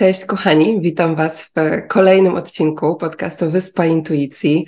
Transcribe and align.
Cześć 0.00 0.24
kochani, 0.24 0.80
witam 0.80 1.14
Was 1.14 1.44
w 1.44 1.52
kolejnym 1.88 2.34
odcinku 2.34 2.96
podcastu 2.96 3.50
Wyspa 3.50 3.86
Intuicji. 3.86 4.66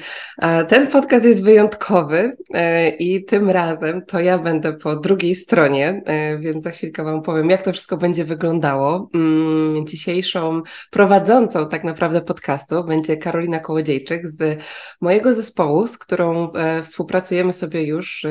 Ten 0.68 0.86
podcast 0.86 1.26
jest 1.26 1.44
wyjątkowy 1.44 2.36
e, 2.54 2.88
i 2.88 3.24
tym 3.24 3.50
razem 3.50 4.06
to 4.06 4.20
ja 4.20 4.38
będę 4.38 4.72
po 4.72 4.96
drugiej 4.96 5.34
stronie, 5.34 6.02
e, 6.06 6.38
więc 6.38 6.64
za 6.64 6.70
chwilkę 6.70 7.04
Wam 7.04 7.22
powiem, 7.22 7.50
jak 7.50 7.62
to 7.62 7.72
wszystko 7.72 7.96
będzie 7.96 8.24
wyglądało. 8.24 9.10
Mm, 9.14 9.86
dzisiejszą 9.86 10.62
prowadzącą 10.90 11.68
tak 11.68 11.84
naprawdę 11.84 12.20
podcastu 12.20 12.84
będzie 12.84 13.16
Karolina 13.16 13.60
Kołodziejczyk 13.60 14.28
z 14.28 14.62
mojego 15.00 15.34
zespołu, 15.34 15.86
z 15.86 15.98
którą 15.98 16.52
e, 16.52 16.82
współpracujemy 16.82 17.52
sobie 17.52 17.86
już 17.86 18.26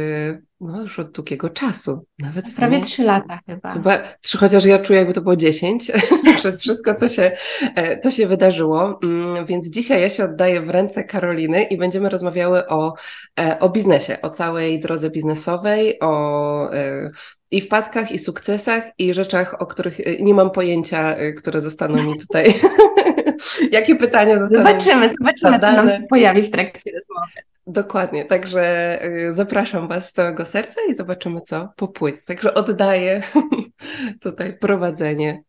no 0.61 0.81
już 0.81 0.99
od 0.99 1.11
długiego 1.11 1.49
czasu. 1.49 2.05
Nawet 2.19 2.55
Prawie 2.57 2.79
trzy 2.79 3.03
lata 3.03 3.39
chyba. 3.45 3.73
Chyba 3.73 3.99
trzy, 4.21 4.37
chociaż 4.37 4.65
ja 4.65 4.79
czuję, 4.79 4.99
jakby 4.99 5.13
to 5.13 5.21
było 5.21 5.35
dziesięć 5.35 5.91
przez 6.37 6.61
wszystko, 6.61 6.95
co 6.95 7.09
się, 7.09 7.31
e, 7.75 7.99
co 7.99 8.11
się 8.11 8.27
wydarzyło. 8.27 8.99
Mm, 9.03 9.45
więc 9.45 9.69
dzisiaj 9.69 10.01
ja 10.01 10.09
się 10.09 10.23
oddaję 10.23 10.61
w 10.61 10.69
ręce 10.69 11.03
Karoliny 11.03 11.63
i 11.63 11.77
będziemy 11.77 12.09
rozmawiały 12.09 12.67
o, 12.67 12.93
e, 13.39 13.59
o 13.59 13.69
biznesie, 13.69 14.17
o 14.21 14.29
całej 14.29 14.79
drodze 14.79 15.09
biznesowej, 15.09 15.99
o 15.99 16.73
e, 16.73 17.09
i 17.51 17.61
wpadkach, 17.61 18.11
i 18.11 18.19
sukcesach, 18.19 18.83
i 18.97 19.13
rzeczach, 19.13 19.61
o 19.61 19.67
których 19.67 19.97
nie 20.19 20.33
mam 20.33 20.51
pojęcia, 20.51 21.15
które 21.37 21.61
zostaną 21.61 22.03
mi 22.03 22.19
tutaj. 22.19 22.53
Jakie 23.71 23.95
pytania 23.95 24.39
zostaną? 24.39 24.63
Zobaczymy, 24.63 25.09
zobaczymy, 25.19 25.59
co 25.59 25.71
nam 25.71 25.89
się 25.89 26.03
pojawi 26.09 26.41
w 26.41 26.51
trakcie 26.51 26.91
rozmowy. 26.91 27.51
Dokładnie, 27.71 28.25
także 28.25 28.99
y, 29.05 29.35
zapraszam 29.35 29.87
Was 29.87 30.09
z 30.09 30.13
całego 30.13 30.45
serca 30.45 30.81
i 30.89 30.95
zobaczymy, 30.95 31.41
co 31.41 31.69
popłynie. 31.75 32.17
Także 32.17 32.53
oddaję 32.53 33.23
tutaj 34.21 34.57
prowadzenie. 34.57 35.43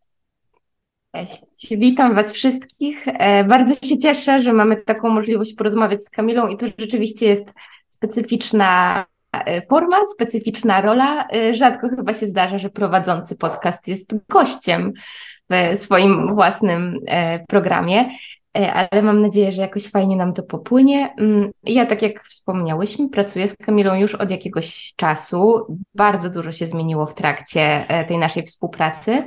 Cześć, 1.15 1.77
witam 1.77 2.15
Was 2.15 2.33
wszystkich. 2.33 3.05
E, 3.09 3.45
bardzo 3.45 3.89
się 3.89 3.99
cieszę, 3.99 4.43
że 4.43 4.53
mamy 4.53 4.77
taką 4.77 5.09
możliwość 5.09 5.55
porozmawiać 5.55 6.05
z 6.05 6.11
Kamilą 6.11 6.49
i 6.49 6.57
to 6.57 6.67
rzeczywiście 6.79 7.27
jest 7.27 7.47
specyficzna 7.89 9.05
e, 9.33 9.67
forma, 9.67 9.97
specyficzna 10.15 10.81
rola. 10.81 11.29
E, 11.29 11.55
rzadko 11.55 11.89
chyba 11.89 12.13
się 12.13 12.27
zdarza, 12.27 12.59
że 12.59 12.71
prowadzący 12.71 13.37
podcast 13.37 13.89
jest 13.89 14.11
gościem 14.29 14.93
w 15.51 15.79
swoim 15.79 16.35
własnym 16.35 16.99
programie. 17.49 18.11
E, 18.59 18.73
ale 18.73 19.03
mam 19.03 19.21
nadzieję, 19.21 19.53
że 19.53 19.63
jakoś 19.63 19.89
fajnie 19.89 20.17
nam 20.17 20.33
to 20.33 20.43
popłynie. 20.43 21.15
Mm, 21.19 21.51
ja, 21.65 21.87
tak 21.87 22.03
jak 22.03 22.25
wspomniałyśmy, 22.25 23.09
pracuję 23.09 23.49
z 23.49 23.57
Kamilą 23.57 23.95
już 23.95 24.15
od 24.15 24.31
jakiegoś 24.31 24.93
czasu. 24.97 25.67
Bardzo 25.95 26.31
dużo 26.31 26.53
się 26.53 26.67
zmieniło 26.67 27.07
w 27.07 27.15
trakcie 27.15 27.89
e, 27.89 28.05
tej 28.05 28.19
naszej 28.19 28.43
współpracy. 28.43 29.25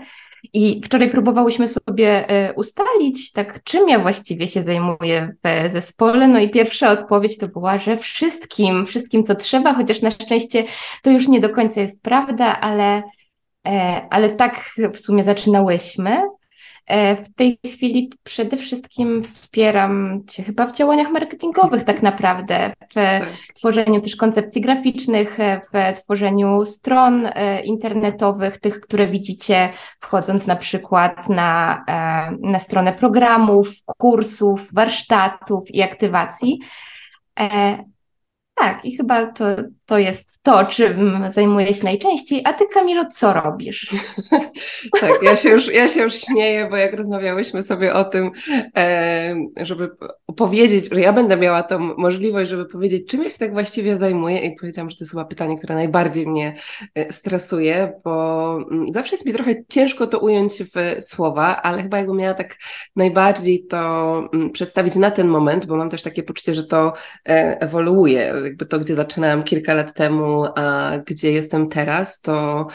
I 0.53 0.81
wczoraj 0.85 1.09
próbowałyśmy 1.09 1.67
sobie 1.67 2.29
e, 2.29 2.53
ustalić, 2.53 3.31
tak, 3.31 3.63
czym 3.63 3.89
ja 3.89 3.99
właściwie 3.99 4.47
się 4.47 4.63
zajmuję 4.63 5.35
w 5.43 5.71
zespole. 5.71 6.27
No 6.27 6.39
i 6.39 6.49
pierwsza 6.49 6.91
odpowiedź 6.91 7.37
to 7.37 7.47
była, 7.47 7.77
że 7.77 7.97
wszystkim, 7.97 8.85
wszystkim 8.85 9.23
co 9.23 9.35
trzeba, 9.35 9.73
chociaż 9.73 10.01
na 10.01 10.11
szczęście 10.11 10.63
to 11.01 11.09
już 11.09 11.27
nie 11.27 11.39
do 11.39 11.49
końca 11.49 11.81
jest 11.81 12.01
prawda, 12.01 12.59
ale, 12.61 13.03
ale 14.09 14.29
tak 14.29 14.69
w 14.93 14.99
sumie 14.99 15.23
zaczynałyśmy. 15.23 16.21
E, 16.85 17.15
w 17.15 17.33
tej 17.33 17.59
chwili 17.65 18.11
przede 18.23 18.57
wszystkim 18.57 19.23
wspieram 19.23 20.23
Cię 20.27 20.43
chyba 20.43 20.67
w 20.67 20.71
działaniach 20.71 21.11
marketingowych 21.11 21.83
tak 21.83 22.03
naprawdę, 22.03 22.73
w 22.89 22.93
tak. 22.93 23.29
tworzeniu 23.55 24.01
też 24.01 24.15
koncepcji 24.15 24.61
graficznych, 24.61 25.39
e, 25.39 25.61
w 25.95 25.99
tworzeniu 25.99 26.65
stron 26.65 27.25
e, 27.25 27.61
internetowych, 27.61 28.57
tych, 28.57 28.81
które 28.81 29.07
widzicie 29.07 29.73
wchodząc 29.99 30.47
na 30.47 30.55
przykład 30.55 31.29
na, 31.29 31.83
na 32.41 32.59
stronę 32.59 32.93
programów, 32.93 33.69
kursów, 33.97 34.73
warsztatów 34.73 35.71
i 35.71 35.81
aktywacji. 35.81 36.59
Tak, 38.55 38.85
i 38.85 38.97
chyba 38.97 39.31
to, 39.31 39.45
to 39.85 39.97
jest 39.97 40.34
to, 40.45 40.65
czym 40.65 41.23
zajmuję 41.29 41.73
się 41.73 41.83
najczęściej. 41.83 42.41
A 42.45 42.53
ty, 42.53 42.65
Kamilo, 42.73 43.05
co 43.05 43.33
robisz? 43.33 43.95
tak, 45.01 45.23
ja 45.23 45.35
się, 45.35 45.49
już, 45.49 45.67
ja 45.67 45.89
się 45.89 46.01
już 46.01 46.13
śmieję, 46.15 46.67
bo 46.69 46.77
jak 46.77 46.93
rozmawiałyśmy 46.93 47.63
sobie 47.63 47.93
o 47.93 48.03
tym, 48.03 48.31
e, 48.77 49.35
żeby 49.57 49.89
powiedzieć, 50.35 50.89
że 50.91 50.99
ja 50.99 51.13
będę 51.13 51.37
miała 51.37 51.63
tą 51.63 51.79
możliwość, 51.79 52.49
żeby 52.49 52.65
powiedzieć, 52.65 53.07
czym 53.07 53.23
ja 53.23 53.29
się 53.29 53.37
tak 53.37 53.53
właściwie 53.53 53.97
zajmuję 53.97 54.39
i 54.39 54.55
powiedziałam, 54.55 54.89
że 54.89 54.97
to 54.97 55.03
jest 55.03 55.11
chyba 55.11 55.25
pytanie, 55.25 55.57
które 55.57 55.75
najbardziej 55.75 56.27
mnie 56.27 56.55
e, 56.95 57.13
stresuje, 57.13 57.93
bo 58.03 58.57
mm, 58.71 58.93
zawsze 58.93 59.15
jest 59.15 59.25
mi 59.25 59.33
trochę 59.33 59.55
ciężko 59.69 60.07
to 60.07 60.19
ująć 60.19 60.53
w 60.53 61.03
słowa, 61.03 61.61
ale 61.61 61.83
chyba 61.83 61.97
jakbym 61.97 62.17
miała 62.17 62.33
tak 62.33 62.55
najbardziej 62.95 63.65
to 63.65 64.17
mm, 64.33 64.51
przedstawić 64.51 64.95
na 64.95 65.11
ten 65.11 65.27
moment, 65.27 65.65
bo 65.65 65.75
mam 65.75 65.89
też 65.89 66.03
takie 66.03 66.23
poczucie, 66.23 66.53
że 66.53 66.63
to 66.63 66.93
e, 67.29 67.57
ewoluuje, 67.61 68.33
jakby 68.43 68.65
to, 68.65 68.79
gdzie 68.79 68.95
zaczynałam 68.95 69.43
kilka 69.43 69.73
lat 69.73 69.93
temu, 69.93 70.34
a 70.43 70.91
gdzie 71.05 71.31
jestem 71.31 71.69
teraz, 71.69 72.21
to 72.21 72.67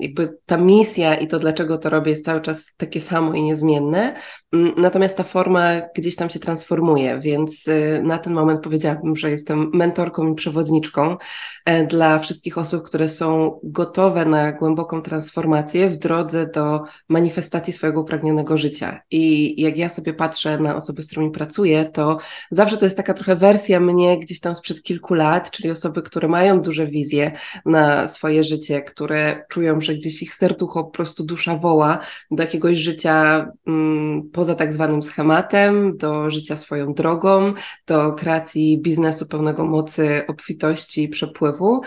jakby 0.00 0.38
ta 0.46 0.56
misja 0.56 1.14
i 1.14 1.28
to, 1.28 1.38
dlaczego 1.38 1.78
to 1.78 1.90
robię, 1.90 2.10
jest 2.10 2.24
cały 2.24 2.40
czas 2.40 2.66
takie 2.76 3.00
samo 3.00 3.34
i 3.34 3.42
niezmienne. 3.42 4.14
Mm, 4.52 4.72
natomiast 4.76 5.16
ta 5.16 5.22
forma 5.22 5.80
gdzieś 5.94 6.16
tam 6.16 6.30
się 6.30 6.40
transformuje, 6.40 7.20
więc 7.20 7.68
y, 7.68 8.00
na 8.04 8.18
ten 8.18 8.32
moment 8.32 8.60
powiedziałabym, 8.60 9.16
że 9.16 9.30
jestem 9.30 9.70
mentorką 9.74 10.32
i 10.32 10.34
przewodniczką 10.34 11.16
e, 11.64 11.86
dla 11.86 12.18
wszystkich 12.18 12.58
osób, 12.58 12.82
które 12.82 13.08
są 13.08 13.60
gotowe 13.62 14.24
na 14.24 14.52
głęboką 14.52 15.02
transformację 15.02 15.90
w 15.90 15.96
drodze 15.96 16.46
do 16.46 16.82
manifestacji 17.08 17.72
swojego 17.72 18.00
upragnionego 18.00 18.58
życia. 18.58 19.00
I 19.10 19.54
jak 19.62 19.76
ja 19.76 19.88
sobie 19.88 20.14
patrzę 20.14 20.58
na 20.58 20.76
osoby, 20.76 21.02
z 21.02 21.06
którymi 21.06 21.30
pracuję, 21.30 21.84
to 21.84 22.18
zawsze 22.50 22.76
to 22.76 22.84
jest 22.84 22.96
taka 22.96 23.14
trochę 23.14 23.36
wersja 23.36 23.80
mnie 23.80 24.18
gdzieś 24.18 24.40
tam 24.40 24.54
sprzed 24.54 24.82
kilku 24.82 25.14
lat, 25.14 25.50
czyli 25.50 25.70
osoby, 25.70 26.02
które 26.02 26.28
mają 26.28 26.41
duże 26.62 26.86
wizje 26.86 27.32
na 27.66 28.06
swoje 28.06 28.44
życie, 28.44 28.82
które 28.82 29.44
czują, 29.48 29.80
że 29.80 29.94
gdzieś 29.94 30.22
ich 30.22 30.34
serducho 30.34 30.84
po 30.84 30.90
prostu 30.90 31.24
dusza 31.24 31.56
woła 31.56 31.98
do 32.30 32.42
jakiegoś 32.42 32.78
życia 32.78 33.46
mm, 33.66 34.30
poza 34.32 34.54
tak 34.54 34.72
zwanym 34.72 35.02
schematem, 35.02 35.96
do 35.96 36.30
życia 36.30 36.56
swoją 36.56 36.94
drogą, 36.94 37.54
do 37.86 38.12
kreacji 38.12 38.78
biznesu 38.82 39.28
pełnego 39.28 39.66
mocy, 39.66 40.24
obfitości 40.28 41.02
i 41.02 41.08
przepływu. 41.08 41.80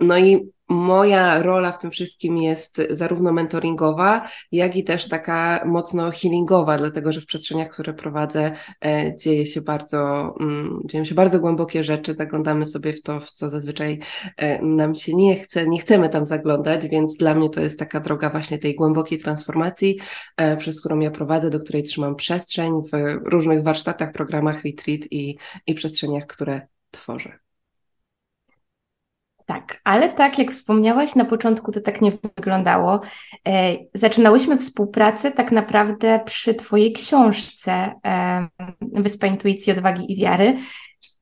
No 0.00 0.18
i 0.18 0.55
moja 0.68 1.42
rola 1.42 1.72
w 1.72 1.78
tym 1.78 1.90
wszystkim 1.90 2.38
jest 2.38 2.82
zarówno 2.90 3.32
mentoringowa, 3.32 4.28
jak 4.52 4.76
i 4.76 4.84
też 4.84 5.08
taka 5.08 5.62
mocno 5.66 6.10
healingowa, 6.10 6.78
dlatego 6.78 7.12
że 7.12 7.20
w 7.20 7.26
przestrzeniach, 7.26 7.70
które 7.70 7.94
prowadzę, 7.94 8.52
e, 8.84 9.16
dzieje 9.16 9.46
się 9.46 9.60
bardzo, 9.60 10.34
mm, 10.40 10.80
dzieją 10.84 11.04
się 11.04 11.14
bardzo 11.14 11.40
głębokie 11.40 11.84
rzeczy, 11.84 12.14
zaglądamy 12.14 12.66
sobie 12.66 12.92
w 12.92 13.02
to, 13.02 13.20
w 13.20 13.30
co 13.30 13.50
zazwyczaj 13.50 13.98
e, 14.36 14.62
nam 14.62 14.94
się 14.94 15.14
nie 15.14 15.36
chce, 15.36 15.66
nie 15.66 15.78
chcemy 15.78 16.08
tam 16.08 16.26
zaglądać, 16.26 16.88
więc 16.88 17.16
dla 17.16 17.34
mnie 17.34 17.50
to 17.50 17.60
jest 17.60 17.78
taka 17.78 18.00
droga 18.00 18.30
właśnie 18.30 18.58
tej 18.58 18.74
głębokiej 18.74 19.18
transformacji, 19.18 19.98
e, 20.36 20.56
przez 20.56 20.80
którą 20.80 21.00
ja 21.00 21.10
prowadzę, 21.10 21.50
do 21.50 21.60
której 21.60 21.82
trzymam 21.82 22.16
przestrzeń 22.16 22.72
w 22.92 23.20
różnych 23.24 23.62
warsztatach, 23.62 24.12
programach 24.12 24.64
retreat 24.64 25.00
i, 25.10 25.38
i 25.66 25.74
przestrzeniach, 25.74 26.26
które 26.26 26.60
tworzę. 26.90 27.45
Tak, 29.46 29.80
ale 29.84 30.08
tak 30.08 30.38
jak 30.38 30.52
wspomniałaś, 30.52 31.14
na 31.14 31.24
początku 31.24 31.72
to 31.72 31.80
tak 31.80 32.00
nie 32.00 32.12
wyglądało. 32.36 33.00
E, 33.48 33.76
zaczynałyśmy 33.94 34.58
współpracę 34.58 35.30
tak 35.30 35.52
naprawdę 35.52 36.20
przy 36.24 36.54
Twojej 36.54 36.92
książce 36.92 37.92
Wyspa 38.80 39.26
Intuicji, 39.26 39.72
Odwagi 39.72 40.12
i 40.12 40.16
Wiary. 40.20 40.56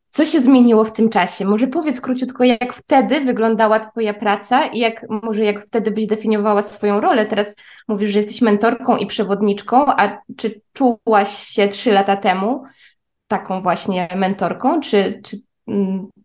Co 0.09 0.27
się 0.27 0.41
zmieniło 0.41 0.85
w 0.85 0.93
tym 0.93 1.09
czasie? 1.09 1.45
Może 1.45 1.67
powiedz 1.67 2.01
króciutko, 2.01 2.45
jak 2.45 2.75
wtedy 2.75 3.21
wyglądała 3.21 3.81
Twoja 3.81 4.15
praca 4.15 4.67
i 4.67 4.79
jak 4.79 5.07
może 5.23 5.45
jak 5.45 5.65
wtedy 5.67 5.91
byś 5.91 6.07
definiowała 6.07 6.63
swoją 6.63 7.01
rolę? 7.01 7.27
Teraz 7.27 7.57
mówisz, 7.89 8.11
że 8.11 8.19
jesteś 8.19 8.43
mentorką 8.43 8.97
i 8.97 9.07
przewodniczką, 9.07 9.87
a 9.87 10.19
czy 10.37 10.61
czułaś 10.73 11.29
się 11.29 11.69
trzy 11.69 11.93
lata 11.93 12.17
temu 12.17 12.63
taką 13.29 13.63
właśnie 13.63 14.09
mentorką, 14.17 14.81
czy, 14.81 15.21
czy 15.25 15.37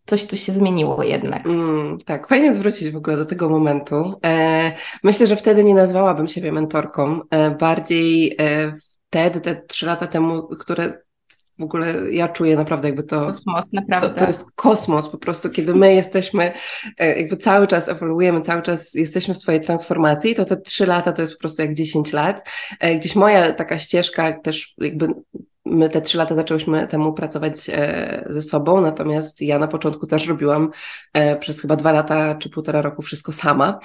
coś 0.06 0.26
tu 0.26 0.36
się 0.36 0.52
zmieniło 0.52 1.02
jednak. 1.02 1.46
Mm, 1.46 1.98
tak, 2.06 2.28
fajnie 2.28 2.52
zwrócić 2.52 2.90
w 2.90 2.96
ogóle 2.96 3.16
do 3.16 3.26
tego 3.26 3.48
momentu. 3.48 4.14
E, 4.24 4.72
myślę, 5.02 5.26
że 5.26 5.36
wtedy 5.36 5.64
nie 5.64 5.74
nazwałabym 5.74 6.28
siebie 6.28 6.52
mentorką. 6.52 7.20
E, 7.30 7.50
bardziej 7.50 8.36
e, 8.38 8.76
wtedy, 9.08 9.40
te 9.40 9.62
trzy 9.62 9.86
lata 9.86 10.06
temu, 10.06 10.42
które 10.42 10.92
w 11.58 11.62
ogóle 11.62 12.12
ja 12.12 12.28
czuję 12.28 12.56
naprawdę 12.56 12.88
jakby 12.88 13.02
to. 13.02 13.26
Kosmos, 13.26 13.72
naprawdę. 13.72 14.08
To, 14.08 14.20
to, 14.20 14.26
jest 14.26 14.50
kosmos 14.54 15.08
po 15.08 15.18
prostu, 15.18 15.50
kiedy 15.50 15.74
my 15.74 15.94
jesteśmy, 15.94 16.52
e, 16.98 17.20
jakby 17.20 17.36
cały 17.36 17.66
czas 17.66 17.88
ewoluujemy, 17.88 18.40
cały 18.40 18.62
czas 18.62 18.94
jesteśmy 18.94 19.34
w 19.34 19.38
swojej 19.38 19.60
transformacji, 19.60 20.34
to 20.34 20.44
te 20.44 20.56
trzy 20.56 20.86
lata 20.86 21.12
to 21.12 21.22
jest 21.22 21.34
po 21.34 21.40
prostu 21.40 21.62
jak 21.62 21.74
dziesięć 21.74 22.12
lat. 22.12 22.48
E, 22.80 22.96
gdzieś 22.96 23.16
moja 23.16 23.52
taka 23.52 23.78
ścieżka 23.78 24.40
też 24.40 24.74
jakby 24.78 25.08
my 25.70 25.90
te 25.90 26.02
trzy 26.02 26.18
lata 26.18 26.34
zaczęłyśmy 26.34 26.88
temu 26.88 27.12
pracować 27.12 27.70
ze 28.26 28.42
sobą, 28.42 28.80
natomiast 28.80 29.40
ja 29.40 29.58
na 29.58 29.68
początku 29.68 30.06
też 30.06 30.26
robiłam 30.26 30.70
przez 31.40 31.60
chyba 31.60 31.76
dwa 31.76 31.92
lata 31.92 32.34
czy 32.34 32.50
półtora 32.50 32.82
roku 32.82 33.02
wszystko 33.02 33.32
sama, 33.32 33.78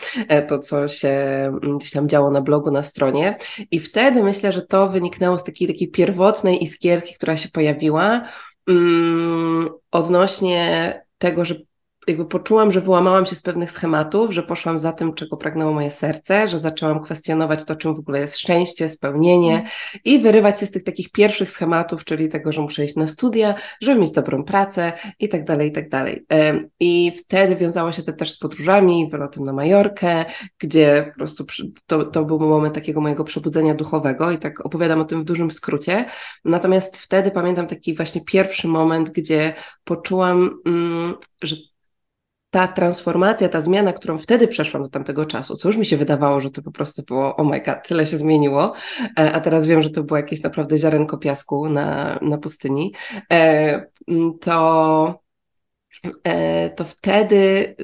to 0.47 0.59
co 0.59 0.87
się 0.87 1.09
mm, 1.09 1.77
gdzieś 1.77 1.91
tam 1.91 2.09
działo 2.09 2.31
na 2.31 2.41
blogu, 2.41 2.71
na 2.71 2.83
stronie. 2.83 3.37
I 3.71 3.79
wtedy 3.79 4.23
myślę, 4.23 4.51
że 4.51 4.61
to 4.61 4.89
wyniknęło 4.89 5.39
z 5.39 5.43
takiej, 5.43 5.67
takiej 5.67 5.91
pierwotnej 5.91 6.63
iskierki, 6.63 7.15
która 7.15 7.37
się 7.37 7.49
pojawiła, 7.49 8.21
mm, 8.67 9.69
odnośnie 9.91 10.93
tego, 11.17 11.45
że 11.45 11.55
jakby 12.07 12.25
poczułam, 12.25 12.71
że 12.71 12.81
wyłamałam 12.81 13.25
się 13.25 13.35
z 13.35 13.41
pewnych 13.41 13.71
schematów, 13.71 14.31
że 14.31 14.43
poszłam 14.43 14.79
za 14.79 14.91
tym, 14.91 15.13
czego 15.13 15.37
pragnęło 15.37 15.73
moje 15.73 15.91
serce, 15.91 16.47
że 16.47 16.59
zaczęłam 16.59 17.03
kwestionować 17.03 17.65
to, 17.65 17.75
czym 17.75 17.95
w 17.95 17.99
ogóle 17.99 18.19
jest 18.19 18.37
szczęście, 18.37 18.89
spełnienie 18.89 19.51
mm. 19.51 19.65
i 20.05 20.19
wyrywać 20.19 20.59
się 20.59 20.65
z 20.65 20.71
tych 20.71 20.83
takich 20.83 21.11
pierwszych 21.11 21.51
schematów, 21.51 22.05
czyli 22.05 22.29
tego, 22.29 22.51
że 22.51 22.61
muszę 22.61 22.85
iść 22.85 22.95
na 22.95 23.07
studia, 23.07 23.55
żeby 23.81 24.01
mieć 24.01 24.11
dobrą 24.11 24.43
pracę 24.43 24.93
i 25.19 25.29
tak 25.29 25.45
dalej, 25.45 25.69
i 25.69 25.71
tak 25.71 25.89
dalej. 25.89 26.25
I 26.79 27.11
wtedy 27.11 27.55
wiązało 27.55 27.91
się 27.91 28.03
to 28.03 28.13
też 28.13 28.31
z 28.31 28.39
podróżami, 28.39 29.09
wylotem 29.11 29.43
na 29.43 29.53
Majorkę, 29.53 30.25
gdzie 30.59 31.11
po 31.13 31.19
prostu 31.19 31.45
to, 31.85 32.05
to 32.05 32.25
był 32.25 32.39
moment 32.39 32.75
takiego 32.75 33.01
mojego 33.01 33.23
przebudzenia 33.23 33.75
duchowego 33.75 34.31
i 34.31 34.37
tak 34.37 34.65
opowiadam 34.65 35.01
o 35.01 35.05
tym 35.05 35.21
w 35.21 35.25
dużym 35.25 35.51
skrócie. 35.51 36.05
Natomiast 36.45 36.97
wtedy 36.97 37.31
pamiętam 37.31 37.67
taki 37.67 37.95
właśnie 37.95 38.21
pierwszy 38.25 38.67
moment, 38.67 39.09
gdzie 39.09 39.53
poczułam, 39.83 40.59
mm, 40.65 41.15
że 41.41 41.55
ta 42.55 42.67
transformacja, 42.67 43.49
ta 43.49 43.61
zmiana, 43.61 43.93
którą 43.93 44.17
wtedy 44.17 44.47
przeszłam 44.47 44.83
do 44.83 44.89
tamtego 44.89 45.25
czasu, 45.25 45.55
co 45.55 45.69
już 45.69 45.77
mi 45.77 45.85
się 45.85 45.97
wydawało, 45.97 46.41
że 46.41 46.51
to 46.51 46.61
po 46.61 46.71
prostu 46.71 47.03
było, 47.03 47.35
oh 47.35 47.49
my 47.49 47.61
god, 47.61 47.87
tyle 47.87 48.07
się 48.07 48.17
zmieniło, 48.17 48.73
e, 49.19 49.33
a 49.33 49.41
teraz 49.41 49.65
wiem, 49.65 49.81
że 49.81 49.89
to 49.89 50.03
było 50.03 50.17
jakieś 50.17 50.43
naprawdę 50.43 50.77
ziarenko 50.77 51.17
piasku 51.17 51.69
na, 51.69 52.19
na 52.21 52.37
pustyni, 52.37 52.93
e, 53.33 53.85
to, 54.41 55.19
e, 56.23 56.69
to 56.69 56.83
wtedy 56.83 57.75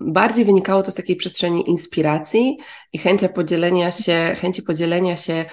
bardziej 0.00 0.44
wynikało 0.44 0.82
to 0.82 0.90
z 0.90 0.94
takiej 0.94 1.16
przestrzeni 1.16 1.70
inspiracji 1.70 2.58
i 2.92 2.98
chęcia 2.98 3.28
podzielenia 3.28 3.90
się, 3.90 4.36
chęci 4.40 4.62
podzielenia 4.62 5.16
się 5.16 5.44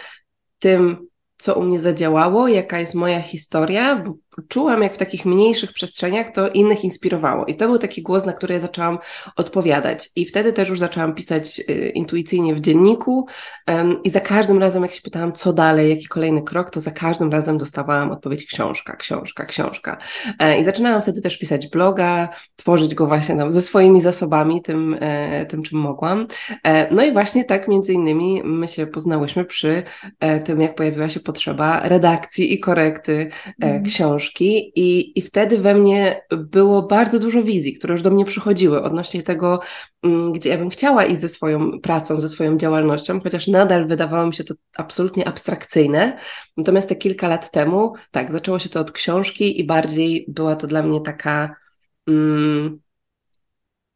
tym, 0.59 1.07
co 1.37 1.53
u 1.53 1.63
mnie 1.63 1.79
zadziałało, 1.79 2.47
jaka 2.47 2.79
jest 2.79 2.95
moja 2.95 3.21
historia, 3.21 3.95
bo 3.95 4.13
czułam, 4.47 4.83
jak 4.83 4.93
w 4.93 4.97
takich 4.97 5.25
mniejszych 5.25 5.73
przestrzeniach 5.73 6.31
to 6.31 6.49
innych 6.49 6.83
inspirowało. 6.83 7.45
I 7.45 7.55
to 7.55 7.67
był 7.67 7.77
taki 7.77 8.01
głos, 8.01 8.25
na 8.25 8.33
który 8.33 8.53
ja 8.53 8.59
zaczęłam 8.59 8.99
odpowiadać. 9.35 10.09
I 10.15 10.25
wtedy 10.25 10.53
też 10.53 10.69
już 10.69 10.79
zaczęłam 10.79 11.15
pisać 11.15 11.59
y, 11.59 11.91
intuicyjnie 11.95 12.55
w 12.55 12.61
dzienniku 12.61 13.27
i 14.03 14.09
za 14.09 14.19
każdym 14.19 14.59
razem, 14.59 14.83
jak 14.83 14.91
się 14.91 15.01
pytałam, 15.01 15.33
co 15.33 15.53
dalej, 15.53 15.89
jaki 15.89 16.07
kolejny 16.07 16.41
krok, 16.41 16.69
to 16.69 16.81
za 16.81 16.91
każdym 16.91 17.31
razem 17.31 17.57
dostawałam 17.57 18.11
odpowiedź 18.11 18.45
książka, 18.45 18.95
książka, 18.95 19.45
książka. 19.45 19.97
E, 20.39 20.59
I 20.59 20.63
zaczynałam 20.63 21.01
wtedy 21.01 21.21
też 21.21 21.37
pisać 21.37 21.67
bloga, 21.67 22.29
tworzyć 22.55 22.95
go 22.95 23.07
właśnie 23.07 23.35
tam 23.35 23.51
ze 23.51 23.61
swoimi 23.61 24.01
zasobami, 24.01 24.61
tym, 24.61 24.97
e, 24.99 25.45
tym 25.45 25.63
czym 25.63 25.79
mogłam. 25.79 26.27
E, 26.63 26.93
no 26.93 27.03
i 27.03 27.11
właśnie 27.11 27.45
tak 27.45 27.67
między 27.67 27.93
innymi 27.93 28.41
my 28.43 28.67
się 28.67 28.87
poznałyśmy 28.87 29.45
przy 29.45 29.83
tym, 30.45 30.61
jak 30.61 30.75
pojawiła 30.75 31.09
się 31.09 31.19
potrzeba 31.19 31.81
redakcji 31.83 32.53
i 32.53 32.59
korekty 32.59 33.29
mm. 33.61 33.83
książki 33.83 34.18
książki 34.19 34.71
i, 34.75 35.19
i 35.19 35.21
wtedy 35.21 35.57
we 35.57 35.75
mnie 35.75 36.21
było 36.31 36.81
bardzo 36.81 37.19
dużo 37.19 37.43
wizji, 37.43 37.73
które 37.73 37.93
już 37.93 38.01
do 38.01 38.11
mnie 38.11 38.25
przychodziły 38.25 38.83
odnośnie 38.83 39.23
tego, 39.23 39.59
mm, 40.03 40.31
gdzie 40.31 40.49
ja 40.49 40.57
bym 40.57 40.69
chciała 40.69 41.05
iść 41.05 41.21
ze 41.21 41.29
swoją 41.29 41.79
pracą, 41.81 42.21
ze 42.21 42.29
swoją 42.29 42.57
działalnością, 42.57 43.19
chociaż 43.21 43.47
nadal 43.47 43.87
wydawało 43.87 44.27
mi 44.27 44.33
się 44.33 44.43
to 44.43 44.53
absolutnie 44.75 45.27
abstrakcyjne. 45.27 46.17
Natomiast 46.57 46.89
te 46.89 46.95
kilka 46.95 47.27
lat 47.27 47.51
temu, 47.51 47.93
tak, 48.11 48.31
zaczęło 48.31 48.59
się 48.59 48.69
to 48.69 48.79
od 48.79 48.91
książki 48.91 49.59
i 49.59 49.65
bardziej 49.65 50.25
była 50.27 50.55
to 50.55 50.67
dla 50.67 50.83
mnie 50.83 51.01
taka. 51.01 51.55
Mm, 52.07 52.79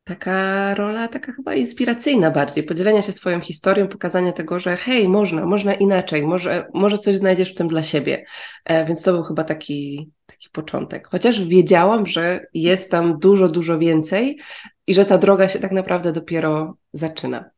taka 0.03 0.73
rola, 0.75 1.07
taka 1.07 1.31
chyba 1.31 1.55
inspiracyjna 1.55 2.31
bardziej, 2.31 2.63
podzielenia 2.63 3.01
się 3.01 3.13
swoją 3.13 3.41
historią, 3.41 3.87
pokazania 3.87 4.31
tego, 4.31 4.59
że 4.59 4.77
hej, 4.77 5.09
można, 5.09 5.45
można 5.45 5.73
inaczej, 5.73 6.23
może, 6.23 6.67
może 6.73 6.97
coś 6.97 7.15
znajdziesz 7.15 7.51
w 7.53 7.55
tym 7.55 7.67
dla 7.67 7.83
siebie. 7.83 8.25
E, 8.65 8.85
więc 8.85 9.01
to 9.01 9.13
był 9.13 9.23
chyba 9.23 9.43
taki, 9.43 10.11
taki 10.25 10.49
początek. 10.49 11.07
Chociaż 11.07 11.45
wiedziałam, 11.45 12.05
że 12.05 12.45
jest 12.53 12.91
tam 12.91 13.19
dużo, 13.19 13.47
dużo 13.47 13.79
więcej 13.79 14.39
i 14.87 14.93
że 14.93 15.05
ta 15.05 15.17
droga 15.17 15.49
się 15.49 15.59
tak 15.59 15.71
naprawdę 15.71 16.13
dopiero 16.13 16.77
zaczyna. 16.93 17.49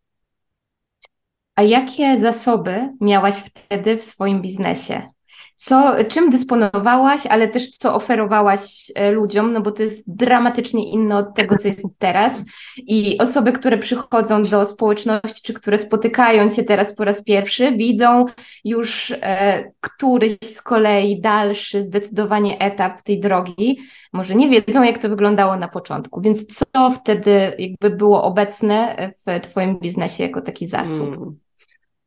A 1.56 1.64
jakie 1.64 2.18
zasoby 2.18 2.90
miałaś 3.02 3.36
wtedy 3.36 3.98
w 3.98 4.04
swoim 4.04 4.42
biznesie? 4.42 5.15
Co, 5.56 5.96
czym 6.08 6.30
dysponowałaś, 6.30 7.26
ale 7.26 7.48
też 7.48 7.70
co 7.70 7.96
oferowałaś 7.96 8.92
e, 8.96 9.12
ludziom, 9.12 9.54
no 9.54 9.62
bo 9.62 9.72
to 9.72 9.84
jest 9.84 10.04
dramatycznie 10.08 10.92
inne 10.92 11.18
od 11.18 11.36
tego, 11.36 11.58
co 11.58 11.68
jest 11.68 11.84
teraz. 11.98 12.44
I 12.78 13.18
osoby, 13.18 13.52
które 13.52 13.78
przychodzą 13.78 14.44
do 14.44 14.66
społeczności, 14.66 15.42
czy 15.44 15.54
które 15.54 15.78
spotykają 15.78 16.52
Cię 16.52 16.64
teraz 16.64 16.96
po 16.96 17.04
raz 17.04 17.24
pierwszy, 17.24 17.72
widzą 17.72 18.26
już 18.66 19.14
e, 19.22 19.72
któryś 19.82 20.38
z 20.44 20.62
kolei 20.62 21.22
dalszy, 21.22 21.82
zdecydowanie 21.82 22.60
etap 22.60 23.02
tej 23.02 23.20
drogi. 23.20 23.80
Może 24.14 24.36
nie 24.36 24.50
wiedzą, 24.50 24.84
jak 24.84 24.98
to 24.98 25.10
wyglądało 25.10 25.56
na 25.58 25.68
początku. 25.68 26.22
Więc 26.22 26.46
co 26.48 26.92
wtedy 26.92 27.56
jakby 27.60 27.90
było 27.90 28.24
obecne 28.24 29.12
w 29.26 29.42
Twoim 29.42 29.80
biznesie 29.80 30.24
jako 30.24 30.42
taki 30.42 30.68
zasób? 30.68 31.10
Hmm. 31.10 31.45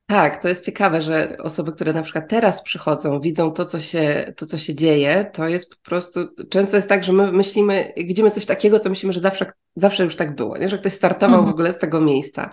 Tak, 0.09 0.43
to 0.43 0.49
jest 0.49 0.67
ciekawe, 0.67 1.03
że 1.03 1.37
osoby, 1.43 1.73
które 1.73 1.93
na 1.93 2.03
przykład 2.03 2.29
teraz 2.29 2.63
przychodzą, 2.63 3.21
widzą 3.21 3.53
to, 3.53 3.65
co 3.65 3.81
się, 3.81 4.33
to, 4.37 4.47
co 4.47 4.59
się 4.59 4.75
dzieje, 4.75 5.31
to 5.33 5.49
jest 5.49 5.71
po 5.71 5.77
prostu, 5.91 6.21
często 6.51 6.77
jest 6.77 6.89
tak, 6.89 7.05
że 7.05 7.13
my 7.13 7.33
myślimy, 7.33 7.93
jak 7.97 8.07
widzimy 8.07 8.31
coś 8.31 8.47
takiego, 8.47 8.81
to 8.81 8.89
myślimy, 8.89 9.13
że 9.13 9.21
zawsze, 9.21 9.53
zawsze 9.77 10.05
już 10.05 10.17
tak 10.17 10.35
było, 10.35 10.59
nie? 10.59 10.69
że 10.69 10.79
ktoś 10.79 10.93
startował 10.93 11.39
mhm. 11.39 11.51
w 11.51 11.55
ogóle 11.55 11.73
z 11.73 11.79
tego 11.79 12.01
miejsca. 12.01 12.51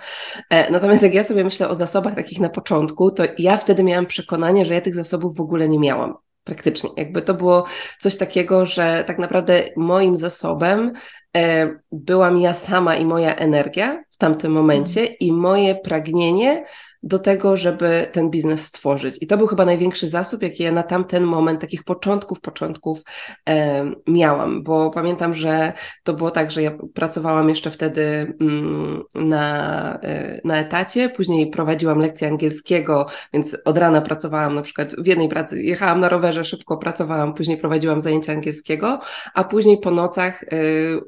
E, 0.50 0.72
natomiast 0.72 1.04
jak 1.04 1.14
ja 1.14 1.24
sobie 1.24 1.44
myślę 1.44 1.70
o 1.70 1.76
zasobach 1.76 2.16
takich 2.16 2.40
na 2.40 2.50
początku, 2.50 3.12
to 3.12 3.24
ja 3.38 3.58
wtedy 3.58 3.84
miałam 3.84 4.06
przekonanie, 4.06 4.66
że 4.66 4.74
ja 4.74 4.82
tych 4.82 4.96
zasobów 4.96 5.38
w 5.38 5.42
ogóle 5.42 5.70
nie 5.70 5.80
miałam 5.80 6.14
praktycznie. 6.44 6.90
Jakby 6.98 7.22
to 7.22 7.34
było 7.34 7.66
coś 8.00 8.18
takiego, 8.18 8.66
że 8.66 9.04
tak 9.08 9.20
naprawdę 9.20 9.64
moim 9.76 10.18
zasobem 10.18 10.94
e, 11.36 11.70
byłam 11.92 12.38
ja 12.38 12.54
sama 12.54 12.96
i 12.96 13.06
moja 13.06 13.36
energia 13.36 14.04
w 14.12 14.18
tamtym 14.18 14.52
momencie 14.52 15.02
mhm. 15.02 15.18
i 15.20 15.32
moje 15.32 15.76
pragnienie 15.76 16.66
do 17.06 17.20
tego, 17.20 17.58
żeby 17.58 18.08
ten 18.12 18.30
biznes 18.30 18.66
stworzyć. 18.66 19.18
I 19.22 19.28
to 19.28 19.38
był 19.38 19.48
chyba 19.48 19.66
największy 19.66 20.08
zasób, 20.08 20.44
jaki 20.44 20.64
ja 20.64 20.72
na 20.72 20.84
tamten 20.84 21.24
moment, 21.24 21.62
takich 21.62 21.84
początków, 21.84 22.42
początków 22.42 23.04
e, 23.50 23.86
miałam, 24.08 24.64
bo 24.64 24.92
pamiętam, 24.92 25.34
że 25.34 25.74
to 26.04 26.14
było 26.14 26.32
tak, 26.32 26.52
że 26.52 26.62
ja 26.62 26.72
pracowałam 26.94 27.50
jeszcze 27.50 27.72
wtedy 27.72 28.36
mm, 28.42 29.04
na, 29.16 30.00
e, 30.04 30.42
na 30.44 30.58
etacie, 30.58 31.10
później 31.10 31.50
prowadziłam 31.50 32.00
lekcje 32.00 32.28
angielskiego, 32.28 33.08
więc 33.34 33.58
od 33.66 33.78
rana 33.78 34.02
pracowałam 34.02 34.56
na 34.56 34.62
przykład 34.62 34.96
w 34.96 35.08
jednej 35.08 35.30
pracy, 35.30 35.62
jechałam 35.62 36.00
na 36.00 36.10
rowerze, 36.10 36.46
szybko 36.46 36.78
pracowałam, 36.78 37.34
później 37.34 37.58
prowadziłam 37.58 38.02
zajęcia 38.02 38.34
angielskiego, 38.34 39.00
a 39.34 39.44
później 39.44 39.78
po 39.78 39.92
nocach 39.92 40.44
e, 40.44 40.48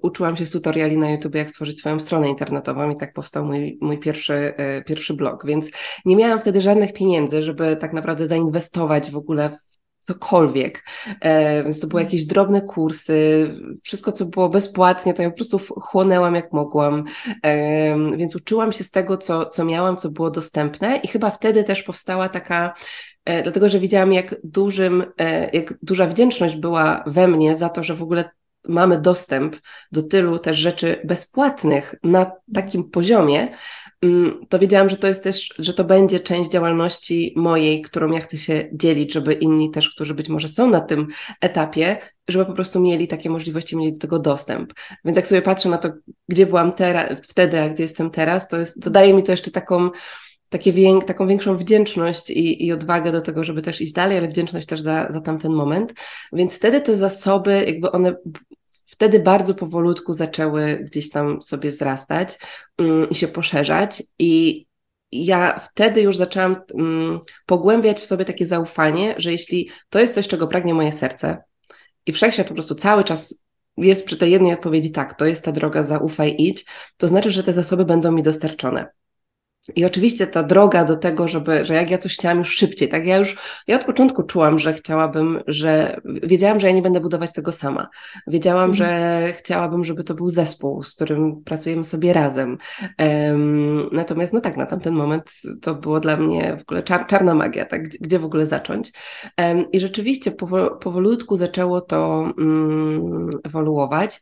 uczyłam 0.02 0.38
się 0.38 0.46
z 0.46 0.52
tutoriali 0.52 0.98
na 0.98 1.12
YouTube, 1.12 1.36
jak 1.36 1.50
stworzyć 1.50 1.80
swoją 1.80 2.00
stronę 2.00 2.30
internetową 2.30 2.90
i 2.90 2.98
tak 2.98 3.14
powstał 3.14 3.46
mój, 3.46 3.78
mój 3.82 3.98
pierwszy, 4.00 4.34
e, 4.34 4.82
pierwszy 4.82 5.14
blog, 5.14 5.46
więc 5.46 5.72
nie 6.06 6.16
miałam 6.16 6.40
wtedy 6.40 6.62
żadnych 6.62 6.94
pieniędzy, 6.94 7.42
żeby 7.42 7.78
tak 7.78 7.94
naprawdę 7.94 8.28
zainwestować 8.28 9.12
w 9.12 9.18
ogóle 9.18 9.50
w 9.50 9.78
cokolwiek. 10.08 10.84
E, 11.22 11.64
więc 11.64 11.80
to 11.80 11.88
były 11.88 12.02
jakieś 12.02 12.26
drobne 12.26 12.62
kursy, 12.62 13.50
wszystko, 13.84 14.12
co 14.12 14.26
było 14.26 14.50
bezpłatnie, 14.50 15.14
to 15.14 15.22
ja 15.22 15.30
po 15.30 15.36
prostu 15.36 15.60
chłonęłam 15.60 16.36
jak 16.36 16.54
mogłam. 16.54 17.04
E, 17.44 18.18
więc 18.18 18.36
uczyłam 18.36 18.72
się 18.72 18.84
z 18.84 18.92
tego, 18.92 19.18
co, 19.18 19.46
co 19.46 19.66
miałam, 19.66 19.98
co 19.98 20.10
było 20.10 20.32
dostępne 20.32 20.98
i 20.98 21.08
chyba 21.08 21.32
wtedy 21.32 21.64
też 21.64 21.84
powstała 21.84 22.30
taka 22.30 22.74
e, 23.26 23.44
dlatego 23.44 23.70
że 23.70 23.80
widziałam, 23.80 24.14
jak 24.14 24.36
dużym, 24.44 25.04
jak 25.54 25.74
duża 25.82 26.08
wdzięczność 26.08 26.56
była 26.56 27.04
we 27.08 27.28
mnie 27.28 27.56
za 27.56 27.70
to, 27.70 27.84
że 27.84 27.96
w 27.96 28.04
ogóle 28.04 28.30
mamy 28.68 29.02
dostęp 29.02 29.56
do 29.92 30.04
tylu 30.04 30.40
też 30.40 30.58
rzeczy 30.58 31.02
bezpłatnych 31.06 31.96
na 32.04 32.32
takim 32.54 32.90
poziomie, 32.90 33.48
to 34.50 34.60
wiedziałam, 34.60 34.90
że 34.90 34.98
to 34.98 35.08
jest 35.08 35.24
też, 35.24 35.54
że 35.60 35.74
to 35.74 35.84
będzie 35.84 36.20
część 36.20 36.52
działalności 36.52 37.34
mojej, 37.36 37.82
którą 37.82 38.12
ja 38.12 38.20
chcę 38.20 38.38
się 38.38 38.70
dzielić, 38.74 39.14
żeby 39.14 39.34
inni 39.34 39.72
też, 39.72 39.90
którzy 39.90 40.14
być 40.14 40.30
może 40.30 40.50
są 40.50 40.70
na 40.70 40.82
tym 40.82 41.08
etapie, 41.42 41.98
żeby 42.28 42.46
po 42.46 42.54
prostu 42.54 42.80
mieli 42.80 43.08
takie 43.08 43.30
możliwości, 43.30 43.78
mieli 43.78 43.94
do 43.94 44.00
tego 44.00 44.20
dostęp. 44.20 44.74
Więc 45.06 45.16
jak 45.16 45.28
sobie 45.28 45.42
patrzę 45.42 45.70
na 45.70 45.78
to, 45.78 45.90
gdzie 46.30 46.46
byłam 46.46 46.74
teraz, 46.74 47.18
wtedy, 47.24 47.62
a 47.62 47.70
gdzie 47.70 47.84
jestem 47.84 48.12
teraz, 48.12 48.48
to, 48.48 48.58
jest, 48.58 48.84
to 48.84 48.90
daje 48.90 49.14
mi 49.14 49.24
to 49.24 49.32
jeszcze 49.32 49.52
taką, 49.52 49.90
takie 50.50 50.74
wiek, 50.74 51.06
taką 51.06 51.28
większą 51.28 51.58
wdzięczność 51.58 52.30
i, 52.30 52.66
i 52.66 52.72
odwagę 52.72 53.12
do 53.12 53.22
tego, 53.22 53.44
żeby 53.44 53.62
też 53.62 53.82
iść 53.82 53.94
dalej, 53.94 54.18
ale 54.18 54.28
wdzięczność 54.28 54.68
też 54.68 54.82
za, 54.82 55.08
za 55.12 55.22
tamten 55.22 55.54
moment. 55.54 55.94
Więc 56.34 56.56
wtedy 56.56 56.82
te 56.82 56.98
zasoby, 56.98 57.64
jakby 57.66 57.92
one 57.92 58.16
wtedy 58.88 59.20
bardzo 59.20 59.56
powolutku 59.56 60.14
zaczęły 60.14 60.84
gdzieś 60.84 61.10
tam 61.10 61.42
sobie 61.42 61.72
wzrastać 61.72 62.38
um, 62.78 63.10
i 63.10 63.16
się 63.16 63.28
poszerzać. 63.28 64.04
I 64.20 64.66
ja 65.12 65.60
wtedy 65.60 66.02
już 66.02 66.18
zaczęłam 66.18 66.56
mm, 66.74 67.20
pogłębiać 67.46 68.00
w 68.00 68.06
sobie 68.06 68.26
takie 68.26 68.46
zaufanie, 68.46 69.16
że 69.18 69.32
jeśli 69.32 69.70
to 69.90 70.00
jest 70.00 70.16
coś, 70.16 70.28
czego 70.28 70.48
pragnie 70.48 70.74
moje 70.74 70.92
serce 70.92 71.44
i 72.06 72.14
wszechświat 72.14 72.48
po 72.48 72.54
prostu 72.54 72.76
cały 72.76 73.04
czas 73.04 73.44
jest 73.78 74.06
przy 74.06 74.18
tej 74.18 74.32
jednej 74.32 74.54
odpowiedzi 74.54 74.92
tak, 74.92 75.14
to 75.14 75.26
jest 75.26 75.46
ta 75.46 75.52
droga, 75.52 75.84
zaufaj, 75.84 76.36
idź, 76.38 76.66
to 76.98 77.08
znaczy, 77.08 77.32
że 77.32 77.44
te 77.44 77.54
zasoby 77.54 77.86
będą 77.86 78.12
mi 78.12 78.24
dostarczone. 78.24 78.86
I 79.76 79.86
oczywiście 79.86 80.28
ta 80.28 80.44
droga 80.44 80.86
do 80.86 80.96
tego, 80.96 81.28
żeby, 81.28 81.66
że 81.66 81.74
jak 81.74 81.92
ja 81.92 81.98
coś 81.98 82.14
chciałam 82.14 82.38
już 82.38 82.56
szybciej, 82.56 82.90
tak 82.90 83.06
ja 83.06 83.18
już, 83.18 83.38
ja 83.68 83.80
od 83.80 83.86
początku 83.86 84.24
czułam, 84.24 84.60
że 84.60 84.74
chciałabym, 84.74 85.40
że 85.48 86.02
wiedziałam, 86.06 86.60
że 86.60 86.68
ja 86.68 86.74
nie 86.74 86.82
będę 86.82 87.00
budować 87.00 87.34
tego 87.34 87.52
sama. 87.52 87.88
Wiedziałam, 88.28 88.70
mhm. 88.70 88.78
że 88.78 89.34
chciałabym, 89.34 89.86
żeby 89.86 90.04
to 90.04 90.14
był 90.14 90.30
zespół, 90.30 90.84
z 90.84 90.96
którym 90.96 91.44
pracujemy 91.44 91.84
sobie 91.84 92.14
razem. 92.14 92.58
Um, 93.00 93.90
natomiast 93.92 94.34
no 94.34 94.42
tak, 94.42 94.58
na 94.58 94.66
tamten 94.66 94.94
moment 94.94 95.32
to 95.62 95.76
było 95.76 96.00
dla 96.00 96.18
mnie 96.18 96.58
w 96.58 96.62
ogóle 96.62 96.84
czar, 96.84 97.08
czarna 97.08 97.34
magia, 97.34 97.66
tak, 97.66 97.84
gdzie, 97.84 97.98
gdzie 98.02 98.20
w 98.20 98.26
ogóle 98.26 98.46
zacząć. 98.46 98.92
Um, 99.38 99.72
I 99.72 99.80
rzeczywiście 99.80 100.32
powolutku 100.82 101.36
zaczęło 101.36 101.82
to 101.82 102.32
um, 102.38 103.30
ewoluować. 103.44 104.20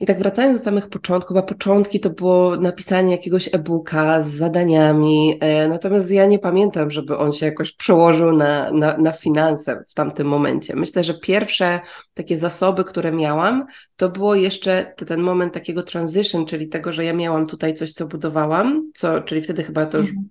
I 0.00 0.06
tak 0.06 0.18
wracając 0.18 0.58
do 0.58 0.64
samych 0.64 0.88
początków, 0.88 1.36
a 1.36 1.42
początki 1.42 2.00
to 2.00 2.10
było 2.10 2.56
napisanie 2.56 3.12
jakiegoś 3.12 3.54
e-booka 3.54 4.22
z 4.22 4.28
zadaniami, 4.28 5.38
e, 5.40 5.68
natomiast 5.68 6.10
ja 6.10 6.26
nie 6.26 6.38
pamiętam, 6.38 6.90
żeby 6.90 7.16
on 7.16 7.32
się 7.32 7.46
jakoś 7.46 7.72
przełożył 7.72 8.32
na, 8.32 8.72
na, 8.72 8.96
na 8.98 9.12
finanse 9.12 9.82
w 9.90 9.94
tamtym 9.94 10.26
momencie. 10.26 10.76
Myślę, 10.76 11.04
że 11.04 11.14
pierwsze 11.14 11.80
takie 12.14 12.38
zasoby, 12.38 12.84
które 12.84 13.12
miałam, 13.12 13.66
to 13.96 14.08
było 14.08 14.34
jeszcze 14.34 14.94
ten 15.06 15.20
moment 15.20 15.54
takiego 15.54 15.82
transition, 15.82 16.46
czyli 16.46 16.68
tego, 16.68 16.92
że 16.92 17.04
ja 17.04 17.12
miałam 17.12 17.46
tutaj 17.46 17.74
coś, 17.74 17.92
co 17.92 18.06
budowałam, 18.06 18.82
co, 18.94 19.20
czyli 19.20 19.42
wtedy 19.42 19.62
chyba 19.62 19.86
to 19.86 19.98
już 19.98 20.08
mhm. 20.08 20.28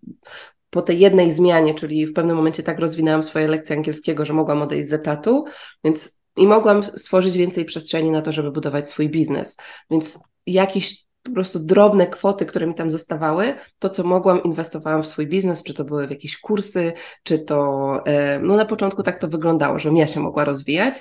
po 0.69 0.81
tej 0.81 0.99
jednej 0.99 1.31
zmianie, 1.31 1.73
czyli 1.73 2.05
w 2.05 2.13
pewnym 2.13 2.35
momencie 2.35 2.63
tak 2.63 2.79
rozwinęłam 2.79 3.23
swoje 3.23 3.47
lekcje 3.47 3.75
angielskiego, 3.75 4.25
że 4.25 4.33
mogłam 4.33 4.61
odejść 4.61 4.89
z 4.89 4.93
etatu, 4.93 5.45
więc 5.83 6.18
i 6.37 6.47
mogłam 6.47 6.83
stworzyć 6.83 7.37
więcej 7.37 7.65
przestrzeni 7.65 8.11
na 8.11 8.21
to, 8.21 8.31
żeby 8.31 8.51
budować 8.51 8.89
swój 8.89 9.09
biznes. 9.09 9.57
Więc 9.91 10.19
jakieś 10.47 11.09
po 11.23 11.31
prostu 11.31 11.59
drobne 11.59 12.07
kwoty, 12.07 12.45
które 12.45 12.67
mi 12.67 12.73
tam 12.75 12.91
zostawały, 12.91 13.55
to 13.79 13.89
co 13.89 14.03
mogłam, 14.03 14.43
inwestowałam 14.43 15.03
w 15.03 15.07
swój 15.07 15.27
biznes, 15.27 15.63
czy 15.63 15.73
to 15.73 15.83
były 15.83 16.07
w 16.07 16.11
jakieś 16.11 16.39
kursy, 16.39 16.93
czy 17.23 17.39
to, 17.39 17.99
e, 18.05 18.39
no 18.39 18.55
na 18.55 18.65
początku 18.65 19.03
tak 19.03 19.19
to 19.21 19.27
wyglądało, 19.27 19.79
że 19.79 19.89
ja 19.89 20.07
się 20.07 20.19
mogła 20.19 20.45
rozwijać. 20.45 20.95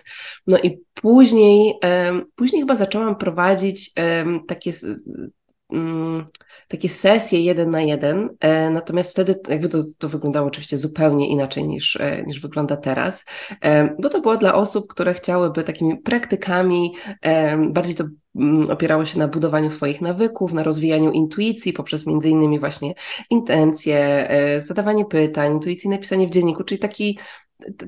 No 0.46 0.58
i 0.58 0.80
później, 0.94 1.78
e, 1.84 2.20
później 2.34 2.62
chyba 2.62 2.74
zaczęłam 2.74 3.16
prowadzić 3.16 3.92
takie 4.48 4.72
mm, 4.82 5.30
takie 6.68 6.88
sesje 6.88 7.40
jeden 7.40 7.70
na 7.70 7.80
jeden, 7.80 8.28
e, 8.40 8.70
natomiast 8.70 9.10
wtedy 9.10 9.40
jakby 9.48 9.68
to, 9.68 9.78
to 9.98 10.08
wyglądało 10.08 10.46
oczywiście 10.46 10.78
zupełnie 10.78 11.28
inaczej 11.28 11.64
niż, 11.64 11.96
e, 11.96 12.22
niż 12.22 12.40
wygląda 12.40 12.76
teraz, 12.76 13.24
e, 13.60 13.96
bo 13.98 14.08
to 14.08 14.20
było 14.20 14.36
dla 14.36 14.54
osób, 14.54 14.86
które 14.90 15.14
chciałyby 15.14 15.64
takimi 15.64 15.96
praktykami, 15.96 16.94
bardziej 17.68 17.96
to 17.96 18.04
mm, 18.36 18.70
opierało 18.70 19.04
się 19.04 19.18
na 19.18 19.28
budowaniu 19.28 19.70
swoich 19.70 20.00
nawyków, 20.00 20.52
na 20.52 20.62
rozwijaniu 20.62 21.10
intuicji 21.10 21.72
poprzez 21.72 22.06
między 22.06 22.28
innymi 22.30 22.58
właśnie 22.58 22.94
intencje, 23.30 24.28
zadawanie 24.66 25.04
pytań, 25.04 25.54
intuicyjne 25.54 25.98
pisanie 25.98 26.26
w 26.26 26.30
dzienniku, 26.30 26.64
czyli 26.64 26.78
taki 26.78 27.18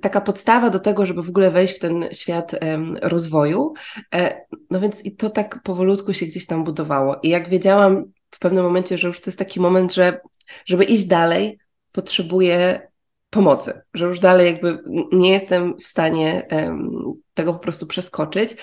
taka 0.03 0.21
podstawa 0.21 0.71
do 0.71 0.81
tego, 0.81 1.07
żeby 1.07 1.23
w 1.23 1.29
ogóle 1.29 1.51
wejść 1.51 1.77
w 1.77 1.79
ten 1.79 2.09
świat 2.13 2.57
rozwoju. 3.03 3.75
E, 4.15 4.47
no 4.71 4.81
więc 4.81 5.05
i 5.05 5.17
to 5.17 5.31
tak 5.31 5.63
powolutku 5.63 6.15
się 6.15 6.27
gdzieś 6.27 6.47
tam 6.47 6.65
budowało. 6.65 7.17
I 7.23 7.29
jak 7.29 7.49
wiedziałam 7.49 8.05
w 8.31 8.39
pewnym 8.39 8.65
momencie, 8.65 8.99
że 8.99 9.09
już 9.09 9.21
to 9.21 9.31
jest 9.31 9.39
taki 9.39 9.61
moment, 9.61 9.95
że 9.95 10.21
żeby 10.67 10.85
iść 10.85 11.07
dalej, 11.07 11.59
potrzebuję 11.93 12.90
pomocy, 13.31 13.81
że 13.95 14.07
już 14.07 14.21
dalej 14.21 14.47
jakby 14.47 14.79
nie 15.13 15.31
jestem 15.31 15.79
w 15.79 15.87
stanie 15.87 16.47
um, 16.51 17.13
tego 17.35 17.53
po 17.53 17.59
prostu 17.59 17.87
przeskoczyć. 17.87 18.57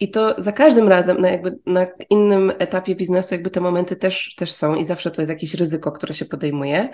I 0.00 0.10
to 0.10 0.34
za 0.38 0.52
każdym 0.52 0.88
razem, 0.88 1.20
na, 1.20 1.28
jakby 1.28 1.58
na 1.66 1.86
innym 2.10 2.52
etapie 2.58 2.94
biznesu, 2.94 3.34
jakby 3.34 3.50
te 3.50 3.60
momenty 3.60 3.96
też, 3.96 4.34
też 4.34 4.52
są 4.52 4.74
i 4.74 4.84
zawsze 4.84 5.10
to 5.10 5.22
jest 5.22 5.30
jakieś 5.30 5.54
ryzyko, 5.54 5.92
które 5.92 6.14
się 6.14 6.24
podejmuje. 6.24 6.88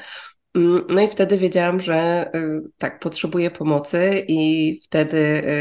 Mm, 0.55 0.83
no 0.89 1.01
i 1.01 1.09
wtedy 1.09 1.39
wiedziałam, 1.39 1.81
że 1.81 2.31
y, 2.35 2.61
tak, 2.79 3.01
potrzebuję 3.01 3.51
pomocy, 3.51 4.25
i 4.29 4.81
wtedy 4.85 5.19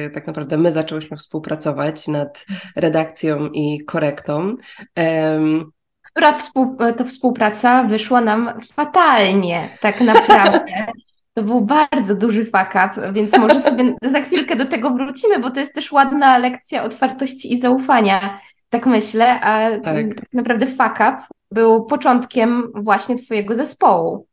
y, 0.08 0.12
tak 0.14 0.28
naprawdę 0.28 0.58
my 0.58 0.72
zaczęłyśmy 0.72 1.18
współpracować 1.18 2.08
nad 2.08 2.46
redakcją 2.76 3.50
i 3.54 3.86
korektą. 3.86 4.56
Która 6.04 6.38
współ, 6.38 6.78
to 6.98 7.06
współpraca 7.06 7.84
wyszła 7.84 8.22
nam 8.22 8.54
fatalnie, 8.74 9.78
tak 9.82 10.02
naprawdę. 10.02 10.66
To 11.40 11.44
był 11.44 11.62
bardzo 11.62 12.16
duży 12.16 12.46
fuck 12.46 12.70
up, 12.70 13.14
więc 13.14 13.38
może 13.38 13.60
sobie 13.60 13.96
za 14.12 14.22
chwilkę 14.22 14.56
do 14.56 14.66
tego 14.66 14.94
wrócimy, 14.94 15.40
bo 15.40 15.52
to 15.52 15.60
jest 15.60 15.74
też 15.74 15.92
ładna 15.92 16.38
lekcja 16.38 16.84
otwartości 16.84 17.54
i 17.54 17.60
zaufania, 17.60 18.40
tak 18.70 18.86
myślę, 18.86 19.42
a 19.42 19.78
tak, 19.80 20.16
tak 20.16 20.34
naprawdę 20.34 20.66
fuck 20.68 20.96
up 20.96 21.18
był 21.52 21.86
początkiem 21.86 22.72
właśnie 22.76 23.16
Twojego 23.16 23.56
zespołu. 23.56 24.28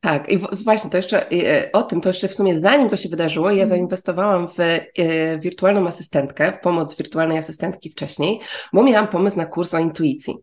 Tak, 0.00 0.28
i 0.28 0.38
właśnie 0.38 0.90
to 0.90 0.96
jeszcze 0.96 1.30
e, 1.32 1.72
o 1.72 1.82
tym, 1.82 2.00
to 2.00 2.08
jeszcze 2.08 2.28
w 2.28 2.34
sumie 2.34 2.60
zanim 2.60 2.88
to 2.88 2.96
się 2.96 3.08
wydarzyło, 3.08 3.46
ja 3.46 3.62
mhm. 3.62 3.68
zainwestowałam 3.68 4.48
w 4.48 4.60
e, 4.60 5.38
wirtualną 5.38 5.86
asystentkę, 5.86 6.52
w 6.52 6.60
pomoc 6.60 6.96
wirtualnej 6.96 7.38
asystentki 7.38 7.90
wcześniej, 7.90 8.40
bo 8.72 8.82
miałam 8.82 9.08
pomysł 9.08 9.36
na 9.36 9.46
kurs 9.46 9.74
o 9.74 9.78
intuicji. 9.78 10.36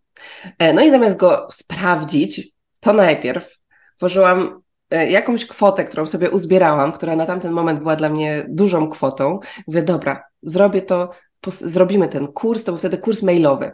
E, 0.59 0.73
no 0.73 0.81
i 0.81 0.91
zamiast 0.91 1.17
go 1.17 1.47
sprawdzić, 1.51 2.51
to 2.79 2.93
najpierw 2.93 3.57
włożyłam 3.99 4.62
jakąś 4.97 5.45
kwotę, 5.45 5.85
którą 5.85 6.07
sobie 6.07 6.31
uzbierałam, 6.31 6.91
która 6.91 7.15
na 7.15 7.25
tamten 7.25 7.51
moment 7.51 7.79
była 7.79 7.95
dla 7.95 8.09
mnie 8.09 8.45
dużą 8.49 8.89
kwotą. 8.89 9.39
Mówię, 9.67 9.83
dobra, 9.83 10.23
zrobię 10.41 10.81
to 10.81 11.09
zrobimy 11.51 12.07
ten 12.07 12.27
kurs, 12.27 12.63
to 12.63 12.71
był 12.71 12.79
wtedy 12.79 12.97
kurs 12.97 13.23
mailowy. 13.23 13.71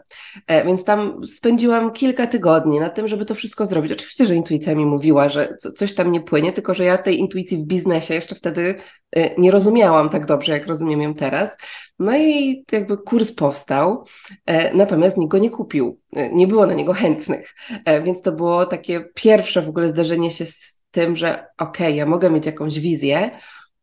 E, 0.48 0.66
więc 0.66 0.84
tam 0.84 1.22
spędziłam 1.28 1.92
kilka 1.92 2.28
tygodni 2.28 2.80
na 2.80 2.90
tym, 2.90 3.08
żeby 3.08 3.26
to 3.26 3.36
wszystko 3.36 3.66
zrobić. 3.66 3.92
Oczywiście, 3.92 4.26
że 4.26 4.36
intuicja 4.36 4.76
mi 4.76 4.86
mówiła, 4.86 5.30
że 5.30 5.56
coś 5.78 5.94
tam 5.94 6.12
nie 6.12 6.22
płynie, 6.22 6.54
tylko 6.54 6.74
że 6.74 6.84
ja 6.84 6.98
tej 6.98 7.20
intuicji 7.20 7.58
w 7.58 7.66
biznesie 7.66 8.14
jeszcze 8.14 8.36
wtedy 8.36 8.76
e, 9.12 9.42
nie 9.42 9.52
rozumiałam 9.52 10.10
tak 10.10 10.26
dobrze, 10.26 10.52
jak 10.52 10.68
rozumiem 10.68 11.02
ją 11.02 11.14
teraz. 11.14 11.58
No 12.00 12.18
i 12.18 12.64
jakby 12.72 12.98
kurs 12.98 13.32
powstał, 13.32 14.06
e, 14.46 14.74
natomiast 14.74 15.18
nikt 15.18 15.32
go 15.32 15.38
nie 15.38 15.50
kupił. 15.50 16.00
Nie 16.32 16.48
było 16.48 16.66
na 16.66 16.74
niego 16.74 16.94
chętnych. 16.94 17.56
Więc 18.04 18.22
to 18.22 18.32
było 18.32 18.66
takie 18.66 19.06
pierwsze 19.14 19.62
w 19.62 19.70
ogóle 19.70 19.90
zderzenie 19.90 20.32
się 20.32 20.46
z 20.46 20.69
tym, 20.92 21.16
że 21.16 21.48
okej, 21.58 21.88
okay, 21.88 21.92
ja 21.92 22.06
mogę 22.06 22.30
mieć 22.30 22.46
jakąś 22.46 22.80
wizję, 22.80 23.32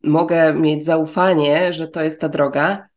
mogę 0.02 0.54
mieć 0.54 0.84
zaufanie, 0.84 1.72
że 1.72 1.88
to 1.88 2.02
jest 2.02 2.20
ta 2.20 2.28
droga, 2.28 2.88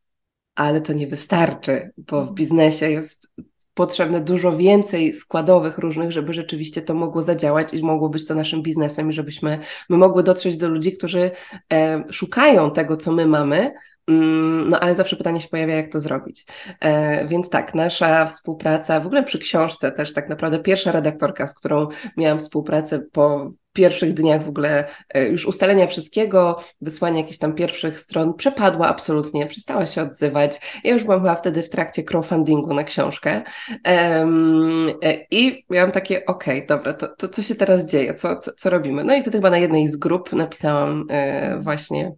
ale 0.56 0.82
to 0.82 0.94
nie 0.94 1.08
wystarczy, 1.08 1.92
bo 1.98 2.26
w 2.26 2.34
biznesie 2.34 2.90
jest 2.92 3.32
potrzebne 3.80 4.22
dużo 4.22 4.58
więcej 4.58 5.14
składowych 5.14 5.78
różnych, 5.78 6.12
żeby 6.12 6.34
rzeczywiście 6.34 6.82
to 6.82 6.94
mogło 6.94 7.22
zadziałać 7.22 7.74
i 7.74 7.84
mogło 7.84 8.10
być 8.10 8.26
to 8.26 8.36
naszym 8.36 8.64
biznesem 8.64 9.10
i 9.10 9.14
żebyśmy 9.14 9.60
my 9.90 9.98
mogły 9.98 10.24
dotrzeć 10.24 10.58
do 10.58 10.70
ludzi, 10.70 10.98
którzy 10.98 11.32
e, 11.74 12.04
szukają 12.12 12.72
tego, 12.72 12.98
co 12.98 13.12
my 13.12 13.26
mamy, 13.26 13.74
mm, 14.08 14.70
no 14.70 14.80
ale 14.80 14.96
zawsze 14.96 15.16
pytanie 15.16 15.42
się 15.42 15.48
pojawia, 15.48 15.76
jak 15.76 15.92
to 15.92 16.00
zrobić. 16.00 16.46
E, 16.80 17.28
więc 17.28 17.50
tak, 17.50 17.76
nasza 17.76 18.26
współpraca, 18.26 19.00
w 19.00 19.06
ogóle 19.06 19.24
przy 19.24 19.40
książce 19.40 19.92
też 19.92 20.14
tak 20.14 20.30
naprawdę 20.30 20.60
pierwsza 20.60 20.92
redaktorka, 20.92 21.48
z 21.48 21.54
którą 21.54 21.88
miałam 22.18 22.40
współpracę 22.40 23.00
po 23.12 23.52
pierwszych 23.74 24.14
dniach 24.14 24.44
w 24.44 24.50
ogóle 24.50 24.88
e, 25.10 25.28
już 25.28 25.46
ustalenia 25.46 25.88
wszystkiego, 25.88 26.64
wysłania 26.82 27.18
jakichś 27.18 27.38
tam 27.38 27.54
pierwszych 27.54 28.00
stron 28.00 28.34
przepadła 28.34 28.88
absolutnie, 28.88 29.48
przestała 29.48 29.86
się 29.86 30.02
odzywać. 30.02 30.80
Ja 30.84 30.94
już 30.94 31.04
byłam 31.04 31.20
chyba 31.20 31.36
wtedy 31.36 31.64
w 31.64 31.70
trakcie 31.70 32.04
crowdfundingu 32.04 32.74
na 32.74 32.84
książkę 32.84 33.42
um, 33.86 34.92
i 35.32 35.66
miałam 35.70 35.92
takie, 35.92 36.26
okej, 36.26 36.66
okay, 36.66 36.78
dobra, 36.78 36.94
to, 36.94 37.08
to 37.08 37.30
co 37.30 37.44
się 37.44 37.56
teraz 37.56 37.86
dzieje, 37.86 38.14
co, 38.14 38.36
co, 38.36 38.52
co 38.58 38.70
robimy? 38.70 39.04
No 39.04 39.16
i 39.16 39.22
wtedy 39.22 39.38
chyba 39.38 39.50
na 39.50 39.58
jednej 39.58 39.88
z 39.88 39.98
grup 39.98 40.34
napisałam 40.34 41.06
e, 41.10 41.60
właśnie 41.60 42.12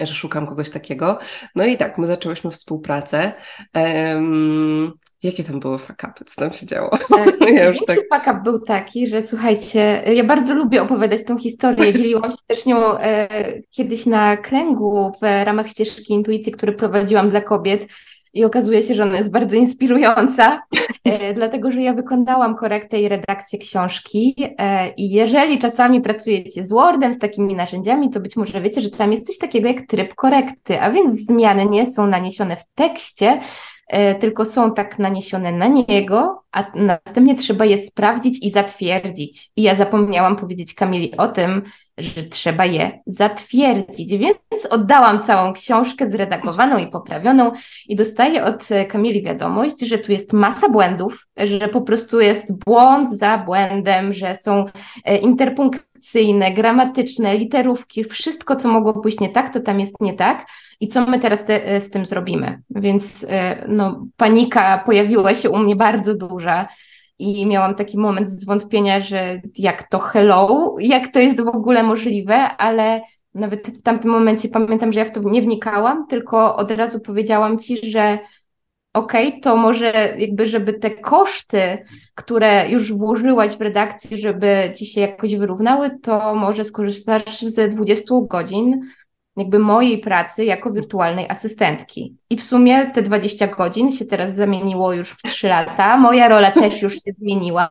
że 0.00 0.14
szukam 0.14 0.46
kogoś 0.46 0.70
takiego. 0.70 1.18
No 1.54 1.64
i 1.64 1.76
tak, 1.76 1.98
my 1.98 2.06
zaczęłyśmy 2.06 2.50
współpracę. 2.50 3.32
Um, 3.74 4.92
Jakie 5.24 5.44
tam 5.44 5.60
były 5.60 5.78
fakapy? 5.78 6.24
Co 6.24 6.40
tam 6.40 6.52
się 6.52 6.66
działo? 6.66 6.90
E, 7.40 7.52
ja 7.58 7.64
już 7.64 7.78
tak... 7.86 7.98
Fakap 8.10 8.42
był 8.42 8.58
taki, 8.58 9.06
że 9.06 9.22
słuchajcie, 9.22 10.02
ja 10.14 10.24
bardzo 10.24 10.54
lubię 10.54 10.82
opowiadać 10.82 11.24
tą 11.24 11.38
historię. 11.38 11.92
Dzieliłam 11.92 12.30
się 12.30 12.38
też 12.46 12.66
nią 12.66 12.98
e, 12.98 13.28
kiedyś 13.70 14.06
na 14.06 14.36
kręgu 14.36 15.12
w 15.22 15.44
ramach 15.44 15.68
ścieżki 15.68 16.12
intuicji, 16.12 16.52
który 16.52 16.72
prowadziłam 16.72 17.30
dla 17.30 17.40
kobiet. 17.40 17.86
I 18.34 18.44
okazuje 18.44 18.82
się, 18.82 18.94
że 18.94 19.02
ona 19.02 19.16
jest 19.16 19.30
bardzo 19.30 19.56
inspirująca, 19.56 20.62
e, 21.04 21.34
dlatego 21.38 21.72
że 21.72 21.82
ja 21.82 21.94
wykonałam 21.94 22.56
korektę 22.56 23.00
i 23.00 23.08
redakcję 23.08 23.58
książki. 23.58 24.34
E, 24.38 24.88
I 24.88 25.10
jeżeli 25.10 25.58
czasami 25.58 26.00
pracujecie 26.00 26.64
z 26.64 26.72
Wordem, 26.72 27.14
z 27.14 27.18
takimi 27.18 27.54
narzędziami, 27.54 28.10
to 28.10 28.20
być 28.20 28.36
może 28.36 28.60
wiecie, 28.60 28.80
że 28.80 28.90
tam 28.90 29.12
jest 29.12 29.26
coś 29.26 29.38
takiego 29.38 29.68
jak 29.68 29.86
tryb 29.86 30.14
korekty, 30.14 30.80
a 30.80 30.90
więc 30.90 31.26
zmiany 31.26 31.66
nie 31.66 31.86
są 31.86 32.06
naniesione 32.06 32.56
w 32.56 32.64
tekście, 32.74 33.40
tylko 34.20 34.44
są 34.44 34.74
tak 34.74 34.98
naniesione 34.98 35.52
na 35.52 35.66
niego, 35.66 36.44
a 36.52 36.64
następnie 36.74 37.34
trzeba 37.34 37.64
je 37.64 37.78
sprawdzić 37.78 38.38
i 38.42 38.50
zatwierdzić. 38.50 39.50
I 39.56 39.62
ja 39.62 39.74
zapomniałam 39.74 40.36
powiedzieć 40.36 40.74
Kamili 40.74 41.16
o 41.16 41.28
tym, 41.28 41.62
że 41.98 42.22
trzeba 42.22 42.64
je 42.64 43.00
zatwierdzić, 43.06 44.16
więc 44.16 44.66
oddałam 44.70 45.22
całą 45.22 45.52
książkę 45.52 46.08
zredagowaną 46.08 46.78
i 46.78 46.86
poprawioną 46.86 47.52
i 47.88 47.96
dostaję 47.96 48.44
od 48.44 48.68
Kamili 48.88 49.22
wiadomość, 49.22 49.80
że 49.80 49.98
tu 49.98 50.12
jest 50.12 50.32
masa 50.32 50.68
błędów, 50.68 51.26
że 51.36 51.68
po 51.68 51.82
prostu 51.82 52.20
jest 52.20 52.64
błąd 52.64 53.10
za 53.10 53.38
błędem, 53.38 54.12
że 54.12 54.36
są 54.36 54.64
e, 55.04 55.16
interpunkcyjne, 55.16 56.52
gramatyczne, 56.52 57.36
literówki, 57.36 58.04
wszystko, 58.04 58.56
co 58.56 58.68
mogło 58.68 59.00
pójść 59.00 59.20
nie 59.20 59.28
tak, 59.28 59.52
to 59.52 59.60
tam 59.60 59.80
jest 59.80 60.00
nie 60.00 60.14
tak 60.14 60.46
i 60.84 60.88
co 60.88 61.06
my 61.06 61.18
teraz 61.18 61.44
te, 61.44 61.80
z 61.80 61.90
tym 61.90 62.06
zrobimy. 62.06 62.60
Więc 62.70 63.26
e, 63.28 63.66
no, 63.68 64.06
panika 64.16 64.78
pojawiła 64.86 65.34
się 65.34 65.50
u 65.50 65.58
mnie 65.58 65.76
bardzo 65.76 66.14
duża 66.14 66.68
i 67.18 67.46
miałam 67.46 67.74
taki 67.74 67.98
moment 67.98 68.30
zwątpienia, 68.30 69.00
że 69.00 69.40
jak 69.58 69.88
to 69.88 69.98
hello, 69.98 70.74
jak 70.78 71.12
to 71.12 71.20
jest 71.20 71.44
w 71.44 71.48
ogóle 71.48 71.82
możliwe, 71.82 72.34
ale 72.56 73.00
nawet 73.34 73.68
w 73.68 73.82
tamtym 73.82 74.10
momencie 74.10 74.48
pamiętam, 74.48 74.92
że 74.92 75.00
ja 75.00 75.04
w 75.04 75.12
to 75.12 75.20
nie 75.20 75.42
wnikałam, 75.42 76.06
tylko 76.06 76.56
od 76.56 76.70
razu 76.70 77.00
powiedziałam 77.00 77.58
ci, 77.58 77.90
że 77.90 78.18
okej, 78.94 79.28
okay, 79.28 79.40
to 79.40 79.56
może 79.56 80.14
jakby, 80.18 80.46
żeby 80.46 80.72
te 80.72 80.90
koszty, 80.90 81.78
które 82.14 82.70
już 82.70 82.92
włożyłaś 82.92 83.56
w 83.56 83.60
redakcji, 83.60 84.20
żeby 84.20 84.72
ci 84.78 84.86
się 84.86 85.00
jakoś 85.00 85.36
wyrównały, 85.36 85.90
to 86.02 86.34
może 86.34 86.64
skorzystasz 86.64 87.42
ze 87.42 87.68
20 87.68 88.14
godzin 88.30 88.80
jakby 89.36 89.58
mojej 89.58 89.98
pracy 89.98 90.44
jako 90.44 90.72
wirtualnej 90.72 91.28
asystentki. 91.28 92.16
I 92.30 92.36
w 92.36 92.42
sumie 92.42 92.86
te 92.86 93.02
20 93.02 93.46
godzin 93.46 93.92
się 93.92 94.04
teraz 94.04 94.34
zamieniło 94.34 94.92
już 94.92 95.10
w 95.10 95.22
3 95.22 95.48
lata. 95.48 95.96
Moja 95.96 96.28
rola 96.28 96.50
też 96.50 96.82
już 96.82 96.94
się 96.94 97.12
zmieniła, 97.12 97.70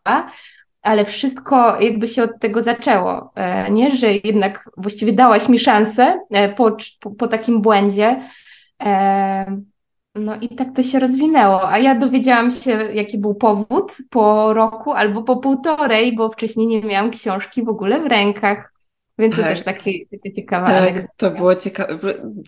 ale 0.82 1.06
wszystko 1.06 1.82
jakby 1.82 2.08
się 2.08 2.24
od 2.24 2.40
tego 2.40 2.62
zaczęło, 2.62 3.32
e, 3.36 3.72
nie? 3.72 3.92
Że 3.92 4.08
jednak 4.14 4.70
właściwie 4.78 5.14
dałaś 5.14 5.50
mi 5.50 5.60
szansę 5.60 6.20
e, 6.32 6.54
po, 6.54 6.78
po, 7.00 7.12
po 7.12 7.28
takim 7.28 7.62
błędzie. 7.62 8.22
E, 8.84 9.62
no 10.16 10.36
i 10.42 10.50
tak 10.50 10.68
to 10.76 10.84
się 10.84 11.00
rozwinęło, 11.00 11.70
a 11.70 11.78
ja 11.78 11.96
dowiedziałam 11.96 12.52
się, 12.52 12.72
jaki 12.72 13.18
był 13.18 13.36
powód 13.36 13.98
po 14.10 14.54
roku 14.54 14.92
albo 14.92 15.24
po 15.24 15.38
półtorej, 15.38 16.16
bo 16.16 16.30
wcześniej 16.30 16.68
nie 16.68 16.82
miałam 16.82 17.12
książki 17.12 17.64
w 17.64 17.70
ogóle 17.70 18.00
w 18.00 18.06
rękach. 18.06 18.73
Więc 19.20 19.36
tak. 19.36 19.44
to 19.44 19.50
też 19.50 19.64
takie, 19.64 19.92
takie 20.12 20.34
ciekawe. 20.34 20.68
Tak, 20.68 21.06
to 21.18 21.32
było 21.32 21.56
ciekawe. 21.56 21.98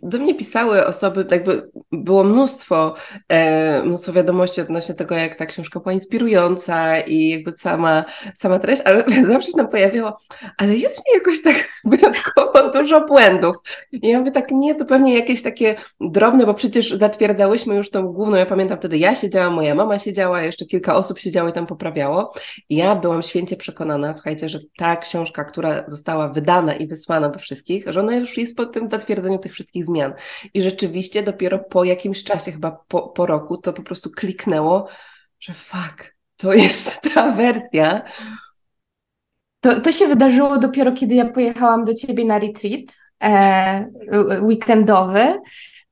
Do 0.04 0.18
mnie 0.18 0.36
pisały 0.36 0.86
osoby, 0.86 1.26
jakby 1.32 1.70
było 1.92 2.24
mnóstwo, 2.24 2.96
e, 3.30 3.84
mnóstwo 3.84 4.14
wiadomości 4.14 4.62
odnośnie 4.62 4.96
tego, 4.96 5.16
jak 5.16 5.36
ta 5.36 5.46
książka 5.46 5.80
była 5.80 5.94
inspirująca 5.94 7.00
i 7.00 7.30
jakby 7.30 7.54
sama, 7.58 8.06
sama 8.36 8.60
treść, 8.60 8.82
ale 8.86 9.04
zawsze 9.34 9.52
się 9.52 9.58
nam 9.58 9.68
pojawiało, 9.68 10.18
ale 10.58 10.76
jest 10.76 10.98
mi 10.98 11.14
jakoś 11.14 11.42
tak 11.44 11.70
wyjątkowo 11.92 12.72
dużo 12.72 13.06
błędów. 13.06 13.56
I 13.92 14.08
ja 14.08 14.20
mówię 14.20 14.32
tak, 14.32 14.52
nie, 14.52 14.76
to 14.76 14.86
pewnie 14.86 15.16
jakieś 15.16 15.42
takie 15.42 15.76
drobne, 16.02 16.46
bo 16.46 16.54
przecież 16.54 16.92
zatwierdzałyśmy 16.92 17.76
już 17.76 17.90
tą 17.90 18.08
główną, 18.08 18.38
ja 18.38 18.46
pamiętam 18.46 18.78
wtedy 18.78 18.98
ja 18.98 19.16
siedziałam, 19.16 19.54
moja 19.54 19.76
mama 19.76 20.00
siedziała, 20.00 20.42
jeszcze 20.42 20.66
kilka 20.66 20.96
osób 20.96 21.20
siedziało 21.20 21.50
i 21.50 21.54
tam 21.54 21.68
poprawiało. 21.68 22.34
I 22.70 22.76
ja 22.76 22.96
byłam 22.96 23.24
święcie 23.24 23.58
przekonana, 23.58 24.14
słuchajcie, 24.14 24.50
że 24.50 24.60
ta 24.78 24.96
książka, 24.96 25.44
która 25.44 25.84
została 25.88 26.28
wydana 26.30 26.55
i 26.62 26.88
wysłana 26.88 27.30
do 27.30 27.40
wszystkich, 27.40 27.86
że 27.88 28.00
ona 28.00 28.16
już 28.16 28.38
jest 28.38 28.58
po 28.58 28.66
tym 28.66 28.88
zatwierdzeniu 28.88 29.40
tych 29.40 29.54
wszystkich 29.54 29.86
zmian. 29.86 30.14
I 30.54 30.62
rzeczywiście 30.62 31.24
dopiero 31.24 31.60
po 31.60 31.84
jakimś 31.84 32.24
czasie, 32.24 32.52
chyba 32.52 32.72
po, 32.88 33.10
po 33.10 33.26
roku, 33.26 33.58
to 33.58 33.74
po 33.74 33.84
prostu 33.84 34.12
kliknęło, 34.12 34.88
że 35.40 35.54
fuck, 35.54 36.16
to 36.38 36.54
jest 36.54 36.92
ta 37.14 37.32
wersja. 37.32 38.04
To, 39.60 39.82
to 39.82 39.92
się 39.92 40.08
wydarzyło 40.08 40.60
dopiero, 40.60 40.92
kiedy 40.92 41.16
ja 41.16 41.26
pojechałam 41.30 41.86
do 41.86 41.94
ciebie 41.94 42.26
na 42.26 42.40
retreat 42.40 42.86
e, 43.24 43.90
weekendowy 44.42 45.40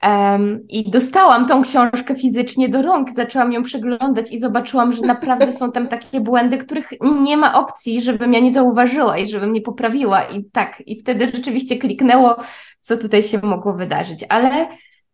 Um, 0.04 0.60
I 0.70 0.92
dostałam 0.92 1.48
tą 1.48 1.62
książkę 1.62 2.16
fizycznie 2.16 2.70
do 2.70 2.82
rąk, 2.82 3.16
zaczęłam 3.16 3.54
ją 3.54 3.64
przeglądać 3.64 4.32
i 4.32 4.40
zobaczyłam, 4.40 4.94
że 4.94 5.02
naprawdę 5.02 5.54
są 5.54 5.72
tam 5.72 5.88
takie 5.88 6.22
błędy, 6.22 6.58
których 6.58 6.90
nie 7.22 7.38
ma 7.38 7.60
opcji, 7.60 8.02
żebym 8.02 8.34
ja 8.34 8.40
nie 8.40 8.52
zauważyła 8.52 9.18
i 9.18 9.28
żebym 9.28 9.54
nie 9.54 9.62
poprawiła. 9.62 10.24
I 10.24 10.46
tak, 10.46 10.84
i 10.86 11.00
wtedy 11.00 11.32
rzeczywiście 11.34 11.78
kliknęło, 11.78 12.36
co 12.82 12.98
tutaj 12.98 13.24
się 13.24 13.40
mogło 13.44 13.74
wydarzyć. 13.74 14.26
Ale 14.30 14.68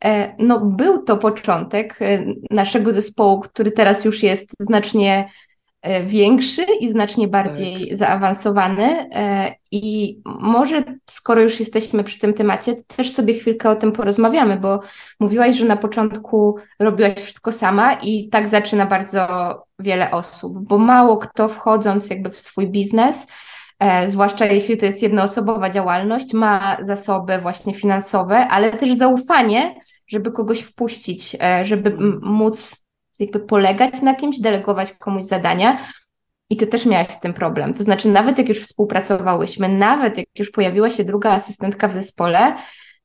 e, 0.03 0.35
no, 0.39 0.59
był 0.59 1.03
to 1.03 1.17
początek 1.17 2.01
e, 2.01 2.25
naszego 2.51 2.91
zespołu, 2.91 3.39
który 3.39 3.71
teraz 3.71 4.05
już 4.05 4.23
jest 4.23 4.51
znacznie 4.59 5.29
większy 6.05 6.65
i 6.79 6.89
znacznie 6.89 7.27
bardziej 7.27 7.89
tak. 7.89 7.97
zaawansowany. 7.97 9.09
E, 9.13 9.55
I 9.71 10.17
może, 10.25 10.83
skoro 11.09 11.41
już 11.41 11.59
jesteśmy 11.59 12.03
przy 12.03 12.19
tym 12.19 12.33
temacie, 12.33 12.75
też 12.75 13.11
sobie 13.11 13.33
chwilkę 13.33 13.69
o 13.69 13.75
tym 13.75 13.91
porozmawiamy, 13.91 14.57
bo 14.57 14.79
mówiłaś, 15.19 15.55
że 15.55 15.65
na 15.65 15.77
początku 15.77 16.57
robiłaś 16.79 17.13
wszystko 17.13 17.51
sama 17.51 17.93
i 17.93 18.29
tak 18.29 18.47
zaczyna 18.47 18.85
bardzo 18.85 19.27
wiele 19.79 20.11
osób, 20.11 20.67
bo 20.67 20.77
mało 20.77 21.17
kto 21.17 21.49
wchodząc 21.49 22.09
jakby 22.09 22.29
w 22.29 22.37
swój 22.37 22.67
biznes, 22.67 23.27
e, 23.79 24.07
zwłaszcza 24.07 24.45
jeśli 24.45 24.77
to 24.77 24.85
jest 24.85 25.01
jednoosobowa 25.01 25.69
działalność, 25.69 26.33
ma 26.33 26.77
zasoby 26.81 27.37
właśnie 27.37 27.73
finansowe, 27.73 28.47
ale 28.47 28.71
też 28.71 28.93
zaufanie, 28.97 29.75
żeby 30.07 30.31
kogoś 30.31 30.61
wpuścić, 30.61 31.37
żeby 31.63 31.89
mm. 31.89 32.19
móc 32.23 32.88
jakby 33.19 33.39
polegać 33.39 34.01
na 34.01 34.15
kimś, 34.15 34.39
delegować 34.39 34.93
komuś 34.93 35.23
zadania. 35.23 35.77
I 36.49 36.57
ty 36.57 36.67
też 36.67 36.85
miałaś 36.85 37.07
z 37.07 37.19
tym 37.19 37.33
problem. 37.33 37.73
To 37.73 37.83
znaczy, 37.83 38.09
nawet 38.09 38.37
jak 38.37 38.49
już 38.49 38.59
współpracowałyśmy, 38.59 39.69
nawet 39.69 40.17
jak 40.17 40.27
już 40.39 40.51
pojawiła 40.51 40.89
się 40.89 41.03
druga 41.03 41.31
asystentka 41.31 41.87
w 41.87 41.93
zespole, 41.93 42.55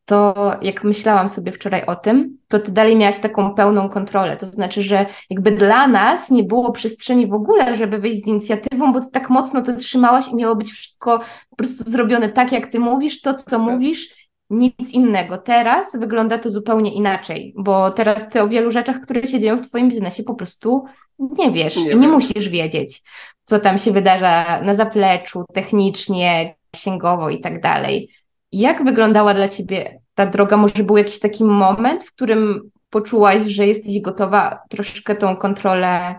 to 0.04 0.34
jak 0.62 0.84
myślałam 0.84 1.28
sobie 1.28 1.52
wczoraj 1.52 1.86
o 1.86 1.96
tym, 1.96 2.38
to 2.48 2.58
ty 2.58 2.72
dalej 2.72 2.96
miałaś 2.96 3.18
taką 3.18 3.54
pełną 3.54 3.88
kontrolę. 3.88 4.36
To 4.36 4.46
znaczy, 4.46 4.82
że 4.82 5.06
jakby 5.30 5.50
dla 5.50 5.86
nas 5.86 6.30
nie 6.30 6.44
było 6.44 6.72
przestrzeni 6.72 7.26
w 7.26 7.34
ogóle, 7.34 7.76
żeby 7.76 7.98
wyjść 7.98 8.24
z 8.24 8.26
inicjatywą, 8.26 8.92
bo 8.92 9.00
ty 9.00 9.10
tak 9.12 9.30
mocno 9.30 9.62
to 9.62 9.76
trzymałaś 9.76 10.28
i 10.28 10.36
miało 10.36 10.56
być 10.56 10.72
wszystko 10.72 11.20
po 11.50 11.56
prostu 11.56 11.90
zrobione 11.90 12.28
tak, 12.28 12.52
jak 12.52 12.66
ty 12.66 12.80
mówisz, 12.80 13.20
to 13.20 13.34
co 13.34 13.58
mówisz 13.58 14.23
nic 14.50 14.92
innego. 14.92 15.38
Teraz 15.38 15.96
wygląda 15.96 16.38
to 16.38 16.50
zupełnie 16.50 16.94
inaczej, 16.94 17.54
bo 17.56 17.90
teraz 17.90 18.28
ty 18.28 18.42
o 18.42 18.48
wielu 18.48 18.70
rzeczach, 18.70 19.00
które 19.00 19.26
się 19.26 19.40
dzieją 19.40 19.58
w 19.58 19.68
Twoim 19.68 19.88
biznesie, 19.88 20.22
po 20.22 20.34
prostu 20.34 20.84
nie 21.18 21.52
wiesz 21.52 21.76
nie 21.76 21.90
i 21.90 21.96
nie 21.96 22.08
musisz 22.08 22.48
wiedzieć, 22.48 23.02
co 23.44 23.60
tam 23.60 23.78
się 23.78 23.92
wydarza 23.92 24.60
na 24.62 24.74
zapleczu, 24.74 25.44
technicznie, 25.54 26.54
księgowo 26.70 27.30
i 27.30 27.40
tak 27.40 27.60
dalej. 27.60 28.10
Jak 28.52 28.84
wyglądała 28.84 29.34
dla 29.34 29.48
Ciebie 29.48 30.00
ta 30.14 30.26
droga? 30.26 30.56
Może 30.56 30.84
był 30.84 30.96
jakiś 30.96 31.18
taki 31.18 31.44
moment, 31.44 32.04
w 32.04 32.12
którym 32.12 32.70
poczułaś, 32.90 33.42
że 33.42 33.66
jesteś 33.66 34.00
gotowa 34.00 34.62
troszkę 34.68 35.16
tą 35.16 35.36
kontrolę 35.36 36.14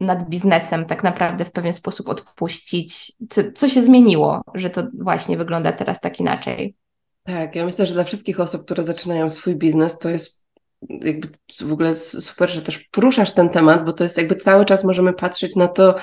nad 0.00 0.28
biznesem 0.28 0.86
tak 0.86 1.04
naprawdę 1.04 1.44
w 1.44 1.52
pewien 1.52 1.72
sposób 1.72 2.08
odpuścić? 2.08 3.12
Co, 3.30 3.40
co 3.54 3.68
się 3.68 3.82
zmieniło, 3.82 4.42
że 4.54 4.70
to 4.70 4.82
właśnie 5.02 5.36
wygląda 5.36 5.72
teraz 5.72 6.00
tak 6.00 6.20
inaczej? 6.20 6.74
Tak, 7.26 7.54
ja 7.54 7.64
myślę, 7.64 7.86
że 7.86 7.94
dla 7.94 8.04
wszystkich 8.04 8.40
osób, 8.40 8.64
które 8.64 8.84
zaczynają 8.84 9.30
swój 9.30 9.56
biznes, 9.56 9.98
to 9.98 10.10
jest 10.10 10.46
jakby 10.88 11.28
w 11.60 11.72
ogóle 11.72 11.94
super, 11.94 12.50
że 12.50 12.62
też 12.62 12.78
poruszasz 12.78 13.32
ten 13.32 13.48
temat, 13.48 13.84
bo 13.84 13.92
to 13.92 14.04
jest 14.04 14.16
jakby 14.16 14.36
cały 14.36 14.64
czas 14.64 14.84
możemy 14.84 15.12
patrzeć 15.12 15.56
na 15.56 15.68
to, 15.68 15.94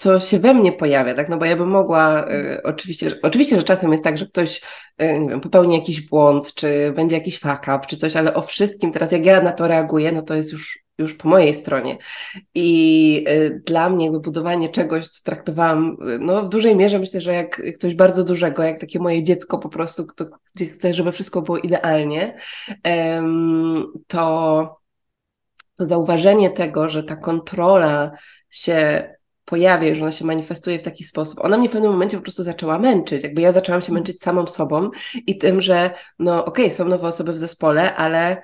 co 0.00 0.20
się 0.20 0.38
we 0.38 0.54
mnie 0.54 0.72
pojawia, 0.72 1.14
tak? 1.14 1.28
No 1.28 1.38
bo 1.38 1.44
ja 1.44 1.56
bym 1.56 1.68
mogła, 1.68 2.30
y, 2.30 2.62
oczywiście, 2.62 3.12
oczywiście, 3.22 3.56
że 3.56 3.62
czasem 3.62 3.92
jest 3.92 4.04
tak, 4.04 4.18
że 4.18 4.26
ktoś, 4.26 4.62
y, 5.02 5.20
nie 5.20 5.28
wiem, 5.28 5.40
popełni 5.40 5.74
jakiś 5.74 6.00
błąd, 6.00 6.54
czy 6.54 6.92
będzie 6.96 7.16
jakiś 7.16 7.38
fuck 7.38 7.62
up, 7.62 7.80
czy 7.88 7.96
coś, 7.96 8.16
ale 8.16 8.34
o 8.34 8.42
wszystkim 8.42 8.92
teraz, 8.92 9.12
jak 9.12 9.26
ja 9.26 9.42
na 9.42 9.52
to 9.52 9.68
reaguję, 9.68 10.12
no 10.12 10.22
to 10.22 10.34
jest 10.34 10.52
już 10.52 10.78
już 10.98 11.14
po 11.14 11.28
mojej 11.28 11.54
stronie. 11.54 11.98
I 12.54 13.24
y, 13.28 13.62
dla 13.66 13.90
mnie 13.90 14.04
jakby 14.04 14.20
budowanie 14.20 14.68
czegoś, 14.68 15.08
co 15.08 15.24
traktowałam, 15.24 15.96
y, 16.08 16.18
no 16.18 16.42
w 16.42 16.48
dużej 16.48 16.76
mierze 16.76 16.98
myślę, 16.98 17.20
że 17.20 17.32
jak 17.32 17.62
ktoś 17.74 17.94
bardzo 17.94 18.24
dużego, 18.24 18.62
jak 18.62 18.80
takie 18.80 18.98
moje 18.98 19.22
dziecko 19.22 19.58
po 19.58 19.68
prostu, 19.68 20.06
kto, 20.06 20.26
chce, 20.74 20.94
żeby 20.94 21.12
wszystko 21.12 21.42
było 21.42 21.58
idealnie, 21.58 22.38
to, 24.06 24.80
to 25.76 25.86
zauważenie 25.86 26.50
tego, 26.50 26.88
że 26.88 27.02
ta 27.02 27.16
kontrola 27.16 28.12
się 28.50 29.08
pojawia, 29.50 29.94
że 29.94 30.02
ona 30.02 30.12
się 30.12 30.24
manifestuje 30.24 30.78
w 30.78 30.82
taki 30.82 31.04
sposób. 31.04 31.44
Ona 31.44 31.58
mnie 31.58 31.68
w 31.68 31.72
pewnym 31.72 31.92
momencie 31.92 32.16
po 32.16 32.22
prostu 32.22 32.42
zaczęła 32.42 32.78
męczyć. 32.78 33.22
Jakby 33.22 33.42
ja 33.42 33.52
zaczęłam 33.52 33.82
się 33.82 33.92
męczyć 33.92 34.20
samą 34.22 34.46
sobą 34.46 34.90
i 35.26 35.38
tym, 35.38 35.60
że 35.60 35.90
no 36.18 36.44
okej, 36.44 36.64
okay, 36.64 36.76
są 36.76 36.84
nowe 36.84 37.08
osoby 37.08 37.32
w 37.32 37.38
zespole, 37.38 37.96
ale 37.96 38.42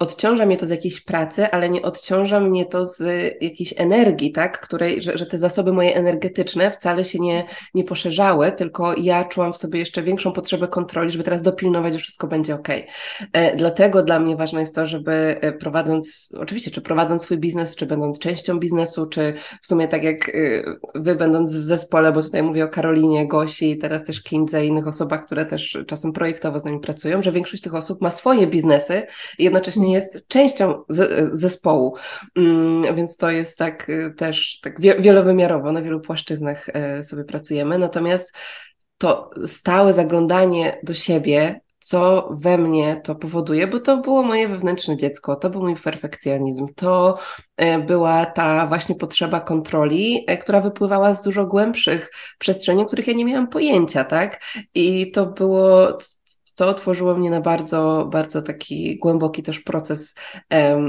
odciąża 0.00 0.46
mnie 0.46 0.56
to 0.56 0.66
z 0.66 0.70
jakiejś 0.70 1.00
pracy, 1.00 1.50
ale 1.50 1.70
nie 1.70 1.82
odciąża 1.82 2.40
mnie 2.40 2.66
to 2.66 2.86
z 2.86 3.00
jakiejś 3.40 3.74
energii, 3.76 4.32
tak? 4.32 4.60
Której, 4.60 5.02
że, 5.02 5.18
że 5.18 5.26
te 5.26 5.38
zasoby 5.38 5.72
moje 5.72 5.94
energetyczne 5.94 6.70
wcale 6.70 7.04
się 7.04 7.18
nie, 7.18 7.44
nie 7.74 7.84
poszerzały, 7.84 8.52
tylko 8.52 8.94
ja 8.96 9.24
czułam 9.24 9.52
w 9.52 9.56
sobie 9.56 9.78
jeszcze 9.78 10.02
większą 10.02 10.32
potrzebę 10.32 10.68
kontroli, 10.68 11.10
żeby 11.10 11.24
teraz 11.24 11.42
dopilnować, 11.42 11.92
że 11.92 11.98
wszystko 11.98 12.26
będzie 12.26 12.54
ok. 12.54 12.68
E, 13.32 13.56
dlatego 13.56 14.02
dla 14.02 14.18
mnie 14.18 14.36
ważne 14.36 14.60
jest 14.60 14.74
to, 14.74 14.86
żeby 14.86 15.12
e, 15.12 15.52
prowadząc, 15.52 16.34
oczywiście, 16.38 16.70
czy 16.70 16.80
prowadząc 16.80 17.22
swój 17.22 17.38
biznes, 17.38 17.76
czy 17.76 17.86
będąc 17.86 18.18
częścią 18.18 18.58
biznesu, 18.58 19.06
czy 19.06 19.34
w 19.62 19.66
sumie 19.66 19.88
tak 19.88 20.02
jak 20.02 20.28
e, 20.28 20.32
wy 20.94 21.14
będąc 21.14 21.52
w 21.52 21.62
zespole, 21.62 22.12
bo 22.12 22.22
tutaj 22.22 22.42
mówię 22.42 22.64
o 22.64 22.68
Karolinie, 22.68 23.28
Gosi, 23.28 23.78
teraz 23.78 24.04
też 24.04 24.22
Kindze 24.22 24.66
i 24.66 24.68
innych 24.68 24.86
osobach, 24.86 25.24
które 25.26 25.46
też 25.46 25.78
czasem 25.86 26.12
projektowo 26.12 26.60
z 26.60 26.64
nami 26.64 26.80
pracują, 26.80 27.22
że 27.22 27.32
większość 27.32 27.62
tych 27.62 27.74
osób 27.74 28.00
ma 28.00 28.10
swoje 28.10 28.46
biznesy 28.46 29.06
i 29.38 29.44
jednocześnie 29.62 29.92
jest 29.92 30.28
częścią 30.28 30.84
zespołu. 31.32 31.96
Mm, 32.36 32.96
więc 32.96 33.16
to 33.16 33.30
jest 33.30 33.58
tak 33.58 33.86
też 34.16 34.60
tak 34.60 34.80
wielowymiarowo, 34.80 35.72
na 35.72 35.82
wielu 35.82 36.00
płaszczyznach 36.00 36.66
sobie 37.02 37.24
pracujemy. 37.24 37.78
Natomiast 37.78 38.32
to 38.98 39.30
stałe 39.46 39.92
zaglądanie 39.92 40.78
do 40.82 40.94
siebie, 40.94 41.60
co 41.78 42.28
we 42.30 42.58
mnie 42.58 43.00
to 43.04 43.14
powoduje, 43.14 43.66
bo 43.66 43.80
to 43.80 43.96
było 43.96 44.22
moje 44.22 44.48
wewnętrzne 44.48 44.96
dziecko, 44.96 45.36
to 45.36 45.50
był 45.50 45.60
mój 45.60 45.76
perfekcjonizm, 45.76 46.66
to 46.74 47.18
e, 47.56 47.78
była 47.78 48.26
ta 48.26 48.66
właśnie 48.66 48.94
potrzeba 48.94 49.40
kontroli, 49.40 50.26
która 50.40 50.60
wypływała 50.60 51.14
z 51.14 51.22
dużo 51.22 51.46
głębszych 51.46 52.10
przestrzeni, 52.38 52.82
o 52.82 52.84
których 52.84 53.06
ja 53.06 53.12
nie 53.12 53.24
miałam 53.24 53.48
pojęcia, 53.48 54.04
tak? 54.04 54.42
I 54.74 55.10
to 55.10 55.26
było 55.26 55.98
to 56.62 56.68
otworzyło 56.68 57.14
mnie 57.14 57.30
na 57.30 57.40
bardzo, 57.40 58.08
bardzo 58.12 58.42
taki 58.42 58.98
głęboki 58.98 59.42
też 59.42 59.60
proces 59.60 60.14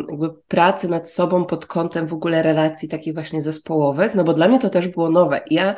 jakby 0.10 0.30
pracy 0.48 0.88
nad 0.88 1.12
sobą 1.12 1.46
pod 1.46 1.66
kątem 1.66 2.08
w 2.08 2.14
ogóle 2.14 2.44
relacji 2.44 2.90
takich 2.90 3.14
właśnie 3.14 3.42
zespołowych, 3.42 4.16
no 4.16 4.24
bo 4.24 4.34
dla 4.34 4.48
mnie 4.48 4.60
to 4.60 4.70
też 4.70 4.88
było 4.88 5.10
nowe. 5.10 5.42
Ja 5.50 5.76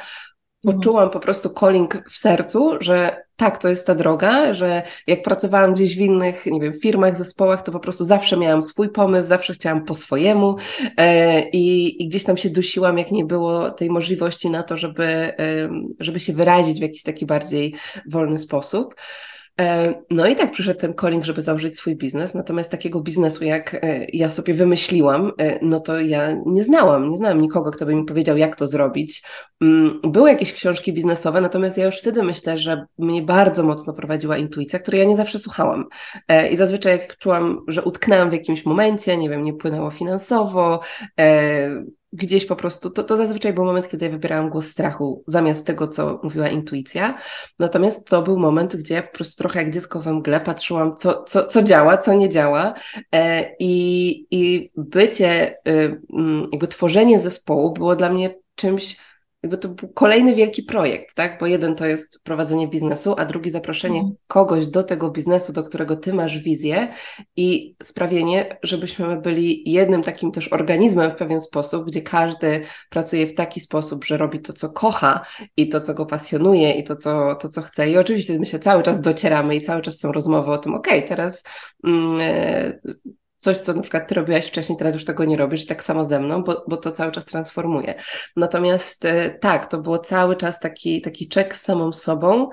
Mhm. 0.65 0.79
poczułam 0.79 1.09
po 1.09 1.19
prostu 1.19 1.49
calling 1.49 2.03
w 2.09 2.17
sercu, 2.17 2.71
że 2.79 3.25
tak, 3.35 3.57
to 3.57 3.69
jest 3.69 3.87
ta 3.87 3.95
droga, 3.95 4.53
że 4.53 4.83
jak 5.07 5.23
pracowałam 5.23 5.73
gdzieś 5.73 5.97
w 5.97 5.99
innych, 5.99 6.45
nie 6.45 6.59
wiem, 6.59 6.73
firmach, 6.73 7.17
zespołach, 7.17 7.63
to 7.63 7.71
po 7.71 7.79
prostu 7.79 8.05
zawsze 8.05 8.37
miałam 8.37 8.63
swój 8.63 8.89
pomysł, 8.89 9.27
zawsze 9.27 9.53
chciałam 9.53 9.85
po 9.85 9.93
swojemu 9.93 10.55
e, 10.97 11.49
i, 11.49 12.03
i, 12.03 12.07
gdzieś 12.07 12.23
tam 12.23 12.37
się 12.37 12.49
dusiłam, 12.49 12.97
jak 12.97 13.11
nie 13.11 13.25
było 13.25 13.71
tej 13.71 13.89
możliwości 13.89 14.49
na 14.49 14.63
to, 14.63 14.77
żeby, 14.77 15.05
e, 15.05 15.69
żeby 15.99 16.19
się 16.19 16.33
wyrazić 16.33 16.79
w 16.79 16.81
jakiś 16.81 17.03
taki 17.03 17.25
bardziej 17.25 17.75
wolny 18.09 18.37
sposób. 18.37 18.95
E, 19.59 19.93
no 20.09 20.27
i 20.27 20.35
tak 20.35 20.51
przyszedł 20.51 20.79
ten 20.79 20.93
calling, 20.93 21.25
żeby 21.25 21.41
założyć 21.41 21.77
swój 21.77 21.95
biznes, 21.95 22.33
natomiast 22.33 22.71
takiego 22.71 23.01
biznesu, 23.01 23.45
jak 23.45 23.73
e, 23.73 24.05
ja 24.13 24.29
sobie 24.29 24.53
wymyśliłam, 24.53 25.31
e, 25.37 25.59
no 25.61 25.79
to 25.79 25.99
ja 25.99 26.35
nie 26.45 26.63
znałam, 26.63 27.09
nie 27.09 27.17
znałam 27.17 27.41
nikogo, 27.41 27.71
kto 27.71 27.85
by 27.85 27.95
mi 27.95 28.05
powiedział, 28.05 28.37
jak 28.37 28.55
to 28.55 28.67
zrobić. 28.67 29.23
Mm, 29.61 29.99
były 30.03 30.29
jakieś 30.29 30.53
książki 30.53 30.93
biznesowe, 30.93 31.41
natomiast 31.41 31.77
ja 31.77 31.85
już 31.85 31.99
wtedy 31.99 32.23
myślę, 32.23 32.57
że 32.57 32.85
mnie 32.97 33.21
bardzo 33.21 33.63
mocno 33.63 33.93
prowadziła 33.93 34.37
intuicja, 34.37 34.79
której 34.79 34.99
ja 35.01 35.07
nie 35.07 35.15
zawsze 35.15 35.39
słuchałam. 35.39 35.85
I 36.51 36.57
zazwyczaj 36.57 36.91
jak 36.91 37.17
czułam, 37.17 37.59
że 37.67 37.83
utknęłam 37.83 38.29
w 38.29 38.33
jakimś 38.33 38.65
momencie, 38.65 39.17
nie 39.17 39.29
wiem, 39.29 39.43
nie 39.43 39.53
płynęło 39.53 39.91
finansowo, 39.91 40.79
gdzieś 42.15 42.45
po 42.45 42.55
prostu, 42.55 42.89
to, 42.89 43.03
to 43.03 43.17
zazwyczaj 43.17 43.53
był 43.53 43.65
moment, 43.65 43.89
kiedy 43.89 44.05
ja 44.05 44.11
wybierałam 44.11 44.49
głos 44.49 44.67
strachu 44.67 45.23
zamiast 45.27 45.65
tego, 45.65 45.87
co 45.87 46.19
mówiła 46.23 46.47
intuicja. 46.47 47.17
Natomiast 47.59 48.07
to 48.07 48.21
był 48.21 48.39
moment, 48.39 48.75
gdzie 48.75 49.03
po 49.03 49.15
prostu 49.15 49.37
trochę 49.37 49.63
jak 49.63 49.73
dziecko 49.73 49.99
we 49.99 50.13
mgle 50.13 50.41
patrzyłam, 50.41 50.95
co, 50.95 51.23
co, 51.23 51.47
co 51.47 51.61
działa, 51.61 51.97
co 51.97 52.13
nie 52.13 52.29
działa. 52.29 52.73
E, 53.11 53.55
i, 53.59 54.27
I 54.31 54.71
bycie, 54.77 55.57
y, 55.67 56.01
jakby 56.51 56.67
tworzenie 56.67 57.19
zespołu 57.19 57.73
było 57.73 57.95
dla 57.95 58.09
mnie 58.09 58.35
czymś 58.55 58.97
jakby 59.45 59.57
to 59.57 59.69
był 59.69 59.89
kolejny 59.89 60.35
wielki 60.35 60.63
projekt, 60.63 61.15
tak? 61.15 61.39
Bo 61.39 61.45
jeden 61.45 61.75
to 61.75 61.85
jest 61.85 62.19
prowadzenie 62.23 62.67
biznesu, 62.67 63.15
a 63.17 63.25
drugi 63.25 63.49
zaproszenie 63.49 63.99
mm. 63.99 64.15
kogoś 64.27 64.67
do 64.67 64.83
tego 64.83 65.11
biznesu, 65.11 65.53
do 65.53 65.63
którego 65.63 65.95
ty 65.95 66.13
masz 66.13 66.39
wizję 66.39 66.87
i 67.35 67.75
sprawienie, 67.83 68.57
żebyśmy 68.63 69.21
byli 69.21 69.71
jednym 69.71 70.03
takim 70.03 70.31
też 70.31 70.53
organizmem 70.53 71.11
w 71.11 71.15
pewien 71.15 71.41
sposób, 71.41 71.85
gdzie 71.85 72.01
każdy 72.01 72.65
pracuje 72.89 73.27
w 73.27 73.35
taki 73.35 73.59
sposób, 73.59 74.05
że 74.05 74.17
robi 74.17 74.39
to, 74.39 74.53
co 74.53 74.69
kocha 74.69 75.25
i 75.57 75.69
to, 75.69 75.81
co 75.81 75.93
go 75.93 76.05
pasjonuje 76.05 76.71
i 76.71 76.83
to, 76.83 76.95
co, 76.95 77.35
to, 77.35 77.49
co 77.49 77.61
chce. 77.61 77.89
I 77.89 77.97
oczywiście 77.97 78.39
my 78.39 78.45
się 78.45 78.59
cały 78.59 78.83
czas 78.83 79.01
docieramy 79.01 79.55
i 79.55 79.61
cały 79.61 79.81
czas 79.81 79.99
są 79.99 80.11
rozmowy 80.11 80.51
o 80.51 80.57
tym, 80.57 80.73
okej, 80.73 80.97
okay, 80.97 81.09
teraz 81.09 81.43
mm, 81.83 82.19
e, 82.21 82.79
coś, 83.45 83.57
co 83.57 83.73
na 83.73 83.81
przykład 83.81 84.07
ty 84.07 84.15
robiłaś 84.15 84.47
wcześniej, 84.47 84.77
teraz 84.77 84.93
już 84.93 85.05
tego 85.05 85.25
nie 85.25 85.37
robisz, 85.37 85.65
tak 85.65 85.83
samo 85.83 86.05
ze 86.05 86.19
mną, 86.19 86.43
bo, 86.43 86.65
bo 86.67 86.77
to 86.77 86.91
cały 86.91 87.11
czas 87.11 87.25
transformuje. 87.25 87.95
Natomiast 88.35 89.05
e, 89.05 89.29
tak, 89.29 89.65
to 89.65 89.77
było 89.77 89.99
cały 89.99 90.35
czas 90.35 90.59
taki, 90.59 91.01
taki 91.01 91.27
czek 91.27 91.55
z 91.55 91.61
samą 91.61 91.93
sobą, 91.93 92.49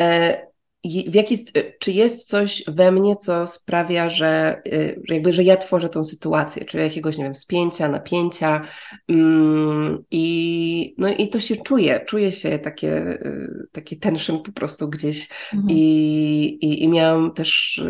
e, 0.00 0.46
w 0.84 1.14
jaki, 1.14 1.34
y, 1.56 1.76
czy 1.80 1.92
jest 1.92 2.28
coś 2.28 2.64
we 2.68 2.92
mnie, 2.92 3.16
co 3.16 3.46
sprawia, 3.46 4.10
że, 4.10 4.62
y, 4.66 5.02
że 5.04 5.14
jakby, 5.14 5.32
że 5.32 5.42
ja 5.42 5.56
tworzę 5.56 5.88
tą 5.88 6.04
sytuację, 6.04 6.64
czyli 6.64 6.84
jakiegoś, 6.84 7.18
nie 7.18 7.24
wiem, 7.24 7.34
spięcia, 7.34 7.88
napięcia 7.88 8.62
mm, 9.08 10.04
i, 10.10 10.94
no 10.98 11.08
i 11.08 11.28
to 11.28 11.40
się 11.40 11.56
czuje, 11.56 12.04
czuje 12.06 12.32
się 12.32 12.58
takie, 12.58 12.92
y, 12.96 13.68
takie 13.72 13.96
tension 13.96 14.42
po 14.42 14.52
prostu 14.52 14.88
gdzieś 14.88 15.28
mhm. 15.54 15.70
I, 15.70 16.58
i, 16.60 16.82
i 16.82 16.88
miałam 16.88 17.32
też, 17.32 17.80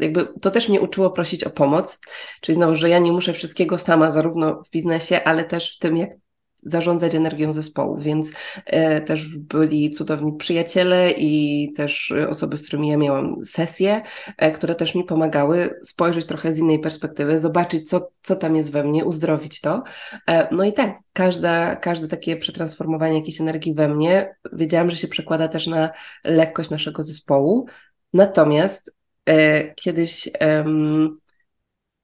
jakby 0.00 0.28
to 0.42 0.50
też 0.50 0.68
mnie 0.68 0.80
uczyło 0.80 1.10
prosić 1.10 1.44
o 1.44 1.50
pomoc, 1.50 2.00
czyli 2.40 2.56
znowu, 2.56 2.74
że 2.74 2.88
ja 2.88 2.98
nie 2.98 3.12
muszę 3.12 3.32
wszystkiego 3.32 3.78
sama, 3.78 4.10
zarówno 4.10 4.62
w 4.62 4.70
biznesie, 4.70 5.24
ale 5.24 5.44
też 5.44 5.76
w 5.76 5.78
tym, 5.78 5.96
jak 5.96 6.23
zarządzać 6.64 7.14
energią 7.14 7.52
zespołu, 7.52 7.98
więc 7.98 8.30
e, 8.66 9.00
też 9.00 9.38
byli 9.38 9.90
cudowni 9.90 10.36
przyjaciele 10.36 11.10
i 11.10 11.72
też 11.76 12.12
osoby, 12.28 12.56
z 12.56 12.66
którymi 12.66 12.88
ja 12.88 12.96
miałam 12.96 13.44
sesje, 13.44 14.02
e, 14.38 14.52
które 14.52 14.74
też 14.74 14.94
mi 14.94 15.04
pomagały 15.04 15.80
spojrzeć 15.82 16.26
trochę 16.26 16.52
z 16.52 16.58
innej 16.58 16.78
perspektywy, 16.78 17.38
zobaczyć, 17.38 17.88
co, 17.88 18.10
co 18.22 18.36
tam 18.36 18.56
jest 18.56 18.72
we 18.72 18.84
mnie, 18.84 19.04
uzdrowić 19.04 19.60
to. 19.60 19.82
E, 20.28 20.54
no 20.54 20.64
i 20.64 20.72
tak, 20.72 20.96
każda, 21.12 21.76
każde 21.76 22.08
takie 22.08 22.36
przetransformowanie 22.36 23.18
jakiejś 23.18 23.40
energii 23.40 23.74
we 23.74 23.88
mnie, 23.88 24.36
wiedziałam, 24.52 24.90
że 24.90 24.96
się 24.96 25.08
przekłada 25.08 25.48
też 25.48 25.66
na 25.66 25.90
lekkość 26.24 26.70
naszego 26.70 27.02
zespołu. 27.02 27.66
Natomiast 28.12 28.94
e, 29.26 29.74
kiedyś 29.74 30.28
um, 30.40 31.18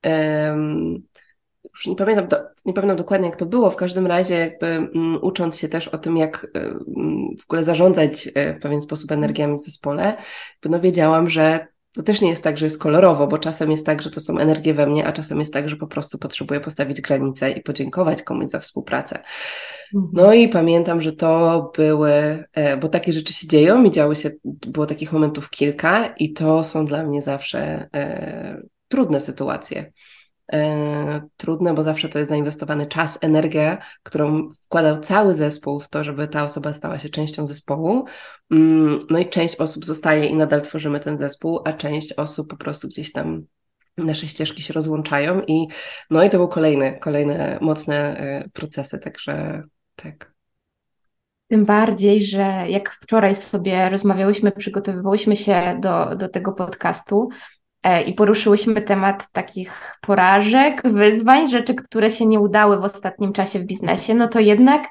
um, 0.04 1.02
już 1.64 1.86
nie 1.86 1.96
pamiętam, 1.96 2.28
do, 2.28 2.36
nie 2.64 2.72
pamiętam 2.72 2.96
dokładnie 2.96 3.28
jak 3.28 3.36
to 3.36 3.46
było, 3.46 3.70
w 3.70 3.76
każdym 3.76 4.06
razie 4.06 4.34
jakby 4.34 4.90
um, 4.94 5.18
ucząc 5.22 5.58
się 5.58 5.68
też 5.68 5.88
o 5.88 5.98
tym, 5.98 6.16
jak 6.16 6.46
um, 6.54 7.36
w 7.40 7.44
ogóle 7.44 7.64
zarządzać 7.64 8.28
e, 8.34 8.54
w 8.54 8.60
pewien 8.62 8.82
sposób 8.82 9.12
energiami 9.12 9.58
w 9.58 9.64
zespole, 9.64 10.16
no 10.64 10.80
wiedziałam, 10.80 11.30
że 11.30 11.66
to 11.94 12.02
też 12.02 12.20
nie 12.20 12.30
jest 12.30 12.42
tak, 12.42 12.58
że 12.58 12.66
jest 12.66 12.78
kolorowo, 12.78 13.26
bo 13.26 13.38
czasem 13.38 13.70
jest 13.70 13.86
tak, 13.86 14.02
że 14.02 14.10
to 14.10 14.20
są 14.20 14.38
energie 14.38 14.74
we 14.74 14.86
mnie, 14.86 15.06
a 15.06 15.12
czasem 15.12 15.38
jest 15.40 15.52
tak, 15.52 15.68
że 15.68 15.76
po 15.76 15.86
prostu 15.86 16.18
potrzebuję 16.18 16.60
postawić 16.60 17.00
granicę 17.00 17.50
i 17.50 17.62
podziękować 17.62 18.22
komuś 18.22 18.46
za 18.46 18.60
współpracę. 18.60 19.22
Mhm. 19.94 20.10
No 20.12 20.32
i 20.32 20.48
pamiętam, 20.48 21.00
że 21.00 21.12
to 21.12 21.72
były, 21.76 22.12
e, 22.52 22.76
bo 22.76 22.88
takie 22.88 23.12
rzeczy 23.12 23.32
się 23.32 23.48
dzieją 23.48 23.84
i 23.84 23.90
działy 23.90 24.16
się, 24.16 24.30
było 24.44 24.86
takich 24.86 25.12
momentów 25.12 25.50
kilka 25.50 26.06
i 26.06 26.32
to 26.32 26.64
są 26.64 26.86
dla 26.86 27.02
mnie 27.02 27.22
zawsze 27.22 27.88
e, 27.94 28.62
trudne 28.88 29.20
sytuacje. 29.20 29.92
E, 30.52 31.28
trudne, 31.36 31.74
bo 31.74 31.82
zawsze 31.82 32.08
to 32.08 32.18
jest 32.18 32.28
zainwestowany 32.28 32.86
czas, 32.86 33.18
energia, 33.20 33.78
którą 34.02 34.50
wkładał 34.64 35.00
cały 35.00 35.34
zespół 35.34 35.80
w 35.80 35.88
to, 35.88 36.04
żeby 36.04 36.28
ta 36.28 36.44
osoba 36.44 36.72
stała 36.72 36.98
się 36.98 37.08
częścią 37.08 37.46
zespołu. 37.46 38.04
Mm, 38.50 38.98
no 39.10 39.18
i 39.18 39.28
część 39.28 39.56
osób 39.56 39.86
zostaje 39.86 40.26
i 40.26 40.34
nadal 40.34 40.62
tworzymy 40.62 41.00
ten 41.00 41.18
zespół, 41.18 41.60
a 41.64 41.72
część 41.72 42.12
osób 42.12 42.48
po 42.48 42.56
prostu 42.56 42.88
gdzieś 42.88 43.12
tam 43.12 43.42
nasze 43.96 44.28
ścieżki 44.28 44.62
się 44.62 44.72
rozłączają 44.72 45.42
i 45.46 45.66
no 46.10 46.24
i 46.24 46.30
to 46.30 46.36
były 46.36 46.48
kolejne, 46.48 46.98
kolejne 46.98 47.58
mocne 47.60 48.16
e, 48.16 48.48
procesy, 48.52 48.98
także 48.98 49.62
tak. 49.96 50.32
Tym 51.48 51.64
bardziej, 51.64 52.24
że 52.24 52.64
jak 52.68 52.90
wczoraj 52.90 53.36
sobie 53.36 53.88
rozmawiałyśmy, 53.88 54.52
przygotowywałyśmy 54.52 55.36
się 55.36 55.78
do, 55.82 56.16
do 56.16 56.28
tego 56.28 56.52
podcastu, 56.52 57.28
i 58.06 58.14
poruszyłyśmy 58.14 58.82
temat 58.82 59.32
takich 59.32 59.96
porażek, 60.00 60.82
wyzwań, 60.84 61.50
rzeczy, 61.50 61.74
które 61.74 62.10
się 62.10 62.26
nie 62.26 62.40
udały 62.40 62.80
w 62.80 62.84
ostatnim 62.84 63.32
czasie 63.32 63.58
w 63.58 63.64
biznesie, 63.64 64.14
no 64.14 64.28
to 64.28 64.40
jednak 64.40 64.88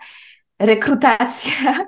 rekrutacja 0.59 1.51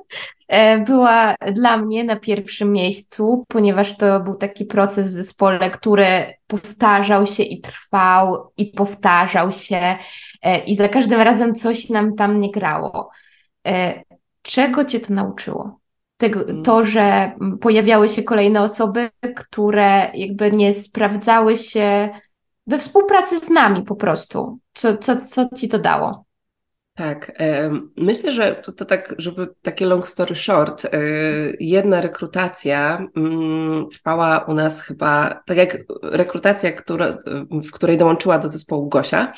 e, 0.47 0.79
była 0.79 1.35
dla 1.53 1.77
mnie 1.77 2.03
na 2.03 2.15
pierwszym 2.15 2.71
miejscu, 2.71 3.45
ponieważ 3.47 3.97
to 3.97 4.19
był 4.19 4.35
taki 4.35 4.65
proces 4.65 5.09
w 5.09 5.13
zespole, 5.13 5.69
który 5.69 6.33
powtarzał 6.47 7.27
się 7.27 7.43
i 7.43 7.61
trwał 7.61 8.51
i 8.57 8.65
powtarzał 8.65 9.51
się 9.51 9.97
e, 10.41 10.59
i 10.59 10.75
za 10.75 10.89
każdym 10.89 11.21
razem 11.21 11.55
coś 11.55 11.89
nam 11.89 12.15
tam 12.15 12.39
nie 12.39 12.51
grało. 12.51 13.09
Czego 14.41 14.85
cię 14.85 14.99
to 14.99 15.13
nauczyło? 15.13 15.80
Tego, 16.21 16.39
mhm. 16.39 16.63
to, 16.63 16.85
że 16.85 17.31
pojawiały 17.61 18.09
się 18.09 18.23
kolejne 18.23 18.61
osoby, 18.61 19.09
które 19.35 20.11
jakby 20.13 20.51
nie 20.51 20.73
sprawdzały 20.73 21.57
się 21.57 22.09
we 22.67 22.79
współpracy 22.79 23.39
z 23.39 23.49
nami 23.49 23.83
po 23.83 23.95
prostu. 23.95 24.59
Co, 24.73 24.97
co, 24.97 25.17
co 25.19 25.49
ci 25.55 25.69
to 25.69 25.79
dało? 25.79 26.25
Tak, 27.01 27.31
myślę, 27.97 28.33
że 28.33 28.55
to, 28.55 28.71
to, 28.71 28.85
tak, 28.85 29.15
żeby 29.17 29.47
takie 29.61 29.85
long 29.85 30.07
story 30.07 30.35
short, 30.35 30.85
e, 30.85 30.89
jedna 31.59 32.01
rekrutacja 32.01 33.07
mm, 33.17 33.89
trwała 33.89 34.39
u 34.39 34.53
nas 34.53 34.81
chyba, 34.81 35.41
tak 35.45 35.57
jak 35.57 35.77
rekrutacja, 36.03 36.71
która, 36.71 37.17
w 37.51 37.71
której 37.71 37.97
dołączyła 37.97 38.39
do 38.39 38.49
zespołu 38.49 38.89
Gosia, 38.89 39.33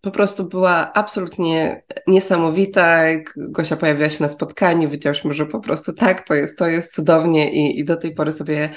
po 0.00 0.10
prostu 0.10 0.44
była 0.44 0.92
absolutnie 0.92 1.82
niesamowita. 2.06 2.98
Gosia 3.36 3.76
pojawiła 3.76 4.10
się 4.10 4.22
na 4.22 4.28
spotkaniu, 4.28 4.90
wiedziałyśmy, 4.90 5.34
że 5.34 5.46
po 5.46 5.60
prostu 5.60 5.92
tak, 5.92 6.28
to 6.28 6.34
jest, 6.34 6.58
to 6.58 6.66
jest 6.66 6.94
cudownie 6.94 7.52
i, 7.52 7.80
i 7.80 7.84
do 7.84 7.96
tej 7.96 8.14
pory 8.14 8.32
sobie, 8.32 8.70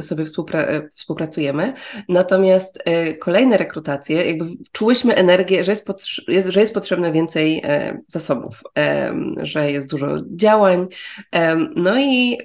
sobie 0.00 0.24
współpra 0.24 0.66
współpracujemy. 0.94 1.74
Natomiast 2.08 2.78
e, 2.84 3.14
kolejne 3.14 3.56
rekrutacje, 3.56 4.24
jakby 4.24 4.44
czułyśmy 4.72 5.14
energię, 5.14 5.64
że 5.64 5.72
jest 5.72 5.86
potrzebna 5.86 6.39
jest, 6.40 6.52
że 6.52 6.60
jest 6.60 6.74
potrzebne 6.74 7.12
więcej 7.12 7.60
e, 7.64 8.00
zasobów, 8.06 8.62
e, 8.78 9.14
że 9.42 9.70
jest 9.72 9.90
dużo 9.90 10.06
działań. 10.36 10.86
E, 11.32 11.56
no 11.56 12.00
i 12.00 12.38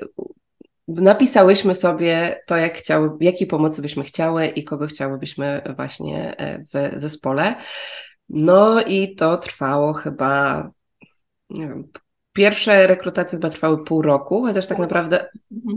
napisałyśmy 0.88 1.76
sobie 1.76 2.42
to, 2.48 2.58
jak 2.58 2.78
chciały, 2.78 3.10
jakiej 3.22 3.48
pomocy 3.48 3.82
byśmy 3.82 4.04
chciały 4.04 4.48
i 4.48 4.64
kogo 4.64 4.88
chciałybyśmy 4.88 5.62
właśnie 5.76 6.36
w 6.74 7.00
zespole. 7.00 7.56
No 8.30 8.82
i 8.82 9.16
to 9.16 9.38
trwało 9.38 9.94
chyba, 9.94 10.70
nie 11.50 11.68
wiem, 11.68 11.88
Pierwsze 12.36 12.88
rekrutacje 12.88 13.38
chyba 13.38 13.50
trwały 13.50 13.84
pół 13.84 14.02
roku, 14.02 14.46
chociaż 14.46 14.68
tak 14.68 14.78
naprawdę 14.78 15.26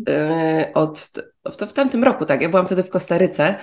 y, 0.08 0.72
od, 0.74 0.98
w, 1.48 1.66
w 1.66 1.72
tamtym 1.72 2.04
roku, 2.04 2.26
tak, 2.26 2.42
ja 2.42 2.48
byłam 2.48 2.66
wtedy 2.66 2.82
w 2.82 2.90
Kostaryce. 2.90 3.54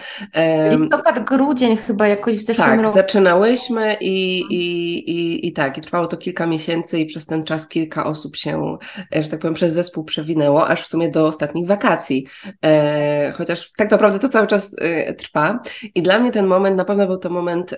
Listopad, 0.71 1.25
grudzień 1.25 1.77
chyba 1.77 2.07
jakoś 2.07 2.35
w 2.35 2.41
zeszłym 2.41 2.67
tak, 2.67 2.79
roku. 2.79 2.93
Tak, 2.93 3.03
zaczynałyśmy 3.03 3.97
i, 4.01 4.39
i, 4.39 4.97
i, 5.11 5.47
i 5.47 5.53
tak, 5.53 5.77
i 5.77 5.81
trwało 5.81 6.07
to 6.07 6.17
kilka 6.17 6.47
miesięcy 6.47 6.99
i 6.99 7.05
przez 7.05 7.25
ten 7.25 7.43
czas 7.43 7.67
kilka 7.67 8.05
osób 8.05 8.35
się, 8.35 8.77
e, 9.15 9.23
że 9.23 9.29
tak 9.29 9.39
powiem, 9.39 9.53
przez 9.53 9.73
zespół 9.73 10.03
przewinęło, 10.03 10.67
aż 10.67 10.83
w 10.83 10.87
sumie 10.87 11.09
do 11.09 11.27
ostatnich 11.27 11.67
wakacji. 11.67 12.27
E, 12.65 13.31
chociaż 13.31 13.71
tak 13.77 13.91
naprawdę 13.91 14.19
to 14.19 14.29
cały 14.29 14.47
czas 14.47 14.75
e, 14.77 15.13
trwa. 15.13 15.59
I 15.95 16.01
dla 16.01 16.19
mnie 16.19 16.31
ten 16.31 16.47
moment 16.47 16.77
na 16.77 16.85
pewno 16.85 17.07
był 17.07 17.17
to 17.17 17.29
moment 17.29 17.77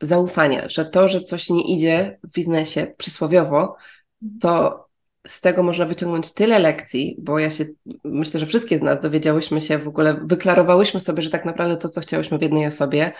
zaufania, 0.00 0.68
że 0.68 0.84
to, 0.84 1.08
że 1.08 1.20
coś 1.20 1.50
nie 1.50 1.74
idzie 1.74 2.18
w 2.24 2.32
biznesie 2.32 2.94
przysłowiowo, 2.98 3.76
to 4.40 4.82
z 5.26 5.40
tego 5.40 5.62
można 5.62 5.84
wyciągnąć 5.84 6.34
tyle 6.34 6.58
lekcji, 6.58 7.16
bo 7.18 7.38
ja 7.38 7.50
się, 7.50 7.64
myślę, 8.04 8.40
że 8.40 8.46
wszystkie 8.46 8.78
z 8.78 8.82
nas 8.82 9.00
dowiedziałyśmy 9.00 9.60
się, 9.60 9.78
w 9.78 9.88
ogóle 9.88 10.20
wyklarowałyśmy 10.24 11.00
sobie, 11.00 11.22
że 11.22 11.30
tak 11.30 11.44
naprawdę 11.44 11.76
to, 11.76 11.88
co 11.88 12.00
chciałyśmy 12.00 12.38
w 12.38 12.42
jednej 12.42 12.66
osobie, 12.66 13.12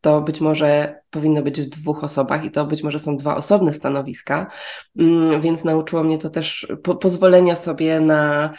to 0.00 0.20
być 0.20 0.40
może 0.40 1.00
powinno 1.10 1.42
być 1.42 1.60
w 1.60 1.68
dwóch 1.68 2.04
osobach 2.04 2.44
i 2.44 2.50
to 2.50 2.66
być 2.66 2.82
może 2.82 2.98
są 2.98 3.16
dwa 3.16 3.36
osobne 3.36 3.74
stanowiska, 3.74 4.50
mm, 4.98 5.40
więc 5.40 5.64
nauczyło 5.64 6.02
mnie 6.02 6.18
to 6.18 6.30
też 6.30 6.66
po 6.82 6.96
pozwolenia 6.96 7.56
sobie 7.56 8.00
na, 8.00 8.50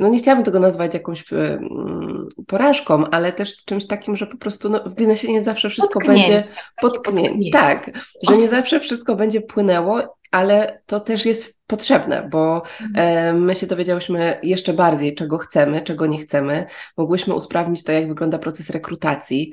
no 0.00 0.08
nie 0.08 0.18
chciałabym 0.18 0.44
tego 0.44 0.60
nazwać 0.60 0.94
jakąś 0.94 1.32
mm, 1.32 2.26
porażką, 2.46 3.04
ale 3.10 3.32
też 3.32 3.64
czymś 3.64 3.86
takim, 3.86 4.16
że 4.16 4.26
po 4.26 4.36
prostu 4.36 4.68
no, 4.68 4.84
w 4.86 4.94
biznesie 4.94 5.32
nie 5.32 5.44
zawsze 5.44 5.70
wszystko 5.70 6.00
potknięcie, 6.00 6.34
będzie 6.34 6.54
potknięte. 6.80 7.50
Tak, 7.52 7.90
że 8.28 8.38
nie 8.38 8.48
zawsze 8.48 8.80
wszystko 8.80 9.16
będzie 9.16 9.40
płynęło 9.40 10.19
ale 10.30 10.82
to 10.86 11.00
też 11.00 11.26
jest 11.26 11.60
potrzebne, 11.70 12.28
bo 12.30 12.62
mhm. 12.80 12.90
e, 12.94 13.32
my 13.40 13.54
się 13.54 13.66
dowiedziałyśmy 13.66 14.38
jeszcze 14.42 14.72
bardziej, 14.72 15.14
czego 15.14 15.38
chcemy, 15.38 15.82
czego 15.82 16.06
nie 16.06 16.18
chcemy. 16.18 16.66
Mogłyśmy 16.96 17.34
usprawnić 17.34 17.84
to, 17.84 17.92
jak 17.92 18.08
wygląda 18.08 18.38
proces 18.38 18.70
rekrutacji, 18.70 19.52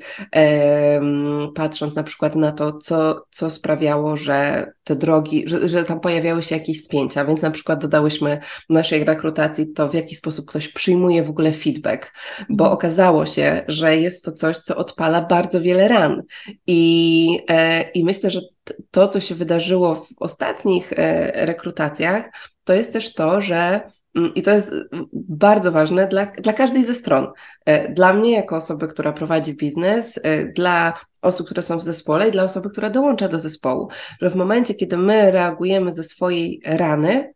patrząc 1.54 1.94
na 1.94 2.02
przykład 2.02 2.36
na 2.36 2.52
to, 2.52 2.72
co, 2.72 3.24
co 3.30 3.50
sprawiało, 3.50 4.16
że 4.16 4.72
te 4.84 4.96
drogi, 4.96 5.44
że, 5.46 5.68
że 5.68 5.84
tam 5.84 6.00
pojawiały 6.00 6.42
się 6.42 6.56
jakieś 6.56 6.84
spięcia, 6.84 7.24
więc 7.24 7.42
na 7.42 7.50
przykład 7.50 7.80
dodałyśmy 7.80 8.40
w 8.70 8.72
naszej 8.72 9.04
rekrutacji 9.04 9.72
to, 9.72 9.88
w 9.88 9.94
jaki 9.94 10.14
sposób 10.14 10.46
ktoś 10.46 10.68
przyjmuje 10.68 11.22
w 11.22 11.30
ogóle 11.30 11.52
feedback, 11.52 12.12
bo 12.48 12.64
mhm. 12.64 12.72
okazało 12.72 13.26
się, 13.26 13.64
że 13.68 13.96
jest 13.96 14.24
to 14.24 14.32
coś, 14.32 14.58
co 14.58 14.76
odpala 14.76 15.22
bardzo 15.22 15.60
wiele 15.60 15.88
ran 15.88 16.22
i, 16.66 17.40
e, 17.48 17.90
i 17.90 18.04
myślę, 18.04 18.30
że 18.30 18.40
to, 18.90 19.08
co 19.08 19.20
się 19.20 19.34
wydarzyło 19.34 19.94
w 19.94 20.08
ostatnich 20.20 20.92
e, 20.92 21.46
rekrutacjach, 21.46 22.30
to 22.64 22.74
jest 22.74 22.92
też 22.92 23.14
to, 23.14 23.40
że 23.40 23.80
mm, 24.16 24.34
i 24.34 24.42
to 24.42 24.50
jest 24.50 24.70
bardzo 25.12 25.72
ważne 25.72 26.08
dla, 26.08 26.26
dla 26.26 26.52
każdej 26.52 26.84
ze 26.84 26.94
stron. 26.94 27.26
E, 27.64 27.92
dla 27.92 28.12
mnie, 28.12 28.32
jako 28.32 28.56
osoby, 28.56 28.88
która 28.88 29.12
prowadzi 29.12 29.54
biznes, 29.54 30.20
e, 30.22 30.44
dla 30.44 31.00
osób, 31.22 31.46
które 31.46 31.62
są 31.62 31.78
w 31.78 31.84
zespole 31.84 32.28
i 32.28 32.32
dla 32.32 32.44
osoby, 32.44 32.70
która 32.70 32.90
dołącza 32.90 33.28
do 33.28 33.40
zespołu, 33.40 33.88
że 34.20 34.30
w 34.30 34.34
momencie, 34.34 34.74
kiedy 34.74 34.96
my 34.96 35.30
reagujemy 35.30 35.92
ze 35.92 36.04
swojej 36.04 36.60
rany, 36.64 37.32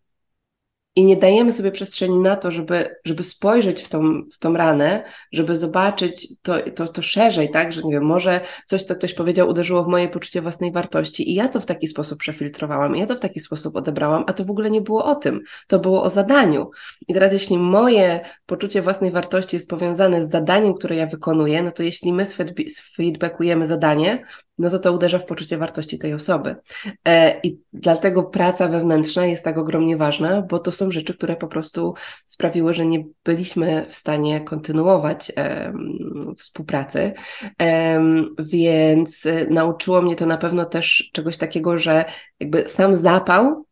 i 0.97 1.05
nie 1.05 1.17
dajemy 1.17 1.53
sobie 1.53 1.73
przestrzeni 1.73 2.19
na 2.19 2.37
to, 2.37 2.51
żeby, 2.51 2.97
żeby 3.05 3.23
spojrzeć 3.23 3.83
w 3.83 3.89
tą, 3.89 4.23
w 4.35 4.39
tą 4.39 4.53
ranę, 4.57 5.05
żeby 5.33 5.57
zobaczyć 5.57 6.29
to, 6.43 6.55
to, 6.75 6.89
to 6.89 7.03
szerzej, 7.03 7.51
tak, 7.51 7.73
że 7.73 7.83
nie 7.83 7.93
wiem, 7.93 8.05
może 8.05 8.41
coś, 8.67 8.83
co 8.83 8.95
ktoś 8.95 9.15
powiedział, 9.15 9.49
uderzyło 9.49 9.85
w 9.85 9.89
moje 9.89 10.09
poczucie 10.09 10.41
własnej 10.41 10.73
wartości 10.73 11.31
i 11.31 11.35
ja 11.35 11.49
to 11.49 11.61
w 11.61 11.67
taki 11.67 11.89
sposób 11.89 12.19
przefiltrowałam, 12.19 12.97
ja 12.97 13.07
to 13.07 13.15
w 13.15 13.21
taki 13.21 13.41
sposób 13.41 13.77
odebrałam, 13.77 14.25
a 14.27 14.33
to 14.33 14.45
w 14.45 14.51
ogóle 14.51 14.71
nie 14.71 14.81
było 14.81 15.05
o 15.05 15.15
tym, 15.15 15.41
to 15.67 15.79
było 15.79 16.03
o 16.03 16.11
zadaniu. 16.11 16.71
I 17.09 17.15
teraz, 17.15 17.33
jeśli 17.33 17.59
moje 17.59 18.21
poczucie 18.47 18.83
własnej 18.83 19.11
wartości 19.11 19.57
jest 19.57 19.71
powiązane 19.71 20.25
z 20.25 20.31
zadaniem, 20.31 20.75
które 20.75 20.97
ja 20.97 21.07
wykonuję, 21.07 21.63
no 21.63 21.71
to 21.71 21.83
jeśli 21.83 22.13
my 22.13 22.25
sfeedbackujemy 22.69 23.67
zadanie, 23.67 24.25
no 24.59 24.71
to 24.71 24.79
to 24.79 24.93
uderza 24.93 25.19
w 25.19 25.27
poczucie 25.27 25.59
wartości 25.59 25.99
tej 25.99 26.15
osoby. 26.15 26.57
E, 27.05 27.41
I 27.41 27.61
dlatego 27.73 28.23
praca 28.23 28.69
wewnętrzna 28.69 29.27
jest 29.27 29.45
tak 29.45 29.59
ogromnie 29.59 29.97
ważna, 29.97 30.43
bo 30.43 30.59
to 30.59 30.73
są 30.73 30.91
rzeczy, 30.91 31.15
które 31.15 31.37
po 31.37 31.49
prostu 31.49 31.95
sprawiły, 32.25 32.75
że 32.75 32.87
nie 32.87 33.05
byliśmy 33.25 33.87
w 33.88 33.95
stanie 33.95 34.41
kontynuować 34.41 35.33
współpracy. 36.38 37.12
Więc 38.38 39.27
e, 39.27 39.47
nauczyło 39.47 40.03
mnie 40.03 40.17
to 40.17 40.27
na 40.27 40.38
pewno 40.38 40.65
też 40.65 41.11
czegoś 41.12 41.38
takiego, 41.38 41.79
że 41.79 42.05
jakby 42.41 42.69
sam 42.69 42.97
zapał 42.97 43.67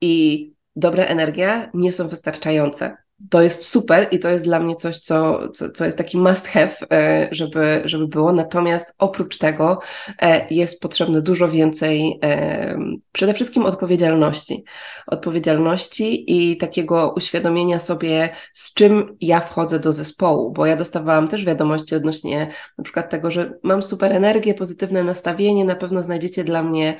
i 0.00 0.52
dobra 0.76 1.04
energia 1.04 1.70
nie 1.74 1.92
są 1.92 2.08
wystarczające 2.08 2.96
to 3.30 3.42
jest 3.42 3.64
super 3.64 4.08
i 4.10 4.18
to 4.18 4.28
jest 4.28 4.44
dla 4.44 4.60
mnie 4.60 4.76
coś, 4.76 4.98
co, 4.98 5.48
co, 5.48 5.70
co 5.70 5.84
jest 5.84 5.98
taki 5.98 6.18
must 6.18 6.48
have, 6.48 6.72
e, 6.92 7.28
żeby, 7.30 7.82
żeby 7.84 8.08
było. 8.08 8.32
Natomiast 8.32 8.94
oprócz 8.98 9.38
tego 9.38 9.80
e, 10.22 10.46
jest 10.50 10.80
potrzebne 10.80 11.22
dużo 11.22 11.48
więcej, 11.48 12.18
e, 12.24 12.78
przede 13.12 13.34
wszystkim 13.34 13.66
odpowiedzialności. 13.66 14.64
Odpowiedzialności 15.06 16.24
i 16.36 16.56
takiego 16.56 17.14
uświadomienia 17.16 17.78
sobie, 17.78 18.28
z 18.54 18.74
czym 18.74 19.16
ja 19.20 19.40
wchodzę 19.40 19.78
do 19.78 19.92
zespołu, 19.92 20.52
bo 20.52 20.66
ja 20.66 20.76
dostawałam 20.76 21.28
też 21.28 21.44
wiadomości 21.44 21.94
odnośnie 21.94 22.48
na 22.78 22.84
przykład 22.84 23.10
tego, 23.10 23.30
że 23.30 23.52
mam 23.62 23.82
super 23.82 24.12
energię, 24.12 24.54
pozytywne 24.54 25.04
nastawienie, 25.04 25.64
na 25.64 25.76
pewno 25.76 26.02
znajdziecie 26.02 26.44
dla 26.44 26.62
mnie 26.62 26.96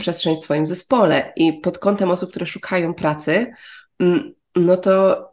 przestrzeń 0.00 0.36
w 0.36 0.38
swoim 0.38 0.66
zespole 0.66 1.32
i 1.36 1.52
pod 1.52 1.78
kątem 1.78 2.10
osób, 2.10 2.30
które 2.30 2.46
szukają 2.46 2.94
pracy, 2.94 3.52
mm, 4.00 4.34
no 4.56 4.76
to 4.76 5.31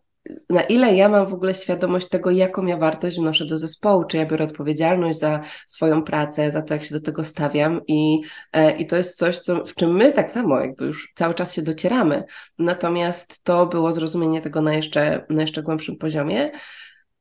na 0.49 0.61
ile 0.61 0.95
ja 0.95 1.09
mam 1.09 1.27
w 1.27 1.33
ogóle 1.33 1.55
świadomość 1.55 2.09
tego, 2.09 2.31
jaką 2.31 2.65
ja 2.65 2.77
wartość 2.77 3.17
wnoszę 3.17 3.45
do 3.45 3.57
zespołu, 3.57 4.03
czy 4.03 4.17
ja 4.17 4.25
biorę 4.25 4.45
odpowiedzialność 4.45 5.19
za 5.19 5.41
swoją 5.65 6.03
pracę, 6.03 6.51
za 6.51 6.61
to, 6.61 6.73
jak 6.73 6.83
się 6.83 6.95
do 6.95 7.01
tego 7.01 7.23
stawiam 7.23 7.81
i, 7.87 8.21
e, 8.53 8.77
i 8.77 8.87
to 8.87 8.95
jest 8.95 9.17
coś, 9.17 9.37
co, 9.37 9.65
w 9.65 9.75
czym 9.75 9.95
my 9.95 10.11
tak 10.11 10.31
samo 10.31 10.59
jakby 10.59 10.85
już 10.85 11.11
cały 11.15 11.33
czas 11.33 11.53
się 11.53 11.61
docieramy. 11.61 12.23
Natomiast 12.57 13.43
to 13.43 13.65
było 13.67 13.93
zrozumienie 13.93 14.41
tego 14.41 14.61
na 14.61 14.73
jeszcze, 14.73 15.25
na 15.29 15.41
jeszcze 15.41 15.63
głębszym 15.63 15.97
poziomie. 15.97 16.51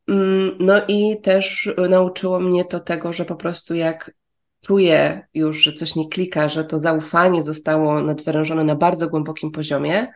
Mm, 0.09 0.57
no 0.61 0.75
i 0.89 1.21
też 1.21 1.71
nauczyło 1.89 2.41
mnie 2.41 2.65
to 2.65 2.81
tego, 2.81 3.13
że 3.13 3.25
po 3.25 3.37
prostu 3.37 3.75
jak 3.75 4.11
czuję 4.67 5.27
już, 5.35 5.63
że 5.63 5.73
coś 5.73 5.97
nie 5.97 6.09
klika, 6.09 6.49
że 6.49 6.65
to 6.65 6.81
zaufanie 6.81 7.43
zostało 7.43 8.03
nadwyrężone 8.03 8.65
na 8.65 8.77
bardzo 8.77 9.09
głębokim 9.09 9.51
poziomie, 9.51 10.07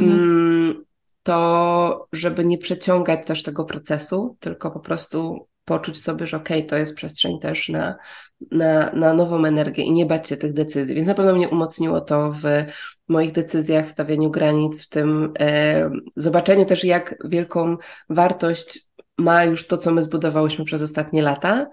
mhm. 0.00 0.85
To 1.26 2.08
żeby 2.12 2.44
nie 2.44 2.58
przeciągać 2.58 3.26
też 3.26 3.42
tego 3.42 3.64
procesu, 3.64 4.36
tylko 4.40 4.70
po 4.70 4.80
prostu 4.80 5.48
poczuć 5.64 6.02
sobie, 6.02 6.26
że 6.26 6.36
okej, 6.36 6.58
okay, 6.58 6.68
to 6.68 6.76
jest 6.76 6.96
przestrzeń 6.96 7.40
też 7.40 7.68
na, 7.68 7.96
na, 8.50 8.92
na 8.92 9.14
nową 9.14 9.44
energię 9.44 9.84
i 9.84 9.92
nie 9.92 10.06
bać 10.06 10.28
się 10.28 10.36
tych 10.36 10.52
decyzji. 10.52 10.94
Więc 10.94 11.06
na 11.06 11.14
pewno 11.14 11.34
mnie 11.34 11.48
umocniło 11.48 12.00
to 12.00 12.32
w 12.32 12.44
moich 13.08 13.32
decyzjach, 13.32 13.86
w 13.86 13.90
stawianiu 13.90 14.30
granic, 14.30 14.86
w 14.86 14.88
tym 14.88 15.32
e, 15.38 15.90
zobaczeniu 16.16 16.66
też, 16.66 16.84
jak 16.84 17.16
wielką 17.24 17.76
wartość 18.08 18.88
ma 19.18 19.44
już 19.44 19.66
to, 19.66 19.78
co 19.78 19.92
my 19.92 20.02
zbudowałyśmy 20.02 20.64
przez 20.64 20.82
ostatnie 20.82 21.22
lata. 21.22 21.66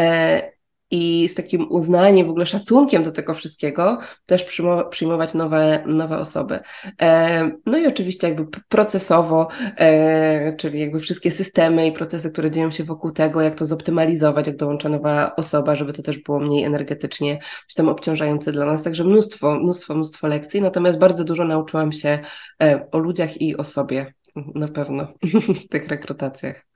E, 0.00 0.52
i 0.90 1.28
z 1.28 1.34
takim 1.34 1.66
uznaniem, 1.70 2.26
w 2.26 2.30
ogóle 2.30 2.46
szacunkiem 2.46 3.02
do 3.02 3.12
tego 3.12 3.34
wszystkiego 3.34 3.98
też 4.26 4.60
przyjmować 4.90 5.34
nowe, 5.34 5.84
nowe 5.86 6.18
osoby. 6.18 6.60
E, 7.02 7.50
no 7.66 7.78
i 7.78 7.86
oczywiście 7.86 8.28
jakby 8.28 8.58
procesowo, 8.68 9.48
e, 9.76 10.56
czyli 10.56 10.80
jakby 10.80 11.00
wszystkie 11.00 11.30
systemy 11.30 11.86
i 11.86 11.92
procesy, 11.92 12.30
które 12.32 12.50
dzieją 12.50 12.70
się 12.70 12.84
wokół 12.84 13.12
tego, 13.12 13.40
jak 13.40 13.54
to 13.54 13.66
zoptymalizować, 13.66 14.46
jak 14.46 14.56
dołącza 14.56 14.88
nowa 14.88 15.36
osoba, 15.36 15.76
żeby 15.76 15.92
to 15.92 16.02
też 16.02 16.18
było 16.18 16.40
mniej 16.40 16.64
energetycznie 16.64 17.38
czy 17.68 17.76
tam 17.76 17.88
obciążające 17.88 18.52
dla 18.52 18.66
nas. 18.66 18.82
Także 18.82 19.04
mnóstwo, 19.04 19.54
mnóstwo, 19.54 19.94
mnóstwo 19.94 20.26
lekcji, 20.26 20.62
natomiast 20.62 20.98
bardzo 20.98 21.24
dużo 21.24 21.44
nauczyłam 21.44 21.92
się 21.92 22.18
e, 22.62 22.86
o 22.92 22.98
ludziach 22.98 23.40
i 23.40 23.56
o 23.56 23.64
sobie 23.64 24.14
na 24.54 24.68
pewno 24.68 25.06
w 25.64 25.68
tych 25.68 25.88
rekrutacjach. 25.88 26.69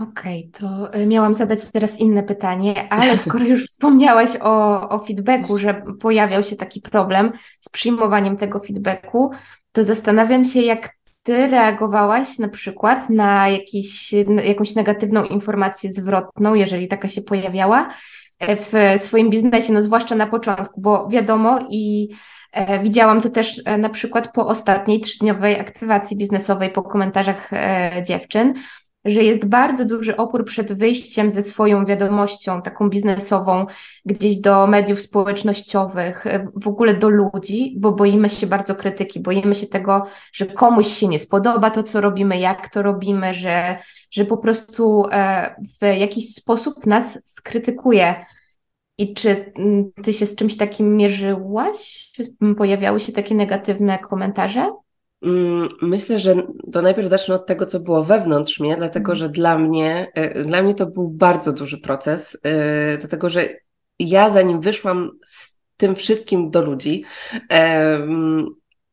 Okej, 0.00 0.50
okay, 0.50 0.60
to 0.60 0.92
e, 0.92 1.06
miałam 1.06 1.34
zadać 1.34 1.72
teraz 1.72 1.98
inne 1.98 2.22
pytanie, 2.22 2.92
ale 2.92 3.18
skoro 3.28 3.44
już 3.44 3.66
wspomniałaś 3.66 4.30
o, 4.40 4.88
o 4.88 4.98
feedbacku, 4.98 5.58
że 5.58 5.82
pojawiał 6.00 6.44
się 6.44 6.56
taki 6.56 6.80
problem 6.80 7.32
z 7.60 7.68
przyjmowaniem 7.68 8.36
tego 8.36 8.60
feedbacku, 8.60 9.30
to 9.72 9.84
zastanawiam 9.84 10.44
się, 10.44 10.60
jak 10.60 10.90
ty 11.22 11.46
reagowałaś 11.46 12.38
na 12.38 12.48
przykład 12.48 13.10
na, 13.10 13.48
jakiś, 13.48 14.14
na 14.28 14.42
jakąś 14.42 14.74
negatywną 14.74 15.24
informację 15.24 15.92
zwrotną, 15.92 16.54
jeżeli 16.54 16.88
taka 16.88 17.08
się 17.08 17.22
pojawiała 17.22 17.88
e, 18.38 18.56
w 18.56 19.02
swoim 19.02 19.30
biznesie, 19.30 19.72
no 19.72 19.82
zwłaszcza 19.82 20.14
na 20.14 20.26
początku, 20.26 20.80
bo 20.80 21.08
wiadomo 21.08 21.58
i 21.70 22.08
e, 22.52 22.82
widziałam 22.82 23.20
to 23.20 23.30
też 23.30 23.62
na 23.78 23.88
przykład 23.88 24.32
po 24.32 24.46
ostatniej 24.46 25.00
trzydniowej 25.00 25.60
aktywacji 25.60 26.16
biznesowej, 26.16 26.70
po 26.70 26.82
komentarzach 26.82 27.50
dziewczyn, 28.06 28.54
że 29.04 29.22
jest 29.22 29.46
bardzo 29.46 29.84
duży 29.84 30.16
opór 30.16 30.44
przed 30.44 30.72
wyjściem 30.72 31.30
ze 31.30 31.42
swoją 31.42 31.84
wiadomością 31.84 32.62
taką 32.62 32.88
biznesową 32.88 33.66
gdzieś 34.04 34.36
do 34.36 34.66
mediów 34.66 35.00
społecznościowych, 35.00 36.24
w 36.54 36.68
ogóle 36.68 36.94
do 36.94 37.08
ludzi, 37.08 37.74
bo 37.78 37.92
boimy 37.92 38.30
się 38.30 38.46
bardzo 38.46 38.74
krytyki, 38.74 39.20
boimy 39.20 39.54
się 39.54 39.66
tego, 39.66 40.06
że 40.32 40.46
komuś 40.46 40.86
się 40.86 41.08
nie 41.08 41.18
spodoba 41.18 41.70
to, 41.70 41.82
co 41.82 42.00
robimy, 42.00 42.38
jak 42.38 42.68
to 42.68 42.82
robimy, 42.82 43.34
że, 43.34 43.78
że 44.10 44.24
po 44.24 44.38
prostu 44.38 45.04
e, 45.12 45.54
w 45.80 45.98
jakiś 45.98 46.34
sposób 46.34 46.86
nas 46.86 47.18
skrytykuje. 47.24 48.26
I 48.98 49.14
czy 49.14 49.52
mm, 49.56 49.92
ty 50.04 50.12
się 50.12 50.26
z 50.26 50.34
czymś 50.34 50.56
takim 50.56 50.96
mierzyłaś? 50.96 52.12
Pojawiały 52.58 53.00
się 53.00 53.12
takie 53.12 53.34
negatywne 53.34 53.98
komentarze? 53.98 54.72
Mm, 55.24 55.68
myślę, 55.82 56.20
że 56.20 56.34
to 56.72 56.82
najpierw 56.82 57.08
zacznę 57.08 57.34
od 57.34 57.46
tego, 57.46 57.66
co 57.66 57.80
było 57.80 58.04
wewnątrz 58.04 58.60
mnie, 58.60 58.76
dlatego 58.76 59.12
mhm. 59.12 59.16
że 59.18 59.28
dla 59.28 59.58
mnie, 59.58 60.10
e, 60.14 60.44
dla 60.44 60.62
mnie 60.62 60.74
to 60.74 60.86
był 60.86 61.08
bardzo 61.08 61.52
duży 61.52 61.78
proces, 61.78 62.38
e, 62.42 62.98
dlatego 62.98 63.30
że 63.30 63.48
ja 63.98 64.30
zanim 64.30 64.60
wyszłam 64.60 65.10
z 65.26 65.54
tym 65.76 65.94
wszystkim 65.94 66.50
do 66.50 66.62
ludzi, 66.62 67.04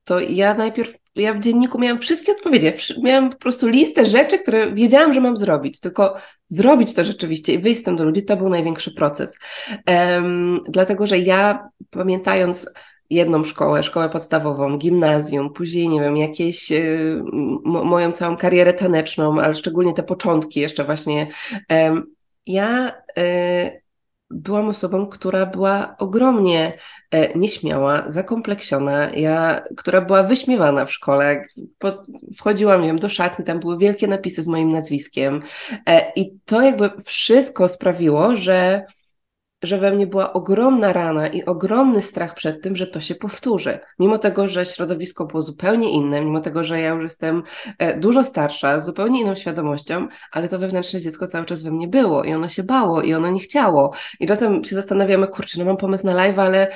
to 0.03 0.19
ja 0.19 0.53
najpierw, 0.53 0.93
ja 1.15 1.33
w 1.33 1.39
dzienniku 1.39 1.79
miałam 1.79 1.99
wszystkie 1.99 2.31
odpowiedzi, 2.31 2.71
miałam 3.03 3.29
po 3.29 3.37
prostu 3.37 3.67
listę 3.67 4.05
rzeczy, 4.05 4.39
które 4.39 4.71
wiedziałam, 4.71 5.13
że 5.13 5.21
mam 5.21 5.37
zrobić, 5.37 5.79
tylko 5.79 6.17
zrobić 6.47 6.93
to 6.93 7.03
rzeczywiście 7.03 7.53
i 7.53 7.59
wyjść 7.59 7.81
z 7.81 7.83
tym 7.83 7.95
do 7.95 8.03
ludzi, 8.03 8.25
to 8.25 8.37
był 8.37 8.49
największy 8.49 8.91
proces. 8.91 9.39
Dlatego, 10.67 11.07
że 11.07 11.19
ja 11.19 11.69
pamiętając, 11.89 12.73
jedną 13.11 13.43
szkołę, 13.43 13.83
szkołę 13.83 14.09
podstawową, 14.09 14.77
gimnazjum, 14.77 15.53
później, 15.53 15.89
nie 15.89 16.01
wiem, 16.01 16.17
jakieś 16.17 16.71
y, 16.71 17.21
moją 17.63 18.11
całą 18.11 18.37
karierę 18.37 18.73
taneczną, 18.73 19.41
ale 19.41 19.55
szczególnie 19.55 19.93
te 19.93 20.03
początki 20.03 20.59
jeszcze 20.59 20.83
właśnie. 20.83 21.27
Y, 21.71 21.75
ja 22.45 22.93
y, 23.17 23.81
byłam 24.31 24.67
osobą, 24.67 25.07
która 25.07 25.45
była 25.45 25.95
ogromnie 25.99 26.77
e, 27.11 27.37
nieśmiała, 27.37 28.03
zakompleksiona, 28.07 29.09
ja, 29.09 29.63
która 29.77 30.01
była 30.01 30.23
wyśmiewana 30.23 30.85
w 30.85 30.93
szkole. 30.93 31.41
Wchodziłam, 32.37 32.81
nie 32.81 32.87
wiem, 32.87 32.99
do 32.99 33.09
szatni, 33.09 33.45
tam 33.45 33.59
były 33.59 33.77
wielkie 33.77 34.07
napisy 34.07 34.43
z 34.43 34.47
moim 34.47 34.69
nazwiskiem 34.69 35.41
e, 35.85 36.11
i 36.15 36.39
to 36.45 36.61
jakby 36.61 36.89
wszystko 37.03 37.67
sprawiło, 37.67 38.35
że 38.35 38.85
że 39.63 39.77
we 39.77 39.91
mnie 39.91 40.07
była 40.07 40.33
ogromna 40.33 40.93
rana 40.93 41.27
i 41.27 41.45
ogromny 41.45 42.01
strach 42.01 42.33
przed 42.33 42.61
tym, 42.61 42.75
że 42.75 42.87
to 42.87 43.01
się 43.01 43.15
powtórzy. 43.15 43.79
Mimo 43.99 44.17
tego, 44.17 44.47
że 44.47 44.65
środowisko 44.65 45.25
było 45.25 45.41
zupełnie 45.41 45.91
inne, 45.91 46.21
mimo 46.21 46.41
tego, 46.41 46.63
że 46.63 46.81
ja 46.81 46.89
już 46.89 47.03
jestem 47.03 47.43
e, 47.77 47.99
dużo 47.99 48.23
starsza, 48.23 48.79
z 48.79 48.85
zupełnie 48.85 49.21
inną 49.21 49.35
świadomością, 49.35 50.07
ale 50.31 50.49
to 50.49 50.59
wewnętrzne 50.59 51.01
dziecko 51.01 51.27
cały 51.27 51.45
czas 51.45 51.63
we 51.63 51.71
mnie 51.71 51.87
było 51.87 52.23
i 52.23 52.33
ono 52.33 52.49
się 52.49 52.63
bało 52.63 53.01
i 53.01 53.13
ono 53.13 53.31
nie 53.31 53.39
chciało. 53.39 53.93
I 54.19 54.27
czasem 54.27 54.63
się 54.63 54.75
zastanawiamy, 54.75 55.27
kurczę, 55.27 55.59
no 55.59 55.65
mam 55.65 55.77
pomysł 55.77 56.05
na 56.05 56.13
live, 56.13 56.39
ale 56.39 56.71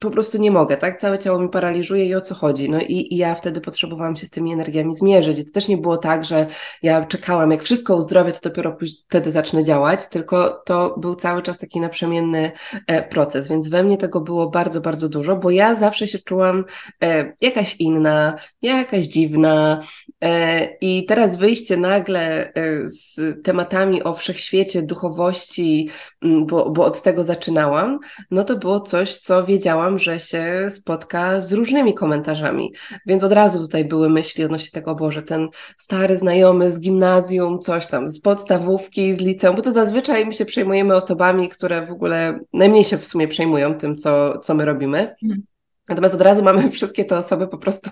po 0.00 0.10
prostu 0.10 0.38
nie 0.38 0.50
mogę, 0.50 0.76
tak? 0.76 1.00
Całe 1.00 1.18
ciało 1.18 1.40
mi 1.40 1.48
paraliżuje 1.48 2.04
i 2.04 2.14
o 2.14 2.20
co 2.20 2.34
chodzi. 2.34 2.70
No 2.70 2.80
i, 2.80 3.14
i, 3.14 3.16
ja 3.16 3.34
wtedy 3.34 3.60
potrzebowałam 3.60 4.16
się 4.16 4.26
z 4.26 4.30
tymi 4.30 4.52
energiami 4.52 4.94
zmierzyć. 4.94 5.38
I 5.38 5.44
to 5.44 5.52
też 5.52 5.68
nie 5.68 5.76
było 5.76 5.96
tak, 5.96 6.24
że 6.24 6.46
ja 6.82 7.06
czekałam, 7.06 7.50
jak 7.50 7.62
wszystko 7.62 7.96
uzdrowię, 7.96 8.32
to 8.32 8.48
dopiero 8.48 8.76
wtedy 9.08 9.32
zacznę 9.32 9.64
działać, 9.64 10.08
tylko 10.08 10.62
to 10.66 10.94
był 10.98 11.14
cały 11.14 11.42
czas 11.42 11.58
taki 11.58 11.80
naprzemienny 11.80 12.52
e, 12.86 13.02
proces, 13.02 13.48
więc 13.48 13.68
we 13.68 13.82
mnie 13.82 13.98
tego 13.98 14.20
było 14.20 14.50
bardzo, 14.50 14.80
bardzo 14.80 15.08
dużo, 15.08 15.36
bo 15.36 15.50
ja 15.50 15.74
zawsze 15.74 16.08
się 16.08 16.18
czułam 16.18 16.64
e, 17.02 17.32
jakaś 17.40 17.76
inna, 17.76 18.36
jakaś 18.62 19.04
dziwna 19.04 19.80
e, 20.20 20.64
i 20.80 21.06
teraz 21.06 21.36
wyjście 21.36 21.76
nagle 21.76 22.52
z 22.86 23.20
tematami 23.44 24.02
o 24.02 24.14
wszechświecie, 24.14 24.82
duchowości, 24.82 25.90
bo, 26.22 26.70
bo 26.70 26.84
od 26.84 27.02
tego 27.02 27.24
zaczynałam, 27.24 27.98
no 28.30 28.44
to 28.44 28.56
było 28.56 28.80
coś, 28.80 29.16
co 29.16 29.44
wiedziałam, 29.44 29.89
że 29.98 30.20
się 30.20 30.66
spotka 30.70 31.40
z 31.40 31.52
różnymi 31.52 31.94
komentarzami, 31.94 32.72
więc 33.06 33.24
od 33.24 33.32
razu 33.32 33.58
tutaj 33.58 33.84
były 33.84 34.10
myśli 34.10 34.44
odnośnie 34.44 34.70
tego, 34.70 34.94
Boże, 34.94 35.22
ten 35.22 35.48
stary 35.76 36.16
znajomy 36.16 36.70
z 36.70 36.80
gimnazjum, 36.80 37.58
coś 37.58 37.86
tam, 37.86 38.06
z 38.06 38.20
podstawówki, 38.20 39.14
z 39.14 39.20
liceum, 39.20 39.56
bo 39.56 39.62
to 39.62 39.72
zazwyczaj 39.72 40.26
my 40.26 40.32
się 40.32 40.44
przejmujemy 40.44 40.94
osobami, 40.94 41.48
które 41.48 41.86
w 41.86 41.90
ogóle 41.90 42.40
najmniej 42.52 42.84
się 42.84 42.98
w 42.98 43.06
sumie 43.06 43.28
przejmują 43.28 43.74
tym, 43.74 43.96
co, 43.96 44.38
co 44.38 44.54
my 44.54 44.64
robimy. 44.64 45.14
Mhm. 45.22 45.42
Natomiast 45.90 46.14
od 46.14 46.20
razu 46.20 46.42
mamy 46.42 46.70
wszystkie 46.70 47.04
te 47.04 47.16
osoby 47.16 47.48
po 47.48 47.58
prostu 47.58 47.90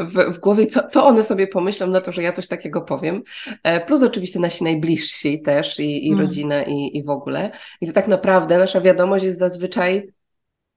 w, 0.00 0.34
w 0.34 0.38
głowie, 0.38 0.66
co, 0.66 0.88
co 0.88 1.06
one 1.06 1.24
sobie 1.24 1.46
pomyślą 1.46 1.86
na 1.86 2.00
to, 2.00 2.12
że 2.12 2.22
ja 2.22 2.32
coś 2.32 2.48
takiego 2.48 2.80
powiem. 2.80 3.22
E, 3.62 3.86
plus 3.86 4.02
oczywiście 4.02 4.40
nasi 4.40 4.64
najbliżsi 4.64 5.42
też 5.42 5.80
i, 5.80 6.06
i 6.06 6.12
mm. 6.12 6.20
rodzina 6.20 6.62
i, 6.62 6.96
i 6.96 7.04
w 7.04 7.10
ogóle. 7.10 7.50
I 7.80 7.86
to 7.86 7.92
tak 7.92 8.08
naprawdę 8.08 8.58
nasza 8.58 8.80
wiadomość 8.80 9.24
jest 9.24 9.38
zazwyczaj 9.38 10.08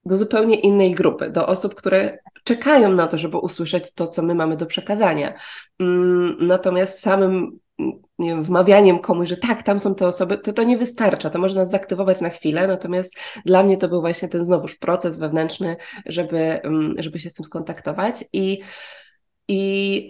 do 0.04 0.16
zupełnie 0.16 0.60
innej 0.60 0.94
grupy, 0.94 1.30
do 1.30 1.46
osób, 1.46 1.74
które 1.74 2.18
czekają 2.44 2.92
na 2.92 3.06
to, 3.06 3.18
żeby 3.18 3.38
usłyszeć 3.38 3.94
to, 3.94 4.08
co 4.08 4.22
my 4.22 4.34
mamy 4.34 4.56
do 4.56 4.66
przekazania. 4.66 5.34
Mm, 5.80 6.36
natomiast 6.40 7.00
samym 7.00 7.58
wiem, 8.18 8.42
wmawianiem 8.42 8.98
komuś, 8.98 9.28
że 9.28 9.36
tak, 9.36 9.62
tam 9.62 9.80
są 9.80 9.94
te 9.94 10.06
osoby, 10.06 10.38
to 10.38 10.52
to 10.52 10.62
nie 10.62 10.78
wystarcza, 10.78 11.30
to 11.30 11.38
może 11.38 11.54
nas 11.54 11.70
zaktywować 11.70 12.20
na 12.20 12.28
chwilę, 12.28 12.66
natomiast 12.66 13.14
dla 13.44 13.62
mnie 13.62 13.76
to 13.76 13.88
był 13.88 14.00
właśnie 14.00 14.28
ten 14.28 14.44
znowuż 14.44 14.76
proces 14.76 15.18
wewnętrzny, 15.18 15.76
żeby, 16.06 16.38
mm, 16.38 16.94
żeby 16.98 17.20
się 17.20 17.30
z 17.30 17.32
tym 17.32 17.44
skontaktować 17.44 18.24
i 18.32 18.60
i, 19.52 20.08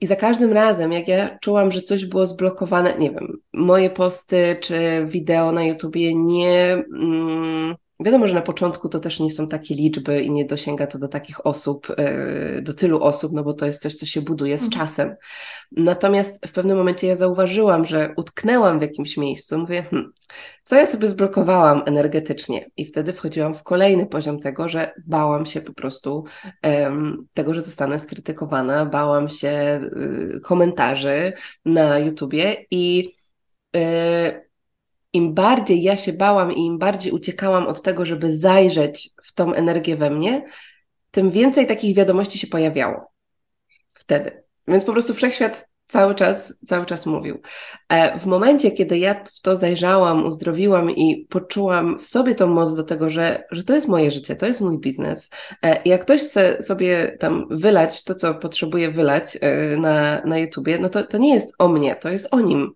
I 0.00 0.06
za 0.06 0.16
każdym 0.16 0.52
razem, 0.52 0.92
jak 0.92 1.08
ja 1.08 1.38
czułam, 1.38 1.72
że 1.72 1.82
coś 1.82 2.06
było 2.06 2.26
zblokowane, 2.26 2.98
nie 2.98 3.10
wiem, 3.10 3.38
moje 3.52 3.90
posty 3.90 4.56
czy 4.62 5.06
wideo 5.06 5.52
na 5.52 5.64
YouTubie 5.64 6.14
nie, 6.14 6.72
mm, 6.72 7.74
Wiadomo, 8.04 8.26
że 8.26 8.34
na 8.34 8.42
początku 8.42 8.88
to 8.88 9.00
też 9.00 9.20
nie 9.20 9.30
są 9.30 9.48
takie 9.48 9.74
liczby 9.74 10.22
i 10.22 10.30
nie 10.30 10.44
dosięga 10.44 10.86
to 10.86 10.98
do 10.98 11.08
takich 11.08 11.46
osób, 11.46 11.86
e, 11.96 12.62
do 12.62 12.74
tylu 12.74 13.02
osób, 13.02 13.32
no 13.32 13.44
bo 13.44 13.54
to 13.54 13.66
jest 13.66 13.82
coś, 13.82 13.94
co 13.94 14.06
się 14.06 14.22
buduje 14.22 14.58
z 14.58 14.64
mhm. 14.64 14.80
czasem. 14.80 15.14
Natomiast 15.72 16.46
w 16.46 16.52
pewnym 16.52 16.76
momencie 16.76 17.06
ja 17.06 17.16
zauważyłam, 17.16 17.84
że 17.84 18.14
utknęłam 18.16 18.78
w 18.78 18.82
jakimś 18.82 19.16
miejscu, 19.16 19.58
mówię, 19.58 19.82
hm, 19.82 20.12
co 20.64 20.76
ja 20.76 20.86
sobie 20.86 21.06
zblokowałam 21.06 21.82
energetycznie? 21.86 22.70
I 22.76 22.86
wtedy 22.86 23.12
wchodziłam 23.12 23.54
w 23.54 23.62
kolejny 23.62 24.06
poziom 24.06 24.40
tego, 24.40 24.68
że 24.68 24.92
bałam 25.06 25.46
się 25.46 25.60
po 25.60 25.72
prostu 25.72 26.24
um, 26.62 27.26
tego, 27.34 27.54
że 27.54 27.62
zostanę 27.62 27.98
skrytykowana, 27.98 28.86
bałam 28.86 29.28
się 29.28 29.80
y, 30.36 30.40
komentarzy 30.40 31.32
na 31.64 31.98
YouTubie 31.98 32.56
i 32.70 33.14
y, 33.76 34.49
im 35.12 35.34
bardziej 35.34 35.82
ja 35.82 35.96
się 35.96 36.12
bałam 36.12 36.52
i 36.52 36.66
im 36.66 36.78
bardziej 36.78 37.12
uciekałam 37.12 37.66
od 37.66 37.82
tego, 37.82 38.06
żeby 38.06 38.36
zajrzeć 38.36 39.10
w 39.24 39.34
tą 39.34 39.54
energię 39.54 39.96
we 39.96 40.10
mnie, 40.10 40.46
tym 41.10 41.30
więcej 41.30 41.66
takich 41.66 41.96
wiadomości 41.96 42.38
się 42.38 42.46
pojawiało 42.46 43.12
wtedy. 43.92 44.42
Więc 44.68 44.84
po 44.84 44.92
prostu 44.92 45.14
wszechświat 45.14 45.70
cały 45.90 46.14
czas, 46.14 46.58
cały 46.66 46.86
czas 46.86 47.06
mówił. 47.06 47.40
E, 47.88 48.18
w 48.18 48.26
momencie, 48.26 48.70
kiedy 48.70 48.98
ja 48.98 49.24
w 49.24 49.40
to 49.40 49.56
zajrzałam, 49.56 50.26
uzdrowiłam 50.26 50.90
i 50.90 51.26
poczułam 51.30 51.98
w 51.98 52.06
sobie 52.06 52.34
tą 52.34 52.46
moc 52.46 52.76
do 52.76 52.84
tego, 52.84 53.10
że, 53.10 53.44
że 53.50 53.64
to 53.64 53.74
jest 53.74 53.88
moje 53.88 54.10
życie, 54.10 54.36
to 54.36 54.46
jest 54.46 54.60
mój 54.60 54.78
biznes. 54.78 55.30
E, 55.62 55.80
jak 55.84 56.02
ktoś 56.02 56.20
chce 56.20 56.62
sobie 56.62 57.16
tam 57.20 57.46
wylać 57.50 58.04
to, 58.04 58.14
co 58.14 58.34
potrzebuje 58.34 58.90
wylać 58.90 59.38
e, 59.40 59.76
na, 59.76 60.22
na 60.24 60.38
YouTubie, 60.38 60.78
no 60.78 60.88
to, 60.88 61.02
to 61.02 61.18
nie 61.18 61.34
jest 61.34 61.54
o 61.58 61.68
mnie, 61.68 61.96
to 61.96 62.08
jest 62.08 62.28
o 62.30 62.40
nim. 62.40 62.72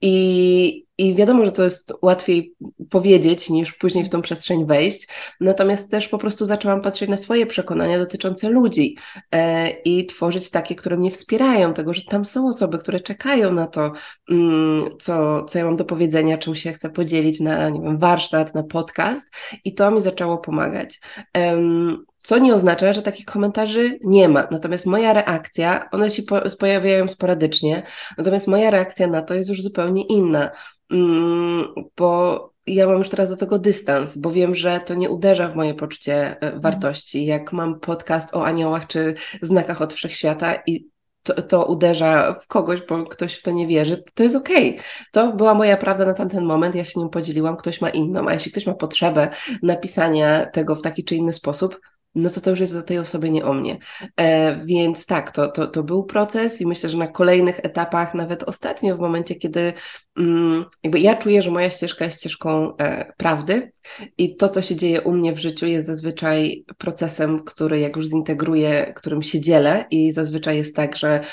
I 0.00 0.86
i 0.98 1.14
wiadomo, 1.14 1.44
że 1.44 1.52
to 1.52 1.64
jest 1.64 1.92
łatwiej 2.02 2.54
powiedzieć 2.90 3.50
niż 3.50 3.72
później 3.72 4.04
w 4.04 4.08
tą 4.08 4.22
przestrzeń 4.22 4.66
wejść. 4.66 5.08
Natomiast 5.40 5.90
też 5.90 6.08
po 6.08 6.18
prostu 6.18 6.46
zaczęłam 6.46 6.82
patrzeć 6.82 7.10
na 7.10 7.16
swoje 7.16 7.46
przekonania 7.46 7.98
dotyczące 7.98 8.50
ludzi 8.50 8.96
e, 9.32 9.70
i 9.70 10.06
tworzyć 10.06 10.50
takie, 10.50 10.74
które 10.74 10.96
mnie 10.96 11.10
wspierają, 11.10 11.74
tego, 11.74 11.94
że 11.94 12.02
tam 12.02 12.24
są 12.24 12.48
osoby, 12.48 12.78
które 12.78 13.00
czekają 13.00 13.52
na 13.52 13.66
to, 13.66 13.92
mm, 14.30 14.84
co, 15.00 15.44
co 15.44 15.58
ja 15.58 15.64
mam 15.64 15.76
do 15.76 15.84
powiedzenia, 15.84 16.38
czym 16.38 16.54
się 16.54 16.72
chcę 16.72 16.90
podzielić 16.90 17.40
na, 17.40 17.68
nie 17.68 17.80
wiem, 17.80 17.98
warsztat, 17.98 18.54
na 18.54 18.62
podcast. 18.62 19.30
I 19.64 19.74
to 19.74 19.90
mi 19.90 20.00
zaczęło 20.00 20.38
pomagać. 20.38 21.00
Co 22.22 22.38
nie 22.38 22.54
oznacza, 22.54 22.92
że 22.92 23.02
takich 23.02 23.26
komentarzy 23.26 23.98
nie 24.04 24.28
ma. 24.28 24.48
Natomiast 24.50 24.86
moja 24.86 25.12
reakcja, 25.12 25.88
one 25.90 26.10
się 26.10 26.22
po, 26.22 26.40
pojawiają 26.58 27.08
sporadycznie, 27.08 27.82
natomiast 28.18 28.48
moja 28.48 28.70
reakcja 28.70 29.06
na 29.06 29.22
to 29.22 29.34
jest 29.34 29.50
już 29.50 29.62
zupełnie 29.62 30.06
inna, 30.06 30.50
mm, 30.90 31.64
bo 31.96 32.52
ja 32.66 32.86
mam 32.86 32.98
już 32.98 33.10
teraz 33.10 33.30
do 33.30 33.36
tego 33.36 33.58
dystans, 33.58 34.18
bo 34.18 34.30
wiem, 34.30 34.54
że 34.54 34.80
to 34.86 34.94
nie 34.94 35.10
uderza 35.10 35.48
w 35.48 35.56
moje 35.56 35.74
poczucie 35.74 36.14
e, 36.14 36.40
mhm. 36.40 36.60
wartości. 36.60 37.26
Jak 37.26 37.52
mam 37.52 37.80
podcast 37.80 38.34
o 38.34 38.46
aniołach 38.46 38.86
czy 38.86 39.14
znakach 39.42 39.82
od 39.82 39.92
wszechświata 39.92 40.54
i 40.66 40.92
to, 41.22 41.42
to 41.42 41.66
uderza 41.66 42.34
w 42.34 42.46
kogoś, 42.46 42.80
bo 42.88 43.06
ktoś 43.06 43.34
w 43.34 43.42
to 43.42 43.50
nie 43.50 43.66
wierzy, 43.66 44.04
to 44.14 44.22
jest 44.22 44.36
okej. 44.36 44.70
Okay. 44.70 44.84
To 45.12 45.32
była 45.32 45.54
moja 45.54 45.76
prawda 45.76 46.06
na 46.06 46.14
tamten 46.14 46.44
moment, 46.44 46.74
ja 46.74 46.84
się 46.84 47.00
nią 47.00 47.08
podzieliłam, 47.08 47.56
ktoś 47.56 47.80
ma 47.80 47.90
inną, 47.90 48.28
a 48.28 48.34
jeśli 48.34 48.50
ktoś 48.50 48.66
ma 48.66 48.74
potrzebę 48.74 49.28
napisania 49.62 50.46
tego 50.46 50.76
w 50.76 50.82
taki 50.82 51.04
czy 51.04 51.16
inny 51.16 51.32
sposób, 51.32 51.80
no 52.14 52.30
to 52.30 52.40
to 52.40 52.50
już 52.50 52.60
jest 52.60 52.76
o 52.76 52.82
tej 52.82 52.98
osobie, 52.98 53.30
nie 53.30 53.44
o 53.44 53.52
mnie. 53.52 53.78
E, 54.16 54.56
więc 54.66 55.06
tak, 55.06 55.32
to, 55.32 55.48
to, 55.48 55.66
to 55.66 55.82
był 55.82 56.04
proces 56.04 56.60
i 56.60 56.66
myślę, 56.66 56.90
że 56.90 56.98
na 56.98 57.08
kolejnych 57.08 57.60
etapach, 57.62 58.14
nawet 58.14 58.42
ostatnio 58.42 58.96
w 58.96 59.00
momencie, 59.00 59.34
kiedy 59.34 59.72
mm, 60.18 60.64
jakby 60.82 61.00
ja 61.00 61.16
czuję, 61.16 61.42
że 61.42 61.50
moja 61.50 61.70
ścieżka 61.70 62.04
jest 62.04 62.20
ścieżką 62.20 62.76
e, 62.76 63.12
prawdy 63.16 63.72
i 64.18 64.36
to, 64.36 64.48
co 64.48 64.62
się 64.62 64.76
dzieje 64.76 65.00
u 65.00 65.12
mnie 65.12 65.32
w 65.32 65.38
życiu 65.38 65.66
jest 65.66 65.86
zazwyczaj 65.86 66.64
procesem, 66.78 67.44
który 67.44 67.80
jak 67.80 67.96
już 67.96 68.06
zintegruję, 68.06 68.92
którym 68.96 69.22
się 69.22 69.40
dzielę 69.40 69.84
i 69.90 70.12
zazwyczaj 70.12 70.56
jest 70.56 70.76
tak, 70.76 70.96
że 70.96 71.24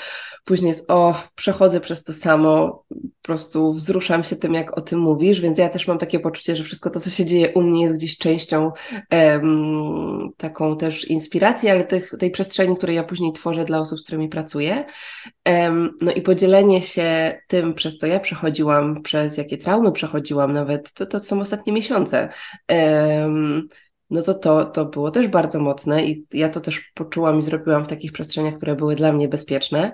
później 0.44 0.68
jest 0.68 0.90
o, 0.90 1.22
przechodzę 1.34 1.80
przez 1.80 2.04
to 2.04 2.12
samo, 2.12 2.84
po 2.88 3.22
prostu 3.22 3.72
wzruszam 3.72 4.24
się 4.24 4.36
tym, 4.36 4.54
jak 4.54 4.78
o 4.78 4.80
tym 4.80 4.98
mówisz, 4.98 5.40
więc 5.40 5.58
ja 5.58 5.68
też 5.68 5.88
mam 5.88 5.98
takie 5.98 6.20
poczucie, 6.20 6.56
że 6.56 6.64
wszystko 6.64 6.90
to, 6.90 7.00
co 7.00 7.10
się 7.10 7.24
dzieje 7.24 7.52
u 7.54 7.62
mnie 7.62 7.82
jest 7.82 7.94
gdzieś 7.94 8.18
częścią 8.18 8.72
um, 9.12 10.30
taką 10.36 10.76
też 10.76 11.04
inspiracji, 11.04 11.68
ale 11.68 11.84
tych, 11.84 12.12
tej 12.18 12.30
przestrzeni, 12.30 12.76
której 12.76 12.96
ja 12.96 13.04
później 13.04 13.32
tworzę 13.32 13.64
dla 13.64 13.78
osób, 13.78 14.00
z 14.00 14.02
którymi 14.02 14.28
pracuję. 14.28 14.84
No 16.00 16.12
i 16.12 16.22
podzielenie 16.22 16.82
się 16.82 17.38
tym, 17.48 17.74
przez 17.74 17.98
co 17.98 18.06
ja 18.06 18.20
przechodziłam, 18.20 19.02
przez 19.02 19.36
jakie 19.36 19.58
traumy 19.58 19.92
przechodziłam 19.92 20.52
nawet, 20.52 20.92
to, 20.92 21.06
to 21.06 21.20
są 21.20 21.40
ostatnie 21.40 21.72
miesiące. 21.72 22.28
No 24.10 24.22
to, 24.22 24.34
to 24.34 24.64
to 24.64 24.84
było 24.84 25.10
też 25.10 25.28
bardzo 25.28 25.60
mocne 25.60 26.04
i 26.04 26.26
ja 26.32 26.48
to 26.48 26.60
też 26.60 26.92
poczułam 26.94 27.38
i 27.38 27.42
zrobiłam 27.42 27.84
w 27.84 27.88
takich 27.88 28.12
przestrzeniach, 28.12 28.54
które 28.54 28.76
były 28.76 28.96
dla 28.96 29.12
mnie 29.12 29.28
bezpieczne. 29.28 29.92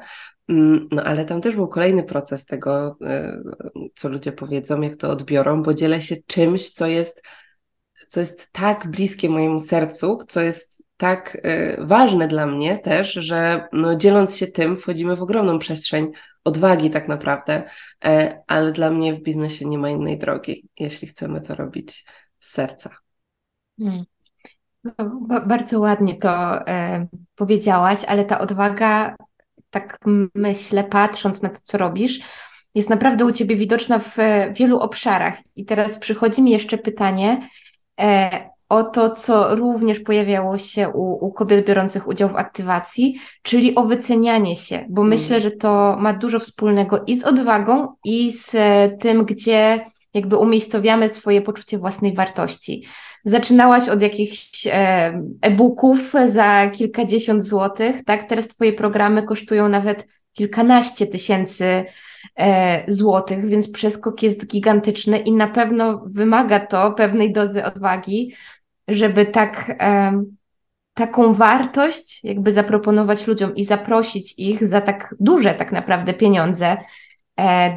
Mm, 0.48 0.88
no 0.90 1.02
ale 1.02 1.24
tam 1.24 1.40
też 1.40 1.56
był 1.56 1.68
kolejny 1.68 2.02
proces 2.02 2.44
tego, 2.44 2.96
y, 3.76 3.90
co 3.94 4.08
ludzie 4.08 4.32
powiedzą, 4.32 4.80
jak 4.80 4.96
to 4.96 5.10
odbiorą, 5.10 5.62
bo 5.62 5.74
dzielę 5.74 6.02
się 6.02 6.16
czymś, 6.26 6.70
co 6.70 6.86
jest, 6.86 7.22
co 8.08 8.20
jest 8.20 8.52
tak 8.52 8.90
bliskie 8.90 9.28
mojemu 9.28 9.60
sercu, 9.60 10.18
co 10.28 10.40
jest 10.40 10.84
tak 10.96 11.34
y, 11.34 11.76
ważne 11.80 12.28
dla 12.28 12.46
mnie 12.46 12.78
też, 12.78 13.12
że 13.12 13.68
no, 13.72 13.96
dzieląc 13.96 14.36
się 14.36 14.46
tym, 14.46 14.76
wchodzimy 14.76 15.16
w 15.16 15.22
ogromną 15.22 15.58
przestrzeń 15.58 16.12
odwagi 16.46 16.90
tak 16.90 17.08
naprawdę, 17.08 17.62
e, 18.04 18.42
ale 18.46 18.72
dla 18.72 18.90
mnie 18.90 19.14
w 19.14 19.22
biznesie 19.22 19.66
nie 19.66 19.78
ma 19.78 19.90
innej 19.90 20.18
drogi, 20.18 20.68
jeśli 20.78 21.08
chcemy 21.08 21.40
to 21.40 21.54
robić 21.54 22.04
z 22.40 22.50
serca. 22.50 22.90
Hmm. 23.78 24.04
Bardzo 25.46 25.80
ładnie 25.80 26.18
to 26.18 26.66
e, 26.66 27.06
powiedziałaś, 27.34 28.04
ale 28.06 28.24
ta 28.24 28.38
odwaga 28.38 29.16
tak 29.70 29.98
myślę, 30.34 30.84
patrząc 30.84 31.42
na 31.42 31.48
to, 31.48 31.58
co 31.62 31.78
robisz, 31.78 32.20
jest 32.74 32.90
naprawdę 32.90 33.24
u 33.24 33.32
Ciebie 33.32 33.56
widoczna 33.56 33.98
w 33.98 34.16
wielu 34.52 34.78
obszarach. 34.78 35.38
I 35.56 35.64
teraz 35.64 35.98
przychodzi 35.98 36.42
mi 36.42 36.50
jeszcze 36.50 36.78
pytanie 36.78 37.48
e, 38.00 38.50
o 38.68 38.82
to, 38.82 39.10
co 39.10 39.56
również 39.56 40.00
pojawiało 40.00 40.58
się 40.58 40.88
u, 40.88 41.26
u 41.26 41.32
kobiet 41.32 41.66
biorących 41.66 42.08
udział 42.08 42.28
w 42.28 42.36
aktywacji, 42.36 43.20
czyli 43.42 43.74
o 43.74 43.84
wycenianie 43.84 44.56
się, 44.56 44.86
bo 44.88 45.02
mm. 45.02 45.10
myślę, 45.10 45.40
że 45.40 45.50
to 45.50 45.96
ma 46.00 46.12
dużo 46.12 46.40
wspólnego 46.40 47.04
i 47.06 47.16
z 47.16 47.24
odwagą, 47.24 47.94
i 48.04 48.32
z 48.32 48.50
tym, 49.00 49.24
gdzie 49.24 49.86
jakby 50.16 50.36
umiejscowiamy 50.36 51.08
swoje 51.08 51.42
poczucie 51.42 51.78
własnej 51.78 52.14
wartości. 52.14 52.86
Zaczynałaś 53.24 53.88
od 53.88 54.02
jakichś 54.02 54.66
e, 54.66 54.72
e-booków 55.40 56.12
za 56.26 56.70
kilkadziesiąt 56.70 57.44
złotych, 57.44 58.04
tak? 58.04 58.28
Teraz 58.28 58.48
Twoje 58.48 58.72
programy 58.72 59.22
kosztują 59.22 59.68
nawet 59.68 60.06
kilkanaście 60.32 61.06
tysięcy 61.06 61.84
e, 62.36 62.92
złotych, 62.92 63.48
więc 63.48 63.70
przeskok 63.70 64.22
jest 64.22 64.46
gigantyczny 64.46 65.18
i 65.18 65.32
na 65.32 65.48
pewno 65.48 66.02
wymaga 66.06 66.60
to 66.60 66.92
pewnej 66.92 67.32
dozy 67.32 67.64
odwagi, 67.64 68.34
żeby 68.88 69.26
tak, 69.26 69.76
e, 69.80 70.22
taką 70.94 71.32
wartość 71.32 72.24
jakby 72.24 72.52
zaproponować 72.52 73.26
ludziom 73.26 73.54
i 73.54 73.64
zaprosić 73.64 74.34
ich 74.38 74.66
za 74.66 74.80
tak 74.80 75.14
duże 75.20 75.54
tak 75.54 75.72
naprawdę 75.72 76.14
pieniądze 76.14 76.76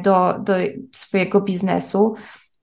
do, 0.02 0.34
do 0.38 0.52
swojego 0.92 1.40
biznesu. 1.40 2.14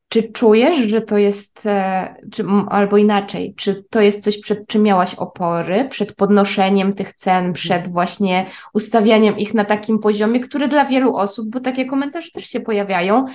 Czy 0.10 0.24
czujesz, 0.24 0.90
że 0.90 1.02
to 1.02 1.18
jest, 1.18 1.66
e, 1.66 2.16
czy, 2.32 2.46
albo 2.70 2.98
inaczej, 2.98 3.54
czy 3.58 3.84
to 3.90 4.02
jest 4.02 4.24
coś, 4.24 4.38
przed 4.40 4.68
czym 4.68 4.84
miałaś 4.84 5.16
opory, 5.16 5.88
przed 5.90 6.16
podnoszeniem 6.16 6.94
tych 6.94 7.14
cen, 7.14 7.36
mhm. 7.36 7.54
przed 7.54 7.88
właśnie 7.88 8.46
ustawianiem 8.74 9.38
ich 9.38 9.54
na 9.54 9.66
takim 9.66 10.00
poziomie, 10.00 10.40
który 10.40 10.68
dla 10.68 10.86
wielu 10.86 11.16
osób, 11.16 11.50
bo 11.50 11.60
takie 11.60 11.86
komentarze 11.86 12.32
też 12.32 12.46
się 12.46 12.60
pojawiają, 12.60 13.26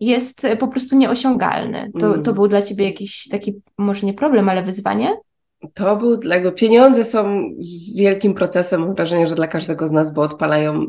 jest 0.00 0.46
po 0.58 0.68
prostu 0.68 0.96
nieosiągalny. 0.96 1.90
To, 1.94 2.00
to 2.00 2.14
mhm. 2.14 2.34
był 2.34 2.48
dla 2.48 2.62
ciebie 2.62 2.84
jakiś 2.84 3.28
taki, 3.28 3.54
może 3.78 4.06
nie 4.06 4.14
problem, 4.14 4.48
ale 4.48 4.62
wyzwanie? 4.62 5.16
To 5.74 5.96
był 5.96 6.16
dla 6.16 6.40
go. 6.40 6.52
Pieniądze 6.52 7.04
są 7.04 7.50
wielkim 7.94 8.34
procesem. 8.34 8.80
Mam 8.80 8.94
wrażenie, 8.94 9.26
że 9.26 9.34
dla 9.34 9.46
każdego 9.46 9.88
z 9.88 9.92
nas, 9.92 10.14
bo 10.14 10.22
odpalają 10.22 10.86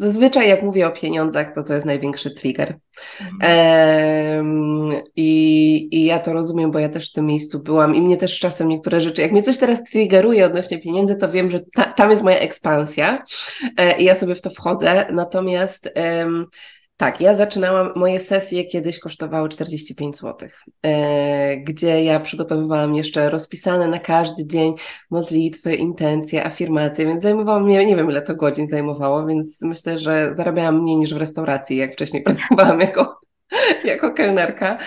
Zazwyczaj 0.00 0.48
jak 0.48 0.62
mówię 0.62 0.86
o 0.86 0.90
pieniądzach, 0.90 1.54
to 1.54 1.62
to 1.62 1.74
jest 1.74 1.86
największy 1.86 2.30
trigger. 2.30 2.78
Mhm. 3.20 5.02
i, 5.16 5.88
I 5.90 6.04
ja 6.04 6.18
to 6.18 6.32
rozumiem, 6.32 6.70
bo 6.70 6.78
ja 6.78 6.88
też 6.88 7.10
w 7.10 7.12
tym 7.12 7.26
miejscu 7.26 7.62
byłam 7.62 7.94
i 7.94 8.02
mnie 8.02 8.16
też 8.16 8.38
czasem 8.38 8.68
niektóre 8.68 9.00
rzeczy, 9.00 9.22
jak 9.22 9.32
mnie 9.32 9.42
coś 9.42 9.58
teraz 9.58 9.84
triggeruje 9.84 10.46
odnośnie 10.46 10.78
pieniędzy, 10.78 11.16
to 11.16 11.30
wiem, 11.30 11.50
że 11.50 11.60
ta, 11.74 11.84
tam 11.84 12.10
jest 12.10 12.22
moja 12.22 12.38
ekspansja 12.38 13.22
e, 13.76 13.98
i 13.98 14.04
ja 14.04 14.14
sobie 14.14 14.34
w 14.34 14.40
to 14.40 14.50
wchodzę. 14.50 15.06
Natomiast 15.12 15.90
tak, 17.00 17.20
ja 17.20 17.34
zaczynałam, 17.34 17.92
moje 17.96 18.20
sesje 18.20 18.64
kiedyś 18.64 18.98
kosztowały 18.98 19.48
45 19.48 20.16
zł, 20.16 20.48
e, 20.82 21.56
gdzie 21.56 22.04
ja 22.04 22.20
przygotowywałam 22.20 22.94
jeszcze 22.94 23.30
rozpisane 23.30 23.88
na 23.88 23.98
każdy 23.98 24.46
dzień 24.46 24.74
modlitwy, 25.10 25.74
intencje, 25.74 26.46
afirmacje, 26.46 27.06
więc 27.06 27.22
zajmowało 27.22 27.60
mnie, 27.60 27.86
nie 27.86 27.96
wiem 27.96 28.10
ile 28.10 28.22
to 28.22 28.34
godzin 28.34 28.68
zajmowało, 28.70 29.26
więc 29.26 29.62
myślę, 29.62 29.98
że 29.98 30.32
zarabiałam 30.34 30.82
mniej 30.82 30.96
niż 30.96 31.14
w 31.14 31.16
restauracji, 31.16 31.76
jak 31.76 31.92
wcześniej 31.92 32.22
pracowałam 32.32 32.80
jako, 32.80 33.18
jako 33.84 34.14
kelnerka. 34.14 34.78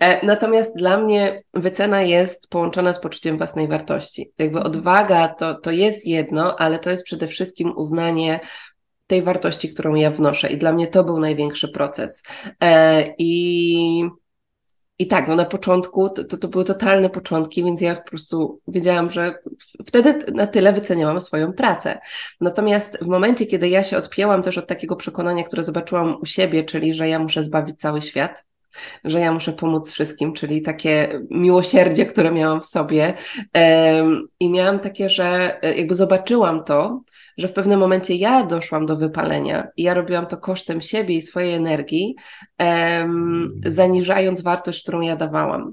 E, 0.00 0.26
natomiast 0.26 0.76
dla 0.76 0.98
mnie 0.98 1.42
wycena 1.54 2.02
jest 2.02 2.48
połączona 2.48 2.92
z 2.92 3.00
poczuciem 3.00 3.36
własnej 3.36 3.68
wartości. 3.68 4.32
Jakby 4.38 4.60
odwaga 4.60 5.28
to, 5.28 5.54
to 5.54 5.70
jest 5.70 6.06
jedno, 6.06 6.56
ale 6.56 6.78
to 6.78 6.90
jest 6.90 7.04
przede 7.04 7.26
wszystkim 7.26 7.72
uznanie 7.76 8.40
tej 9.12 9.22
wartości, 9.22 9.74
którą 9.74 9.94
ja 9.94 10.10
wnoszę. 10.10 10.48
I 10.48 10.58
dla 10.58 10.72
mnie 10.72 10.86
to 10.86 11.04
był 11.04 11.20
największy 11.20 11.68
proces. 11.68 12.22
E, 12.60 13.14
I, 13.18 14.04
i 14.98 15.06
tak, 15.06 15.28
no 15.28 15.36
na 15.36 15.44
początku 15.44 16.08
to, 16.08 16.24
to, 16.24 16.36
to 16.36 16.48
były 16.48 16.64
totalne 16.64 17.10
początki, 17.10 17.64
więc 17.64 17.80
ja 17.80 17.96
po 17.96 18.08
prostu 18.08 18.60
wiedziałam, 18.68 19.10
że 19.10 19.34
wtedy 19.86 20.32
na 20.32 20.46
tyle 20.46 20.72
wyceniałam 20.72 21.20
swoją 21.20 21.52
pracę. 21.52 21.98
Natomiast 22.40 22.98
w 23.02 23.06
momencie, 23.06 23.46
kiedy 23.46 23.68
ja 23.68 23.82
się 23.82 23.96
odpięłam 23.96 24.42
też 24.42 24.58
od 24.58 24.66
takiego 24.66 24.96
przekonania, 24.96 25.44
które 25.44 25.64
zobaczyłam 25.64 26.16
u 26.22 26.26
siebie, 26.26 26.64
czyli 26.64 26.94
że 26.94 27.08
ja 27.08 27.18
muszę 27.18 27.42
zbawić 27.42 27.80
cały 27.80 28.02
świat, 28.02 28.44
że 29.04 29.20
ja 29.20 29.32
muszę 29.32 29.52
pomóc 29.52 29.90
wszystkim, 29.90 30.32
czyli 30.32 30.62
takie 30.62 31.20
miłosierdzie, 31.30 32.06
które 32.06 32.32
miałam 32.32 32.60
w 32.60 32.66
sobie. 32.66 33.14
I 34.40 34.50
miałam 34.50 34.78
takie, 34.78 35.10
że 35.10 35.58
e, 35.62 35.74
jakby 35.76 35.94
zobaczyłam 35.94 36.64
to, 36.64 37.02
że 37.38 37.48
w 37.48 37.52
pewnym 37.52 37.80
momencie 37.80 38.14
ja 38.14 38.46
doszłam 38.46 38.86
do 38.86 38.96
wypalenia 38.96 39.68
i 39.76 39.82
ja 39.82 39.94
robiłam 39.94 40.26
to 40.26 40.36
kosztem 40.36 40.80
siebie 40.80 41.14
i 41.14 41.22
swojej 41.22 41.54
energii, 41.54 42.14
um, 42.58 43.48
zaniżając 43.66 44.40
wartość, 44.40 44.82
którą 44.82 45.00
ja 45.00 45.16
dawałam. 45.16 45.72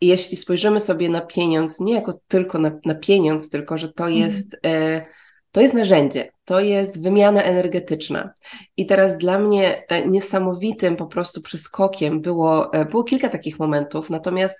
I 0.00 0.06
jeśli 0.06 0.36
spojrzymy 0.36 0.80
sobie 0.80 1.08
na 1.08 1.20
pieniądz, 1.20 1.80
nie 1.80 1.94
jako 1.94 2.20
tylko 2.28 2.58
na, 2.58 2.70
na 2.84 2.94
pieniądz, 2.94 3.50
tylko 3.50 3.78
że 3.78 3.92
to 3.92 4.04
mhm. 4.04 4.22
jest, 4.22 4.56
e, 4.66 5.06
to 5.52 5.60
jest 5.60 5.74
narzędzie. 5.74 6.35
To 6.46 6.60
jest 6.60 7.02
wymiana 7.02 7.42
energetyczna. 7.42 8.32
I 8.76 8.86
teraz 8.86 9.18
dla 9.18 9.38
mnie 9.38 9.88
e, 9.88 10.08
niesamowitym 10.08 10.96
po 10.96 11.06
prostu 11.06 11.42
przeskokiem 11.42 12.20
było, 12.20 12.72
e, 12.72 12.84
było 12.84 13.04
kilka 13.04 13.28
takich 13.28 13.58
momentów, 13.58 14.10
natomiast 14.10 14.56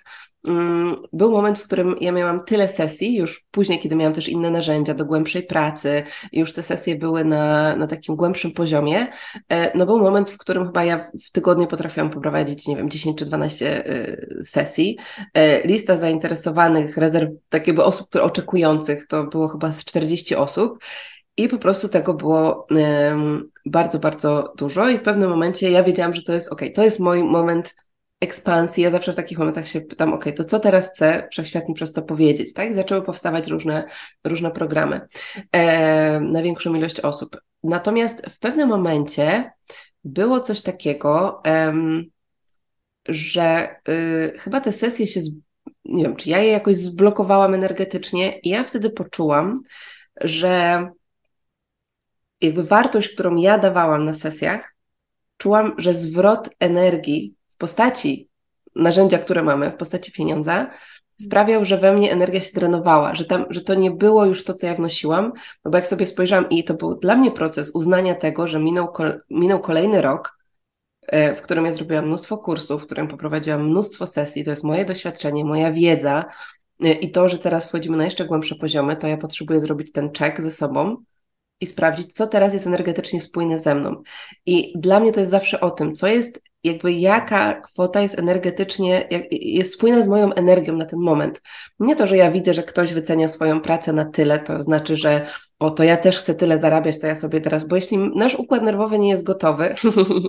mm, 0.47 0.95
był 1.13 1.31
moment, 1.31 1.59
w 1.59 1.63
którym 1.63 1.95
ja 2.01 2.11
miałam 2.11 2.43
tyle 2.43 2.67
sesji, 2.67 3.15
już 3.15 3.45
później, 3.51 3.79
kiedy 3.79 3.95
miałam 3.95 4.13
też 4.13 4.29
inne 4.29 4.51
narzędzia 4.51 4.93
do 4.93 5.05
głębszej 5.05 5.43
pracy, 5.43 6.03
już 6.31 6.53
te 6.53 6.63
sesje 6.63 6.95
były 6.95 7.25
na, 7.25 7.75
na 7.75 7.87
takim 7.87 8.15
głębszym 8.15 8.51
poziomie, 8.51 9.07
no 9.75 9.85
był 9.85 9.99
moment, 9.99 10.29
w 10.29 10.37
którym 10.37 10.65
chyba 10.65 10.83
ja 10.83 11.11
w 11.25 11.31
tygodniu 11.31 11.67
potrafiłam 11.67 12.09
poprowadzić, 12.09 12.67
nie 12.67 12.75
wiem, 12.75 12.89
10 12.89 13.17
czy 13.17 13.25
12 13.25 13.83
sesji. 14.43 14.97
Lista 15.63 15.97
zainteresowanych, 15.97 16.97
rezerw, 16.97 17.29
tak 17.49 17.67
jakby 17.67 17.83
osób, 17.83 18.09
które 18.09 18.23
oczekujących, 18.23 19.07
to 19.07 19.23
było 19.23 19.47
chyba 19.47 19.71
z 19.71 19.85
40 19.85 20.35
osób. 20.35 20.79
I 21.37 21.49
po 21.49 21.57
prostu 21.57 21.89
tego 21.89 22.13
było 22.13 22.67
bardzo, 23.65 23.99
bardzo 23.99 24.53
dużo. 24.57 24.89
I 24.89 24.97
w 24.97 25.01
pewnym 25.01 25.29
momencie 25.29 25.71
ja 25.71 25.83
wiedziałam, 25.83 26.13
że 26.13 26.23
to 26.23 26.33
jest 26.33 26.51
ok, 26.51 26.61
to 26.75 26.83
jest 26.83 26.99
mój 26.99 27.23
moment 27.23 27.75
ekspansji. 28.21 28.83
Ja 28.83 28.91
zawsze 28.91 29.13
w 29.13 29.15
takich 29.15 29.37
momentach 29.37 29.67
się 29.67 29.81
pytam, 29.81 30.13
ok, 30.13 30.25
to 30.35 30.45
co 30.45 30.59
teraz 30.59 30.89
chce 30.89 31.27
wszechświat 31.31 31.69
mi 31.69 31.75
przez 31.75 31.93
to 31.93 32.01
powiedzieć, 32.01 32.53
tak? 32.53 32.73
Zaczęły 32.73 33.01
powstawać 33.01 33.47
różne, 33.47 33.87
różne 34.23 34.51
programy 34.51 35.01
e, 35.51 36.19
na 36.19 36.41
większą 36.41 36.75
ilość 36.75 36.99
osób. 36.99 37.37
Natomiast 37.63 38.25
w 38.29 38.39
pewnym 38.39 38.69
momencie 38.69 39.51
było 40.03 40.39
coś 40.39 40.61
takiego, 40.61 41.41
um, 41.45 42.05
że 43.09 43.75
y, 43.89 44.33
chyba 44.39 44.61
te 44.61 44.71
sesje 44.71 45.07
się, 45.07 45.19
nie 45.85 46.03
wiem, 46.03 46.15
czy 46.15 46.29
ja 46.29 46.37
je 46.37 46.51
jakoś 46.51 46.75
zblokowałam 46.75 47.53
energetycznie 47.53 48.39
i 48.39 48.49
ja 48.49 48.63
wtedy 48.63 48.89
poczułam, 48.89 49.61
że 50.21 50.87
jakby 52.41 52.63
wartość, 52.63 53.09
którą 53.09 53.35
ja 53.35 53.57
dawałam 53.57 54.05
na 54.05 54.13
sesjach, 54.13 54.75
czułam, 55.37 55.73
że 55.77 55.93
zwrot 55.93 56.49
energii 56.59 57.35
w 57.49 57.57
postaci 57.57 58.29
narzędzia, 58.75 59.19
które 59.19 59.43
mamy, 59.43 59.71
w 59.71 59.75
postaci 59.75 60.11
pieniądza, 60.11 60.71
sprawiał, 61.21 61.65
że 61.65 61.77
we 61.77 61.93
mnie 61.93 62.11
energia 62.11 62.41
się 62.41 62.53
drenowała, 62.53 63.15
że, 63.15 63.25
tam, 63.25 63.45
że 63.49 63.61
to 63.61 63.75
nie 63.75 63.91
było 63.91 64.25
już 64.25 64.43
to, 64.43 64.53
co 64.53 64.67
ja 64.67 64.75
wnosiłam, 64.75 65.33
no 65.65 65.71
bo 65.71 65.77
jak 65.77 65.87
sobie 65.87 66.05
spojrzałam 66.05 66.49
i 66.49 66.63
to 66.63 66.73
był 66.73 66.95
dla 66.95 67.15
mnie 67.15 67.31
proces 67.31 67.71
uznania 67.73 68.15
tego, 68.15 68.47
że 68.47 68.59
minął, 68.59 68.93
minął 69.29 69.59
kolejny 69.59 70.01
rok, 70.01 70.37
e, 71.07 71.35
w 71.35 71.41
którym 71.41 71.65
ja 71.65 71.71
zrobiłam 71.71 72.05
mnóstwo 72.05 72.37
kursów, 72.37 72.81
w 72.81 72.85
którym 72.85 73.07
poprowadziłam 73.07 73.69
mnóstwo 73.69 74.07
sesji, 74.07 74.43
to 74.43 74.49
jest 74.49 74.63
moje 74.63 74.85
doświadczenie, 74.85 75.45
moja 75.45 75.71
wiedza 75.71 76.25
e, 76.79 76.91
i 76.91 77.11
to, 77.11 77.29
że 77.29 77.39
teraz 77.39 77.67
wchodzimy 77.67 77.97
na 77.97 78.05
jeszcze 78.05 78.25
głębsze 78.25 78.55
poziomy, 78.55 78.97
to 78.97 79.07
ja 79.07 79.17
potrzebuję 79.17 79.59
zrobić 79.59 79.91
ten 79.91 80.11
check 80.11 80.41
ze 80.41 80.51
sobą, 80.51 80.97
i 81.61 81.65
sprawdzić, 81.65 82.13
co 82.13 82.27
teraz 82.27 82.53
jest 82.53 82.67
energetycznie 82.67 83.21
spójne 83.21 83.59
ze 83.59 83.75
mną. 83.75 84.03
I 84.45 84.73
dla 84.75 84.99
mnie 84.99 85.11
to 85.11 85.19
jest 85.19 85.31
zawsze 85.31 85.59
o 85.59 85.71
tym, 85.71 85.95
co 85.95 86.07
jest, 86.07 86.41
jakby 86.63 86.93
jaka 86.93 87.61
kwota 87.61 88.01
jest 88.01 88.19
energetycznie, 88.19 89.07
jest 89.31 89.73
spójna 89.73 90.01
z 90.01 90.07
moją 90.07 90.33
energią 90.33 90.75
na 90.75 90.85
ten 90.85 90.99
moment. 90.99 91.41
Nie 91.79 91.95
to, 91.95 92.07
że 92.07 92.17
ja 92.17 92.31
widzę, 92.31 92.53
że 92.53 92.63
ktoś 92.63 92.93
wycenia 92.93 93.27
swoją 93.27 93.61
pracę 93.61 93.93
na 93.93 94.05
tyle, 94.05 94.39
to 94.39 94.63
znaczy, 94.63 94.97
że 94.97 95.27
o, 95.59 95.71
to 95.71 95.83
ja 95.83 95.97
też 95.97 96.17
chcę 96.17 96.35
tyle 96.35 96.59
zarabiać, 96.59 96.99
to 96.99 97.07
ja 97.07 97.15
sobie 97.15 97.41
teraz, 97.41 97.67
bo 97.67 97.75
jeśli 97.75 97.97
nasz 97.97 98.35
układ 98.35 98.63
nerwowy 98.63 98.99
nie 98.99 99.09
jest 99.09 99.23
gotowy, 99.23 99.75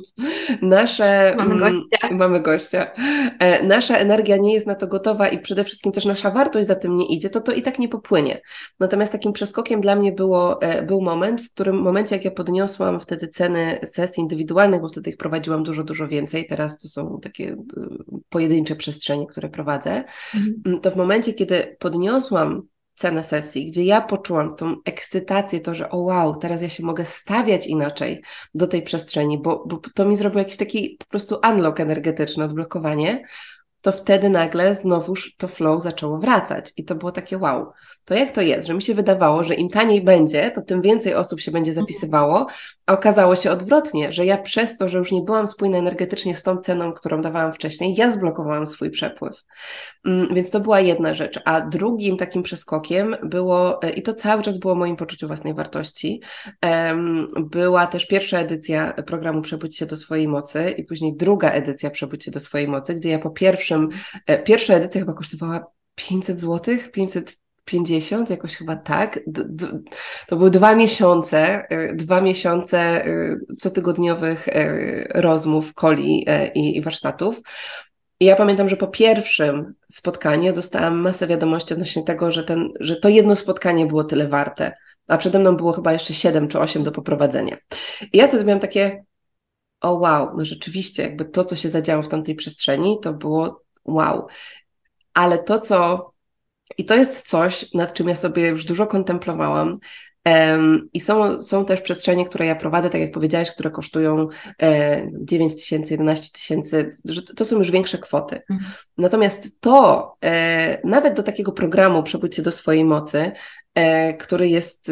nasze... 0.62 1.34
Mamy 1.36 1.54
mm, 1.54 1.58
gościa. 1.58 2.08
Mamy 2.10 2.40
gościa. 2.40 2.90
E, 3.38 3.62
nasza 3.62 3.96
energia 3.96 4.36
nie 4.36 4.54
jest 4.54 4.66
na 4.66 4.74
to 4.74 4.86
gotowa 4.86 5.28
i 5.28 5.38
przede 5.38 5.64
wszystkim 5.64 5.92
też 5.92 6.04
nasza 6.04 6.30
wartość 6.30 6.66
za 6.66 6.74
tym 6.74 6.96
nie 6.96 7.06
idzie, 7.06 7.30
to 7.30 7.40
to 7.40 7.52
i 7.52 7.62
tak 7.62 7.78
nie 7.78 7.88
popłynie. 7.88 8.40
Natomiast 8.80 9.12
takim 9.12 9.32
przeskokiem 9.32 9.80
dla 9.80 9.96
mnie 9.96 10.12
było, 10.12 10.62
e, 10.62 10.82
był 10.82 11.00
moment, 11.00 11.40
w 11.40 11.50
którym 11.50 11.76
momencie, 11.76 12.16
jak 12.16 12.24
ja 12.24 12.30
podniosłam 12.30 13.00
wtedy 13.00 13.28
ceny 13.28 13.80
sesji 13.86 14.20
indywidualnych, 14.20 14.80
bo 14.80 14.88
wtedy 14.88 15.10
ich 15.10 15.16
prowadziłam 15.16 15.62
dużo, 15.62 15.84
dużo 15.84 16.08
więcej, 16.08 16.46
teraz 16.46 16.78
to 16.78 16.88
są 16.88 17.18
takie 17.22 17.48
e, 17.48 17.56
pojedyncze 18.28 18.76
przestrzenie, 18.76 19.26
które 19.26 19.48
prowadzę, 19.48 20.04
mhm. 20.34 20.80
to 20.80 20.90
w 20.90 20.96
momencie, 20.96 21.34
kiedy 21.34 21.76
podniosłam 21.78 22.62
cenę 22.98 23.24
sesji, 23.24 23.70
gdzie 23.70 23.84
ja 23.84 24.00
poczułam 24.00 24.56
tą 24.56 24.76
ekscytację, 24.84 25.60
to, 25.60 25.74
że 25.74 25.90
o 25.90 25.98
wow, 25.98 26.36
teraz 26.36 26.62
ja 26.62 26.68
się 26.68 26.82
mogę 26.82 27.06
stawiać 27.06 27.66
inaczej 27.66 28.22
do 28.54 28.66
tej 28.66 28.82
przestrzeni, 28.82 29.38
bo, 29.38 29.64
bo 29.66 29.80
to 29.94 30.04
mi 30.04 30.16
zrobił 30.16 30.38
jakiś 30.38 30.56
taki 30.56 30.96
po 30.98 31.06
prostu 31.06 31.38
unlock 31.50 31.80
energetyczny, 31.80 32.44
odblokowanie, 32.44 33.24
to 33.82 33.92
wtedy 33.92 34.28
nagle 34.28 34.74
znowuż 34.74 35.36
to 35.36 35.48
flow 35.48 35.82
zaczęło 35.82 36.18
wracać. 36.18 36.72
I 36.76 36.84
to 36.84 36.94
było 36.94 37.12
takie 37.12 37.38
wow. 37.38 37.72
To 38.04 38.14
jak 38.14 38.30
to 38.30 38.42
jest, 38.42 38.66
że 38.66 38.74
mi 38.74 38.82
się 38.82 38.94
wydawało, 38.94 39.44
że 39.44 39.54
im 39.54 39.68
taniej 39.68 40.04
będzie, 40.04 40.50
to 40.50 40.62
tym 40.62 40.82
więcej 40.82 41.14
osób 41.14 41.40
się 41.40 41.50
będzie 41.50 41.74
zapisywało, 41.74 42.46
a 42.86 42.92
okazało 42.92 43.36
się 43.36 43.50
odwrotnie, 43.50 44.12
że 44.12 44.26
ja 44.26 44.38
przez 44.38 44.76
to, 44.76 44.88
że 44.88 44.98
już 44.98 45.12
nie 45.12 45.22
byłam 45.22 45.48
spójna 45.48 45.78
energetycznie 45.78 46.36
z 46.36 46.42
tą 46.42 46.56
ceną, 46.56 46.92
którą 46.92 47.20
dawałam 47.20 47.52
wcześniej, 47.52 47.94
ja 47.94 48.10
zblokowałam 48.10 48.66
swój 48.66 48.90
przepływ. 48.90 49.44
Mm, 50.06 50.34
więc 50.34 50.50
to 50.50 50.60
była 50.60 50.80
jedna 50.80 51.14
rzecz. 51.14 51.40
A 51.44 51.60
drugim 51.60 52.16
takim 52.16 52.42
przeskokiem 52.42 53.16
było, 53.22 53.82
e, 53.82 53.90
i 53.90 54.02
to 54.02 54.14
cały 54.14 54.42
czas 54.42 54.58
było 54.58 54.74
moim 54.74 54.96
poczuciu 54.96 55.26
własnej 55.26 55.54
wartości, 55.54 56.20
była 57.36 57.86
też 57.86 58.06
pierwsza 58.06 58.38
edycja 58.38 58.92
programu 58.92 59.42
Przebudź 59.42 59.76
się 59.78 59.86
do 59.86 59.96
swojej 59.96 60.28
mocy 60.28 60.70
i 60.70 60.84
później 60.84 61.16
druga 61.16 61.50
edycja 61.50 61.90
Przebudź 61.90 62.24
się 62.24 62.30
do 62.30 62.40
swojej 62.40 62.68
mocy, 62.68 62.94
gdzie 62.94 63.10
ja 63.10 63.18
po 63.18 63.30
pierwszym, 63.68 63.88
e, 64.26 64.42
pierwsza 64.42 64.74
edycja 64.74 65.00
chyba 65.00 65.12
kosztowała 65.12 65.66
500 65.94 66.40
zł, 66.40 66.76
500 66.92 67.38
50, 67.64 68.30
jakoś 68.30 68.56
chyba 68.56 68.76
tak. 68.76 69.20
To 70.26 70.36
były 70.36 70.50
dwa 70.50 70.74
miesiące, 70.74 71.66
y, 71.72 71.96
dwa 71.96 72.20
miesiące 72.20 73.06
y, 73.06 73.38
cotygodniowych 73.58 74.48
rozmów, 75.14 75.74
koli 75.74 76.26
i, 76.54 76.76
i 76.76 76.82
warsztatów. 76.82 77.40
I 78.20 78.24
ja 78.24 78.36
pamiętam, 78.36 78.68
że 78.68 78.76
po 78.76 78.86
pierwszym 78.86 79.74
spotkaniu 79.88 80.52
dostałam 80.52 80.98
masę 80.98 81.26
wiadomości 81.26 81.74
odnośnie 81.74 82.02
tego, 82.02 82.30
że, 82.30 82.44
ten, 82.44 82.68
że 82.80 82.96
to 82.96 83.08
jedno 83.08 83.36
spotkanie 83.36 83.86
było 83.86 84.04
tyle 84.04 84.28
warte, 84.28 84.72
a 85.08 85.18
przede 85.18 85.38
mną 85.38 85.56
było 85.56 85.72
chyba 85.72 85.92
jeszcze 85.92 86.14
siedem 86.14 86.48
czy 86.48 86.60
osiem 86.60 86.84
do 86.84 86.92
poprowadzenia. 86.92 87.56
I 88.12 88.18
ja 88.18 88.28
wtedy 88.28 88.44
miałam 88.44 88.60
takie, 88.60 89.04
o 89.80 89.94
wow, 89.94 90.36
no 90.36 90.44
rzeczywiście, 90.44 91.02
jakby 91.02 91.24
to, 91.24 91.44
co 91.44 91.56
się 91.56 91.68
zadziało 91.68 92.02
w 92.02 92.08
tamtej 92.08 92.34
przestrzeni, 92.34 92.98
to 93.02 93.12
było 93.12 93.62
wow. 93.84 94.26
Ale 95.14 95.38
to, 95.38 95.60
co 95.60 96.10
i 96.78 96.84
to 96.84 96.94
jest 96.94 97.28
coś, 97.28 97.74
nad 97.74 97.94
czym 97.94 98.08
ja 98.08 98.16
sobie 98.16 98.48
już 98.48 98.64
dużo 98.64 98.86
kontemplowałam. 98.86 99.78
I 100.92 101.00
są, 101.00 101.42
są 101.42 101.64
też 101.64 101.80
przestrzenie, 101.80 102.26
które 102.26 102.46
ja 102.46 102.56
prowadzę, 102.56 102.90
tak 102.90 103.00
jak 103.00 103.12
powiedziałaś, 103.12 103.50
które 103.50 103.70
kosztują 103.70 104.28
e, 104.62 105.02
9 105.20 105.54
tysięcy, 105.54 105.94
11 105.94 106.28
tysięcy, 106.32 106.96
to 107.36 107.44
są 107.44 107.58
już 107.58 107.70
większe 107.70 107.98
kwoty. 107.98 108.42
Mhm. 108.50 108.72
Natomiast 108.98 109.60
to, 109.60 110.16
e, 110.24 110.88
nawet 110.88 111.14
do 111.14 111.22
takiego 111.22 111.52
programu 111.52 112.02
Przebudźcie 112.02 112.42
do 112.42 112.52
swojej 112.52 112.84
mocy, 112.84 113.32
e, 113.74 114.14
który 114.14 114.48
jest 114.48 114.90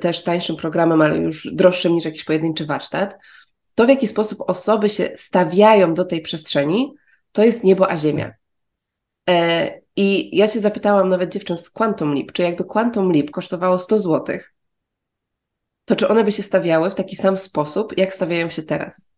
też 0.00 0.22
tańszym 0.22 0.56
programem, 0.56 1.02
ale 1.02 1.18
już 1.18 1.54
droższym 1.54 1.94
niż 1.94 2.04
jakiś 2.04 2.24
pojedynczy 2.24 2.66
warsztat, 2.66 3.18
to 3.78 3.86
w 3.86 3.88
jaki 3.88 4.08
sposób 4.08 4.38
osoby 4.46 4.88
się 4.88 5.10
stawiają 5.16 5.94
do 5.94 6.04
tej 6.04 6.22
przestrzeni, 6.22 6.94
to 7.32 7.44
jest 7.44 7.64
niebo 7.64 7.90
a 7.90 7.96
ziemia. 7.96 8.34
E, 9.28 9.80
I 9.96 10.36
ja 10.36 10.48
się 10.48 10.60
zapytałam 10.60 11.08
nawet 11.08 11.32
dziewczyn 11.32 11.58
z 11.58 11.70
Quantum 11.70 12.14
Leap, 12.14 12.32
czy 12.32 12.42
jakby 12.42 12.64
Quantum 12.64 13.12
Leap 13.12 13.30
kosztowało 13.30 13.78
100 13.78 13.98
zł, 13.98 14.38
to 15.84 15.96
czy 15.96 16.08
one 16.08 16.24
by 16.24 16.32
się 16.32 16.42
stawiały 16.42 16.90
w 16.90 16.94
taki 16.94 17.16
sam 17.16 17.36
sposób, 17.36 17.98
jak 17.98 18.14
stawiają 18.14 18.50
się 18.50 18.62
teraz? 18.62 19.08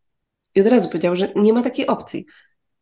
I 0.54 0.60
od 0.60 0.66
razu 0.66 0.88
powiedział, 0.88 1.16
że 1.16 1.32
nie 1.36 1.52
ma 1.52 1.62
takiej 1.62 1.86
opcji. 1.86 2.26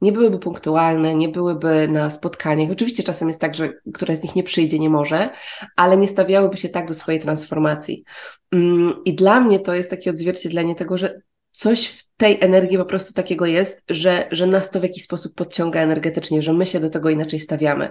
Nie 0.01 0.13
byłyby 0.13 0.39
punktualne, 0.39 1.15
nie 1.15 1.29
byłyby 1.29 1.89
na 1.89 2.11
spotkaniach. 2.11 2.71
Oczywiście 2.71 3.03
czasem 3.03 3.29
jest 3.29 3.41
tak, 3.41 3.55
że 3.55 3.73
któraś 3.95 4.19
z 4.19 4.23
nich 4.23 4.37
nie 4.37 4.43
przyjdzie, 4.43 4.79
nie 4.79 4.91
może, 4.91 5.31
ale 5.77 5.97
nie 5.97 6.09
stawiałyby 6.09 6.57
się 6.57 6.69
tak 6.69 6.89
do 6.89 6.95
swojej 6.95 7.21
transformacji. 7.21 8.05
Mm, 8.53 8.95
I 9.05 9.15
dla 9.15 9.41
mnie 9.41 9.61
to 9.61 9.75
jest 9.75 9.91
takie 9.91 10.11
odzwierciedlenie 10.11 10.75
tego, 10.75 10.99
że 10.99 11.21
coś 11.59 11.87
w 11.87 12.09
tej 12.17 12.39
energii 12.41 12.79
po 12.79 12.85
prostu 12.85 13.15
takiego 13.15 13.47
jest, 13.47 13.85
że, 13.89 14.29
że 14.31 14.47
nas 14.47 14.71
to 14.71 14.81
w 14.81 14.83
jakiś 14.83 15.05
sposób 15.05 15.35
podciąga 15.35 15.81
energetycznie, 15.81 16.43
że 16.43 16.53
my 16.53 16.67
się 16.67 16.81
do 16.81 16.91
tego 16.91 17.11
inaczej 17.11 17.41
stawiamy. 17.41 17.89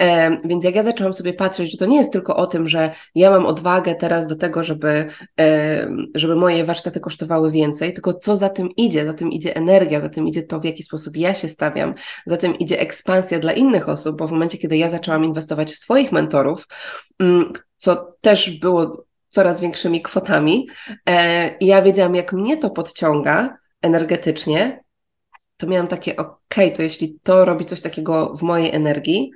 E, 0.00 0.36
więc 0.44 0.64
jak 0.64 0.74
ja 0.74 0.82
zaczęłam 0.82 1.12
sobie 1.12 1.32
patrzeć, 1.32 1.70
że 1.70 1.78
to 1.78 1.86
nie 1.86 1.96
jest 1.96 2.12
tylko 2.12 2.36
o 2.36 2.46
tym, 2.46 2.68
że 2.68 2.90
ja 3.14 3.30
mam 3.30 3.46
odwagę 3.46 3.94
teraz 3.94 4.28
do 4.28 4.36
tego, 4.36 4.62
żeby, 4.62 5.06
e, 5.40 5.88
żeby 6.14 6.36
moje 6.36 6.64
warsztaty 6.64 7.00
kosztowały 7.00 7.50
więcej, 7.50 7.92
tylko 7.92 8.14
co 8.14 8.36
za 8.36 8.48
tym 8.48 8.68
idzie? 8.76 9.06
Za 9.06 9.14
tym 9.14 9.32
idzie 9.32 9.56
energia, 9.56 10.00
za 10.00 10.08
tym 10.08 10.28
idzie 10.28 10.42
to, 10.42 10.60
w 10.60 10.64
jaki 10.64 10.82
sposób 10.82 11.16
ja 11.16 11.34
się 11.34 11.48
stawiam, 11.48 11.94
za 12.26 12.36
tym 12.36 12.58
idzie 12.58 12.80
ekspansja 12.80 13.38
dla 13.38 13.52
innych 13.52 13.88
osób, 13.88 14.18
bo 14.18 14.28
w 14.28 14.32
momencie, 14.32 14.58
kiedy 14.58 14.76
ja 14.76 14.88
zaczęłam 14.90 15.24
inwestować 15.24 15.72
w 15.72 15.78
swoich 15.78 16.12
mentorów, 16.12 16.68
mm, 17.18 17.52
co 17.76 18.16
też 18.20 18.50
było 18.50 19.09
coraz 19.30 19.60
większymi 19.60 20.02
kwotami. 20.02 20.68
E, 21.06 21.56
I 21.58 21.66
ja 21.66 21.82
wiedziałam, 21.82 22.14
jak 22.14 22.32
mnie 22.32 22.56
to 22.56 22.70
podciąga 22.70 23.56
energetycznie, 23.82 24.84
to 25.56 25.66
miałam 25.66 25.88
takie, 25.88 26.16
ok, 26.16 26.54
to 26.76 26.82
jeśli 26.82 27.18
to 27.22 27.44
robi 27.44 27.64
coś 27.64 27.80
takiego 27.80 28.36
w 28.36 28.42
mojej 28.42 28.74
energii, 28.74 29.30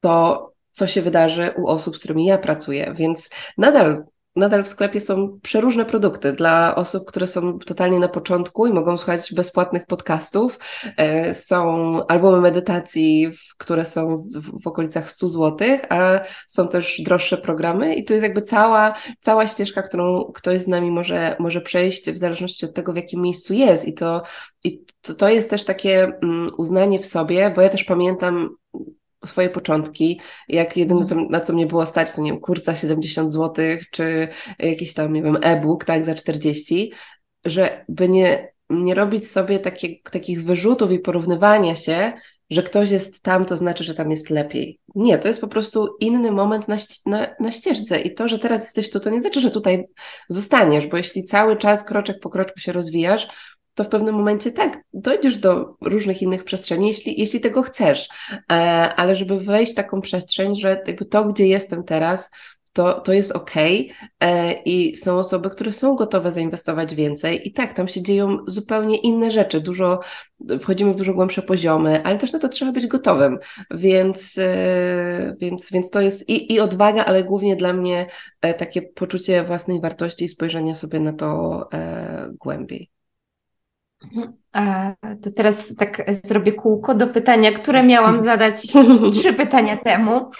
to 0.00 0.48
co 0.72 0.86
się 0.86 1.02
wydarzy 1.02 1.52
u 1.56 1.66
osób, 1.66 1.96
z 1.96 1.98
którymi 1.98 2.24
ja 2.24 2.38
pracuję. 2.38 2.92
Więc 2.96 3.30
nadal 3.58 4.04
nadal 4.38 4.64
w 4.64 4.68
sklepie 4.68 5.00
są 5.00 5.38
przeróżne 5.42 5.84
produkty 5.84 6.32
dla 6.32 6.74
osób, 6.74 7.04
które 7.08 7.26
są 7.26 7.58
totalnie 7.58 7.98
na 7.98 8.08
początku 8.08 8.66
i 8.66 8.72
mogą 8.72 8.96
słuchać 8.96 9.34
bezpłatnych 9.34 9.86
podcastów. 9.86 10.58
E, 10.96 11.34
są 11.34 12.06
albumy 12.06 12.40
medytacji, 12.40 13.30
które 13.58 13.84
są 13.84 14.14
w 14.62 14.66
okolicach 14.66 15.10
100 15.10 15.28
zł, 15.28 15.68
a 15.88 16.20
są 16.46 16.68
też 16.68 17.00
droższe 17.02 17.36
programy 17.38 17.94
i 17.94 18.04
to 18.04 18.14
jest 18.14 18.24
jakby 18.24 18.42
cała, 18.42 18.94
cała 19.20 19.46
ścieżka, 19.46 19.82
którą 19.82 20.24
ktoś 20.24 20.60
z 20.60 20.68
nami 20.68 20.90
może, 20.90 21.36
może 21.38 21.60
przejść 21.60 22.10
w 22.10 22.18
zależności 22.18 22.66
od 22.66 22.74
tego, 22.74 22.92
w 22.92 22.96
jakim 22.96 23.22
miejscu 23.22 23.54
jest 23.54 23.88
i 23.88 23.94
to, 23.94 24.22
i 24.64 24.84
to, 25.02 25.14
to 25.14 25.28
jest 25.28 25.50
też 25.50 25.64
takie 25.64 26.12
mm, 26.22 26.50
uznanie 26.56 26.98
w 26.98 27.06
sobie, 27.06 27.52
bo 27.56 27.62
ja 27.62 27.68
też 27.68 27.84
pamiętam 27.84 28.56
swoje 29.26 29.48
początki, 29.48 30.20
jak 30.48 30.76
jedyne, 30.76 31.04
co, 31.04 31.14
na 31.14 31.40
co 31.40 31.52
mnie 31.52 31.66
było 31.66 31.86
stać, 31.86 32.12
to 32.12 32.22
nie 32.22 32.32
wiem, 32.32 32.40
kurs 32.40 32.64
za 32.64 32.76
70 32.76 33.32
zł, 33.32 33.64
czy 33.90 34.28
jakiś 34.58 34.94
tam, 34.94 35.12
nie 35.12 35.22
wiem, 35.22 35.38
e-book, 35.42 35.84
tak, 35.84 36.04
za 36.04 36.14
40, 36.14 36.92
że 37.44 37.84
by 37.88 38.08
nie, 38.08 38.52
nie 38.70 38.94
robić 38.94 39.30
sobie 39.30 39.58
takie, 39.58 39.88
takich 40.12 40.44
wyrzutów 40.44 40.92
i 40.92 40.98
porównywania 40.98 41.76
się, 41.76 42.12
że 42.50 42.62
ktoś 42.62 42.90
jest 42.90 43.22
tam, 43.22 43.44
to 43.44 43.56
znaczy, 43.56 43.84
że 43.84 43.94
tam 43.94 44.10
jest 44.10 44.30
lepiej. 44.30 44.80
Nie, 44.94 45.18
to 45.18 45.28
jest 45.28 45.40
po 45.40 45.48
prostu 45.48 45.96
inny 46.00 46.32
moment 46.32 46.68
na, 46.68 46.76
na, 47.06 47.28
na 47.40 47.52
ścieżce. 47.52 48.00
I 48.00 48.14
to, 48.14 48.28
że 48.28 48.38
teraz 48.38 48.62
jesteś 48.62 48.90
tu, 48.90 49.00
to 49.00 49.10
nie 49.10 49.20
znaczy, 49.20 49.40
że 49.40 49.50
tutaj 49.50 49.84
zostaniesz, 50.28 50.86
bo 50.86 50.96
jeśli 50.96 51.24
cały 51.24 51.56
czas 51.56 51.84
kroczek 51.84 52.20
po 52.20 52.30
kroczku 52.30 52.58
się 52.60 52.72
rozwijasz, 52.72 53.28
to 53.78 53.84
w 53.84 53.88
pewnym 53.88 54.14
momencie 54.14 54.52
tak, 54.52 54.82
dojdziesz 54.92 55.38
do 55.38 55.76
różnych 55.80 56.22
innych 56.22 56.44
przestrzeni, 56.44 56.86
jeśli, 56.88 57.20
jeśli 57.20 57.40
tego 57.40 57.62
chcesz, 57.62 58.08
e, 58.32 58.54
ale 58.96 59.14
żeby 59.14 59.40
wejść 59.40 59.72
w 59.72 59.74
taką 59.74 60.00
przestrzeń, 60.00 60.56
że 60.56 60.82
jakby 60.86 61.04
to, 61.04 61.24
gdzie 61.24 61.46
jestem 61.46 61.84
teraz, 61.84 62.30
to, 62.72 63.00
to 63.00 63.12
jest 63.12 63.32
ok 63.32 63.50
e, 64.20 64.52
i 64.52 64.96
są 64.96 65.18
osoby, 65.18 65.50
które 65.50 65.72
są 65.72 65.94
gotowe 65.94 66.32
zainwestować 66.32 66.94
więcej 66.94 67.48
i 67.48 67.52
tak, 67.52 67.74
tam 67.74 67.88
się 67.88 68.02
dzieją 68.02 68.38
zupełnie 68.46 68.96
inne 68.96 69.30
rzeczy, 69.30 69.60
dużo, 69.60 70.00
wchodzimy 70.60 70.92
w 70.92 70.96
dużo 70.96 71.14
głębsze 71.14 71.42
poziomy, 71.42 72.04
ale 72.04 72.18
też 72.18 72.32
na 72.32 72.38
to 72.38 72.48
trzeba 72.48 72.72
być 72.72 72.86
gotowym, 72.86 73.38
więc, 73.70 74.38
e, 74.38 75.34
więc, 75.40 75.70
więc 75.72 75.90
to 75.90 76.00
jest 76.00 76.28
i, 76.28 76.52
i 76.52 76.60
odwaga, 76.60 77.04
ale 77.04 77.24
głównie 77.24 77.56
dla 77.56 77.72
mnie 77.72 78.06
takie 78.40 78.82
poczucie 78.82 79.44
własnej 79.44 79.80
wartości 79.80 80.24
i 80.24 80.28
spojrzenia 80.28 80.74
sobie 80.74 81.00
na 81.00 81.12
to 81.12 81.68
głębiej. 82.40 82.97
To 85.22 85.30
teraz 85.36 85.74
tak 85.76 86.10
zrobię 86.24 86.52
kółko 86.52 86.94
do 86.94 87.06
pytania, 87.06 87.52
które 87.52 87.82
miałam 87.82 88.20
zadać 88.30 88.54
trzy 89.12 89.32
pytania 89.32 89.76
temu, 89.76 90.30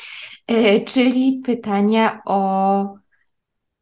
e, 0.46 0.80
czyli 0.80 1.42
pytania 1.44 2.22
o 2.24 2.94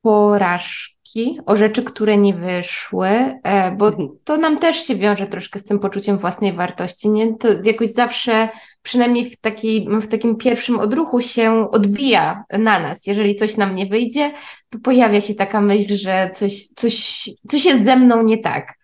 porażki, 0.02 1.38
o 1.46 1.56
rzeczy, 1.56 1.82
które 1.82 2.16
nie 2.16 2.34
wyszły, 2.34 3.08
e, 3.08 3.70
bo 3.76 3.88
mhm. 3.88 4.08
to 4.24 4.36
nam 4.36 4.58
też 4.58 4.86
się 4.86 4.94
wiąże 4.94 5.26
troszkę 5.26 5.58
z 5.58 5.64
tym 5.64 5.78
poczuciem 5.78 6.18
własnej 6.18 6.52
wartości. 6.52 7.08
Nie? 7.08 7.34
To 7.34 7.48
jakoś 7.64 7.88
zawsze, 7.88 8.48
przynajmniej 8.82 9.30
w, 9.30 9.40
takiej, 9.40 9.88
w 10.00 10.08
takim 10.08 10.36
pierwszym 10.36 10.78
odruchu 10.78 11.20
się 11.20 11.70
odbija 11.70 12.44
na 12.50 12.80
nas. 12.80 13.06
Jeżeli 13.06 13.34
coś 13.34 13.56
nam 13.56 13.74
nie 13.74 13.86
wyjdzie, 13.86 14.32
to 14.70 14.78
pojawia 14.78 15.20
się 15.20 15.34
taka 15.34 15.60
myśl, 15.60 15.96
że 15.96 16.30
coś, 16.34 16.66
coś, 16.66 17.28
coś 17.48 17.64
jest 17.64 17.84
ze 17.84 17.96
mną 17.96 18.22
nie 18.22 18.38
tak. 18.38 18.74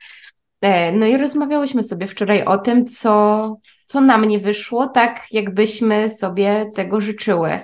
E, 0.63 0.93
no 0.93 1.07
i 1.07 1.17
rozmawiałyśmy 1.17 1.83
sobie 1.83 2.07
wczoraj 2.07 2.45
o 2.45 2.59
tym, 2.59 2.87
co, 2.87 3.57
co 3.85 4.01
nam 4.01 4.25
nie 4.25 4.39
wyszło, 4.39 4.87
tak 4.87 5.27
jakbyśmy 5.31 6.11
sobie 6.11 6.71
tego 6.75 7.01
życzyły 7.01 7.61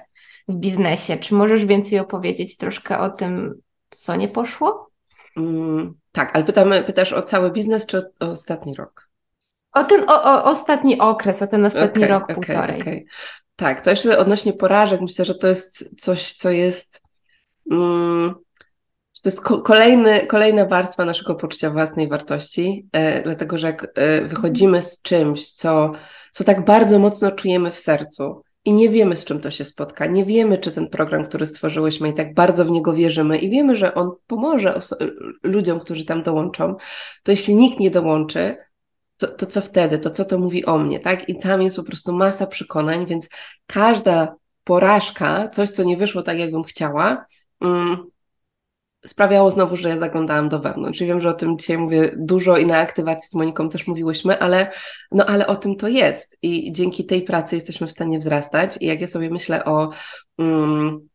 w 0.48 0.54
biznesie. 0.54 1.16
Czy 1.16 1.34
możesz 1.34 1.64
więcej 1.64 1.98
opowiedzieć 1.98 2.56
troszkę 2.56 2.98
o 2.98 3.10
tym, 3.10 3.54
co 3.90 4.16
nie 4.16 4.28
poszło? 4.28 4.90
Mm, 5.36 5.94
tak, 6.12 6.30
ale 6.34 6.44
pytamy, 6.44 6.82
pytasz 6.82 7.12
o 7.12 7.22
cały 7.22 7.50
biznes, 7.50 7.86
czy 7.86 7.98
o, 7.98 8.26
o 8.26 8.30
ostatni 8.30 8.74
rok? 8.74 9.08
O 9.72 9.84
ten 9.84 10.10
o, 10.10 10.22
o, 10.22 10.44
ostatni 10.44 10.98
okres, 10.98 11.42
o 11.42 11.46
ten 11.46 11.64
ostatni 11.64 12.04
okay, 12.04 12.08
rok, 12.08 12.22
okay, 12.24 12.34
półtorej. 12.34 12.80
Okay. 12.80 13.04
Tak, 13.56 13.80
to 13.80 13.90
jeszcze 13.90 14.18
odnośnie 14.18 14.52
porażek, 14.52 15.00
myślę, 15.00 15.24
że 15.24 15.34
to 15.34 15.48
jest 15.48 16.00
coś, 16.00 16.32
co 16.32 16.50
jest. 16.50 17.02
Mm, 17.70 18.34
to 19.20 19.28
jest 19.28 19.40
kolejny, 19.40 20.26
kolejna 20.26 20.64
warstwa 20.64 21.04
naszego 21.04 21.34
poczucia 21.34 21.70
własnej 21.70 22.08
wartości, 22.08 22.88
e, 22.92 23.22
dlatego 23.22 23.58
że 23.58 23.66
jak 23.66 23.92
e, 23.94 24.24
wychodzimy 24.24 24.82
z 24.82 25.02
czymś, 25.02 25.52
co, 25.52 25.92
co 26.32 26.44
tak 26.44 26.64
bardzo 26.64 26.98
mocno 26.98 27.32
czujemy 27.32 27.70
w 27.70 27.78
sercu 27.78 28.42
i 28.64 28.72
nie 28.72 28.88
wiemy, 28.88 29.16
z 29.16 29.24
czym 29.24 29.40
to 29.40 29.50
się 29.50 29.64
spotka, 29.64 30.06
nie 30.06 30.24
wiemy, 30.24 30.58
czy 30.58 30.72
ten 30.72 30.88
program, 30.88 31.26
który 31.26 31.46
stworzyłyśmy 31.46 32.08
i 32.08 32.14
tak 32.14 32.34
bardzo 32.34 32.64
w 32.64 32.70
niego 32.70 32.94
wierzymy 32.94 33.38
i 33.38 33.50
wiemy, 33.50 33.76
że 33.76 33.94
on 33.94 34.10
pomoże 34.26 34.78
ludziom, 35.42 35.80
którzy 35.80 36.04
tam 36.04 36.22
dołączą, 36.22 36.76
to 37.22 37.32
jeśli 37.32 37.54
nikt 37.54 37.80
nie 37.80 37.90
dołączy, 37.90 38.56
to, 39.16 39.26
to 39.28 39.46
co 39.46 39.60
wtedy, 39.60 39.98
to 39.98 40.10
co 40.10 40.24
to 40.24 40.38
mówi 40.38 40.64
o 40.64 40.78
mnie, 40.78 41.00
tak? 41.00 41.28
I 41.28 41.38
tam 41.38 41.62
jest 41.62 41.76
po 41.76 41.82
prostu 41.82 42.12
masa 42.12 42.46
przekonań, 42.46 43.06
więc 43.06 43.28
każda 43.66 44.34
porażka, 44.64 45.48
coś, 45.48 45.70
co 45.70 45.84
nie 45.84 45.96
wyszło 45.96 46.22
tak, 46.22 46.38
jakbym 46.38 46.64
chciała, 46.64 47.26
mm, 47.60 48.04
sprawiało 49.06 49.50
znowu, 49.50 49.76
że 49.76 49.88
ja 49.88 49.98
zaglądałam 49.98 50.48
do 50.48 50.58
wewnątrz. 50.58 51.00
I 51.00 51.06
wiem, 51.06 51.20
że 51.20 51.28
o 51.28 51.34
tym 51.34 51.58
dzisiaj 51.58 51.78
mówię 51.78 52.14
dużo 52.16 52.56
i 52.56 52.66
na 52.66 52.78
aktywacji 52.78 53.28
z 53.28 53.34
Moniką 53.34 53.68
też 53.68 53.86
mówiłyśmy, 53.86 54.38
ale, 54.38 54.70
no, 55.12 55.26
ale 55.26 55.46
o 55.46 55.56
tym 55.56 55.76
to 55.76 55.88
jest. 55.88 56.38
I 56.42 56.72
dzięki 56.72 57.06
tej 57.06 57.22
pracy 57.22 57.54
jesteśmy 57.54 57.86
w 57.86 57.90
stanie 57.90 58.18
wzrastać. 58.18 58.76
I 58.80 58.86
jak 58.86 59.00
ja 59.00 59.06
sobie 59.06 59.30
myślę 59.30 59.64
o 59.64 59.90
um, 60.38 61.08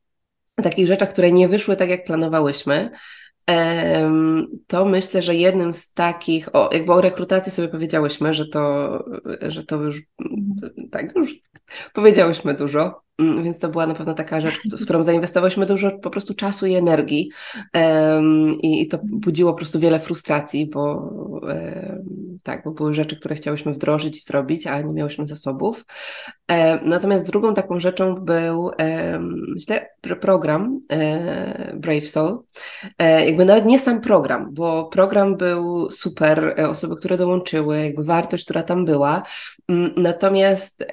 takich 0.64 0.88
rzeczach, 0.88 1.10
które 1.10 1.32
nie 1.32 1.48
wyszły 1.48 1.76
tak, 1.76 1.90
jak 1.90 2.06
planowałyśmy, 2.06 2.92
to 4.68 4.86
myślę, 4.86 5.22
że 5.22 5.36
jednym 5.36 5.74
z 5.74 5.94
takich, 5.94 6.56
o, 6.56 6.70
jakby 6.74 6.94
o 6.94 7.02
rekrutacji 7.02 7.52
sobie 7.52 7.68
powiedziałyśmy, 7.68 8.34
że 8.34 8.48
to, 8.48 9.06
że 9.42 9.64
to 9.64 9.76
już 9.76 10.02
tak, 10.92 11.16
już 11.16 11.34
powiedziałyśmy 11.94 12.54
dużo, 12.54 13.02
więc 13.20 13.60
to 13.60 13.70
była 13.70 13.88
na 13.88 13.94
pewno 13.96 14.14
taka 14.14 14.42
rzecz, 14.42 14.60
w 14.66 14.84
którą 14.84 15.04
zainwestowałyśmy 15.04 15.66
dużo 15.66 15.92
po 15.92 16.10
prostu 16.10 16.34
czasu 16.34 16.66
i 16.66 16.74
energii 16.74 17.32
um, 17.74 18.56
i, 18.60 18.88
to 18.88 19.00
budziło 19.04 19.52
po 19.52 19.58
prostu 19.58 19.80
wiele 19.80 20.00
frustracji, 20.00 20.70
bo 20.70 20.96
um, 21.42 22.38
tak, 22.44 22.64
bo 22.64 22.72
były 22.72 22.94
rzeczy, 22.94 23.16
które 23.16 23.36
chciałyśmy 23.36 23.74
wdrożyć 23.74 24.18
i 24.18 24.22
zrobić, 24.22 24.68
a 24.68 24.82
nie 24.82 24.94
miałyśmy 24.94 25.26
zasobów. 25.26 25.86
Um, 26.50 26.80
natomiast 26.84 27.28
drugą 27.28 27.54
taką 27.54 27.80
rzeczą 27.80 28.16
był, 28.16 28.72
myślę, 29.56 29.90
program 30.22 30.80
e, 30.90 31.74
Brave 31.76 32.08
Soul, 32.08 32.44
e, 32.98 33.26
jakby 33.26 33.46
nawet 33.46 33.66
nie 33.66 33.80
sam 33.80 34.02
program, 34.02 34.50
bo 34.54 34.86
program 34.86 35.38
był 35.38 35.92
super, 35.92 36.56
e, 36.60 36.70
osoby, 36.70 36.96
które 36.96 37.18
dołączyły, 37.18 37.84
jakby 37.84 38.04
wartość, 38.04 38.44
która 38.44 38.64
tam 38.64 38.86
była, 38.86 39.24
mm, 39.70 39.94
natomiast 39.98 40.86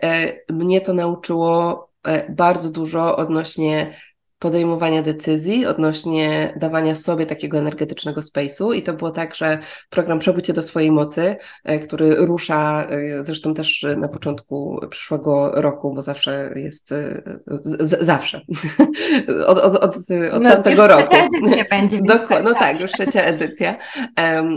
mnie 0.51 0.81
to 0.81 0.95
nauczyło 0.95 1.90
bardzo 2.29 2.71
dużo 2.71 3.17
odnośnie 3.17 3.95
podejmowania 4.41 5.03
decyzji, 5.03 5.67
odnośnie 5.67 6.55
dawania 6.57 6.95
sobie 6.95 7.27
takiego 7.27 7.59
energetycznego 7.59 8.21
space'u. 8.21 8.75
I 8.75 8.83
to 8.83 8.93
było 8.93 9.11
tak, 9.11 9.35
że 9.35 9.59
program 9.91 10.19
Przebudźcie 10.19 10.53
do 10.53 10.63
swojej 10.63 10.91
mocy, 10.91 11.37
e, 11.65 11.79
który 11.79 12.15
rusza 12.15 12.87
zresztą 13.23 13.55
też 13.55 13.87
na 13.97 14.09
początku 14.09 14.81
przyszłego 14.91 15.51
roku, 15.55 15.95
bo 15.95 16.03
zawsze 16.03 16.53
jest 16.57 16.89
z, 17.65 18.07
zawsze. 18.07 18.41
Od, 19.47 19.59
od, 19.59 19.77
od, 19.77 19.97
od 20.33 20.43
no, 20.43 20.51
tamtego 20.51 20.83
już 20.83 20.91
roku. 20.91 21.09
Trzecia 21.09 21.27
edycja 21.27 21.65
będzie. 21.71 22.01
Dokładnie, 22.19 22.51
no 22.51 22.59
tak, 22.59 22.81
już 22.81 22.93
trzecia 22.93 23.23
edycja, 23.23 23.79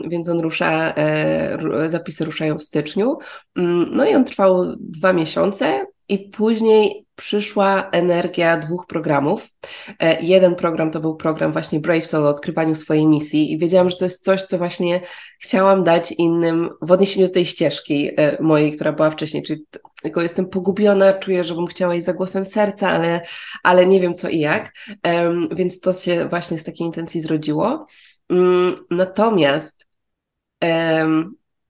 więc 0.08 0.30
on 0.30 0.40
rusza, 0.40 0.94
e, 0.96 1.90
zapisy 1.90 2.26
ruszają 2.26 2.58
w 2.58 2.64
styczniu, 2.64 3.18
um, 3.56 3.86
no 3.92 4.06
i 4.06 4.16
on 4.16 4.26
trwał 4.26 4.76
dwa 4.80 5.14
miesiące 5.14 5.86
i 6.10 6.20
później 6.20 7.06
przyszła 7.16 7.90
energia 7.92 8.58
dwóch 8.58 8.88
programów. 8.88 9.50
E, 10.00 10.22
jeden 10.22 10.56
program 10.56 10.92
to 10.92 11.00
był 11.00 11.16
program 11.16 11.52
właśnie 11.52 11.80
Brave 11.80 12.06
Soul 12.06 12.28
o 12.28 12.30
odkrywaniu 12.30 12.76
swojej 12.76 13.08
misji 13.08 13.52
i 13.52 13.58
wiedziałam, 13.58 13.90
że 13.90 13.98
to 13.98 14.06
jest 14.06 14.24
coś, 14.24 14.42
co 14.42 14.58
właśnie 14.58 15.02
chciałam 15.40 15.84
dać 15.84 16.12
innym 16.12 16.70
w 16.82 16.92
odniesieniu 16.92 17.28
do 17.28 17.34
tej 17.34 17.46
ścieżki 17.46 18.12
e, 18.18 18.42
mojej, 18.42 18.76
która 18.76 18.92
była 18.92 19.10
wcześniej, 19.10 19.44
czyli 19.44 19.66
tylko 20.02 20.22
jestem 20.22 20.50
pogubiona, 20.50 21.14
czuję, 21.14 21.44
że 21.44 21.56
bym 21.56 21.68
chciała 21.68 21.96
iść 21.96 22.06
za 22.06 22.14
głosem 22.14 22.46
serca, 22.46 22.90
ale, 22.90 23.22
ale 23.64 23.86
nie 23.86 24.00
wiem 24.00 24.14
co 24.14 24.30
i 24.30 24.40
jak, 24.40 24.74
więc 25.52 25.80
to 25.80 25.94
się 25.94 26.28
właśnie 26.30 26.60
z 26.60 26.64
takiej 26.64 26.88
intencji 26.88 27.22
zrodziło. 27.22 27.86
Mm, 28.30 28.76
natomiast 28.90 29.88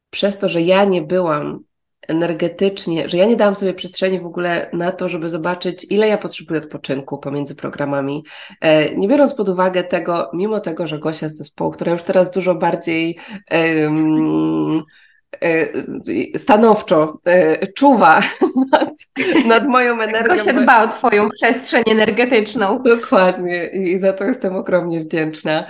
przez 0.10 0.38
to, 0.38 0.50
że 0.50 0.62
ja 0.62 0.86
nie 0.86 1.02
byłam 1.02 1.64
energetycznie, 2.08 3.10
że 3.10 3.18
ja 3.18 3.26
nie 3.26 3.36
dałam 3.36 3.56
sobie 3.56 3.74
przestrzeni 3.74 4.20
w 4.20 4.26
ogóle 4.26 4.70
na 4.74 4.92
to, 4.92 5.10
żeby 5.10 5.30
zobaczyć, 5.30 5.86
ile 5.90 6.08
ja 6.08 6.18
potrzebuję 6.18 6.60
odpoczynku 6.60 7.18
pomiędzy 7.18 7.56
programami. 7.56 8.24
E, 8.62 8.96
nie 8.96 9.08
biorąc 9.08 9.36
pod 9.36 9.50
uwagę 9.50 9.84
tego, 9.84 10.30
mimo 10.34 10.60
tego, 10.60 10.88
że 10.88 11.00
Gosia 11.00 11.30
z 11.30 11.36
zespołu, 11.38 11.72
która 11.72 11.92
już 11.92 12.04
teraz 12.04 12.32
dużo 12.32 12.56
bardziej 12.56 13.18
um, 13.52 14.84
stanowczo 16.38 17.20
czuwa 17.76 18.22
nad, 18.72 18.90
nad 19.46 19.68
moją 19.68 20.02
energią. 20.02 20.36
Gosia 20.36 20.54
dba 20.54 20.84
o 20.84 20.88
Twoją 20.88 21.30
przestrzeń 21.30 21.84
energetyczną. 21.92 22.84
Dokładnie 22.84 23.66
i 23.66 23.98
za 23.98 24.14
to 24.14 24.24
jestem 24.24 24.56
ogromnie 24.56 25.04
wdzięczna. 25.04 25.68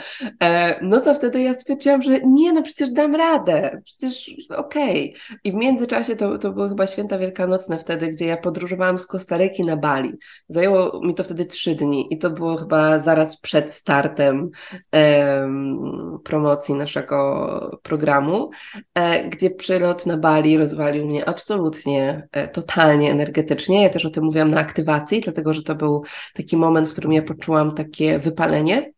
No 0.81 1.01
to 1.01 1.15
wtedy 1.15 1.41
ja 1.41 1.53
stwierdziłam, 1.53 2.01
że 2.01 2.19
nie, 2.19 2.53
no 2.53 2.63
przecież 2.63 2.91
dam 2.91 3.15
radę, 3.15 3.81
przecież 3.85 4.31
okej. 4.57 5.15
Okay. 5.15 5.39
I 5.43 5.51
w 5.51 5.55
międzyczasie 5.55 6.15
to, 6.15 6.37
to 6.37 6.51
były 6.51 6.69
chyba 6.69 6.87
święta 6.87 7.17
wielkanocne 7.17 7.77
wtedy, 7.77 8.07
gdzie 8.07 8.25
ja 8.25 8.37
podróżowałam 8.37 8.99
z 8.99 9.07
Kostaryki 9.07 9.63
na 9.63 9.77
Bali. 9.77 10.13
Zajęło 10.47 11.01
mi 11.03 11.15
to 11.15 11.23
wtedy 11.23 11.45
trzy 11.45 11.75
dni 11.75 12.13
i 12.13 12.17
to 12.17 12.29
było 12.29 12.55
chyba 12.55 12.99
zaraz 12.99 13.39
przed 13.39 13.71
startem 13.71 14.49
um, 14.93 16.19
promocji 16.23 16.75
naszego 16.75 17.79
programu, 17.83 18.49
e, 18.95 19.29
gdzie 19.29 19.49
przylot 19.57 20.05
na 20.05 20.17
Bali 20.17 20.57
rozwalił 20.57 21.05
mnie 21.05 21.29
absolutnie, 21.29 22.27
e, 22.31 22.47
totalnie 22.47 23.11
energetycznie. 23.11 23.83
Ja 23.83 23.89
też 23.89 24.05
o 24.05 24.09
tym 24.09 24.23
mówiłam 24.23 24.51
na 24.51 24.59
aktywacji, 24.59 25.21
dlatego 25.21 25.53
że 25.53 25.63
to 25.63 25.75
był 25.75 26.03
taki 26.33 26.57
moment, 26.57 26.87
w 26.87 26.91
którym 26.91 27.13
ja 27.13 27.21
poczułam 27.21 27.75
takie 27.75 28.19
wypalenie 28.19 28.93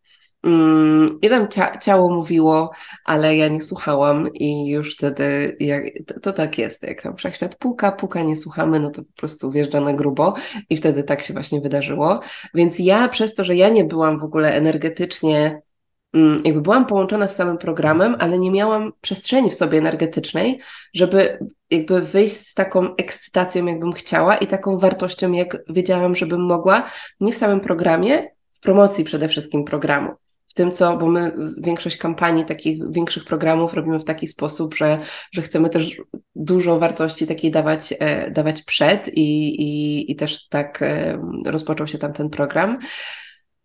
Mm, 0.45 1.19
I 1.21 1.29
tam 1.29 1.47
cia 1.47 1.77
ciało 1.77 2.15
mówiło, 2.15 2.71
ale 3.05 3.37
ja 3.37 3.47
nie 3.47 3.61
słuchałam 3.61 4.33
i 4.33 4.67
już 4.67 4.95
wtedy 4.95 5.57
jak, 5.59 5.83
to, 6.07 6.19
to, 6.19 6.33
tak 6.33 6.57
jest, 6.57 6.83
jak 6.83 7.01
tam 7.01 7.15
wszechświat 7.15 7.55
puka, 7.55 7.91
puka, 7.91 8.23
nie 8.23 8.35
słuchamy, 8.35 8.79
no 8.79 8.89
to 8.89 9.03
po 9.03 9.13
prostu 9.15 9.51
wjeżdża 9.51 9.81
na 9.81 9.93
grubo 9.93 10.33
i 10.69 10.77
wtedy 10.77 11.03
tak 11.03 11.21
się 11.21 11.33
właśnie 11.33 11.61
wydarzyło. 11.61 12.19
Więc 12.53 12.79
ja 12.79 13.07
przez 13.07 13.35
to, 13.35 13.43
że 13.43 13.55
ja 13.55 13.69
nie 13.69 13.85
byłam 13.85 14.19
w 14.19 14.23
ogóle 14.23 14.53
energetycznie, 14.53 15.61
jakby 16.43 16.61
byłam 16.61 16.85
połączona 16.85 17.27
z 17.27 17.35
samym 17.35 17.57
programem, 17.57 18.15
ale 18.19 18.39
nie 18.39 18.51
miałam 18.51 18.91
przestrzeni 19.01 19.51
w 19.51 19.55
sobie 19.55 19.77
energetycznej, 19.77 20.59
żeby 20.93 21.39
jakby 21.69 22.01
wyjść 22.01 22.35
z 22.35 22.53
taką 22.53 22.95
ekscytacją, 22.95 23.65
jakbym 23.65 23.93
chciała 23.93 24.37
i 24.37 24.47
taką 24.47 24.77
wartością, 24.77 25.31
jak 25.31 25.57
wiedziałam, 25.69 26.15
żebym 26.15 26.45
mogła, 26.45 26.89
nie 27.19 27.33
w 27.33 27.37
samym 27.37 27.59
programie, 27.59 28.29
w 28.51 28.59
promocji 28.59 29.03
przede 29.03 29.27
wszystkim 29.27 29.63
programu 29.63 30.15
tym, 30.55 30.71
co, 30.71 30.97
bo 30.97 31.07
my 31.07 31.37
większość 31.61 31.97
kampanii, 31.97 32.45
takich 32.45 32.91
większych 32.91 33.25
programów 33.25 33.73
robimy 33.73 33.99
w 33.99 34.03
taki 34.03 34.27
sposób, 34.27 34.75
że, 34.75 34.99
że 35.31 35.41
chcemy 35.41 35.69
też 35.69 36.01
dużo 36.35 36.79
wartości 36.79 37.27
takiej 37.27 37.51
dawać, 37.51 37.93
e, 37.99 38.31
dawać 38.31 38.61
przed 38.61 39.07
i, 39.07 39.61
i, 39.61 40.11
i 40.11 40.15
też 40.15 40.47
tak 40.47 40.81
e, 40.81 41.19
rozpoczął 41.45 41.87
się 41.87 41.97
tam 41.97 42.13
ten 42.13 42.29
program. 42.29 42.77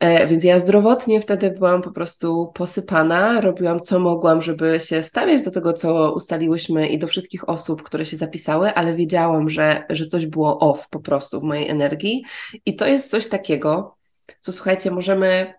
E, 0.00 0.26
więc 0.26 0.44
ja 0.44 0.60
zdrowotnie 0.60 1.20
wtedy 1.20 1.50
byłam 1.50 1.82
po 1.82 1.90
prostu 1.90 2.52
posypana, 2.54 3.40
robiłam 3.40 3.80
co 3.80 3.98
mogłam, 3.98 4.42
żeby 4.42 4.80
się 4.80 5.02
stawiać 5.02 5.42
do 5.42 5.50
tego, 5.50 5.72
co 5.72 6.12
ustaliłyśmy 6.12 6.88
i 6.88 6.98
do 6.98 7.06
wszystkich 7.06 7.48
osób, 7.48 7.82
które 7.82 8.06
się 8.06 8.16
zapisały, 8.16 8.74
ale 8.74 8.96
wiedziałam, 8.96 9.50
że, 9.50 9.84
że 9.90 10.06
coś 10.06 10.26
było 10.26 10.58
off 10.58 10.88
po 10.88 11.00
prostu 11.00 11.40
w 11.40 11.42
mojej 11.42 11.68
energii. 11.68 12.24
I 12.66 12.76
to 12.76 12.86
jest 12.86 13.10
coś 13.10 13.28
takiego, 13.28 13.96
co 14.40 14.52
słuchajcie, 14.52 14.90
możemy 14.90 15.54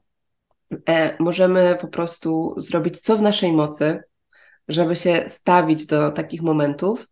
e, 0.89 1.15
możemy 1.19 1.77
po 1.81 1.87
prostu 1.87 2.53
zrobić 2.57 2.99
co 2.99 3.17
w 3.17 3.21
naszej 3.21 3.53
mocy, 3.53 4.03
żeby 4.67 4.95
się 4.95 5.23
stawić 5.27 5.85
do 5.85 6.11
takich 6.11 6.41
momentów, 6.41 7.07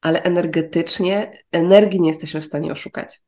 ale 0.00 0.22
energetycznie, 0.22 1.32
energii 1.52 2.00
nie 2.00 2.08
jesteśmy 2.08 2.40
w 2.40 2.46
stanie 2.46 2.72
oszukać. 2.72 3.20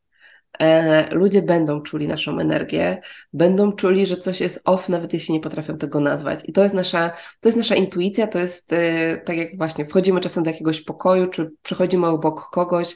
E, 0.60 1.14
ludzie 1.14 1.42
będą 1.42 1.80
czuli 1.80 2.08
naszą 2.08 2.38
energię, 2.38 3.00
będą 3.32 3.72
czuli, 3.72 4.06
że 4.06 4.16
coś 4.16 4.40
jest 4.40 4.62
off, 4.64 4.88
nawet 4.88 5.12
jeśli 5.12 5.34
nie 5.34 5.40
potrafią 5.40 5.78
tego 5.78 6.00
nazwać. 6.00 6.40
I 6.44 6.52
to 6.52 6.62
jest 6.62 6.74
nasza, 6.74 7.10
to 7.40 7.48
jest 7.48 7.58
nasza 7.58 7.74
intuicja, 7.74 8.26
to 8.26 8.38
jest 8.38 8.72
e, 8.72 9.16
tak 9.24 9.36
jak 9.36 9.58
właśnie 9.58 9.86
wchodzimy 9.86 10.20
czasem 10.20 10.44
do 10.44 10.50
jakiegoś 10.50 10.80
pokoju, 10.80 11.26
czy 11.26 11.50
przechodzimy 11.62 12.06
obok 12.06 12.50
kogoś 12.50 12.94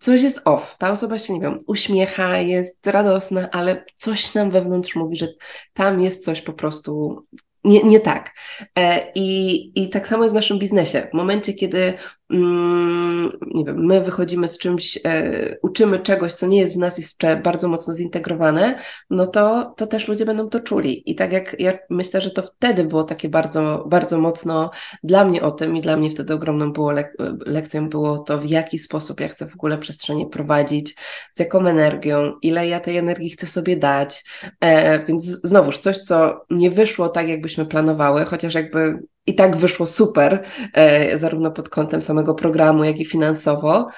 coś 0.00 0.22
jest 0.22 0.40
off. 0.44 0.76
Ta 0.78 0.90
osoba 0.90 1.18
się, 1.18 1.32
nie 1.32 1.40
wiem, 1.40 1.58
uśmiecha, 1.66 2.38
jest 2.38 2.86
radosna, 2.86 3.50
ale 3.50 3.84
coś 3.94 4.34
nam 4.34 4.50
wewnątrz 4.50 4.96
mówi, 4.96 5.16
że 5.16 5.28
tam 5.72 6.00
jest 6.00 6.24
coś 6.24 6.42
po 6.42 6.52
prostu 6.52 7.22
nie, 7.64 7.82
nie 7.82 8.00
tak. 8.00 8.34
E, 8.78 9.12
I, 9.14 9.82
I 9.82 9.90
tak 9.90 10.08
samo 10.08 10.22
jest 10.22 10.34
w 10.34 10.36
naszym 10.36 10.58
biznesie. 10.58 11.08
W 11.10 11.16
momencie, 11.16 11.54
kiedy 11.54 11.94
mm, 12.30 13.32
nie 13.54 13.64
wiem, 13.64 13.86
my 13.86 14.00
wychodzimy 14.00 14.48
z 14.48 14.58
czymś, 14.58 14.98
e, 15.04 15.56
uczymy 15.62 15.98
czegoś, 15.98 16.32
co 16.32 16.46
nie 16.46 16.60
jest 16.60 16.74
w 16.74 16.78
nas 16.78 16.98
jeszcze 16.98 17.36
bardzo 17.36 17.68
mocno 17.68 17.94
zintegrowane, 17.94 18.78
no 19.10 19.26
to, 19.26 19.74
to 19.76 19.86
też 19.86 20.08
ludzie 20.08 20.26
będą 20.26 20.48
to 20.48 20.60
czuli. 20.60 21.10
I 21.10 21.14
tak 21.14 21.32
jak 21.32 21.56
ja 21.58 21.78
myślę, 21.90 22.20
że 22.20 22.30
to 22.30 22.42
wtedy 22.42 22.84
było 22.84 23.04
takie 23.04 23.28
bardzo, 23.28 23.84
bardzo 23.88 24.18
mocno 24.18 24.70
dla 25.02 25.24
mnie 25.24 25.42
o 25.42 25.50
tym 25.50 25.76
i 25.76 25.80
dla 25.80 25.96
mnie 25.96 26.10
wtedy 26.10 26.34
ogromną 26.34 26.72
było 26.72 26.90
lek 26.92 27.16
lekcją 27.46 27.88
było 27.88 28.18
to, 28.18 28.38
w 28.38 28.50
jaki 28.50 28.78
sposób 28.78 29.20
ja 29.20 29.28
chcę 29.28 29.46
w 29.46 29.54
ogóle 29.54 29.78
przestrzenie 29.78 30.26
prowadzić, 30.26 30.94
z 31.32 31.40
jaką 31.40 31.66
energią, 31.66 32.32
ile 32.42 32.68
ja 32.68 32.80
tej 32.80 32.96
energii 32.96 33.30
chcę 33.30 33.46
sobie 33.46 33.76
dać. 33.76 34.24
E, 34.60 35.04
więc 35.06 35.24
znowuż 35.24 35.78
coś, 35.78 35.98
co 35.98 36.44
nie 36.50 36.70
wyszło 36.70 37.08
tak, 37.08 37.28
jakbyśmy 37.50 37.66
planowały, 37.66 38.24
chociaż 38.24 38.54
jakby 38.54 38.98
i 39.26 39.34
tak 39.34 39.56
wyszło 39.56 39.86
super, 39.86 40.44
e, 40.72 41.18
zarówno 41.18 41.50
pod 41.50 41.68
kątem 41.68 42.02
samego 42.02 42.34
programu, 42.34 42.84
jak 42.84 42.98
i 42.98 43.06
finansowo, 43.06 43.88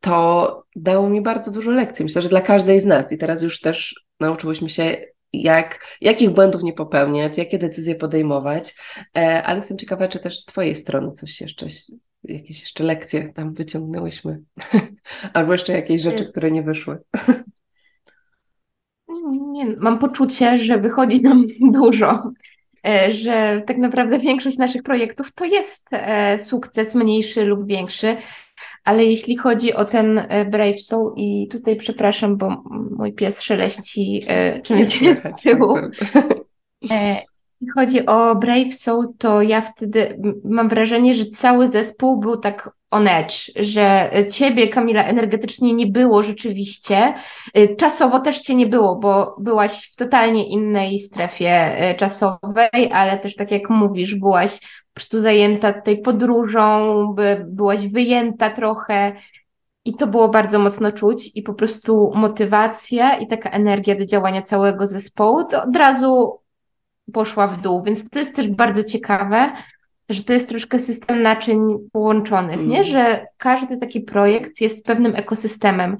to 0.00 0.64
dało 0.76 1.08
mi 1.10 1.20
bardzo 1.20 1.50
dużo 1.50 1.70
lekcji. 1.70 2.04
Myślę, 2.04 2.22
że 2.22 2.28
dla 2.28 2.40
każdej 2.40 2.80
z 2.80 2.84
nas. 2.84 3.12
I 3.12 3.18
teraz 3.18 3.42
już 3.42 3.60
też 3.60 4.04
nauczyłyśmy 4.20 4.70
się, 4.70 4.96
jak, 5.32 5.86
jakich 6.00 6.30
błędów 6.30 6.62
nie 6.62 6.72
popełniać, 6.72 7.38
jakie 7.38 7.58
decyzje 7.58 7.94
podejmować, 7.94 8.74
e, 9.16 9.42
ale 9.42 9.58
jestem 9.58 9.78
ciekawa, 9.78 10.08
czy 10.08 10.18
też 10.18 10.40
z 10.40 10.44
Twojej 10.44 10.74
strony 10.74 11.12
coś 11.12 11.40
jeszcze, 11.40 11.66
jakieś 12.24 12.60
jeszcze 12.60 12.84
lekcje 12.84 13.32
tam 13.32 13.54
wyciągnęłyśmy, 13.54 14.40
albo 15.34 15.52
jeszcze 15.52 15.72
jakieś 15.72 16.02
rzeczy, 16.02 16.26
które 16.26 16.50
nie 16.50 16.62
wyszły. 16.62 16.98
Nie, 19.30 19.76
mam 19.76 19.98
poczucie, 19.98 20.58
że 20.58 20.78
wychodzi 20.78 21.22
nam 21.22 21.46
dużo. 21.72 22.32
E, 22.86 23.12
że 23.12 23.62
tak 23.66 23.78
naprawdę 23.78 24.18
większość 24.18 24.58
naszych 24.58 24.82
projektów 24.82 25.32
to 25.32 25.44
jest 25.44 25.86
e, 25.92 26.38
sukces 26.38 26.94
mniejszy 26.94 27.44
lub 27.44 27.66
większy, 27.66 28.16
ale 28.84 29.04
jeśli 29.04 29.36
chodzi 29.36 29.74
o 29.74 29.84
ten 29.84 30.18
e, 30.18 30.44
Brave 30.44 30.80
Soul 30.80 31.12
i 31.16 31.48
tutaj 31.48 31.76
przepraszam, 31.76 32.36
bo 32.36 32.62
mój 32.98 33.12
pies 33.12 33.42
szeleści 33.42 34.22
czymś 34.64 35.02
jest 35.02 35.22
z 35.22 35.42
tyłu. 35.42 35.76
Jeśli 36.82 37.70
chodzi 37.74 38.06
o 38.06 38.34
Brave 38.34 38.74
Soul, 38.74 39.06
to 39.18 39.42
ja 39.42 39.60
wtedy 39.60 40.20
mam 40.44 40.68
wrażenie, 40.68 41.14
że 41.14 41.24
cały 41.26 41.68
zespół 41.68 42.20
był 42.20 42.36
tak 42.36 42.70
on 42.94 43.08
edge, 43.08 43.50
że 43.56 44.10
ciebie, 44.32 44.68
Kamila, 44.68 45.04
energetycznie 45.04 45.72
nie 45.72 45.86
było 45.86 46.22
rzeczywiście. 46.22 47.14
Y, 47.58 47.76
czasowo 47.76 48.20
też 48.20 48.40
cię 48.40 48.54
nie 48.54 48.66
było, 48.66 48.96
bo 48.96 49.36
byłaś 49.40 49.90
w 49.92 49.96
totalnie 49.96 50.46
innej 50.46 50.98
strefie 50.98 51.76
y, 51.90 51.94
czasowej, 51.94 52.92
ale 52.92 53.18
też 53.18 53.36
tak 53.36 53.50
jak 53.50 53.70
mówisz, 53.70 54.14
byłaś 54.14 54.60
po 54.60 54.94
prostu 54.94 55.20
zajęta 55.20 55.72
tej 55.72 56.02
podróżą, 56.02 57.06
by, 57.14 57.44
byłaś 57.48 57.88
wyjęta 57.88 58.50
trochę. 58.50 59.12
I 59.84 59.94
to 59.94 60.06
było 60.06 60.28
bardzo 60.28 60.58
mocno 60.58 60.92
czuć 60.92 61.30
i 61.34 61.42
po 61.42 61.54
prostu 61.54 62.12
motywacja 62.14 63.16
i 63.16 63.26
taka 63.26 63.50
energia 63.50 63.94
do 63.94 64.06
działania 64.06 64.42
całego 64.42 64.86
zespołu 64.86 65.44
to 65.44 65.62
od 65.62 65.76
razu 65.76 66.40
poszła 67.12 67.48
w 67.48 67.60
dół, 67.60 67.82
więc 67.82 68.10
to 68.10 68.18
jest 68.18 68.36
też 68.36 68.48
bardzo 68.48 68.84
ciekawe, 68.84 69.52
że 70.08 70.24
to 70.24 70.32
jest 70.32 70.48
troszkę 70.48 70.80
system 70.80 71.22
naczyń 71.22 71.60
połączonych, 71.92 72.54
mm. 72.56 72.68
nie? 72.68 72.84
Że 72.84 73.26
każdy 73.36 73.76
taki 73.76 74.00
projekt 74.00 74.60
jest 74.60 74.86
pewnym 74.86 75.16
ekosystemem 75.16 75.96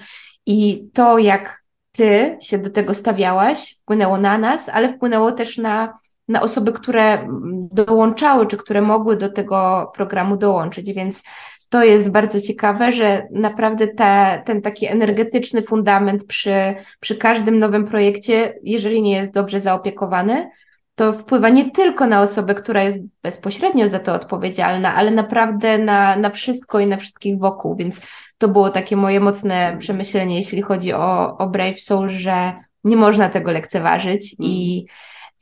i 0.47 0.89
to, 0.93 1.19
jak 1.19 1.65
ty 1.93 2.37
się 2.41 2.59
do 2.59 2.71
tego 2.71 2.95
stawiałaś, 2.95 3.77
wpłynęło 3.81 4.19
na 4.19 4.39
nas, 4.39 4.69
ale 4.69 4.93
wpłynęło 4.95 5.33
też 5.33 5.59
na, 5.59 5.99
na 6.29 6.43
osoby, 6.43 6.73
które 6.73 7.29
dołączały, 7.73 8.47
czy 8.47 8.57
które 8.57 8.83
mogły 8.83 9.17
do 9.17 9.29
tego 9.29 9.91
programu 9.95 10.37
dołączyć, 10.37 10.93
więc 10.93 11.23
to 11.71 11.85
jest 11.85 12.11
bardzo 12.11 12.41
ciekawe, 12.41 12.93
że 12.93 13.27
naprawdę 13.31 13.89
ta, 13.89 14.39
ten 14.39 14.63
taki 14.63 14.87
energetyczny 14.87 15.63
fundament 15.63 16.25
przy, 16.25 16.75
przy 17.01 17.17
każdym 17.17 17.59
nowym 17.59 17.85
projekcie, 17.85 18.55
jeżeli 18.63 19.03
nie 19.03 19.17
jest 19.17 19.33
dobrze 19.33 19.61
zaopiekowany, 19.61 20.51
to 20.95 21.13
wpływa 21.13 21.49
nie 21.49 21.71
tylko 21.71 22.07
na 22.07 22.23
osobę, 22.23 22.55
która 22.55 22.83
jest 22.83 22.99
bezpośrednio 23.23 23.89
za 23.89 23.99
to 23.99 24.15
odpowiedzialna, 24.15 24.95
ale 24.95 25.11
naprawdę 25.11 25.79
na, 25.79 26.17
na 26.17 26.31
wszystko 26.31 26.81
i 26.81 26.87
na 26.87 26.97
wszystkich 26.97 27.39
wokół. 27.39 27.77
Więc 27.77 28.01
to 28.39 28.49
było 28.49 28.71
takie 28.71 28.97
moje 28.97 29.21
mocne 29.21 29.77
przemyślenie, 29.79 30.37
jeśli 30.37 30.63
chodzi 30.63 30.93
o, 30.93 31.39
o 31.39 31.49
Brave 31.49 31.81
Soul, 31.81 32.11
że 32.11 32.53
nie 32.85 32.97
można 32.97 33.29
tego 33.29 33.53
lekceważyć 33.53 34.37
i, 34.39 34.87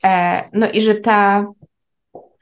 e, 0.03 0.43
no 0.53 0.71
i 0.71 0.81
że 0.81 0.95
ta, 0.95 1.45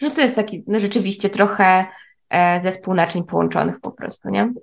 że 0.01 0.11
to 0.11 0.21
jest 0.21 0.35
taki 0.35 0.63
no 0.67 0.79
rzeczywiście 0.79 1.29
trochę 1.29 1.85
e, 2.29 2.61
zespół 2.61 2.93
naczyń 2.93 3.23
połączonych 3.23 3.79
po 3.79 3.91
prostu, 3.91 4.29
nie? 4.29 4.53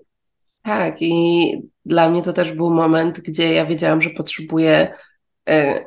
Tak, 0.62 1.02
i 1.02 1.62
dla 1.84 2.10
mnie 2.10 2.22
to 2.22 2.32
też 2.32 2.52
był 2.52 2.70
moment, 2.70 3.20
gdzie 3.20 3.54
ja 3.54 3.66
wiedziałam, 3.66 4.02
że 4.02 4.10
potrzebuję 4.10 4.94
e, 5.48 5.84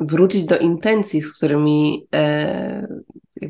wrócić 0.00 0.44
do 0.44 0.58
intencji, 0.58 1.22
z 1.22 1.32
którymi 1.32 2.06
e, 2.14 3.02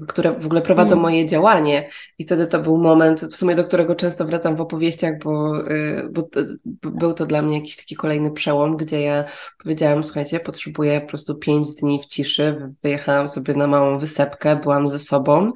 które 0.08 0.32
w 0.32 0.46
ogóle 0.46 0.62
prowadzą 0.62 0.92
mm. 0.92 1.02
moje 1.02 1.26
działanie. 1.26 1.88
I 2.18 2.24
wtedy 2.24 2.46
to 2.46 2.58
był 2.58 2.78
moment, 2.78 3.20
w 3.20 3.36
sumie 3.36 3.56
do 3.56 3.64
którego 3.64 3.94
często 3.94 4.24
wracam 4.24 4.56
w 4.56 4.60
opowieściach, 4.60 5.18
bo, 5.24 5.60
y, 5.70 6.08
bo 6.10 6.28
był 6.90 7.14
to 7.14 7.26
dla 7.26 7.42
mnie 7.42 7.58
jakiś 7.58 7.76
taki 7.76 7.96
kolejny 7.96 8.30
przełom, 8.30 8.76
gdzie 8.76 9.00
ja 9.00 9.24
powiedziałam, 9.62 10.04
słuchajcie, 10.04 10.40
potrzebuję 10.40 11.00
po 11.00 11.08
prostu 11.08 11.34
pięć 11.34 11.74
dni 11.74 12.00
w 12.02 12.06
ciszy. 12.06 12.72
Wyjechałam 12.82 13.28
sobie 13.28 13.54
na 13.54 13.66
małą 13.66 13.98
wysepkę, 13.98 14.56
byłam 14.56 14.88
ze 14.88 14.98
sobą. 14.98 15.52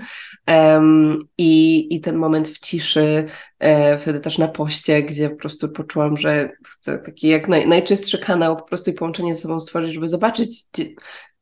Um, 0.49 1.19
i, 1.39 1.87
I 1.95 2.01
ten 2.01 2.17
moment 2.17 2.49
w 2.49 2.59
ciszy, 2.59 3.27
e, 3.59 3.99
wtedy 3.99 4.21
też 4.21 4.39
na 4.39 4.49
poście, 4.49 5.03
gdzie 5.03 5.31
po 5.31 5.37
prostu 5.37 5.69
poczułam, 5.69 6.17
że 6.17 6.51
chcę 6.65 6.99
taki 6.99 7.29
jak 7.29 7.49
naj, 7.49 7.69
najczystszy 7.69 8.19
kanał 8.19 8.57
po 8.57 8.63
prostu 8.63 8.91
i 8.91 8.95
połączenie 8.95 9.35
ze 9.35 9.41
sobą 9.41 9.61
stworzyć, 9.61 9.95
żeby 9.95 10.09
zobaczyć, 10.09 10.65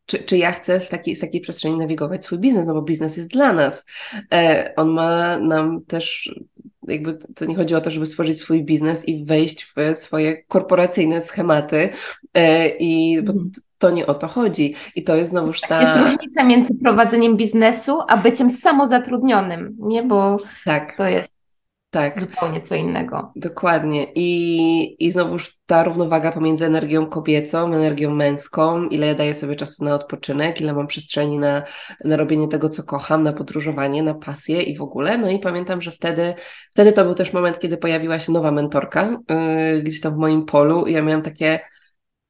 czy, 0.07 0.19
czy 0.19 0.39
ja 0.39 0.53
chcę 0.53 0.81
w 0.81 0.91
takiej, 0.91 1.17
z 1.17 1.21
takiej 1.21 1.41
przestrzeni 1.41 1.77
nawigować 1.77 2.25
swój 2.25 2.39
biznes, 2.39 2.67
no 2.67 2.75
bo 2.75 2.83
biznes 2.83 3.17
jest 3.17 3.29
dla 3.29 3.53
nas. 3.53 3.87
E, 4.33 4.73
on 4.77 4.91
ma 4.91 5.39
nam 5.39 5.85
też, 5.85 6.35
jakby 6.89 7.19
to 7.35 7.45
nie 7.45 7.57
chodzi 7.57 7.75
o 7.75 7.81
to, 7.81 7.91
żeby 7.91 8.07
stworzyć 8.07 8.41
swój 8.41 8.65
biznes 8.65 9.09
i 9.09 9.25
wejść 9.25 9.65
w 9.65 9.99
swoje 9.99 10.43
korporacyjne 10.43 11.23
schematy 11.23 11.89
e, 12.35 12.69
i 12.69 13.19
mhm. 13.19 13.51
to 13.79 13.91
nie 13.91 14.07
o 14.07 14.15
to 14.15 14.29
chodzi. 14.29 14.75
I 14.97 15.05
to 15.05 15.17
jest 15.17 15.31
znowuż 15.31 15.61
ta... 15.61 15.81
Jest 15.81 15.97
różnica 15.97 16.45
między 16.45 16.75
prowadzeniem 16.83 17.37
biznesu, 17.37 17.99
a 18.09 18.17
byciem 18.17 18.51
samozatrudnionym, 18.51 19.77
nie? 19.81 20.03
Bo 20.03 20.37
tak. 20.65 20.97
to 20.97 21.07
jest 21.07 21.34
tak. 21.95 22.19
Zupełnie 22.19 22.61
co 22.61 22.75
innego. 22.75 23.33
Dokładnie. 23.37 24.07
I, 24.15 25.07
I 25.07 25.11
znowuż 25.11 25.57
ta 25.67 25.85
równowaga 25.85 26.33
pomiędzy 26.33 26.65
energią 26.65 27.07
kobiecą, 27.07 27.75
energią 27.75 28.11
męską, 28.11 28.85
ile 28.85 29.07
ja 29.07 29.15
daję 29.15 29.35
sobie 29.35 29.57
czasu 29.57 29.85
na 29.85 29.95
odpoczynek, 29.95 30.61
ile 30.61 30.75
mam 30.75 30.87
przestrzeni 30.87 31.39
na, 31.39 31.63
na 32.05 32.17
robienie 32.17 32.49
tego, 32.49 32.69
co 32.69 32.83
kocham, 32.83 33.23
na 33.23 33.33
podróżowanie, 33.33 34.03
na 34.03 34.15
pasję 34.15 34.63
i 34.63 34.79
w 34.79 34.83
ogóle. 34.83 35.19
No 35.19 35.31
i 35.31 35.39
pamiętam, 35.39 35.83
że 35.83 35.91
wtedy, 35.91 36.35
wtedy 36.73 36.93
to 36.93 37.05
był 37.05 37.15
też 37.15 37.33
moment, 37.33 37.59
kiedy 37.59 37.77
pojawiła 37.77 38.19
się 38.19 38.33
nowa 38.33 38.51
mentorka 38.51 39.21
yy, 39.29 39.83
gdzieś 39.83 40.01
tam 40.01 40.15
w 40.15 40.19
moim 40.19 40.45
polu 40.45 40.87
i 40.87 40.93
ja 40.93 41.03
miałam 41.03 41.23
takie 41.23 41.61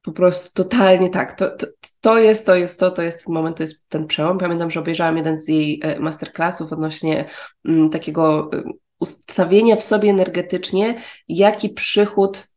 po 0.01 0.11
prostu 0.11 0.49
totalnie 0.53 1.09
tak. 1.09 1.33
To, 1.33 1.49
to, 1.49 1.67
to 2.01 2.17
jest, 2.17 2.45
to 2.45 2.55
jest 2.55 2.79
to, 2.79 2.91
to 2.91 3.01
jest 3.01 3.25
ten 3.25 3.33
moment, 3.33 3.57
to 3.57 3.63
jest 3.63 3.89
ten 3.89 4.07
przełom. 4.07 4.37
Pamiętam, 4.37 4.71
że 4.71 4.79
obejrzałam 4.79 5.17
jeden 5.17 5.41
z 5.41 5.47
jej 5.47 5.79
e, 5.83 5.99
masterclassów 5.99 6.73
odnośnie 6.73 7.25
m, 7.65 7.89
takiego 7.89 8.49
y, 8.53 8.63
ustawienia 9.05 9.75
w 9.75 9.83
sobie 9.83 10.09
energetycznie, 10.09 11.01
jaki 11.27 11.69
przychód, 11.69 12.47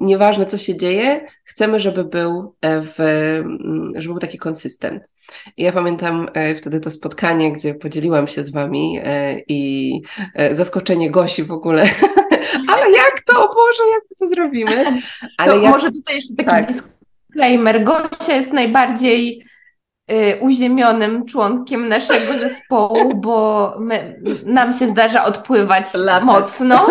nieważne 0.00 0.46
co 0.46 0.58
się 0.58 0.76
dzieje, 0.76 1.26
chcemy, 1.44 1.80
żeby 1.80 2.04
był, 2.04 2.54
e, 2.60 2.80
w, 2.80 2.96
żeby 3.94 4.12
był 4.12 4.20
taki 4.20 4.38
konsystent. 4.38 5.02
Ja 5.56 5.72
pamiętam 5.72 6.28
e, 6.34 6.54
wtedy 6.54 6.80
to 6.80 6.90
spotkanie, 6.90 7.52
gdzie 7.52 7.74
podzieliłam 7.74 8.28
się 8.28 8.42
z 8.42 8.52
wami 8.52 9.00
e, 9.04 9.40
i 9.48 10.00
zaskoczenie 10.50 11.10
Gosi 11.10 11.42
w 11.42 11.52
ogóle. 11.52 11.88
Ale 12.72 12.90
jak 12.90 13.20
to, 13.26 13.44
o 13.44 13.54
Boże, 13.54 13.82
jak 13.92 14.02
to 14.18 14.26
zrobimy? 14.26 14.84
Ale 15.38 15.52
to 15.52 15.58
jak... 15.58 15.72
może 15.72 15.90
tutaj 15.90 16.14
jeszcze 16.14 16.34
taki 16.36 16.50
tak. 16.50 16.66
disclaimer. 16.66 17.84
Gosia 17.84 18.36
jest 18.36 18.52
najbardziej 18.52 19.44
uziemionym 20.40 21.24
członkiem 21.24 21.88
naszego 21.88 22.38
zespołu, 22.48 23.14
bo 23.20 23.74
my, 23.80 24.20
nam 24.46 24.72
się 24.72 24.88
zdarza 24.88 25.24
odpływać 25.24 25.86
mocno, 26.20 26.86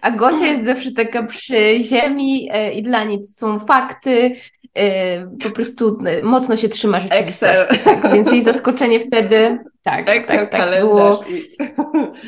a 0.00 0.10
Gosia 0.10 0.46
jest 0.46 0.64
zawsze 0.74 0.92
taka 0.92 1.22
przy 1.22 1.80
ziemi 1.80 2.50
y, 2.54 2.72
i 2.72 2.82
dla 2.82 3.04
nic 3.04 3.36
są 3.36 3.58
fakty, 3.58 4.10
y, 4.10 4.36
po 5.42 5.50
prostu 5.50 5.98
mocno 6.22 6.56
się 6.56 6.68
trzyma 6.68 7.00
rzeczywistości. 7.00 7.78
Tak, 7.84 8.12
więc 8.12 8.32
jej 8.32 8.42
zaskoczenie 8.42 9.00
wtedy 9.00 9.58
tak, 9.84 10.08
Excel, 10.08 10.38
tak, 10.38 10.50
tak 10.50 10.80
było. 10.80 11.24
I, 11.30 11.58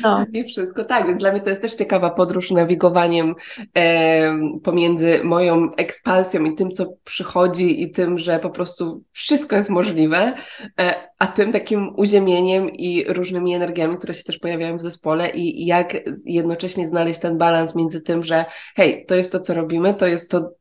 no. 0.03 0.25
i 0.33 0.43
wszystko. 0.43 0.85
Tak, 0.85 1.07
więc 1.07 1.19
dla 1.19 1.31
mnie 1.31 1.41
to 1.41 1.49
jest 1.49 1.61
też 1.61 1.75
ciekawa 1.75 2.09
podróż 2.09 2.51
nawigowaniem 2.51 3.35
e, 3.77 4.39
pomiędzy 4.63 5.19
moją 5.23 5.71
ekspansją 5.75 6.43
i 6.43 6.55
tym, 6.55 6.71
co 6.71 6.93
przychodzi 7.03 7.81
i 7.81 7.91
tym, 7.91 8.17
że 8.17 8.39
po 8.39 8.49
prostu 8.49 9.03
wszystko 9.11 9.55
jest 9.55 9.69
możliwe, 9.69 10.33
e, 10.79 10.93
a 11.19 11.27
tym 11.27 11.51
takim 11.51 11.93
uziemieniem 11.95 12.69
i 12.69 13.03
różnymi 13.07 13.53
energiami, 13.53 13.97
które 13.97 14.13
się 14.13 14.23
też 14.23 14.39
pojawiają 14.39 14.77
w 14.77 14.81
zespole 14.81 15.29
i 15.29 15.65
jak 15.65 15.97
jednocześnie 16.25 16.87
znaleźć 16.87 17.19
ten 17.19 17.37
balans 17.37 17.75
między 17.75 18.01
tym, 18.01 18.23
że 18.23 18.45
hej, 18.75 19.05
to 19.07 19.15
jest 19.15 19.31
to, 19.31 19.39
co 19.39 19.53
robimy, 19.53 19.93
to 19.93 20.07
jest 20.07 20.31
to, 20.31 20.51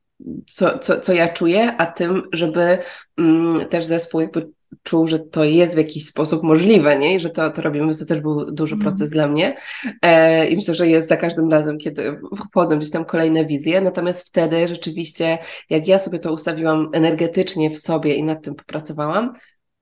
co, 0.46 0.78
co, 0.78 1.00
co 1.00 1.12
ja 1.12 1.28
czuję, 1.28 1.76
a 1.76 1.86
tym, 1.86 2.22
żeby 2.32 2.78
mm, 3.18 3.68
też 3.68 3.84
zespół 3.84 4.20
jakby 4.20 4.48
czuł, 4.82 5.06
że 5.06 5.18
to 5.18 5.44
jest 5.44 5.74
w 5.74 5.78
jakiś 5.78 6.06
sposób 6.06 6.42
możliwe, 6.42 6.98
nie? 6.98 7.14
I 7.14 7.20
że 7.20 7.30
to, 7.30 7.50
to 7.50 7.62
robimy, 7.62 7.94
to 7.94 8.06
też 8.06 8.20
był 8.20 8.52
duży 8.52 8.74
mm. 8.74 8.86
proces 8.86 9.10
dla 9.10 9.28
mnie. 9.28 9.56
E, 10.02 10.48
I 10.48 10.56
myślę, 10.56 10.74
że 10.74 10.88
jest 10.88 11.08
za 11.08 11.16
każdym 11.16 11.50
razem, 11.50 11.78
kiedy 11.78 12.20
wchodzą 12.36 12.78
gdzieś 12.78 12.90
tam 12.90 13.04
kolejne 13.04 13.46
wizje. 13.46 13.80
Natomiast 13.80 14.26
wtedy 14.26 14.68
rzeczywiście, 14.68 15.38
jak 15.70 15.88
ja 15.88 15.98
sobie 15.98 16.18
to 16.18 16.32
ustawiłam 16.32 16.90
energetycznie 16.92 17.70
w 17.70 17.78
sobie 17.78 18.14
i 18.14 18.22
nad 18.22 18.42
tym 18.42 18.54
popracowałam, 18.54 19.32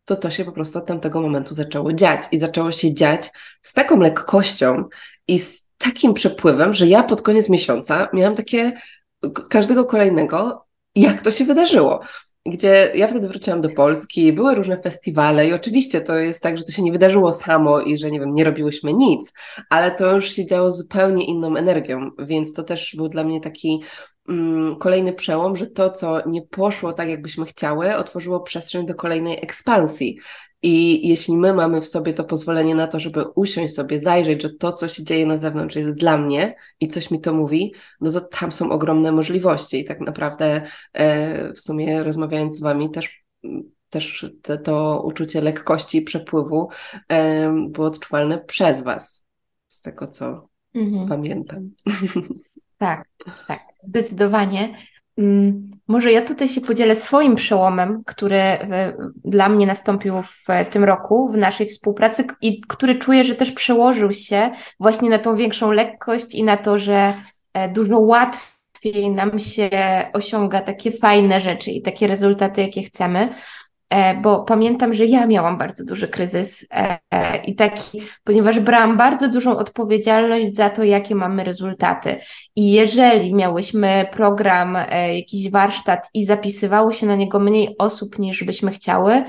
to 0.05 0.17
to 0.17 0.31
się 0.31 0.45
po 0.45 0.53
prostu 0.53 0.79
od 0.79 0.87
tamtego 0.87 1.21
momentu 1.21 1.55
zaczęło 1.55 1.93
dziać. 1.93 2.23
I 2.33 2.39
zaczęło 2.39 2.73
się 2.73 2.95
dziać 2.95 3.31
z 3.63 3.73
taką 3.73 4.01
lekkością 4.01 4.85
i 5.29 5.39
z 5.39 5.65
takim 5.79 6.15
przepływem, 6.15 6.75
że 6.75 6.87
ja 6.87 7.03
pod 7.03 7.23
koniec 7.23 7.49
miesiąca 7.49 8.09
miałam 8.13 8.37
takie 8.37 8.73
każdego 9.31 9.85
kolejnego, 9.85 10.67
jak 10.95 11.23
to 11.23 11.31
się 11.31 11.45
wydarzyło 11.45 12.01
gdzie 12.47 12.93
ja 12.95 13.09
wtedy 13.09 13.29
wróciłam 13.29 13.61
do 13.61 13.69
Polski, 13.69 14.33
były 14.33 14.55
różne 14.55 14.83
festiwale 14.83 15.49
i 15.49 15.53
oczywiście 15.53 16.01
to 16.01 16.17
jest 16.17 16.43
tak, 16.43 16.59
że 16.59 16.65
to 16.65 16.73
się 16.73 16.83
nie 16.83 16.93
wydarzyło 16.93 17.33
samo 17.33 17.81
i 17.81 17.99
że 17.99 18.11
nie 18.11 18.21
wiem, 18.21 18.35
nie 18.35 18.45
robiłyśmy 18.45 18.93
nic, 18.93 19.33
ale 19.71 19.91
to 19.91 20.15
już 20.15 20.31
się 20.31 20.47
działo 20.47 20.71
zupełnie 20.71 21.25
inną 21.25 21.57
energią, 21.57 22.11
więc 22.19 22.53
to 22.53 22.63
też 22.63 22.97
był 22.97 23.09
dla 23.09 23.25
mnie 23.25 23.41
taki 23.41 23.83
mm, 24.29 24.77
kolejny 24.77 25.13
przełom, 25.13 25.57
że 25.57 25.67
to, 25.67 25.91
co 25.91 26.29
nie 26.29 26.43
poszło 26.43 26.93
tak, 26.93 27.09
jakbyśmy 27.09 27.47
chciały, 27.47 27.97
otworzyło 27.97 28.41
przestrzeń 28.41 28.87
do 28.87 28.95
kolejnej 28.95 29.39
ekspansji. 29.43 30.19
I 30.67 31.09
jeśli 31.09 31.37
my 31.37 31.53
mamy 31.53 31.81
w 31.81 31.89
sobie 31.89 32.15
to 32.15 32.25
pozwolenie 32.25 32.75
na 32.75 32.87
to, 32.87 33.01
żeby 33.01 33.25
usiąść 33.35 33.75
sobie, 33.75 33.99
zajrzeć, 33.99 34.43
że 34.43 34.51
to, 34.51 34.73
co 34.73 34.89
się 34.89 35.05
dzieje 35.05 35.27
na 35.27 35.39
zewnątrz 35.39 35.77
jest 35.77 35.91
dla 35.91 36.17
mnie 36.17 36.57
i 36.81 36.89
coś 36.89 37.11
mi 37.11 37.21
to 37.21 37.33
mówi, 37.33 37.75
no 38.01 38.13
to 38.13 38.21
tam 38.21 38.53
są 38.53 38.71
ogromne 38.71 39.13
możliwości. 39.13 39.81
I 39.81 39.85
tak 39.85 40.01
naprawdę 40.01 40.63
e, 40.93 41.53
w 41.53 41.61
sumie 41.61 42.05
rozmawiając 42.05 42.57
z 42.57 42.61
Wami 42.61 42.91
też 42.91 43.25
też 43.91 44.27
te, 44.43 44.59
to 44.59 45.03
uczucie 45.05 45.41
lekkości 45.41 45.99
i 45.99 46.03
przepływu 46.03 46.69
e, 47.09 47.53
było 47.69 47.87
odczuwalne 47.87 48.39
przez 48.39 48.83
Was, 48.83 49.25
z 49.69 49.83
tego 49.83 50.07
co 50.07 50.49
mhm. 50.75 51.09
pamiętam. 51.09 51.71
Tak, 52.79 53.09
tak, 53.49 53.61
zdecydowanie. 53.81 54.75
Mm, 55.19 55.71
może 55.89 56.13
ja 56.13 56.23
tutaj 56.23 56.49
się 56.49 56.61
podzielę 56.61 56.97
swoim 56.97 57.35
przełomem, 57.35 58.03
który 58.07 58.37
e, 58.37 58.97
dla 59.25 59.49
mnie 59.49 59.67
nastąpił 59.67 60.23
w 60.23 60.47
tym 60.71 60.85
roku 60.85 61.29
w 61.33 61.37
naszej 61.37 61.67
współpracy 61.67 62.27
i 62.41 62.61
który 62.61 62.99
czuję, 62.99 63.25
że 63.25 63.35
też 63.35 63.53
przełożył 63.53 64.13
się 64.13 64.51
właśnie 64.81 65.11
na 65.11 65.19
tą 65.19 65.37
większą 65.37 65.71
lekkość 65.71 66.35
i 66.35 66.45
na 66.45 66.57
to, 66.57 66.79
że 66.79 67.13
e, 67.53 67.69
dużo 67.69 67.99
łatwiej 67.99 69.11
nam 69.11 69.39
się 69.39 69.71
osiąga 70.13 70.61
takie 70.61 70.93
fajne 70.93 71.41
rzeczy 71.41 71.71
i 71.71 71.83
takie 71.83 72.07
rezultaty, 72.07 72.61
jakie 72.61 72.83
chcemy. 72.83 73.35
E, 73.95 74.15
bo 74.21 74.45
pamiętam, 74.45 74.95
że 74.95 75.07
ja 75.07 75.27
miałam 75.27 75.59
bardzo 75.59 75.85
duży 75.85 76.09
kryzys 76.09 76.67
e, 76.71 76.99
e, 77.11 77.45
i 77.45 77.55
taki, 77.55 78.03
ponieważ 78.25 78.61
brałam 78.61 78.97
bardzo 78.97 79.29
dużą 79.29 79.57
odpowiedzialność 79.57 80.55
za 80.55 80.71
to, 80.71 80.85
jakie 80.85 81.15
mamy 81.15 81.45
rezultaty. 81.45 82.17
I 82.57 82.73
jeżeli 82.73 83.35
miałyśmy 83.35 84.07
program, 84.13 84.77
jakiś 85.15 85.51
warsztat 85.51 86.09
i 86.15 86.25
zapisywało 86.25 86.93
się 86.93 87.07
na 87.07 87.15
niego 87.15 87.41
mniej 87.41 87.75
osób 87.79 88.19
niż 88.19 88.45
byśmy 88.45 88.71
chciały, 88.71 89.25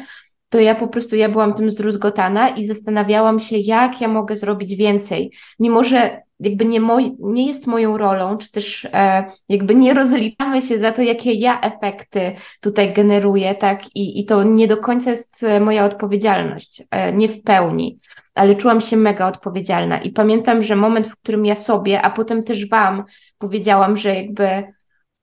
to 0.55 0.59
ja 0.59 0.75
po 0.75 0.87
prostu 0.87 1.15
ja 1.15 1.29
byłam 1.29 1.53
tym 1.53 1.69
zdruzgotana 1.69 2.49
i 2.49 2.65
zastanawiałam 2.65 3.39
się, 3.39 3.57
jak 3.57 4.01
ja 4.01 4.07
mogę 4.07 4.37
zrobić 4.37 4.75
więcej. 4.75 5.31
Mimo, 5.59 5.83
że 5.83 6.21
jakby 6.39 6.65
nie, 6.65 6.79
moj, 6.79 7.15
nie 7.19 7.47
jest 7.47 7.67
moją 7.67 7.97
rolą, 7.97 8.37
czy 8.37 8.51
też 8.51 8.87
e, 8.93 9.25
jakby 9.49 9.75
nie 9.75 9.93
rozliczamy 9.93 10.61
się 10.61 10.77
za 10.77 10.91
to, 10.91 11.01
jakie 11.01 11.33
ja 11.33 11.61
efekty 11.61 12.35
tutaj 12.61 12.93
generuję, 12.93 13.55
tak? 13.55 13.95
I, 13.95 14.19
i 14.19 14.25
to 14.25 14.43
nie 14.43 14.67
do 14.67 14.77
końca 14.77 15.09
jest 15.09 15.43
e, 15.43 15.59
moja 15.59 15.85
odpowiedzialność, 15.85 16.83
e, 16.91 17.13
nie 17.13 17.29
w 17.29 17.43
pełni, 17.43 17.99
ale 18.35 18.55
czułam 18.55 18.81
się 18.81 18.97
mega 18.97 19.27
odpowiedzialna. 19.27 20.01
I 20.01 20.11
pamiętam, 20.11 20.61
że 20.61 20.75
moment, 20.75 21.07
w 21.07 21.17
którym 21.17 21.45
ja 21.45 21.55
sobie, 21.55 22.01
a 22.01 22.09
potem 22.09 22.43
też 22.43 22.69
Wam 22.69 23.03
powiedziałam, 23.37 23.97
że 23.97 24.15
jakby 24.15 24.74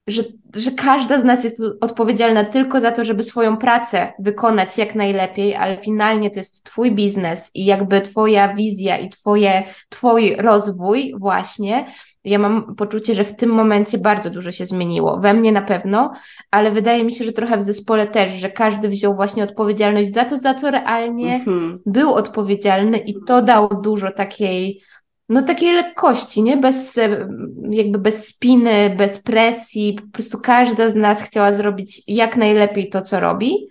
że, 0.07 0.23
że 0.55 0.71
każda 0.71 1.21
z 1.21 1.25
nas 1.25 1.45
jest 1.45 1.63
odpowiedzialna 1.81 2.45
tylko 2.45 2.81
za 2.81 2.93
to, 2.93 3.05
żeby 3.05 3.23
swoją 3.23 3.57
pracę 3.57 4.13
wykonać 4.19 4.79
jak 4.79 4.95
najlepiej, 4.95 5.55
ale 5.55 5.77
finalnie 5.77 6.31
to 6.31 6.41
jest 6.41 6.65
Twój 6.65 6.93
biznes 6.93 7.51
i 7.55 7.65
jakby 7.65 8.01
Twoja 8.01 8.55
wizja 8.55 8.99
i 8.99 9.09
twoje, 9.09 9.63
Twój 9.89 10.37
rozwój 10.37 11.15
właśnie. 11.19 11.87
Ja 12.25 12.39
mam 12.39 12.75
poczucie, 12.75 13.15
że 13.15 13.25
w 13.25 13.37
tym 13.37 13.51
momencie 13.51 13.99
bardzo 13.99 14.31
dużo 14.31 14.53
się 14.53 14.67
zmieniło. 14.67 15.21
We 15.21 15.35
mnie 15.35 15.53
na 15.53 15.63
pewno, 15.63 16.13
ale 16.51 16.71
wydaje 16.71 17.05
mi 17.05 17.13
się, 17.13 17.25
że 17.25 17.33
trochę 17.33 17.57
w 17.57 17.63
zespole 17.63 18.07
też, 18.07 18.33
że 18.33 18.51
każdy 18.51 18.89
wziął 18.89 19.15
właśnie 19.15 19.45
odpowiedzialność 19.45 20.13
za 20.13 20.25
to, 20.25 20.37
za 20.37 20.55
co 20.55 20.71
realnie 20.71 21.45
mm-hmm. 21.47 21.79
był 21.87 22.15
odpowiedzialny 22.15 22.99
i 22.99 23.15
to 23.27 23.43
dało 23.43 23.69
dużo 23.69 24.11
takiej 24.11 24.83
no 25.29 25.43
takiej 25.43 25.75
lekkości, 25.75 26.43
nie? 26.43 26.57
Bez, 26.57 27.01
jakby 27.71 27.99
bez 27.99 28.27
spiny, 28.27 28.95
bez 28.97 29.23
presji. 29.23 29.95
Po 29.95 30.13
prostu 30.13 30.39
każda 30.41 30.91
z 30.91 30.95
nas 30.95 31.23
chciała 31.23 31.53
zrobić 31.53 32.03
jak 32.07 32.37
najlepiej 32.37 32.89
to, 32.89 33.03
co 33.03 33.21
robi, 33.21 33.69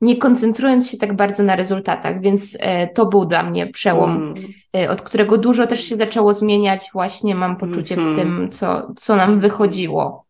nie 0.00 0.16
koncentrując 0.16 0.90
się 0.90 0.98
tak 0.98 1.16
bardzo 1.16 1.42
na 1.42 1.56
rezultatach, 1.56 2.22
więc 2.22 2.56
e, 2.60 2.88
to 2.88 3.06
był 3.06 3.24
dla 3.24 3.42
mnie 3.42 3.66
przełom, 3.66 4.10
mm. 4.10 4.34
e, 4.76 4.90
od 4.90 5.02
którego 5.02 5.38
dużo 5.38 5.66
też 5.66 5.84
się 5.84 5.96
zaczęło 5.96 6.32
zmieniać. 6.32 6.90
Właśnie 6.92 7.34
mam 7.34 7.56
poczucie 7.56 7.94
mm 7.94 8.06
-hmm. 8.06 8.14
w 8.14 8.18
mhm. 8.18 8.38
tym, 8.38 8.50
co, 8.50 8.92
co 8.96 9.16
nam 9.16 9.40
wychodziło. 9.40 10.29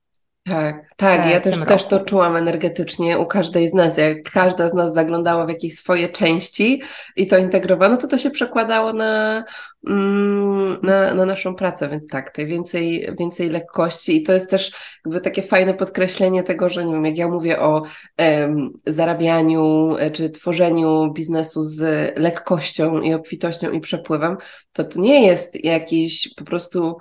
Tak, 0.50 0.94
tak, 0.96 1.30
ja 1.30 1.40
też, 1.40 1.58
też 1.58 1.84
to 1.84 2.00
czułam 2.00 2.36
energetycznie 2.36 3.18
u 3.18 3.26
każdej 3.26 3.68
z 3.68 3.74
nas. 3.74 3.96
Jak 3.96 4.30
każda 4.32 4.68
z 4.68 4.74
nas 4.74 4.94
zaglądała 4.94 5.46
w 5.46 5.48
jakieś 5.48 5.74
swoje 5.74 6.08
części 6.08 6.82
i 7.16 7.26
to 7.26 7.38
integrowano, 7.38 7.96
to 7.96 8.08
to 8.08 8.18
się 8.18 8.30
przekładało 8.30 8.92
na, 8.92 9.44
mm, 9.86 10.78
na, 10.82 11.14
na 11.14 11.26
naszą 11.26 11.54
pracę, 11.54 11.88
więc 11.88 12.08
tak, 12.08 12.30
tej 12.30 12.46
więcej, 12.46 13.08
więcej 13.18 13.50
lekkości 13.50 14.16
i 14.16 14.22
to 14.22 14.32
jest 14.32 14.50
też 14.50 14.72
jakby 15.04 15.20
takie 15.20 15.42
fajne 15.42 15.74
podkreślenie 15.74 16.42
tego, 16.42 16.68
że 16.68 16.84
nie 16.84 16.92
wiem, 16.92 17.04
jak 17.04 17.16
ja 17.16 17.28
mówię 17.28 17.60
o 17.60 17.82
em, 18.16 18.70
zarabianiu 18.86 19.96
e, 19.98 20.10
czy 20.10 20.30
tworzeniu 20.30 21.12
biznesu 21.12 21.64
z 21.64 22.12
lekkością 22.18 23.00
i 23.00 23.14
obfitością 23.14 23.70
i 23.70 23.80
przepływem, 23.80 24.36
to 24.72 24.84
to 24.84 25.00
nie 25.00 25.26
jest 25.26 25.64
jakiś 25.64 26.34
po 26.34 26.44
prostu 26.44 26.96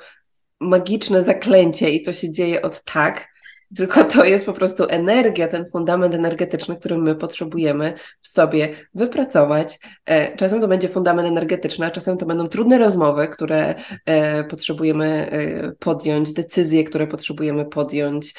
magiczne 0.60 1.24
zaklęcie 1.24 1.90
i 1.90 2.04
to 2.04 2.14
się 2.14 2.32
dzieje 2.32 2.62
od 2.62 2.84
tak, 2.84 3.29
tylko 3.76 4.04
to 4.04 4.26
jest 4.26 4.46
po 4.46 4.54
prostu 4.54 4.86
energia, 4.90 5.48
ten 5.48 5.66
fundament 5.72 6.14
energetyczny, 6.16 6.76
który 6.76 6.98
my 6.98 7.16
potrzebujemy 7.16 7.94
w 8.22 8.28
sobie 8.28 8.76
wypracować. 8.94 9.80
E, 10.06 10.36
czasem 10.36 10.62
to 10.62 10.68
będzie 10.68 10.88
fundament 10.88 11.28
energetyczny, 11.28 11.86
a 11.86 11.92
czasem 11.92 12.18
to 12.18 12.26
będą 12.26 12.48
trudne 12.48 12.78
rozmowy, 12.78 13.28
które 13.28 13.76
e, 14.06 14.44
potrzebujemy 14.44 15.32
e, 15.32 15.72
podjąć, 15.80 16.34
decyzje, 16.34 16.84
które 16.84 17.08
potrzebujemy 17.08 17.66
podjąć. 17.66 18.34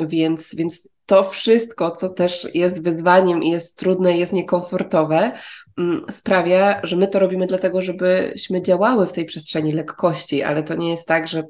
Więc, 0.00 0.54
więc 0.54 0.88
to 1.06 1.24
wszystko, 1.24 1.90
co 1.90 2.08
też 2.08 2.48
jest 2.54 2.82
wyzwaniem 2.82 3.42
i 3.42 3.50
jest 3.50 3.78
trudne, 3.78 4.18
jest 4.18 4.32
niekomfortowe, 4.32 5.32
mm, 5.78 6.04
sprawia, 6.10 6.80
że 6.82 6.96
my 6.96 7.08
to 7.08 7.18
robimy 7.18 7.46
dlatego, 7.46 7.82
żebyśmy 7.82 8.62
działały 8.62 9.06
w 9.06 9.12
tej 9.12 9.24
przestrzeni 9.24 9.72
lekkości, 9.72 10.42
ale 10.42 10.62
to 10.62 10.74
nie 10.74 10.90
jest 10.90 11.08
tak, 11.08 11.28
że 11.28 11.42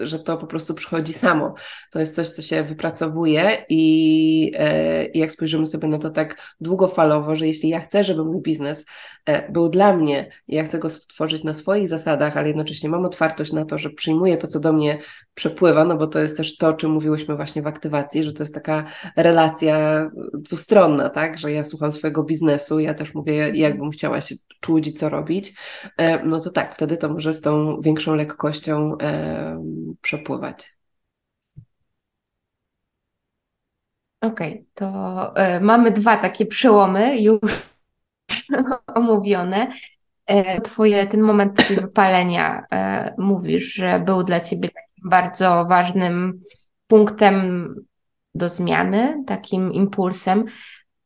że 0.00 0.18
to 0.18 0.36
po 0.36 0.46
prostu 0.46 0.74
przychodzi 0.74 1.12
samo. 1.12 1.54
To 1.90 2.00
jest 2.00 2.14
coś, 2.14 2.28
co 2.28 2.42
się 2.42 2.62
wypracowuje 2.62 3.64
i, 3.68 4.52
e, 4.58 5.06
i 5.06 5.18
jak 5.18 5.32
spojrzymy 5.32 5.66
sobie 5.66 5.88
na 5.88 5.98
to 5.98 6.10
tak 6.10 6.56
długofalowo, 6.60 7.36
że 7.36 7.46
jeśli 7.46 7.68
ja 7.68 7.80
chcę, 7.80 8.04
żeby 8.04 8.24
mój 8.24 8.42
biznes 8.42 8.86
był 9.50 9.68
dla 9.68 9.96
mnie, 9.96 10.30
ja 10.48 10.64
chcę 10.64 10.78
go 10.78 10.90
stworzyć 10.90 11.44
na 11.44 11.54
swoich 11.54 11.88
zasadach, 11.88 12.36
ale 12.36 12.48
jednocześnie 12.48 12.88
mam 12.88 13.04
otwartość 13.04 13.52
na 13.52 13.64
to, 13.64 13.78
że 13.78 13.90
przyjmuję 13.90 14.36
to, 14.38 14.46
co 14.46 14.60
do 14.60 14.72
mnie 14.72 14.98
przepływa, 15.34 15.84
no 15.84 15.96
bo 15.96 16.06
to 16.06 16.18
jest 16.18 16.36
też 16.36 16.56
to, 16.56 16.68
o 16.68 16.72
czym 16.72 16.90
mówiłyśmy 16.90 17.36
właśnie 17.36 17.62
w 17.62 17.66
aktywacji, 17.66 18.24
że 18.24 18.32
to 18.32 18.42
jest 18.42 18.54
taka 18.54 18.84
relacja 19.16 20.10
dwustronna, 20.34 21.10
tak, 21.10 21.38
że 21.38 21.52
ja 21.52 21.64
słucham 21.64 21.92
swojego 21.92 22.22
biznesu, 22.22 22.80
ja 22.80 22.94
też 22.94 23.14
mówię, 23.14 23.50
jak 23.54 23.78
bym 23.78 23.90
chciała 23.90 24.20
się 24.20 24.34
czuć 24.60 24.86
i 24.86 24.92
co 24.92 25.08
robić, 25.08 25.54
e, 25.96 26.24
no 26.24 26.40
to 26.40 26.50
tak, 26.50 26.74
wtedy 26.74 26.96
to 26.96 27.08
może 27.08 27.34
z 27.34 27.40
tą 27.40 27.80
większą 27.80 28.14
lekkością 28.14 28.96
przepływać. 30.02 30.80
Okej, 34.20 34.52
okay, 34.52 34.64
to 34.74 35.36
e, 35.36 35.60
mamy 35.60 35.90
dwa 35.90 36.16
takie 36.16 36.46
przełomy 36.46 37.20
już 37.20 37.40
omówione. 38.94 39.70
E, 40.26 40.60
twoje, 40.60 41.06
ten 41.06 41.20
moment 41.20 41.62
wypalenia, 41.62 42.64
e, 42.72 43.14
mówisz, 43.18 43.74
że 43.74 44.00
był 44.00 44.22
dla 44.22 44.40
ciebie 44.40 44.68
bardzo 45.04 45.64
ważnym 45.68 46.40
punktem 46.86 47.66
do 48.34 48.48
zmiany, 48.48 49.24
takim 49.26 49.72
impulsem. 49.72 50.44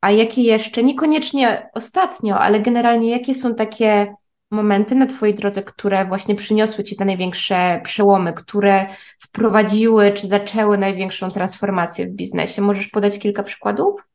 A 0.01 0.11
jakie 0.11 0.43
jeszcze, 0.43 0.83
niekoniecznie 0.83 1.71
ostatnio, 1.75 2.39
ale 2.39 2.61
generalnie 2.61 3.11
jakie 3.11 3.35
są 3.35 3.55
takie 3.55 4.15
momenty 4.51 4.95
na 4.95 5.07
Twojej 5.07 5.35
drodze, 5.35 5.63
które 5.63 6.05
właśnie 6.05 6.35
przyniosły 6.35 6.85
Ci 6.85 6.97
te 6.97 7.05
największe 7.05 7.81
przełomy, 7.85 8.33
które 8.33 8.87
wprowadziły 9.19 10.13
czy 10.13 10.27
zaczęły 10.27 10.79
największą 10.79 11.29
transformację 11.29 12.07
w 12.07 12.11
biznesie? 12.11 12.63
Możesz 12.63 12.89
podać 12.89 13.19
kilka 13.19 13.43
przykładów? 13.43 14.14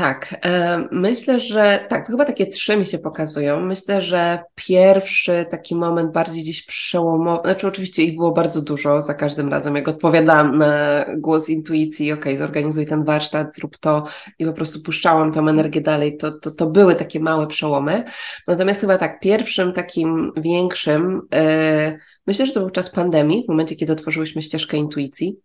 Tak, 0.00 0.36
e, 0.42 0.88
myślę, 0.92 1.40
że 1.40 1.86
tak, 1.88 2.06
to 2.06 2.12
chyba 2.12 2.24
takie 2.24 2.46
trzy 2.46 2.76
mi 2.76 2.86
się 2.86 2.98
pokazują. 2.98 3.60
Myślę, 3.60 4.02
że 4.02 4.38
pierwszy 4.54 5.46
taki 5.50 5.74
moment 5.74 6.12
bardziej 6.12 6.42
gdzieś 6.42 6.66
przełomowy, 6.66 7.40
znaczy 7.44 7.66
oczywiście 7.66 8.02
ich 8.02 8.16
było 8.16 8.32
bardzo 8.32 8.62
dużo 8.62 9.02
za 9.02 9.14
każdym 9.14 9.48
razem, 9.48 9.76
jak 9.76 9.88
odpowiadałam 9.88 10.58
na 10.58 11.04
głos 11.18 11.48
intuicji, 11.48 12.12
ok, 12.12 12.24
zorganizuj 12.38 12.86
ten 12.86 13.04
warsztat, 13.04 13.54
zrób 13.54 13.78
to 13.78 14.06
i 14.38 14.46
po 14.46 14.52
prostu 14.52 14.82
puszczałam 14.82 15.32
tą 15.32 15.48
energię 15.48 15.80
dalej, 15.80 16.16
to, 16.16 16.32
to, 16.32 16.50
to 16.50 16.66
były 16.66 16.94
takie 16.94 17.20
małe 17.20 17.46
przełomy. 17.46 18.04
Natomiast 18.46 18.80
chyba 18.80 18.98
tak, 18.98 19.20
pierwszym 19.20 19.72
takim 19.72 20.32
większym, 20.36 21.20
yy, 21.32 21.98
myślę, 22.26 22.46
że 22.46 22.52
to 22.52 22.60
był 22.60 22.70
czas 22.70 22.90
pandemii, 22.90 23.44
w 23.44 23.48
momencie, 23.48 23.76
kiedy 23.76 23.92
otworzyłyśmy 23.92 24.42
ścieżkę 24.42 24.76
intuicji 24.76 25.36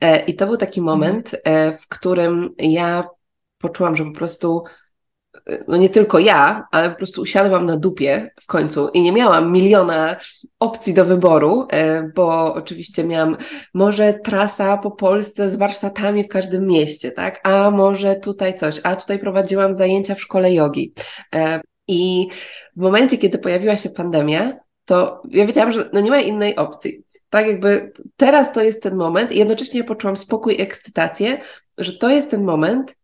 yy, 0.00 0.18
i 0.18 0.34
to 0.36 0.46
był 0.46 0.56
taki 0.56 0.80
moment, 0.80 1.32
yy, 1.32 1.78
w 1.78 1.88
którym 1.88 2.50
ja 2.58 3.04
poczułam, 3.68 3.96
że 3.96 4.04
po 4.04 4.12
prostu 4.12 4.64
no 5.68 5.76
nie 5.76 5.88
tylko 5.88 6.18
ja, 6.18 6.66
ale 6.70 6.90
po 6.90 6.96
prostu 6.96 7.22
usiadłam 7.22 7.66
na 7.66 7.76
dupie 7.76 8.30
w 8.40 8.46
końcu 8.46 8.88
i 8.88 9.02
nie 9.02 9.12
miałam 9.12 9.52
miliona 9.52 10.16
opcji 10.60 10.94
do 10.94 11.04
wyboru, 11.04 11.66
e, 11.70 12.02
bo 12.02 12.54
oczywiście 12.54 13.04
miałam 13.04 13.36
może 13.74 14.14
trasa 14.14 14.76
po 14.76 14.90
Polsce 14.90 15.48
z 15.48 15.56
warsztatami 15.56 16.24
w 16.24 16.28
każdym 16.28 16.66
mieście, 16.66 17.12
tak? 17.12 17.40
A 17.42 17.70
może 17.70 18.16
tutaj 18.16 18.58
coś, 18.58 18.80
a 18.82 18.96
tutaj 18.96 19.18
prowadziłam 19.18 19.74
zajęcia 19.74 20.14
w 20.14 20.20
szkole 20.20 20.54
jogi. 20.54 20.94
E, 21.34 21.60
I 21.88 22.28
w 22.76 22.80
momencie, 22.80 23.18
kiedy 23.18 23.38
pojawiła 23.38 23.76
się 23.76 23.90
pandemia, 23.90 24.52
to 24.84 25.22
ja 25.30 25.46
wiedziałam, 25.46 25.72
że 25.72 25.90
no 25.92 26.00
nie 26.00 26.10
ma 26.10 26.20
innej 26.20 26.56
opcji. 26.56 27.04
Tak 27.30 27.46
jakby 27.46 27.92
teraz 28.16 28.52
to 28.52 28.62
jest 28.62 28.82
ten 28.82 28.96
moment 28.96 29.32
i 29.32 29.38
jednocześnie 29.38 29.84
poczułam 29.84 30.16
spokój 30.16 30.54
i 30.54 30.60
ekscytację, 30.60 31.40
że 31.78 31.92
to 31.92 32.08
jest 32.08 32.30
ten 32.30 32.44
moment, 32.44 32.94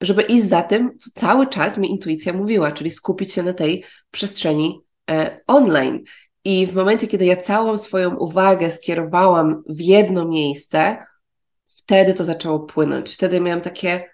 żeby 0.00 0.22
iść 0.22 0.48
za 0.48 0.62
tym, 0.62 0.98
co 0.98 1.10
cały 1.20 1.46
czas 1.46 1.78
mi 1.78 1.90
intuicja 1.90 2.32
mówiła, 2.32 2.72
czyli 2.72 2.90
skupić 2.90 3.32
się 3.32 3.42
na 3.42 3.52
tej 3.52 3.84
przestrzeni 4.10 4.80
e, 5.10 5.40
online. 5.46 6.00
I 6.44 6.66
w 6.66 6.74
momencie, 6.74 7.06
kiedy 7.06 7.24
ja 7.24 7.36
całą 7.36 7.78
swoją 7.78 8.16
uwagę 8.16 8.72
skierowałam 8.72 9.62
w 9.68 9.80
jedno 9.80 10.28
miejsce, 10.28 11.06
wtedy 11.68 12.14
to 12.14 12.24
zaczęło 12.24 12.60
płynąć. 12.60 13.14
Wtedy 13.14 13.40
miałam 13.40 13.60
takie 13.60 14.04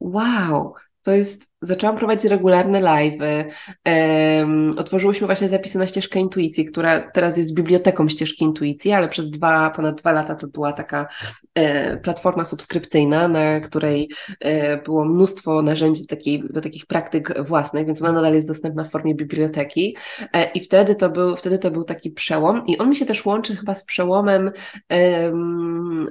wow, 0.00 0.74
to 1.02 1.12
jest 1.12 1.50
zaczęłam 1.60 1.96
prowadzić 1.96 2.24
regularne 2.24 2.80
live'y. 2.80 3.44
Um, 3.86 4.78
otworzyłyśmy 4.78 5.26
właśnie 5.26 5.48
zapisy 5.48 5.78
na 5.78 5.86
ścieżkę 5.86 6.20
intuicji, 6.20 6.64
która 6.64 7.10
teraz 7.10 7.36
jest 7.36 7.54
biblioteką 7.54 8.08
ścieżki 8.08 8.44
intuicji, 8.44 8.92
ale 8.92 9.08
przez 9.08 9.30
dwa, 9.30 9.70
ponad 9.70 10.00
dwa 10.00 10.12
lata 10.12 10.34
to 10.34 10.46
była 10.46 10.72
taka 10.72 11.06
e, 11.54 11.96
platforma 11.96 12.44
subskrypcyjna, 12.44 13.28
na 13.28 13.60
której 13.60 14.08
e, 14.40 14.76
było 14.76 15.04
mnóstwo 15.04 15.62
narzędzi 15.62 16.02
do, 16.50 16.60
takich 16.60 16.86
praktyk 16.86 17.42
własnych, 17.42 17.86
więc 17.86 18.02
ona 18.02 18.12
nadal 18.12 18.34
jest 18.34 18.48
dostępna 18.48 18.84
w 18.84 18.90
formie 18.90 19.14
biblioteki. 19.14 19.96
E, 20.32 20.50
I 20.52 20.60
wtedy 20.60 20.94
to, 20.94 21.10
był, 21.10 21.36
wtedy 21.36 21.58
to 21.58 21.70
był 21.70 21.84
taki 21.84 22.10
przełom. 22.10 22.66
I 22.66 22.78
on 22.78 22.88
mi 22.88 22.96
się 22.96 23.06
też 23.06 23.26
łączy 23.26 23.56
chyba 23.56 23.74
z 23.74 23.84
przełomem 23.84 24.50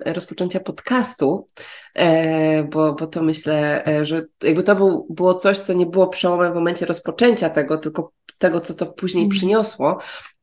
rozpoczęcia 0.05 0.59
podcastu, 0.59 1.47
e, 1.93 2.63
bo, 2.63 2.93
bo 2.93 3.07
to 3.07 3.23
myślę, 3.23 3.85
e, 3.87 4.05
że 4.05 4.25
jakby 4.43 4.63
to 4.63 4.75
był, 4.75 5.07
było 5.09 5.34
coś, 5.35 5.59
co 5.59 5.73
nie 5.73 5.85
było 5.85 6.07
przełomem 6.07 6.51
w 6.51 6.55
momencie 6.55 6.85
rozpoczęcia 6.85 7.49
tego, 7.49 7.77
tylko 7.77 8.11
tego, 8.37 8.61
co 8.61 8.73
to 8.73 8.85
później 8.85 9.23
mm. 9.23 9.37
przyniosło. 9.37 9.99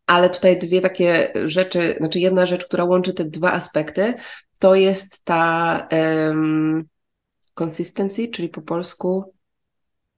Ale 0.07 0.31
tutaj 0.31 0.59
dwie 0.59 0.81
takie 0.81 1.33
rzeczy, 1.45 1.95
znaczy 1.99 2.21
jedna 2.21 2.47
rzecz, 2.47 2.67
która 2.67 2.85
łączy 2.85 3.15
te 3.15 3.25
dwa 3.25 3.53
aspekty, 3.53 4.15
to 4.59 4.75
jest 4.75 5.25
ta 5.25 5.89
um, 5.91 6.85
consistency, 7.55 8.29
czyli 8.29 8.49
po 8.49 8.63
polsku 8.63 9.33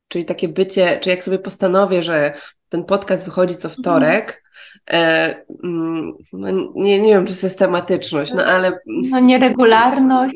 czyli 0.09 0.25
takie 0.25 0.49
bycie, 0.49 1.01
czy 1.01 1.11
jak 1.11 1.25
sobie 1.25 1.39
postanowię, 1.39 2.03
że 2.03 2.35
ten 2.69 2.85
podcast 2.85 3.25
wychodzi 3.25 3.57
co 3.57 3.69
wtorek, 3.69 4.43
e, 4.91 5.35
mm, 5.65 6.13
no 6.33 6.51
nie, 6.75 6.99
nie 6.99 7.09
wiem, 7.09 7.27
czy 7.27 7.35
systematyczność, 7.35 8.33
no 8.35 8.45
ale... 8.45 8.79
No 8.87 9.21
nieregularność. 9.21 10.35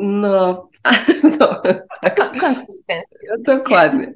No, 0.00 0.68
no 1.40 1.62
tak. 2.02 2.40
Konsystencja. 2.40 3.30
Dokładnie. 3.38 4.14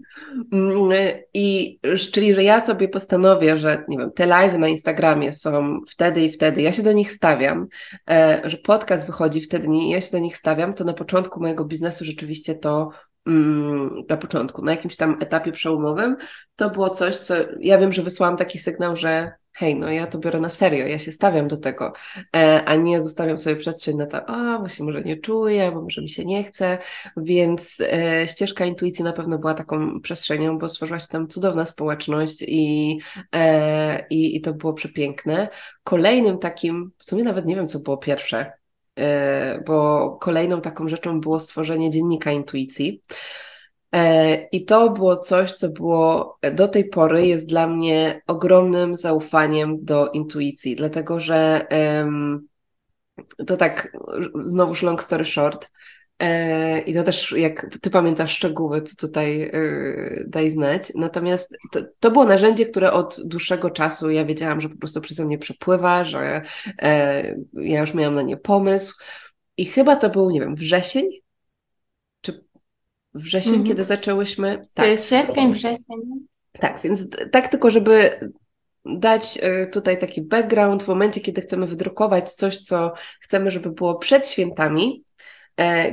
Mm, 0.53 0.91
I 1.35 1.79
czyli, 2.13 2.35
że 2.35 2.45
ja 2.45 2.61
sobie 2.61 2.89
postanowię, 2.89 3.59
że 3.59 3.85
nie 3.89 3.99
wiem, 3.99 4.11
te 4.13 4.27
live 4.27 4.59
na 4.59 4.69
Instagramie 4.69 5.33
są 5.33 5.81
wtedy 5.89 6.21
i 6.21 6.33
wtedy, 6.33 6.63
ja 6.63 6.73
się 6.73 6.83
do 6.83 6.93
nich 6.93 7.13
stawiam, 7.13 7.67
e, 8.11 8.41
że 8.45 8.57
podcast 8.57 9.07
wychodzi 9.07 9.41
wtedy 9.41 9.67
i 9.67 9.91
ja 9.91 10.01
się 10.01 10.11
do 10.13 10.19
nich 10.19 10.37
stawiam, 10.37 10.75
to 10.75 10.85
na 10.85 10.93
początku 10.93 11.41
mojego 11.41 11.65
biznesu 11.65 12.05
rzeczywiście 12.05 12.55
to 12.55 12.91
mm, 13.27 14.05
na 14.09 14.17
początku, 14.17 14.65
na 14.65 14.71
jakimś 14.73 14.97
tam 14.97 15.17
etapie 15.21 15.53
przełomowym, 15.53 16.17
to 16.57 16.71
było 16.71 16.91
coś, 16.91 17.17
co 17.17 17.35
ja 17.61 17.79
wiem, 17.79 17.93
że 17.93 18.03
wysłałam 18.03 18.37
taki 18.37 18.59
sygnał, 18.59 18.97
że 18.97 19.33
hej, 19.61 19.77
no 19.77 19.91
ja 19.91 20.07
to 20.07 20.19
biorę 20.19 20.41
na 20.41 20.51
serio, 20.51 20.87
ja 20.87 20.99
się 20.99 21.13
stawiam 21.13 21.49
do 21.49 21.57
tego, 21.57 21.93
e, 22.37 22.65
a 22.65 22.77
nie 22.77 23.03
zostawiam 23.03 23.39
sobie 23.39 23.57
przestrzeń 23.57 23.97
na 23.97 24.07
to, 24.07 24.31
a 24.31 24.69
się 24.69 24.85
może 24.85 25.03
nie 25.03 25.17
czuję, 25.17 25.73
bo 25.73 25.83
może 25.83 26.03
mi 26.03 26.09
się 26.09 26.25
nie 26.25 26.45
chce, 26.45 26.79
więc 27.17 27.81
e, 27.81 28.29
ścieżka 28.29 28.65
intuicji 28.65 29.05
na 29.05 29.13
pewno 29.13 29.39
była 29.39 29.55
taką 29.55 30.01
przestrzenią, 30.01 30.59
bo 30.59 30.69
stworzyła 30.69 31.01
się 31.01 31.09
tam 31.09 31.29
cudowna 31.29 31.67
społeczność 31.67 32.45
i, 32.49 32.99
e, 33.35 34.07
i, 34.11 34.37
i 34.37 34.41
to 34.41 34.55
było 34.55 34.73
przepiękne. 34.73 35.49
Kolejnym 35.85 36.39
takim, 36.39 36.93
w 36.99 37.05
sumie 37.05 37.25
nawet 37.25 37.47
nie 37.47 37.57
wiem, 37.57 37.69
co 37.69 37.79
było 37.79 37.97
pierwsze, 37.97 38.53
bo 39.67 40.11
kolejną 40.21 40.61
taką 40.61 40.89
rzeczą 40.89 41.21
było 41.21 41.41
stworzenie 41.41 41.91
dziennika 41.91 42.33
intuicji. 42.33 43.03
E, 43.93 44.37
I 44.53 44.65
to 44.65 44.91
było 44.91 45.17
coś, 45.17 45.53
co 45.53 45.69
było 45.69 46.39
do 46.53 46.69
tej 46.69 46.89
pory 46.89 47.27
jest 47.27 47.47
dla 47.47 47.67
mnie 47.67 48.23
ogromnym 48.27 48.97
zaufaniem 48.97 49.85
do 49.85 50.11
intuicji, 50.11 50.77
dlatego 50.77 51.21
że 51.21 51.67
to 53.47 53.57
tak, 53.57 53.93
znowuż 54.45 54.83
long 54.83 55.03
story 55.03 55.25
short, 55.25 55.71
e, 56.19 56.81
i 56.81 56.95
to 56.95 57.03
też, 57.03 57.33
jak 57.33 57.79
ty 57.81 57.91
pamiętasz 57.91 58.37
szczegóły, 58.37 58.83
to 58.83 58.91
tutaj 58.99 59.43
e, 59.43 59.53
daj 60.27 60.51
znać. 60.51 60.93
Natomiast 60.95 61.57
to, 61.73 61.81
to, 62.01 62.11
było 62.11 62.25
narzędzie, 62.25 62.67
które 62.67 62.93
od 62.93 63.21
dłuższego 63.25 63.71
czasu 63.71 64.11
ja 64.11 64.25
wiedziałam, 64.25 64.61
że 64.61 64.69
po 64.69 64.77
prostu 64.77 65.01
przeze 65.01 65.25
mnie 65.25 65.39
przepływa, 65.39 66.05
że 66.05 66.43
ja 67.53 67.81
już 67.81 67.95
miałam 67.95 68.15
na 68.15 68.23
nie 68.23 68.37
pomysł. 68.37 68.95
I 69.57 69.67
chyba 69.67 69.97
to 69.97 70.11
był, 70.11 70.31
nie 70.31 70.41
wiem, 70.41 70.55
wrzesień 70.55 71.07
wrzesień, 73.15 73.63
-hmm. 73.63 73.67
kiedy 73.67 73.85
zaczęłyśmy. 73.85 74.63
Tak. 74.75 74.99
Sierpień, 75.01 75.53
wrzesień. 75.53 75.97
Tak, 76.53 76.81
więc 76.83 77.07
tak 77.33 77.49
tylko, 77.49 77.71
żeby 77.71 78.21
dać 78.85 79.39
e, 79.43 79.67
tutaj 79.67 79.99
taki 79.99 80.23
background 80.23 80.83
w 80.83 80.89
momencie, 80.89 81.21
kiedy 81.21 81.41
chcemy 81.41 81.67
wydrukować 81.67 82.35
coś, 82.35 82.59
co 82.59 82.93
chcemy, 83.21 83.51
żeby 83.51 83.71
było 83.71 83.95
przed 83.95 84.29
świętami, 84.29 85.05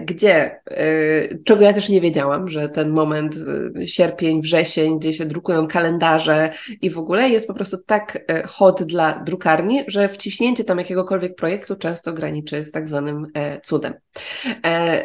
gdzie, 0.05 0.61
e, 0.71 1.37
czego 1.45 1.61
ja 1.61 1.73
też 1.73 1.89
nie 1.89 2.01
wiedziałam, 2.01 2.49
że 2.49 2.69
ten 2.69 2.89
moment 2.89 3.35
e, 3.75 3.87
sierpień, 3.87 4.41
wrzesień, 4.41 4.99
gdzie 4.99 5.13
się 5.13 5.25
drukują 5.25 5.67
kalendarze 5.67 6.49
i 6.81 6.89
w 6.89 6.97
ogóle 6.97 7.29
jest 7.29 7.47
po 7.47 7.53
prostu 7.53 7.77
tak 7.85 8.19
hot 8.47 8.83
dla 8.83 9.19
drukarni, 9.19 9.83
że 9.87 10.09
wciśnięcie 10.09 10.63
tam 10.63 10.77
jakiegokolwiek 10.77 11.35
projektu 11.35 11.75
często 11.75 12.13
graniczy 12.13 12.63
z 12.63 12.71
tak 12.71 12.87
zwanym 12.87 13.27
cudem. 13.63 13.93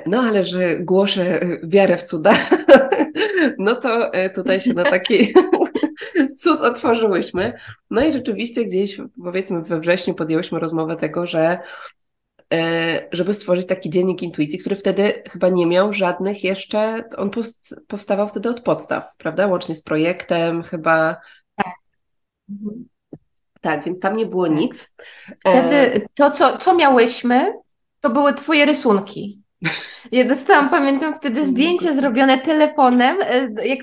No 0.07 0.21
ale 0.21 0.45
że 0.45 0.79
głoszę 0.79 1.41
wiarę 1.63 1.97
w 1.97 2.03
cuda, 2.03 2.35
no 3.59 3.75
to 3.75 4.11
tutaj 4.35 4.61
się 4.61 4.75
na 4.75 4.85
taki 4.85 5.35
cud 6.41 6.61
otworzyłyśmy. 6.61 7.53
No 7.91 8.05
i 8.05 8.13
rzeczywiście 8.13 8.65
gdzieś 8.65 9.01
powiedzmy 9.25 9.63
we 9.63 9.81
wrześniu 9.81 10.15
podjęłyśmy 10.15 10.59
rozmowę 10.59 10.97
tego, 10.97 11.27
że 11.27 11.59
E, 12.02 12.02
żeby 13.13 13.35
stworzyć 13.35 13.67
taki 13.67 13.91
dziennik 13.91 14.23
intuicji, 14.23 14.59
który 14.59 14.77
wtedy 14.77 15.23
chyba 15.31 15.49
nie 15.49 15.67
miał 15.67 15.93
żadnych 15.93 16.45
jeszcze, 16.45 17.05
on 17.17 17.31
powstawał 17.89 18.29
wtedy 18.29 18.49
od 18.51 18.61
podstaw, 18.61 19.17
prawda? 19.19 19.47
Łącznie 19.47 19.77
z 19.77 19.83
projektem 19.83 20.63
chyba. 20.63 21.17
Tak. 21.57 21.75
Tak, 23.61 23.85
więc 23.85 24.01
tam 24.01 24.17
nie 24.17 24.27
było 24.27 24.47
tak. 24.47 24.57
nic. 24.57 24.95
Wtedy 25.41 25.77
e, 25.77 26.01
to, 26.15 26.31
co, 26.31 26.59
co 26.59 26.75
miałyśmy, 26.75 27.53
to 28.01 28.11
były 28.11 28.35
Twoje 28.35 28.65
rysunki. 28.65 29.42
Ja 30.13 30.25
dostałam, 30.25 30.71
pamiętam 30.71 31.17
wtedy 31.17 31.45
zdjęcie 31.45 31.95
zrobione 31.95 32.39
telefonem, 32.39 33.17
e, 33.23 33.67
jak 33.67 33.79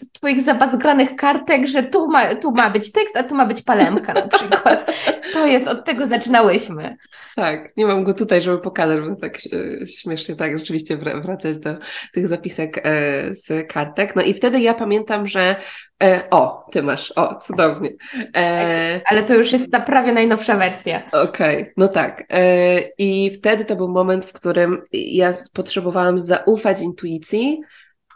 z 0.00 0.12
twoich 0.12 0.40
zabazgranych 0.40 1.16
kartek, 1.16 1.66
że 1.66 1.82
tu 1.82 2.10
ma, 2.10 2.34
tu 2.34 2.52
ma 2.52 2.70
być 2.70 2.92
tekst, 2.92 3.16
a 3.16 3.22
tu 3.22 3.34
ma 3.34 3.46
być 3.46 3.62
palemka 3.62 4.14
na 4.14 4.28
przykład. 4.28 4.94
To 5.32 5.46
jest, 5.46 5.68
od 5.68 5.84
tego 5.84 6.06
zaczynałyśmy. 6.06 6.96
Tak, 7.36 7.76
nie 7.76 7.86
mam 7.86 8.04
go 8.04 8.14
tutaj, 8.14 8.42
żeby 8.42 8.58
pokazać, 8.58 9.00
bo 9.00 9.16
tak 9.16 9.38
śmiesznie 9.86 10.36
tak 10.36 10.58
rzeczywiście 10.58 10.96
wracać 10.96 11.58
do 11.58 11.76
tych 12.12 12.28
zapisek 12.28 12.80
e, 12.84 13.34
z 13.34 13.72
kartek. 13.72 14.16
No 14.16 14.22
i 14.22 14.34
wtedy 14.34 14.60
ja 14.60 14.74
pamiętam, 14.74 15.26
że 15.26 15.56
e, 16.02 16.30
o, 16.30 16.66
ty 16.72 16.82
masz, 16.82 17.12
o, 17.16 17.34
cudownie. 17.34 17.90
E, 18.34 19.00
tak, 19.00 19.12
ale 19.12 19.22
to 19.22 19.34
już 19.34 19.52
jest 19.52 19.72
ta 19.72 19.80
prawie 19.80 20.12
najnowsza 20.12 20.56
wersja. 20.56 21.02
Okej, 21.12 21.62
okay, 21.62 21.72
no 21.76 21.88
tak. 21.88 22.24
E, 22.30 22.80
I 22.98 23.30
wtedy 23.30 23.64
to 23.64 23.76
był 23.76 23.88
moment, 23.88 24.26
w 24.26 24.32
którym 24.32 24.82
ja 24.92 25.32
potrzebowałam 25.52 26.18
zaufać 26.18 26.80
intuicji 26.80 27.60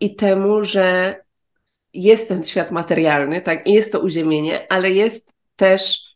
i 0.01 0.17
temu, 0.17 0.65
że 0.65 1.17
jest 1.95 2.29
ten 2.29 2.45
świat 2.45 2.71
materialny, 2.71 3.41
tak, 3.41 3.67
i 3.67 3.73
jest 3.73 3.93
to 3.93 4.01
uziemienie, 4.01 4.67
ale 4.73 4.91
jest 4.91 5.33
też 5.57 6.08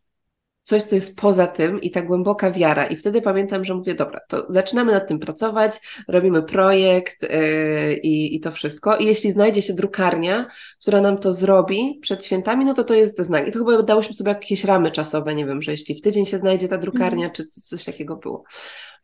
coś, 0.63 0.83
co 0.83 0.95
jest 0.95 1.17
poza 1.17 1.47
tym 1.47 1.81
i 1.81 1.91
ta 1.91 2.03
głęboka 2.03 2.51
wiara. 2.51 2.87
I 2.87 2.97
wtedy 2.97 3.23
pamiętam, 3.23 3.65
że 3.65 3.75
mówię, 3.75 3.95
dobra, 3.95 4.21
to 4.29 4.47
zaczynamy 4.49 4.93
nad 4.93 5.09
tym 5.09 5.19
pracować, 5.19 5.73
robimy 6.09 6.43
projekt 6.43 7.23
yy, 7.23 7.95
i, 8.03 8.37
i 8.37 8.41
to 8.41 8.53
wszystko. 8.53 8.97
I 8.97 9.07
jeśli 9.07 9.33
znajdzie 9.33 9.63
się 9.63 9.75
drukarnia, 9.75 10.47
która 10.81 11.01
nam 11.01 11.19
to 11.19 11.33
zrobi 11.33 11.99
przed 12.03 12.25
świętami, 12.25 12.65
no 12.65 12.75
to 12.75 12.85
to 12.85 12.95
jest 12.95 13.21
znak. 13.21 13.49
I 13.49 13.53
to 13.53 13.59
chyba 13.59 13.83
dałyśmy 13.83 14.15
sobie 14.15 14.29
jakieś 14.29 14.65
ramy 14.65 14.91
czasowe, 14.91 15.35
nie 15.35 15.47
wiem, 15.47 15.63
że 15.63 15.71
jeśli 15.73 15.95
w 15.95 16.01
tydzień 16.01 16.27
się 16.27 16.39
znajdzie 16.39 16.69
ta 16.69 16.79
drukarnia, 16.79 17.25
mm. 17.25 17.35
czy 17.35 17.47
coś 17.47 17.85
takiego 17.85 18.17
było. 18.17 18.45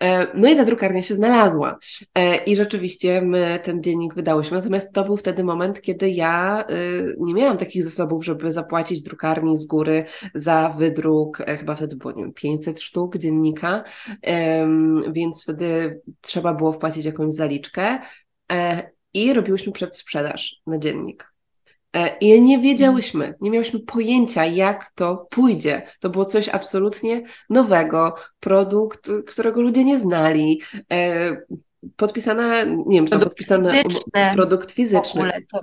E, 0.02 0.26
no 0.34 0.48
i 0.48 0.56
ta 0.56 0.64
drukarnia 0.64 1.02
się 1.02 1.14
znalazła 1.14 1.78
e, 2.14 2.44
i 2.44 2.56
rzeczywiście 2.56 3.22
my 3.22 3.60
ten 3.64 3.82
dziennik 3.82 4.14
wydałyśmy. 4.14 4.56
Natomiast 4.56 4.92
to 4.92 5.04
był 5.04 5.16
wtedy 5.16 5.44
moment, 5.44 5.80
kiedy 5.80 6.10
ja 6.10 6.64
y, 6.70 7.16
nie 7.20 7.34
miałam 7.34 7.58
takich 7.58 7.84
zasobów, 7.84 8.24
żeby 8.24 8.52
zapłacić 8.52 9.02
drukarni 9.02 9.56
z 9.58 9.66
góry 9.66 10.04
za 10.34 10.74
wydruk. 10.78 11.40
E, 11.40 11.56
chyba 11.56 11.74
wtedy 11.74 11.96
było, 11.96 12.12
nie 12.12 12.22
wiem, 12.22 12.32
500 12.32 12.80
sztuk 12.80 13.16
dziennika, 13.16 13.84
więc 15.12 15.42
wtedy 15.42 16.00
trzeba 16.20 16.54
było 16.54 16.72
wpłacić 16.72 17.06
jakąś 17.06 17.32
zaliczkę 17.32 17.98
i 19.14 19.32
robiłyśmy 19.32 19.72
przedsprzedaż 19.72 20.56
na 20.66 20.78
dziennik. 20.78 21.37
I 22.20 22.42
nie 22.42 22.58
wiedziałyśmy, 22.58 23.34
nie 23.40 23.50
miałyśmy 23.50 23.80
pojęcia, 23.80 24.44
jak 24.44 24.90
to 24.94 25.26
pójdzie. 25.30 25.82
To 26.00 26.10
było 26.10 26.24
coś 26.24 26.48
absolutnie 26.48 27.22
nowego, 27.50 28.14
produkt, 28.40 29.10
którego 29.26 29.62
ludzie 29.62 29.84
nie 29.84 29.98
znali. 29.98 30.62
E, 30.92 31.36
podpisana, 31.96 32.64
nie 32.64 32.96
wiem, 32.98 33.06
czy 33.06 33.18
to 33.18 33.30
fizyczny. 33.38 34.30
produkt 34.34 34.72
fizyczny. 34.72 35.32
To... 35.52 35.60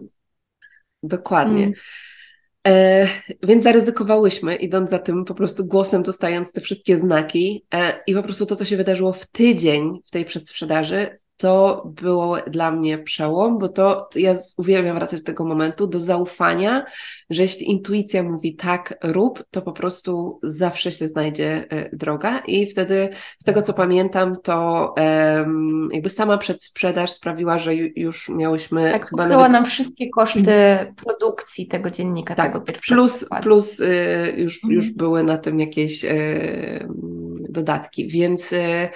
Dokładnie. 1.03 1.61
Hmm. 1.61 1.73
E, 2.67 3.07
więc 3.43 3.63
zaryzykowałyśmy, 3.63 4.55
idąc 4.55 4.89
za 4.89 4.99
tym 4.99 5.25
po 5.25 5.35
prostu 5.35 5.65
głosem, 5.65 6.03
dostając 6.03 6.51
te 6.51 6.61
wszystkie 6.61 6.97
znaki. 6.97 7.65
E, 7.73 8.03
I 8.07 8.13
po 8.13 8.23
prostu 8.23 8.45
to, 8.45 8.55
co 8.55 8.65
się 8.65 8.77
wydarzyło 8.77 9.13
w 9.13 9.27
tydzień 9.27 10.01
w 10.05 10.11
tej 10.11 10.25
przedsprzedaży, 10.25 11.19
to 11.37 11.83
było 12.01 12.37
dla 12.47 12.71
mnie 12.71 12.97
przełom, 12.97 13.57
bo 13.57 13.69
to 13.69 14.09
ja 14.15 14.35
uwielbiam 14.57 14.95
wracać 14.95 15.19
do 15.19 15.25
tego 15.25 15.45
momentu, 15.45 15.87
do 15.87 15.99
zaufania, 15.99 16.85
że 17.29 17.41
jeśli 17.41 17.69
intuicja 17.69 18.23
mówi 18.23 18.55
tak, 18.55 18.97
rób, 19.03 19.43
to 19.51 19.61
po 19.61 19.71
prostu 19.71 20.39
zawsze 20.43 20.91
się 20.91 21.07
znajdzie 21.07 21.65
e, 21.69 21.95
droga. 21.95 22.39
I 22.39 22.67
wtedy, 22.67 23.09
z 23.39 23.43
tego 23.43 23.61
co 23.61 23.73
pamiętam, 23.73 24.35
to 24.43 24.93
um, 24.97 25.89
jakby 25.91 26.09
sama 26.09 26.37
przedsprzedaż 26.37 27.11
sprawiła, 27.11 27.57
że 27.57 27.75
już 27.75 28.29
miałyśmy. 28.29 28.91
Tak, 28.91 29.09
chyba 29.09 29.27
nawet... 29.27 29.51
nam 29.51 29.65
wszystkie 29.65 30.09
koszty 30.09 30.55
produkcji 31.05 31.67
tego 31.67 31.91
dziennika, 31.91 32.35
tak, 32.35 32.53
tego 32.53 32.65
pierwszego. 32.65 33.01
Plus, 33.01 33.25
plus 33.41 33.79
y, 33.79 34.33
już, 34.37 34.55
mhm. 34.55 34.73
już 34.73 34.91
były 34.91 35.23
na 35.23 35.37
tym 35.37 35.59
jakieś 35.59 36.05
y, 36.05 36.87
dodatki. 37.55 38.07
Więc, 38.07 38.53
y, 38.53 38.89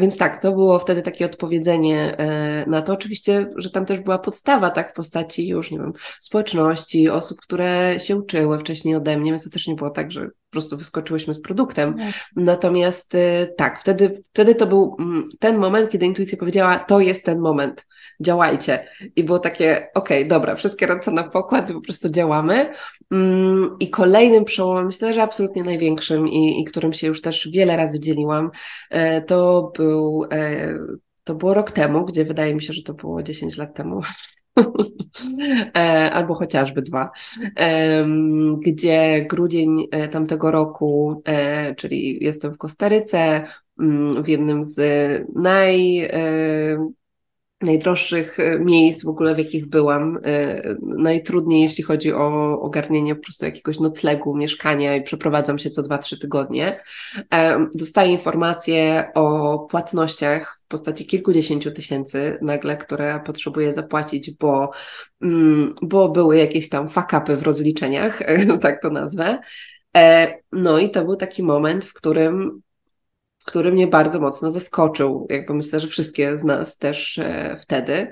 więc 0.00 0.16
tak, 0.16 0.42
to 0.42 0.52
było 0.52 0.78
wtedy 0.78 1.02
takie 1.02 1.26
odpowiedzenie 1.26 1.98
E, 2.18 2.64
na 2.66 2.82
to. 2.82 2.92
Oczywiście, 2.92 3.50
że 3.56 3.70
tam 3.70 3.86
też 3.86 4.00
była 4.00 4.18
podstawa, 4.18 4.70
tak, 4.70 4.90
w 4.90 4.94
postaci 4.94 5.48
już, 5.48 5.70
nie 5.70 5.78
wiem, 5.78 5.92
społeczności, 6.20 7.08
osób, 7.08 7.38
które 7.40 8.00
się 8.00 8.16
uczyły 8.16 8.58
wcześniej 8.58 8.94
ode 8.94 9.18
mnie, 9.18 9.30
więc 9.30 9.44
to 9.44 9.50
też 9.50 9.66
nie 9.66 9.74
było 9.74 9.90
tak, 9.90 10.12
że 10.12 10.28
po 10.48 10.52
prostu 10.52 10.76
wyskoczyłyśmy 10.76 11.34
z 11.34 11.40
produktem. 11.40 11.98
Tak. 11.98 12.06
Natomiast 12.36 13.14
y, 13.14 13.54
tak, 13.56 13.80
wtedy, 13.80 14.22
wtedy 14.32 14.54
to 14.54 14.66
był 14.66 14.96
mm, 15.00 15.24
ten 15.38 15.58
moment, 15.58 15.90
kiedy 15.90 16.06
intuicja 16.06 16.38
powiedziała, 16.38 16.78
to 16.78 17.00
jest 17.00 17.24
ten 17.24 17.38
moment, 17.38 17.86
działajcie. 18.20 18.88
I 19.16 19.24
było 19.24 19.38
takie, 19.38 19.88
okej, 19.94 20.18
okay, 20.18 20.28
dobra, 20.28 20.54
wszystkie 20.54 20.86
ręce 20.86 21.10
na 21.10 21.28
pokład 21.28 21.70
i 21.70 21.72
po 21.72 21.80
prostu 21.80 22.08
działamy. 22.08 22.72
Mm, 23.12 23.76
I 23.80 23.90
kolejnym 23.90 24.44
przełomem, 24.44 24.86
myślę, 24.86 25.14
że 25.14 25.22
absolutnie 25.22 25.64
największym 25.64 26.28
i, 26.28 26.60
i 26.60 26.64
którym 26.64 26.92
się 26.92 27.06
już 27.06 27.22
też 27.22 27.48
wiele 27.52 27.76
razy 27.76 28.00
dzieliłam, 28.00 28.50
e, 28.90 29.22
to 29.22 29.72
był 29.76 30.26
e, 30.32 30.74
to 31.24 31.34
było 31.34 31.54
rok 31.54 31.70
temu, 31.70 32.04
gdzie 32.04 32.24
wydaje 32.24 32.54
mi 32.54 32.62
się, 32.62 32.72
że 32.72 32.82
to 32.82 32.94
było 32.94 33.22
10 33.22 33.56
lat 33.56 33.74
temu. 33.74 34.00
E, 35.76 36.10
albo 36.12 36.34
chociażby 36.34 36.82
dwa, 36.82 37.10
gdzie 38.58 39.26
grudzień 39.30 39.88
e, 39.90 40.08
tamtego 40.08 40.50
roku, 40.50 41.22
e, 41.24 41.74
czyli 41.74 42.24
jestem 42.24 42.54
w 42.54 42.58
Kostaryce, 42.58 43.44
mm, 43.80 44.22
w 44.22 44.28
jednym 44.28 44.64
z 44.64 44.78
naj 45.34 46.08
najdroższych 47.60 48.38
miejsc 48.60 49.04
w 49.04 49.08
ogóle, 49.08 49.34
w 49.34 49.38
jakich 49.38 49.66
byłam. 49.66 50.18
Najtrudniej, 50.82 51.62
jeśli 51.62 51.84
chodzi 51.84 52.12
o 52.12 52.60
ogarnienie 52.60 53.14
po 53.14 53.22
prostu 53.22 53.44
jakiegoś 53.44 53.80
noclegu, 53.80 54.36
mieszkania 54.36 54.96
i 54.96 55.02
przeprowadzam 55.02 55.58
się 55.58 55.70
co 55.70 55.82
dwa, 55.82 55.98
trzy 55.98 56.18
tygodnie. 56.18 56.80
Dostaję 57.74 58.12
informacje 58.12 59.10
o 59.14 59.58
płatnościach 59.58 60.57
w 60.68 60.70
postaci 60.70 61.06
kilkudziesięciu 61.06 61.70
tysięcy 61.70 62.38
nagle, 62.42 62.76
które 62.76 63.20
potrzebuję 63.26 63.72
zapłacić, 63.72 64.30
bo, 64.30 64.70
mm, 65.22 65.74
bo 65.82 66.08
były 66.08 66.36
jakieś 66.36 66.68
tam 66.68 66.88
fakapy 66.88 67.36
w 67.36 67.42
rozliczeniach, 67.42 68.22
tak 68.62 68.82
to 68.82 68.90
nazwę. 68.90 69.38
No 70.52 70.78
i 70.78 70.90
to 70.90 71.04
był 71.04 71.16
taki 71.16 71.42
moment, 71.42 71.84
w 71.84 71.92
którym 71.92 72.62
który 73.48 73.72
mnie 73.72 73.86
bardzo 73.86 74.20
mocno 74.20 74.50
zaskoczył. 74.50 75.26
Jakby 75.30 75.54
myślę, 75.54 75.80
że 75.80 75.88
wszystkie 75.88 76.38
z 76.38 76.44
nas 76.44 76.78
też 76.78 77.18
e, 77.18 77.56
wtedy. 77.62 78.10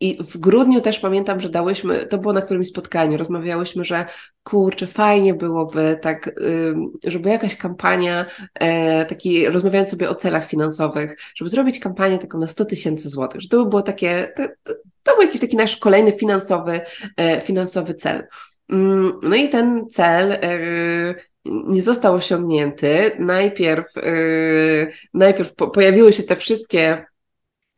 I 0.00 0.18
w 0.24 0.38
grudniu 0.38 0.80
też 0.80 0.98
pamiętam, 0.98 1.40
że 1.40 1.48
dałyśmy, 1.48 2.06
to 2.06 2.18
było 2.18 2.32
na 2.32 2.42
którymś 2.42 2.68
spotkaniu, 2.68 3.16
rozmawiałyśmy, 3.16 3.84
że 3.84 4.06
kurczę, 4.42 4.86
fajnie 4.86 5.34
byłoby 5.34 5.98
tak, 6.02 6.30
żeby 7.04 7.28
jakaś 7.28 7.56
kampania, 7.56 8.26
e, 8.54 9.06
taki, 9.06 9.48
rozmawiając 9.48 9.90
sobie 9.90 10.10
o 10.10 10.14
celach 10.14 10.48
finansowych, 10.48 11.16
żeby 11.34 11.48
zrobić 11.48 11.78
kampanię 11.78 12.18
taką 12.18 12.38
na 12.38 12.46
100 12.46 12.64
tysięcy 12.64 13.08
złotych, 13.08 13.40
że 13.40 13.48
to 13.48 13.64
by 13.64 13.70
było 13.70 13.82
takie, 13.82 14.32
to, 14.36 14.42
to 15.02 15.14
był 15.14 15.22
jakiś 15.22 15.40
taki 15.40 15.56
nasz 15.56 15.76
kolejny 15.76 16.12
finansowy, 16.12 16.80
e, 17.16 17.40
finansowy 17.40 17.94
cel. 17.94 18.26
Mm, 18.68 19.12
no 19.22 19.36
i 19.36 19.48
ten 19.48 19.88
cel 19.90 20.32
e, 20.32 20.40
nie 21.44 21.82
został 21.82 22.14
osiągnięty. 22.14 23.12
Najpierw, 23.18 23.86
najpierw 25.14 25.54
po, 25.54 25.70
pojawiły 25.70 26.12
się 26.12 26.22
te 26.22 26.36
wszystkie 26.36 27.04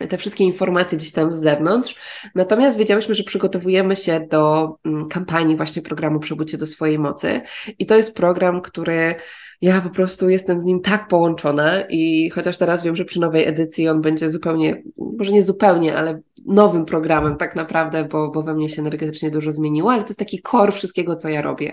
te 0.08 0.18
wszystkie 0.18 0.44
informacje 0.44 0.98
gdzieś 0.98 1.12
tam 1.12 1.34
z 1.34 1.40
zewnątrz. 1.40 1.94
Natomiast 2.34 2.78
wiedziałyśmy, 2.78 3.14
że 3.14 3.24
przygotowujemy 3.24 3.96
się 3.96 4.26
do 4.30 4.74
mm, 4.84 5.08
kampanii 5.08 5.56
właśnie 5.56 5.82
programu 5.82 6.20
Przebudźcie 6.20 6.58
do 6.58 6.66
swojej 6.66 6.98
mocy. 6.98 7.40
I 7.78 7.86
to 7.86 7.96
jest 7.96 8.16
program, 8.16 8.60
który 8.60 9.14
ja 9.62 9.80
po 9.80 9.90
prostu 9.90 10.28
jestem 10.28 10.60
z 10.60 10.64
nim 10.64 10.80
tak 10.80 11.08
połączona 11.08 11.82
i 11.90 12.30
chociaż 12.30 12.58
teraz 12.58 12.82
wiem, 12.82 12.96
że 12.96 13.04
przy 13.04 13.20
nowej 13.20 13.48
edycji 13.48 13.88
on 13.88 14.00
będzie 14.00 14.30
zupełnie, 14.30 14.82
może 15.18 15.32
nie 15.32 15.42
zupełnie, 15.42 15.96
ale 15.96 16.20
nowym 16.46 16.84
programem 16.84 17.36
tak 17.36 17.56
naprawdę, 17.56 18.04
bo, 18.04 18.30
bo 18.30 18.42
we 18.42 18.54
mnie 18.54 18.68
się 18.68 18.82
energetycznie 18.82 19.30
dużo 19.30 19.52
zmieniło, 19.52 19.92
ale 19.92 20.02
to 20.02 20.08
jest 20.08 20.18
taki 20.18 20.42
core 20.50 20.72
wszystkiego, 20.72 21.16
co 21.16 21.28
ja 21.28 21.42
robię. 21.42 21.72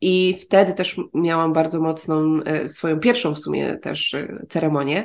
I 0.00 0.38
wtedy 0.40 0.74
też 0.74 1.00
miałam 1.14 1.52
bardzo 1.52 1.80
mocną, 1.80 2.40
e, 2.44 2.68
swoją 2.68 3.00
pierwszą 3.00 3.34
w 3.34 3.38
sumie 3.38 3.76
też 3.76 4.14
e, 4.14 4.46
ceremonię 4.48 5.04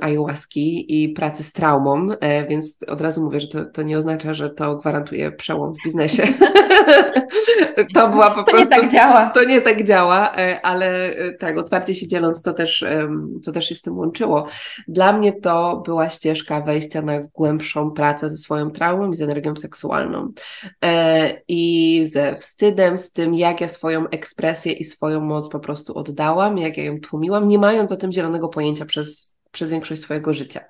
ayahuaski 0.00 1.02
i 1.02 1.08
pracy 1.08 1.44
z 1.44 1.52
traumą, 1.52 2.08
e, 2.20 2.46
więc 2.46 2.78
od 2.88 3.00
razu 3.00 3.24
mówię, 3.24 3.40
że 3.40 3.48
to, 3.48 3.64
to 3.64 3.82
nie 3.82 3.98
oznacza, 3.98 4.34
że 4.34 4.50
to 4.50 4.76
gwarantuje 4.76 5.32
przełom 5.32 5.74
w 5.74 5.84
biznesie. 5.84 6.22
to 7.94 8.08
była 8.08 8.30
po 8.30 8.42
to 8.42 8.50
prostu... 8.50 8.68
To 8.70 8.74
nie 8.74 8.82
tak 8.82 8.92
działa. 8.92 9.30
To 9.30 9.44
nie 9.44 9.60
tak 9.60 9.83
działa, 9.84 10.32
ale 10.62 11.14
tak, 11.38 11.58
otwarcie 11.58 11.94
się 11.94 12.06
dzieląc, 12.06 12.42
to 12.42 12.52
też, 12.52 12.84
co 13.42 13.52
też 13.52 13.68
się 13.68 13.74
z 13.74 13.82
tym 13.82 13.98
łączyło. 13.98 14.46
Dla 14.88 15.12
mnie 15.12 15.32
to 15.32 15.82
była 15.86 16.10
ścieżka 16.10 16.60
wejścia 16.60 17.02
na 17.02 17.20
głębszą 17.20 17.90
pracę 17.90 18.30
ze 18.30 18.36
swoją 18.36 18.70
traumą 18.70 19.10
i 19.10 19.16
z 19.16 19.20
energią 19.20 19.56
seksualną. 19.56 20.32
E, 20.84 21.42
I 21.48 22.06
ze 22.06 22.36
wstydem, 22.36 22.98
z 22.98 23.12
tym, 23.12 23.34
jak 23.34 23.60
ja 23.60 23.68
swoją 23.68 24.08
ekspresję 24.08 24.72
i 24.72 24.84
swoją 24.84 25.20
moc 25.20 25.48
po 25.48 25.60
prostu 25.60 25.98
oddałam, 25.98 26.58
jak 26.58 26.76
ja 26.76 26.84
ją 26.84 27.00
tłumiłam, 27.00 27.48
nie 27.48 27.58
mając 27.58 27.92
o 27.92 27.96
tym 27.96 28.12
zielonego 28.12 28.48
pojęcia 28.48 28.84
przez, 28.84 29.36
przez 29.50 29.70
większość 29.70 30.02
swojego 30.02 30.32
życia. 30.32 30.60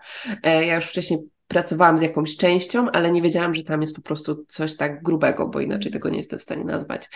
E, 0.43 0.67
ja 0.67 0.75
już 0.75 0.87
wcześniej 0.87 1.34
pracowałam 1.49 1.99
z 1.99 2.03
jakąś 2.03 2.37
częścią, 2.37 2.91
ale 2.91 3.11
nie 3.11 3.23
wiedziałam, 3.23 3.55
że 3.55 3.63
tam 3.63 3.81
jest 3.81 3.97
po 3.97 4.03
prostu 4.03 4.45
coś 4.49 4.77
tak 4.77 5.03
grubego, 5.03 5.49
bo 5.49 5.61
inaczej 5.61 5.93
tego 5.93 6.09
nie 6.09 6.19
jestem 6.19 6.39
w 6.39 6.43
stanie 6.43 6.65
nazwać. 6.65 7.11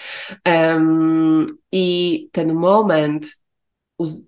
Um, 0.46 1.46
I 1.72 2.28
ten 2.32 2.54
moment 2.54 3.26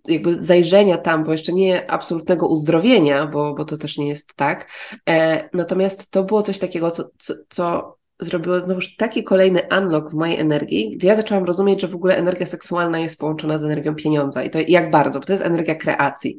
jakby 0.08 0.34
zajrzenia 0.34 0.98
tam, 0.98 1.24
bo 1.24 1.32
jeszcze 1.32 1.52
nie 1.52 1.90
absolutnego 1.90 2.48
uzdrowienia, 2.48 3.26
bo, 3.26 3.54
bo 3.54 3.64
to 3.64 3.76
też 3.76 3.98
nie 3.98 4.08
jest 4.08 4.34
tak. 4.34 4.70
E, 5.08 5.48
natomiast 5.52 6.10
to 6.10 6.24
było 6.24 6.42
coś 6.42 6.58
takiego, 6.58 6.90
co, 6.90 7.04
co, 7.18 7.34
co 7.48 7.96
zrobiło 8.20 8.60
znowuż 8.60 8.96
taki 8.96 9.24
kolejny 9.24 9.62
unlock 9.78 10.10
w 10.10 10.14
mojej 10.14 10.40
energii, 10.40 10.96
gdzie 10.96 11.08
ja 11.08 11.16
zaczęłam 11.16 11.44
rozumieć, 11.44 11.80
że 11.80 11.88
w 11.88 11.94
ogóle 11.94 12.16
energia 12.16 12.46
seksualna 12.46 12.98
jest 12.98 13.20
połączona 13.20 13.58
z 13.58 13.64
energią 13.64 13.94
pieniądza 13.94 14.44
i 14.44 14.50
to 14.50 14.58
jak 14.68 14.90
bardzo, 14.90 15.20
bo 15.20 15.26
to 15.26 15.32
jest 15.32 15.44
energia 15.44 15.74
kreacji. 15.74 16.36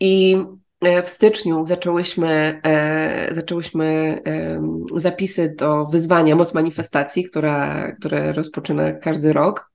I 0.00 0.36
w 0.82 1.08
styczniu 1.08 1.64
zaczęłyśmy, 1.64 2.60
e, 2.64 3.34
zaczęłyśmy 3.34 4.20
e, 4.26 5.00
zapisy 5.00 5.54
do 5.58 5.84
wyzwania 5.84 6.36
Moc 6.36 6.54
Manifestacji, 6.54 7.24
która, 7.24 7.92
które 7.92 8.32
rozpoczyna 8.32 8.92
każdy 8.92 9.32
rok. 9.32 9.70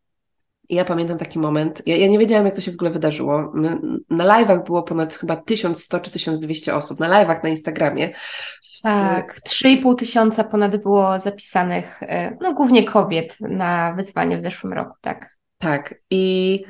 I 0.69 0.76
ja 0.76 0.86
pamiętam 0.86 1.18
taki 1.18 1.40
moment, 1.40 1.82
ja, 1.86 1.95
ja, 1.95 2.07
nie 2.07 2.19
wiedziałam, 2.19 2.45
jak 2.45 2.56
to 2.56 2.61
się 2.61 2.72
w 2.72 2.76
ogóle 2.76 2.91
wydarzyło. 2.91 3.53
Na 4.10 4.26
live'ach 4.26 4.65
było 4.65 4.84
ponad 4.84 5.14
chyba 5.14 5.36
1100 5.36 5.99
czy 5.99 6.11
1200 6.11 6.76
osób, 6.76 6.99
na 6.99 7.10
live'ach 7.10 7.44
na 7.44 7.49
Instagramie. 7.49 8.14
Tak, 8.84 9.40
3,5 9.49 9.95
tysiąca 9.95 10.44
ponad 10.44 10.84
było 10.84 11.19
zapisanych, 11.19 12.03
e, 12.03 12.38
no 12.41 12.53
głównie 12.53 12.84
kobiet 12.84 13.38
na 13.40 13.94
wyzwanie 13.94 14.38
w 14.38 14.41
zeszłym 14.41 14.73
roku, 14.73 14.95
tak. 15.02 15.38
Tak, 15.57 15.95
i, 16.10 16.64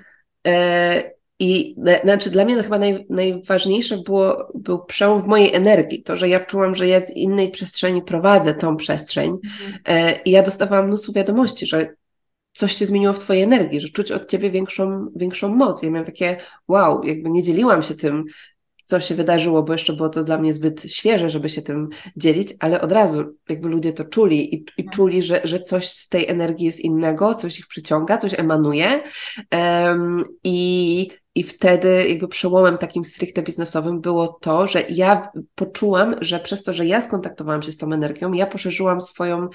e, 0.47 1.11
i 1.41 1.75
znaczy 2.03 2.29
dla 2.29 2.45
mnie 2.45 2.63
chyba 2.63 2.79
naj, 2.79 3.05
najważniejsze 3.09 3.97
było, 3.97 4.51
był 4.55 4.85
przełom 4.85 5.21
w 5.21 5.27
mojej 5.27 5.55
energii, 5.55 6.03
to, 6.03 6.17
że 6.17 6.29
ja 6.29 6.39
czułam, 6.39 6.75
że 6.75 6.87
ja 6.87 6.99
z 6.99 7.09
innej 7.09 7.51
przestrzeni 7.51 8.01
prowadzę 8.01 8.53
tą 8.53 8.77
przestrzeń 8.77 9.37
mhm. 9.43 9.79
e, 9.85 10.21
i 10.21 10.31
ja 10.31 10.43
dostawałam 10.43 10.87
mnóstwo 10.87 11.13
wiadomości, 11.13 11.65
że 11.65 11.95
coś 12.53 12.75
się 12.75 12.85
zmieniło 12.85 13.13
w 13.13 13.19
Twojej 13.19 13.43
energii, 13.43 13.81
że 13.81 13.89
czuć 13.89 14.11
od 14.11 14.29
Ciebie 14.29 14.51
większą, 14.51 15.07
większą 15.15 15.55
moc. 15.55 15.83
Ja 15.83 15.89
miałam 15.89 16.05
takie, 16.05 16.37
wow, 16.67 17.03
jakby 17.03 17.29
nie 17.29 17.43
dzieliłam 17.43 17.83
się 17.83 17.95
tym, 17.95 18.25
co 18.85 18.99
się 18.99 19.15
wydarzyło, 19.15 19.63
bo 19.63 19.73
jeszcze 19.73 19.93
było 19.93 20.09
to 20.09 20.23
dla 20.23 20.37
mnie 20.37 20.53
zbyt 20.53 20.83
świeże, 20.83 21.29
żeby 21.29 21.49
się 21.49 21.61
tym 21.61 21.89
dzielić, 22.17 22.53
ale 22.59 22.81
od 22.81 22.91
razu 22.91 23.23
jakby 23.49 23.69
ludzie 23.69 23.93
to 23.93 24.05
czuli 24.05 24.55
i, 24.55 24.65
i 24.77 24.83
tak. 24.83 24.93
czuli, 24.93 25.23
że, 25.23 25.41
że 25.43 25.61
coś 25.61 25.89
z 25.89 26.09
tej 26.09 26.27
energii 26.27 26.65
jest 26.65 26.79
innego, 26.79 27.35
coś 27.35 27.59
ich 27.59 27.67
przyciąga, 27.67 28.17
coś 28.17 28.39
emanuje. 28.39 29.03
Um, 29.51 30.25
I 30.43 31.20
i 31.35 31.43
wtedy 31.43 32.07
jakby 32.09 32.27
przełomem 32.27 32.77
takim 32.77 33.05
stricte 33.05 33.41
biznesowym 33.41 34.01
było 34.01 34.27
to, 34.27 34.67
że 34.67 34.83
ja 34.89 35.31
poczułam, 35.55 36.15
że 36.21 36.39
przez 36.39 36.63
to, 36.63 36.73
że 36.73 36.85
ja 36.85 37.01
skontaktowałam 37.01 37.61
się 37.61 37.71
z 37.71 37.77
tą 37.77 37.93
energią, 37.93 38.33
ja 38.33 38.45
poszerzyłam 38.45 39.01
swoją 39.01 39.47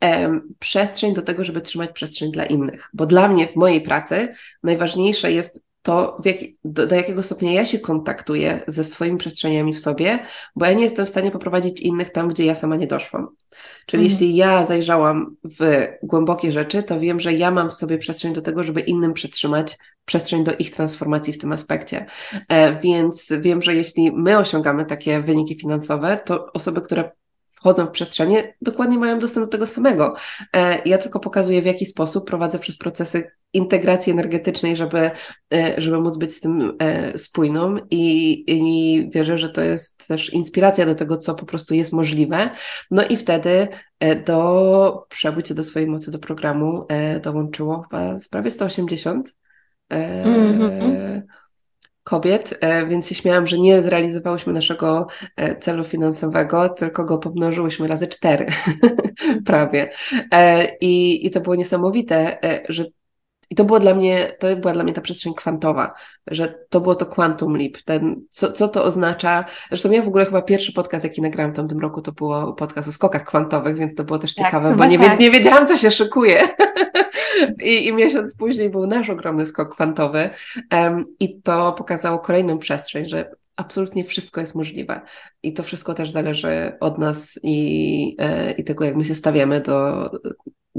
em, 0.00 0.54
przestrzeń 0.58 1.14
do 1.14 1.22
tego, 1.22 1.44
żeby 1.44 1.60
trzymać 1.60 1.92
przestrzeń 1.92 2.32
dla 2.32 2.46
innych. 2.46 2.90
Bo 2.92 3.06
dla 3.06 3.28
mnie 3.28 3.48
w 3.48 3.56
mojej 3.56 3.80
pracy 3.80 4.34
najważniejsze 4.62 5.32
jest 5.32 5.69
to, 5.82 6.20
jak, 6.24 6.36
do, 6.64 6.86
do, 6.86 6.94
jakiego 6.94 7.22
stopnia 7.22 7.52
ja 7.52 7.66
się 7.66 7.78
kontaktuję 7.78 8.62
ze 8.66 8.84
swoimi 8.84 9.18
przestrzeniami 9.18 9.74
w 9.74 9.80
sobie, 9.80 10.18
bo 10.56 10.66
ja 10.66 10.72
nie 10.72 10.82
jestem 10.82 11.06
w 11.06 11.08
stanie 11.08 11.30
poprowadzić 11.30 11.80
innych 11.80 12.12
tam, 12.12 12.28
gdzie 12.28 12.44
ja 12.44 12.54
sama 12.54 12.76
nie 12.76 12.86
doszłam. 12.86 13.28
Czyli 13.86 14.02
mhm. 14.02 14.10
jeśli 14.10 14.36
ja 14.36 14.66
zajrzałam 14.66 15.36
w 15.58 15.88
głębokie 16.02 16.52
rzeczy, 16.52 16.82
to 16.82 17.00
wiem, 17.00 17.20
że 17.20 17.32
ja 17.32 17.50
mam 17.50 17.70
w 17.70 17.74
sobie 17.74 17.98
przestrzeń 17.98 18.32
do 18.32 18.42
tego, 18.42 18.62
żeby 18.62 18.80
innym 18.80 19.12
przetrzymać 19.12 19.78
przestrzeń 20.04 20.44
do 20.44 20.52
ich 20.56 20.70
transformacji 20.70 21.32
w 21.32 21.38
tym 21.38 21.52
aspekcie. 21.52 22.06
E, 22.48 22.80
więc 22.80 23.26
wiem, 23.40 23.62
że 23.62 23.74
jeśli 23.74 24.12
my 24.12 24.38
osiągamy 24.38 24.86
takie 24.86 25.20
wyniki 25.20 25.54
finansowe, 25.54 26.20
to 26.24 26.52
osoby, 26.52 26.80
które 26.80 27.10
wchodzą 27.60 27.86
w 27.86 27.90
przestrzenie, 27.90 28.54
dokładnie 28.62 28.98
mają 28.98 29.18
dostęp 29.18 29.46
do 29.46 29.52
tego 29.52 29.66
samego. 29.66 30.14
E, 30.56 30.82
ja 30.88 30.98
tylko 30.98 31.20
pokazuję, 31.20 31.62
w 31.62 31.66
jaki 31.66 31.86
sposób 31.86 32.26
prowadzę 32.26 32.58
przez 32.58 32.78
procesy 32.78 33.30
integracji 33.52 34.12
energetycznej, 34.12 34.76
żeby, 34.76 35.10
e, 35.54 35.74
żeby 35.78 36.00
móc 36.00 36.16
być 36.16 36.34
z 36.34 36.40
tym 36.40 36.76
e, 36.78 37.18
spójną 37.18 37.76
i, 37.90 38.44
i 38.46 39.10
wierzę, 39.10 39.38
że 39.38 39.48
to 39.48 39.62
jest 39.62 40.08
też 40.08 40.32
inspiracja 40.32 40.86
do 40.86 40.94
tego, 40.94 41.16
co 41.16 41.34
po 41.34 41.46
prostu 41.46 41.74
jest 41.74 41.92
możliwe. 41.92 42.50
No 42.90 43.04
i 43.06 43.16
wtedy 43.16 43.68
do 44.26 45.06
przebycia 45.08 45.54
do 45.54 45.64
swojej 45.64 45.88
mocy 45.88 46.10
do 46.10 46.18
programu 46.18 46.86
dołączyło 47.22 47.82
chyba 47.82 48.16
prawie 48.30 48.50
180 48.50 49.36
mm 49.88 50.58
-hmm 50.58 51.22
kobiet, 52.10 52.58
e, 52.60 52.86
więc 52.86 53.08
się 53.08 53.14
śmiałam, 53.14 53.46
że 53.46 53.58
nie 53.58 53.82
zrealizowałyśmy 53.82 54.52
naszego 54.52 55.06
e, 55.36 55.56
celu 55.56 55.84
finansowego, 55.84 56.68
tylko 56.68 57.04
go 57.04 57.18
pomnożyłyśmy 57.18 57.88
razy 57.88 58.08
cztery, 58.08 58.46
prawie. 59.46 59.90
E, 60.32 60.68
I, 60.80 61.26
I 61.26 61.30
to 61.30 61.40
było 61.40 61.54
niesamowite, 61.54 62.38
że 62.68 62.84
i 63.50 63.54
to 63.54 63.64
było 63.64 63.80
dla 63.80 63.94
mnie, 63.94 64.32
to 64.38 64.56
była 64.56 64.72
dla 64.72 64.84
mnie 64.84 64.92
ta 64.92 65.00
przestrzeń 65.00 65.34
kwantowa, 65.34 65.94
że 66.26 66.54
to 66.68 66.80
było 66.80 66.94
to 66.94 67.06
quantum 67.06 67.56
leap. 67.56 67.72
Ten, 67.84 68.22
co, 68.30 68.52
co 68.52 68.68
to 68.68 68.84
oznacza? 68.84 69.44
Zresztą 69.68 69.90
ja 69.90 70.02
w 70.02 70.08
ogóle 70.08 70.24
chyba 70.24 70.42
pierwszy 70.42 70.72
podcast, 70.72 71.04
jaki 71.04 71.22
nagrałam 71.22 71.52
w 71.52 71.56
tamtym 71.56 71.80
roku, 71.80 72.02
to 72.02 72.12
było 72.12 72.52
podcast 72.52 72.88
o 72.88 72.92
skokach 72.92 73.24
kwantowych, 73.24 73.76
więc 73.76 73.94
to 73.94 74.04
było 74.04 74.18
też 74.18 74.34
tak, 74.34 74.46
ciekawe, 74.46 74.76
bo 74.76 74.84
nie, 74.84 74.98
tak. 74.98 75.20
nie 75.20 75.30
wiedziałam, 75.30 75.66
co 75.66 75.76
się 75.76 75.90
szykuje. 75.90 76.48
I, 77.64 77.86
I 77.86 77.92
miesiąc 77.92 78.36
później 78.36 78.70
był 78.70 78.86
nasz 78.86 79.10
ogromny 79.10 79.46
skok 79.46 79.74
kwantowy. 79.74 80.30
Um, 80.72 81.04
I 81.20 81.40
to 81.40 81.72
pokazało 81.72 82.18
kolejną 82.18 82.58
przestrzeń, 82.58 83.08
że 83.08 83.30
absolutnie 83.56 84.04
wszystko 84.04 84.40
jest 84.40 84.54
możliwe. 84.54 85.00
I 85.42 85.52
to 85.52 85.62
wszystko 85.62 85.94
też 85.94 86.10
zależy 86.10 86.72
od 86.80 86.98
nas 86.98 87.38
i, 87.42 88.16
e, 88.18 88.52
i 88.52 88.64
tego, 88.64 88.84
jak 88.84 88.96
my 88.96 89.04
się 89.04 89.14
stawiamy 89.14 89.60
do, 89.60 90.10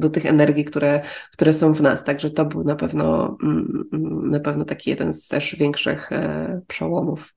do 0.02 0.10
tych 0.10 0.26
energii, 0.26 0.66
które, 0.66 1.02
które 1.32 1.54
są 1.54 1.74
w 1.74 1.82
nas. 1.82 2.04
Także 2.04 2.30
to 2.30 2.46
był 2.46 2.64
na 2.64 2.76
pewno, 2.76 3.38
mm, 3.44 3.84
mm, 3.94 4.30
na 4.30 4.40
pewno 4.40 4.66
taki 4.66 4.90
jeden 4.90 5.14
z 5.14 5.28
też 5.28 5.56
większych 5.56 6.12
e, 6.12 6.62
przełomów. 6.68 7.34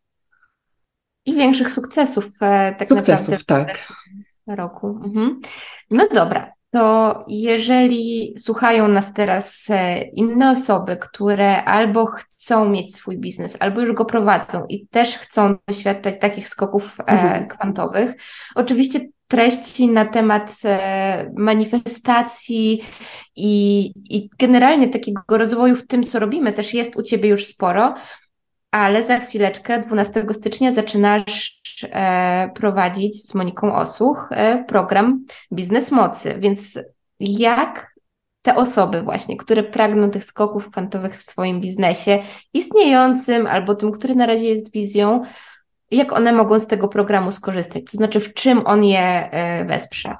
I 1.27 1.35
większych 1.35 1.73
sukcesów 1.73 2.25
e, 2.41 2.75
tak 2.79 2.89
sukcesów, 2.89 3.29
naprawdę 3.29 3.73
tak. 3.73 3.89
roku. 4.47 5.01
Mhm. 5.05 5.41
No 5.91 6.09
dobra, 6.15 6.53
to 6.75 7.25
jeżeli 7.29 8.35
słuchają 8.39 8.89
nas 8.89 9.13
teraz 9.13 9.65
e, 9.71 10.03
inne 10.03 10.51
osoby, 10.51 10.97
które 10.97 11.65
albo 11.65 12.07
chcą 12.07 12.69
mieć 12.69 12.97
swój 12.97 13.19
biznes, 13.19 13.57
albo 13.61 13.81
już 13.81 13.93
go 13.93 14.05
prowadzą 14.05 14.67
i 14.69 14.87
też 14.87 15.19
chcą 15.19 15.57
doświadczać 15.69 16.19
takich 16.19 16.49
skoków 16.49 16.97
mhm. 17.07 17.49
kwantowych, 17.49 18.15
oczywiście 18.55 19.01
treści 19.29 19.89
na 19.89 20.05
temat 20.05 20.53
e, 20.65 21.31
manifestacji 21.37 22.83
i, 23.37 23.93
i 24.11 24.31
generalnie 24.39 24.89
takiego 24.89 25.23
rozwoju 25.29 25.77
w 25.77 25.87
tym, 25.87 26.05
co 26.05 26.19
robimy, 26.19 26.53
też 26.53 26.75
jest 26.75 26.97
u 26.97 27.03
Ciebie 27.03 27.29
już 27.29 27.47
sporo, 27.47 27.95
ale 28.75 29.05
za 29.05 29.19
chwileczkę, 29.19 29.81
12 29.81 30.27
stycznia, 30.33 30.73
zaczynasz 30.73 31.61
e, 31.83 32.51
prowadzić 32.55 33.29
z 33.29 33.35
Moniką 33.35 33.75
Osuch 33.75 34.29
e, 34.31 34.65
program 34.65 35.25
Biznes 35.53 35.91
Mocy. 35.93 36.35
Więc 36.39 36.79
jak 37.21 37.95
te 38.43 38.57
osoby 38.57 39.03
właśnie, 39.03 39.37
które 39.37 39.63
pragną 39.63 40.11
tych 40.11 40.25
skoków 40.25 40.71
kwantowych 40.71 41.17
w 41.17 41.23
swoim 41.23 41.61
biznesie 41.61 42.19
istniejącym 42.53 43.47
albo 43.47 43.75
tym, 43.75 43.93
który 43.93 44.15
na 44.15 44.27
razie 44.27 44.49
jest 44.49 44.73
wizją, 44.73 45.23
jak 45.91 46.13
one 46.13 46.33
mogą 46.33 46.59
z 46.59 46.67
tego 46.67 46.89
programu 46.89 47.33
skorzystać? 47.33 47.83
To 47.91 47.97
znaczy, 47.97 48.21
w 48.21 48.35
czym 48.35 48.67
on 48.67 48.85
je 48.85 49.31
e, 49.31 49.65
wesprze? 49.65 50.17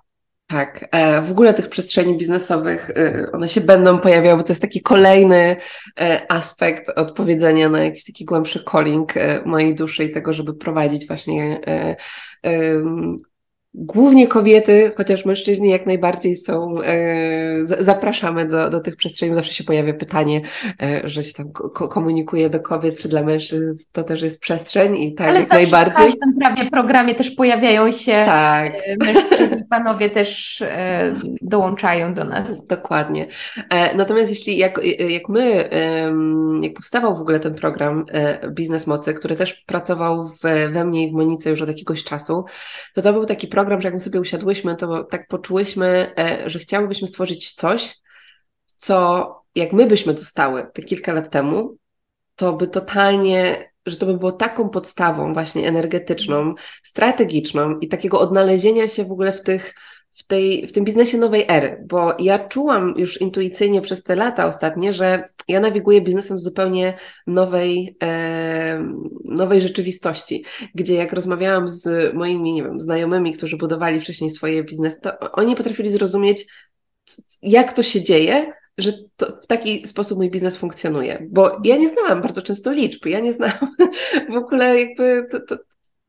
Tak, 0.47 0.89
e, 0.93 1.23
w 1.23 1.31
ogóle 1.31 1.55
tych 1.55 1.69
przestrzeni 1.69 2.19
biznesowych, 2.19 2.91
e, 2.91 3.27
one 3.33 3.49
się 3.49 3.61
będą 3.61 3.99
pojawiały, 3.99 4.37
bo 4.37 4.43
to 4.43 4.53
jest 4.53 4.63
taki 4.63 4.83
kolejny 4.83 5.57
aspekt 6.29 6.89
odpowiedzenia 6.89 7.69
na 7.69 7.85
jakiś 7.85 8.05
taki 8.05 8.25
głębszy 8.25 8.65
calling 8.73 9.15
mojej 9.45 9.75
duszy 9.75 10.05
i 10.05 10.13
tego, 10.13 10.33
żeby 10.33 10.55
prowadzić 10.55 11.07
właśnie 11.07 11.61
Głównie 13.77 14.29
kobiety, 14.29 14.93
chociaż 14.97 15.25
mężczyźni 15.25 15.71
jak 15.71 15.87
najbardziej 15.87 16.37
są, 16.37 16.83
e, 16.83 16.97
zapraszamy 17.65 18.49
do, 18.49 18.71
do 18.71 18.81
tych 18.81 18.97
przestrzeni. 18.97 19.35
Zawsze 19.35 19.55
się 19.55 19.65
pojawia 19.65 19.95
pytanie, 19.95 20.41
e, 20.83 21.01
że 21.05 21.25
się 21.25 21.33
tam 21.33 21.53
ko 21.53 21.89
komunikuje 21.89 22.51
do 22.51 22.61
kobiet, 22.61 23.01
czy 23.01 23.09
dla 23.09 23.23
mężczyzn 23.23 23.85
to 23.93 24.05
też 24.05 24.23
jest 24.23 24.41
przestrzeń 24.41 24.97
i 24.97 25.15
tak 25.15 25.29
Ale 25.29 25.41
jak 25.41 25.51
najbardziej. 25.51 25.95
w 25.95 25.97
każdym 25.97 26.35
prawie 26.39 26.71
programie 26.71 27.15
też 27.15 27.31
pojawiają 27.31 27.93
się 27.93 28.13
tak. 28.27 28.73
e, 28.75 28.97
mężczyźni, 28.97 29.65
panowie 29.71 30.11
też 30.11 30.63
dołączają 31.43 32.15
do 32.15 32.25
nas. 32.25 32.67
Dokładnie. 32.67 33.27
Natomiast 33.97 34.31
jeśli 34.31 34.59
jak, 34.59 34.81
jak 35.09 35.29
my, 35.29 35.71
jak 36.63 36.75
powstawał 36.75 37.17
w 37.17 37.21
ogóle 37.21 37.41
ten 37.41 37.55
program 37.55 38.05
Biznes 38.51 38.87
Mocy, 38.87 39.15
który 39.15 39.37
też 39.37 39.55
pracował 39.55 40.29
w, 40.29 40.41
we 40.73 40.85
mnie 40.85 41.07
i 41.07 41.11
w 41.11 41.15
Monice 41.15 41.51
już 41.51 41.63
od 41.63 41.69
jakiegoś 41.69 42.05
czasu, 42.05 42.45
to 42.95 43.03
to 43.03 43.13
był 43.13 43.27
taki 43.27 43.47
program, 43.47 43.64
program, 43.65 43.81
że 43.81 43.89
jak 43.89 43.95
my 43.95 44.01
sobie 44.01 44.21
usiadłyśmy, 44.21 44.77
to 44.77 45.05
tak 45.05 45.29
poczułyśmy, 45.29 46.15
e, 46.19 46.51
że 46.51 46.59
chciałybyśmy 46.59 47.09
stworzyć 47.09 47.53
coś, 47.53 47.95
co 48.79 49.29
jak 49.55 49.73
my 49.73 49.87
byśmy 49.87 50.15
dostały 50.15 50.67
te 50.75 50.83
kilka 50.83 51.13
lat 51.13 51.31
temu, 51.31 51.77
to 52.37 52.53
by 52.53 52.69
totalnie, 52.69 53.71
że 53.87 53.97
to 53.97 54.07
by 54.07 54.19
było 54.19 54.33
taką 54.33 54.69
podstawą 54.69 55.35
właśnie 55.35 55.69
energetyczną, 55.69 56.55
strategiczną 56.83 57.79
i 57.79 57.89
takiego 57.89 58.21
odnalezienia 58.21 58.89
się 58.89 59.05
w 59.05 59.13
ogóle 59.13 59.33
w 59.33 59.43
tych 59.43 59.75
w, 60.15 60.27
tej, 60.27 60.67
w 60.67 60.73
tym 60.73 60.85
biznesie 60.85 61.19
nowej 61.19 61.45
ery, 61.49 61.85
bo 61.89 62.15
ja 62.19 62.39
czułam 62.39 62.95
już 62.97 63.21
intuicyjnie 63.21 63.81
przez 63.81 64.03
te 64.03 64.17
lata 64.17 64.47
ostatnie, 64.47 64.93
że 64.93 65.25
ja 65.49 65.61
nawiguję 65.61 66.01
biznesem 66.01 66.39
z 66.39 66.43
zupełnie 66.43 66.99
nowej, 67.27 67.97
e, 68.03 68.85
nowej 69.25 69.61
rzeczywistości, 69.61 70.45
gdzie 70.75 70.95
jak 70.95 71.13
rozmawiałam 71.13 71.69
z 71.69 72.15
moimi, 72.15 72.53
nie 72.53 72.63
wiem, 72.63 72.81
znajomymi, 72.81 73.33
którzy 73.33 73.57
budowali 73.57 74.01
wcześniej 74.01 74.31
swoje 74.31 74.65
biznesy, 74.65 75.01
to 75.01 75.19
oni 75.33 75.57
potrafili 75.57 75.91
zrozumieć, 75.91 76.47
jak 77.43 77.73
to 77.73 77.83
się 77.83 78.03
dzieje, 78.03 78.53
że 78.79 78.93
w 79.43 79.47
taki 79.47 79.87
sposób 79.87 80.19
mój 80.19 80.31
biznes 80.31 80.57
funkcjonuje. 80.57 81.27
Bo 81.31 81.61
ja 81.65 81.77
nie 81.77 81.89
znałam 81.89 82.23
bardzo 82.23 82.43
często 82.43 82.73
liczb, 82.73 83.07
ja 83.07 83.21
nie 83.21 83.33
znałam 83.33 83.77
w 84.33 84.37
ogóle 84.37 84.81
jakby 84.81 85.29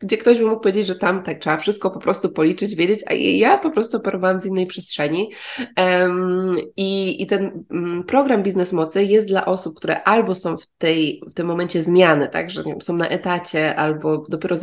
gdzie 0.05 0.17
ktoś 0.17 0.39
by 0.39 0.45
mógł 0.45 0.61
powiedzieć, 0.61 0.87
że 0.87 0.95
tam 0.95 1.23
tak 1.23 1.39
trzeba 1.39 1.57
wszystko 1.57 1.91
po 1.91 1.99
prostu 1.99 2.29
policzyć, 2.29 2.75
wiedzieć, 2.75 2.99
a 3.07 3.13
ja 3.13 3.57
po 3.57 3.71
prostu 3.71 3.97
operowałam 3.97 4.39
z 4.39 4.45
innej 4.45 4.67
przestrzeni. 4.67 5.31
Um, 5.77 6.55
i, 6.77 7.21
I 7.21 7.27
ten 7.27 7.65
um, 7.71 8.03
program 8.03 8.43
Biznes 8.43 8.73
Mocy 8.73 9.03
jest 9.03 9.27
dla 9.27 9.45
osób, 9.45 9.77
które 9.77 10.03
albo 10.03 10.35
są 10.35 10.57
w, 10.57 10.65
tej, 10.77 11.21
w 11.31 11.33
tym 11.33 11.47
momencie 11.47 11.83
zmiany, 11.83 12.29
tak, 12.29 12.51
że 12.51 12.63
wiem, 12.63 12.81
są 12.81 12.97
na 12.97 13.09
etacie, 13.09 13.75
albo 13.75 14.25
dopiero 14.29 14.55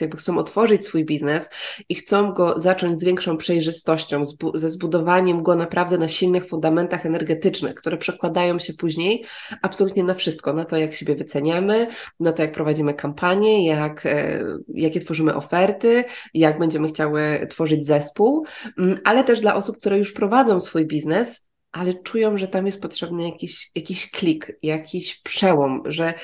jakby 0.00 0.16
chcą 0.16 0.38
otworzyć 0.38 0.86
swój 0.86 1.04
biznes 1.04 1.50
i 1.88 1.94
chcą 1.94 2.32
go 2.32 2.60
zacząć 2.60 3.00
z 3.00 3.04
większą 3.04 3.36
przejrzystością, 3.36 4.22
ze 4.54 4.70
zbudowaniem 4.70 5.42
go 5.42 5.54
naprawdę 5.54 5.98
na 5.98 6.08
silnych 6.08 6.48
fundamentach 6.48 7.06
energetycznych, 7.06 7.74
które 7.74 7.96
przekładają 7.96 8.58
się 8.58 8.72
później 8.72 9.24
absolutnie 9.62 10.04
na 10.04 10.14
wszystko, 10.14 10.52
na 10.52 10.64
to, 10.64 10.76
jak 10.76 10.94
siebie 10.94 11.16
wyceniamy, 11.16 11.86
na 12.20 12.32
to, 12.32 12.42
jak 12.42 12.52
prowadzimy 12.52 12.94
kampanię, 12.94 13.66
jak 13.66 14.06
e, 14.06 14.44
jakie 14.84 15.00
tworzymy 15.00 15.34
oferty, 15.34 16.04
jak 16.34 16.58
będziemy 16.58 16.88
chciały 16.88 17.46
tworzyć 17.50 17.86
zespół, 17.86 18.46
mm, 18.78 18.98
ale 19.04 19.24
też 19.24 19.40
dla 19.40 19.54
osób, 19.54 19.78
które 19.78 19.98
już 19.98 20.12
prowadzą 20.12 20.60
swój 20.60 20.86
biznes, 20.86 21.46
ale 21.72 21.94
czują, 21.94 22.38
że 22.38 22.48
tam 22.48 22.66
jest 22.66 22.82
potrzebny 22.82 23.24
jakiś, 23.24 23.70
jakiś 23.74 24.10
klik, 24.10 24.58
jakiś 24.62 25.20
przełom, 25.20 25.82
że 25.84 26.14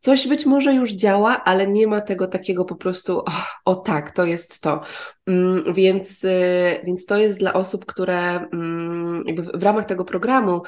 coś 0.00 0.28
być 0.28 0.46
może 0.46 0.74
już 0.74 0.92
działa, 0.92 1.44
ale 1.44 1.66
nie 1.66 1.86
ma 1.86 2.00
tego 2.00 2.26
takiego 2.26 2.64
po 2.64 2.76
prostu, 2.76 3.18
o, 3.18 3.24
o 3.64 3.74
tak, 3.74 4.10
to 4.10 4.24
jest 4.24 4.60
to. 4.60 4.80
Mm, 5.26 5.74
więc, 5.74 6.24
y, 6.24 6.80
więc 6.84 7.06
to 7.06 7.18
jest 7.18 7.38
dla 7.38 7.52
osób, 7.52 7.86
które 7.86 8.48
mm, 8.52 9.24
w 9.54 9.62
ramach 9.62 9.86
tego 9.86 10.04
programu 10.04 10.62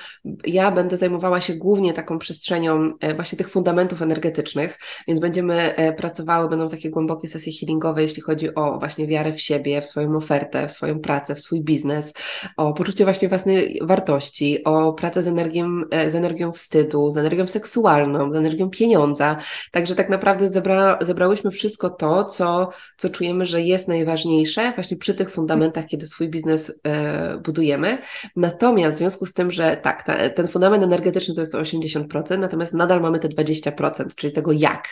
ja 0.46 0.70
będę 0.70 0.96
zajmowała 0.96 1.40
się 1.40 1.54
głównie 1.54 1.94
taką 1.94 2.18
przestrzenią 2.18 2.92
e, 3.00 3.14
właśnie 3.14 3.38
tych 3.38 3.50
fundamentów 3.50 4.02
energetycznych, 4.02 4.78
więc 5.08 5.20
będziemy 5.20 5.76
e, 5.76 5.92
pracowały, 5.92 6.48
będą 6.48 6.68
takie 6.68 6.90
głębokie 6.90 7.28
sesje 7.28 7.52
healingowe, 7.60 8.02
jeśli 8.02 8.22
chodzi 8.22 8.54
o 8.54 8.78
właśnie 8.78 9.06
wiarę 9.06 9.32
w 9.32 9.40
siebie, 9.40 9.82
w 9.82 9.86
swoją 9.86 10.16
ofertę, 10.16 10.68
w 10.68 10.72
swoją 10.72 11.00
pracę, 11.00 11.34
w 11.34 11.40
swój 11.40 11.64
biznes, 11.64 12.12
o 12.56 12.72
poczucie 12.72 13.04
właśnie 13.04 13.28
własnej 13.28 13.80
wartości, 13.82 14.64
o 14.64 14.92
pracę 14.92 15.22
z 15.22 15.28
energią, 15.28 15.66
e, 15.90 16.10
z 16.10 16.14
energią 16.14 16.52
wstydu, 16.52 17.10
z 17.10 17.16
energią 17.16 17.46
seksualną, 17.46 18.32
z 18.32 18.36
energią 18.36 18.70
pieniądza. 18.70 19.36
Także 19.72 19.94
tak 19.94 20.08
naprawdę 20.08 20.48
zebra, 20.48 20.98
zebrałyśmy 21.00 21.50
wszystko 21.50 21.90
to, 21.90 22.24
co, 22.24 22.70
co 22.96 23.10
czujemy, 23.10 23.46
że 23.46 23.62
jest 23.62 23.88
najważniejsze 23.88 24.47
najważniejsze 24.56 24.72
właśnie 24.74 24.96
przy 24.96 25.14
tych 25.14 25.30
fundamentach, 25.30 25.86
kiedy 25.86 26.06
swój 26.06 26.28
biznes 26.28 26.80
e, 26.84 27.38
budujemy. 27.44 27.98
Natomiast 28.36 28.96
w 28.96 28.98
związku 28.98 29.26
z 29.26 29.32
tym, 29.32 29.50
że 29.50 29.76
tak, 29.82 30.02
ta, 30.02 30.30
ten 30.30 30.48
fundament 30.48 30.84
energetyczny 30.84 31.34
to 31.34 31.40
jest 31.40 31.54
80%, 31.54 32.38
natomiast 32.38 32.74
nadal 32.74 33.00
mamy 33.00 33.18
te 33.18 33.28
20%, 33.28 34.14
czyli 34.16 34.32
tego 34.32 34.52
jak. 34.52 34.88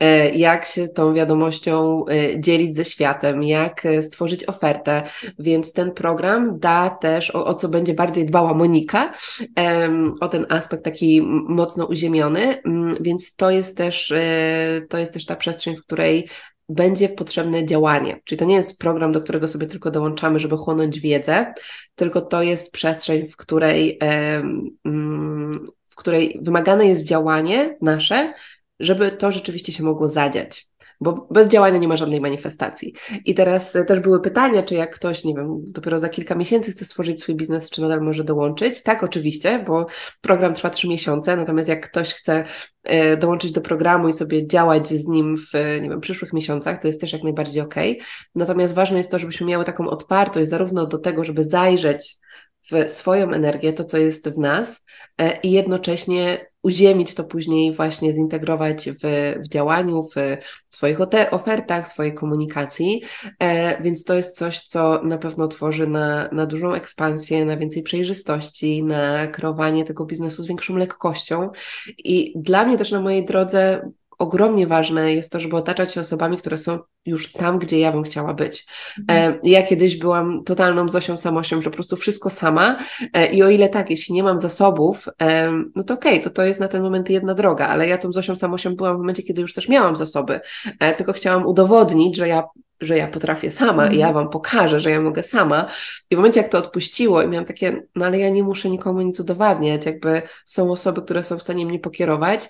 E, 0.00 0.30
jak 0.30 0.64
się 0.64 0.88
tą 0.88 1.14
wiadomością 1.14 2.04
e, 2.06 2.40
dzielić 2.40 2.76
ze 2.76 2.84
światem, 2.84 3.42
jak 3.42 3.86
e, 3.86 4.02
stworzyć 4.02 4.48
ofertę, 4.48 5.02
więc 5.38 5.72
ten 5.72 5.92
program 5.92 6.58
da 6.58 6.90
też, 6.90 7.34
o, 7.34 7.46
o 7.46 7.54
co 7.54 7.68
będzie 7.68 7.94
bardziej 7.94 8.26
dbała 8.26 8.54
Monika, 8.54 9.12
o 10.20 10.28
ten 10.28 10.46
aspekt 10.48 10.84
taki 10.84 11.22
mocno 11.48 11.86
uziemiony, 11.86 12.62
więc 13.00 13.36
to 13.36 13.50
jest 13.50 13.76
też, 13.76 14.10
e, 14.10 14.82
to 14.88 14.98
jest 14.98 15.12
też 15.12 15.26
ta 15.26 15.36
przestrzeń, 15.36 15.76
w 15.76 15.82
której 15.82 16.28
będzie 16.70 17.08
potrzebne 17.08 17.66
działanie. 17.66 18.20
Czyli 18.24 18.38
to 18.38 18.44
nie 18.44 18.54
jest 18.54 18.78
program, 18.78 19.12
do 19.12 19.22
którego 19.22 19.48
sobie 19.48 19.66
tylko 19.66 19.90
dołączamy, 19.90 20.40
żeby 20.40 20.56
chłonąć 20.56 21.00
wiedzę, 21.00 21.54
tylko 21.94 22.20
to 22.20 22.42
jest 22.42 22.72
przestrzeń, 22.72 23.28
w 23.28 23.36
której, 23.36 23.98
mm, 24.84 25.66
w 25.86 25.94
której 25.94 26.38
wymagane 26.42 26.86
jest 26.86 27.06
działanie 27.06 27.76
nasze, 27.80 28.34
żeby 28.80 29.10
to 29.10 29.32
rzeczywiście 29.32 29.72
się 29.72 29.82
mogło 29.82 30.08
zadziać 30.08 30.69
bo 31.00 31.26
bez 31.30 31.48
działania 31.48 31.78
nie 31.78 31.88
ma 31.88 31.96
żadnej 31.96 32.20
manifestacji. 32.20 32.94
I 33.24 33.34
teraz 33.34 33.76
e, 33.76 33.84
też 33.84 34.00
były 34.00 34.20
pytania, 34.20 34.62
czy 34.62 34.74
jak 34.74 34.94
ktoś, 34.94 35.24
nie 35.24 35.34
wiem, 35.34 35.62
dopiero 35.66 35.98
za 35.98 36.08
kilka 36.08 36.34
miesięcy 36.34 36.72
chce 36.72 36.84
stworzyć 36.84 37.22
swój 37.22 37.34
biznes, 37.34 37.70
czy 37.70 37.82
nadal 37.82 38.00
może 38.00 38.24
dołączyć? 38.24 38.82
Tak, 38.82 39.02
oczywiście, 39.02 39.64
bo 39.66 39.86
program 40.20 40.54
trwa 40.54 40.70
trzy 40.70 40.88
miesiące, 40.88 41.36
natomiast 41.36 41.68
jak 41.68 41.90
ktoś 41.90 42.14
chce 42.14 42.44
e, 42.82 43.16
dołączyć 43.16 43.52
do 43.52 43.60
programu 43.60 44.08
i 44.08 44.12
sobie 44.12 44.46
działać 44.46 44.88
z 44.88 45.06
nim 45.06 45.36
w, 45.36 45.54
nie 45.82 45.88
wiem, 45.88 46.00
przyszłych 46.00 46.32
miesiącach, 46.32 46.80
to 46.80 46.86
jest 46.86 47.00
też 47.00 47.12
jak 47.12 47.22
najbardziej 47.22 47.62
ok. 47.62 47.74
Natomiast 48.34 48.74
ważne 48.74 48.98
jest 48.98 49.10
to, 49.10 49.18
żebyśmy 49.18 49.46
miały 49.46 49.64
taką 49.64 49.88
otwartość 49.88 50.50
zarówno 50.50 50.86
do 50.86 50.98
tego, 50.98 51.24
żeby 51.24 51.44
zajrzeć 51.44 52.16
w 52.72 52.90
swoją 52.90 53.30
energię, 53.30 53.72
to 53.72 53.84
co 53.84 53.98
jest 53.98 54.28
w 54.28 54.38
nas 54.38 54.84
e, 55.18 55.40
i 55.40 55.50
jednocześnie 55.50 56.49
uziemić 56.62 57.14
to 57.14 57.24
później, 57.24 57.74
właśnie 57.74 58.14
zintegrować 58.14 58.90
w, 58.90 59.34
w 59.44 59.48
działaniu, 59.48 60.02
w 60.02 60.16
swoich 60.70 60.98
ofertach, 61.30 61.88
swojej 61.88 62.14
komunikacji. 62.14 63.02
E, 63.38 63.82
więc 63.82 64.04
to 64.04 64.14
jest 64.14 64.36
coś, 64.36 64.60
co 64.60 65.02
na 65.02 65.18
pewno 65.18 65.48
tworzy 65.48 65.86
na, 65.86 66.28
na 66.32 66.46
dużą 66.46 66.74
ekspansję, 66.74 67.44
na 67.44 67.56
więcej 67.56 67.82
przejrzystości, 67.82 68.84
na 68.84 69.26
kreowanie 69.26 69.84
tego 69.84 70.04
biznesu 70.04 70.42
z 70.42 70.46
większą 70.46 70.76
lekkością. 70.76 71.50
I 71.98 72.32
dla 72.36 72.64
mnie 72.64 72.78
też 72.78 72.90
na 72.90 73.00
mojej 73.00 73.24
drodze 73.24 73.90
ogromnie 74.20 74.66
ważne 74.66 75.14
jest 75.14 75.32
to, 75.32 75.40
żeby 75.40 75.56
otaczać 75.56 75.94
się 75.94 76.00
osobami, 76.00 76.36
które 76.36 76.58
są 76.58 76.78
już 77.06 77.32
tam, 77.32 77.58
gdzie 77.58 77.78
ja 77.78 77.92
bym 77.92 78.02
chciała 78.02 78.34
być. 78.34 78.66
Mhm. 78.98 79.32
E, 79.32 79.38
ja 79.42 79.62
kiedyś 79.62 79.96
byłam 79.96 80.44
totalną 80.44 80.88
Zosią 80.88 81.16
Samosią, 81.16 81.62
że 81.62 81.70
po 81.70 81.74
prostu 81.74 81.96
wszystko 81.96 82.30
sama 82.30 82.78
e, 83.12 83.32
i 83.32 83.42
o 83.42 83.50
ile 83.50 83.68
tak, 83.68 83.90
jeśli 83.90 84.14
nie 84.14 84.22
mam 84.22 84.38
zasobów, 84.38 85.08
e, 85.22 85.52
no 85.76 85.84
to 85.84 85.94
okej, 85.94 86.12
okay, 86.12 86.24
to 86.24 86.30
to 86.30 86.42
jest 86.42 86.60
na 86.60 86.68
ten 86.68 86.82
moment 86.82 87.10
jedna 87.10 87.34
droga, 87.34 87.68
ale 87.68 87.88
ja 87.88 87.98
tą 87.98 88.12
Zosią 88.12 88.36
Samosią 88.36 88.76
byłam 88.76 88.96
w 88.96 88.98
momencie, 88.98 89.22
kiedy 89.22 89.40
już 89.40 89.54
też 89.54 89.68
miałam 89.68 89.96
zasoby, 89.96 90.40
tylko 90.96 91.12
chciałam 91.12 91.46
udowodnić, 91.46 92.16
że 92.16 92.28
ja 92.28 92.42
że 92.80 92.98
ja 92.98 93.08
potrafię 93.08 93.50
sama 93.50 93.86
i 93.86 93.98
ja 93.98 94.06
mhm. 94.06 94.14
Wam 94.24 94.32
pokażę, 94.32 94.80
że 94.80 94.90
ja 94.90 95.00
mogę 95.00 95.22
sama. 95.22 95.66
I 96.10 96.14
w 96.14 96.18
momencie, 96.18 96.40
jak 96.40 96.50
to 96.50 96.58
odpuściło 96.58 97.22
i 97.22 97.28
miałam 97.28 97.46
takie, 97.46 97.82
no 97.94 98.06
ale 98.06 98.18
ja 98.18 98.30
nie 98.30 98.42
muszę 98.42 98.70
nikomu 98.70 99.00
nic 99.00 99.20
udowadniać, 99.20 99.86
jakby 99.86 100.22
są 100.44 100.70
osoby, 100.70 101.02
które 101.02 101.24
są 101.24 101.38
w 101.38 101.42
stanie 101.42 101.66
mnie 101.66 101.78
pokierować, 101.78 102.48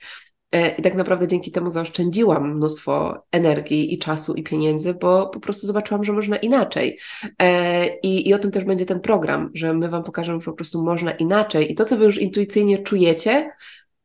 I 0.79 0.83
tak 0.83 0.95
naprawdę 0.95 1.29
dzięki 1.29 1.53
temu 1.53 1.71
zaoszczędziłam 1.71 2.55
mnóstwo 2.55 3.23
energii 3.33 3.95
i 3.95 3.99
czasu 3.99 4.35
i 4.35 4.43
pieniędzy, 4.43 4.95
bo 4.95 5.27
po 5.27 5.41
prostu 5.41 5.67
zobaczyłam, 5.67 6.05
że 6.05 6.13
można 6.13 6.37
inaczej. 6.37 6.99
E, 7.39 7.87
I, 7.97 8.29
I 8.29 8.35
o 8.35 8.39
tym 8.39 8.51
też 8.51 8.65
będzie 8.65 8.87
ten 8.87 9.01
program, 9.01 9.51
że 9.55 9.75
my 9.75 9.89
Wam 9.89 10.05
pokażemy, 10.05 10.41
że 10.41 10.45
po 10.45 10.53
prostu 10.53 10.83
można 10.83 11.13
inaczej. 11.13 11.73
I 11.73 11.75
to, 11.75 11.85
co 11.85 11.97
Wy 11.97 12.05
już 12.05 12.19
intuicyjnie 12.19 12.79
czujecie, 12.79 13.51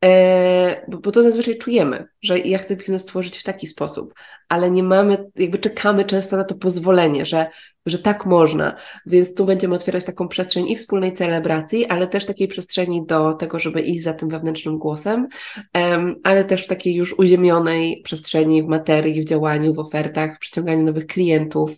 e, 0.04 0.86
bo, 0.88 0.98
bo 0.98 1.12
to 1.12 1.24
zazwyczaj 1.24 1.58
czujemy, 1.58 2.08
że 2.22 2.40
ja 2.40 2.58
chcę 2.58 2.76
biznes 2.76 3.02
stworzyć 3.02 3.38
w 3.38 3.44
taki 3.44 3.68
sposób, 3.68 4.14
ale 4.50 4.72
nie 4.72 4.84
mamy, 4.84 5.18
jakby 5.36 5.58
czekamy 5.58 6.06
często 6.06 6.38
na 6.38 6.44
to 6.44 6.56
pozwolenie, 6.56 7.26
że 7.26 7.48
że 7.86 8.00
tak 8.00 8.26
można. 8.26 8.76
Więc 9.06 9.34
tu 9.34 9.46
będziemy 9.46 9.76
otwierać 9.76 10.06
taką 10.06 10.28
przestrzeń 10.28 10.70
i 10.70 10.76
wspólnej 10.76 11.14
celebracji, 11.14 11.86
ale 11.86 12.08
też 12.08 12.26
takiej 12.26 12.48
przestrzeni 12.48 13.06
do 13.06 13.34
tego, 13.34 13.60
żeby 13.60 13.82
iść 13.82 14.04
za 14.04 14.14
tym 14.14 14.30
wewnętrznym 14.30 14.78
głosem, 14.78 15.28
um, 15.74 16.16
ale 16.24 16.44
też 16.44 16.66
w 16.66 16.68
takiej 16.68 16.96
już 16.96 17.20
uziemionej 17.20 18.02
przestrzeni 18.04 18.64
w 18.64 18.68
materii, 18.68 19.22
w 19.22 19.26
działaniu, 19.26 19.74
w 19.74 19.80
ofertach, 19.80 20.36
w 20.36 20.40
przyciąganiu 20.40 20.84
nowych 20.84 21.08
klientów. 21.08 21.72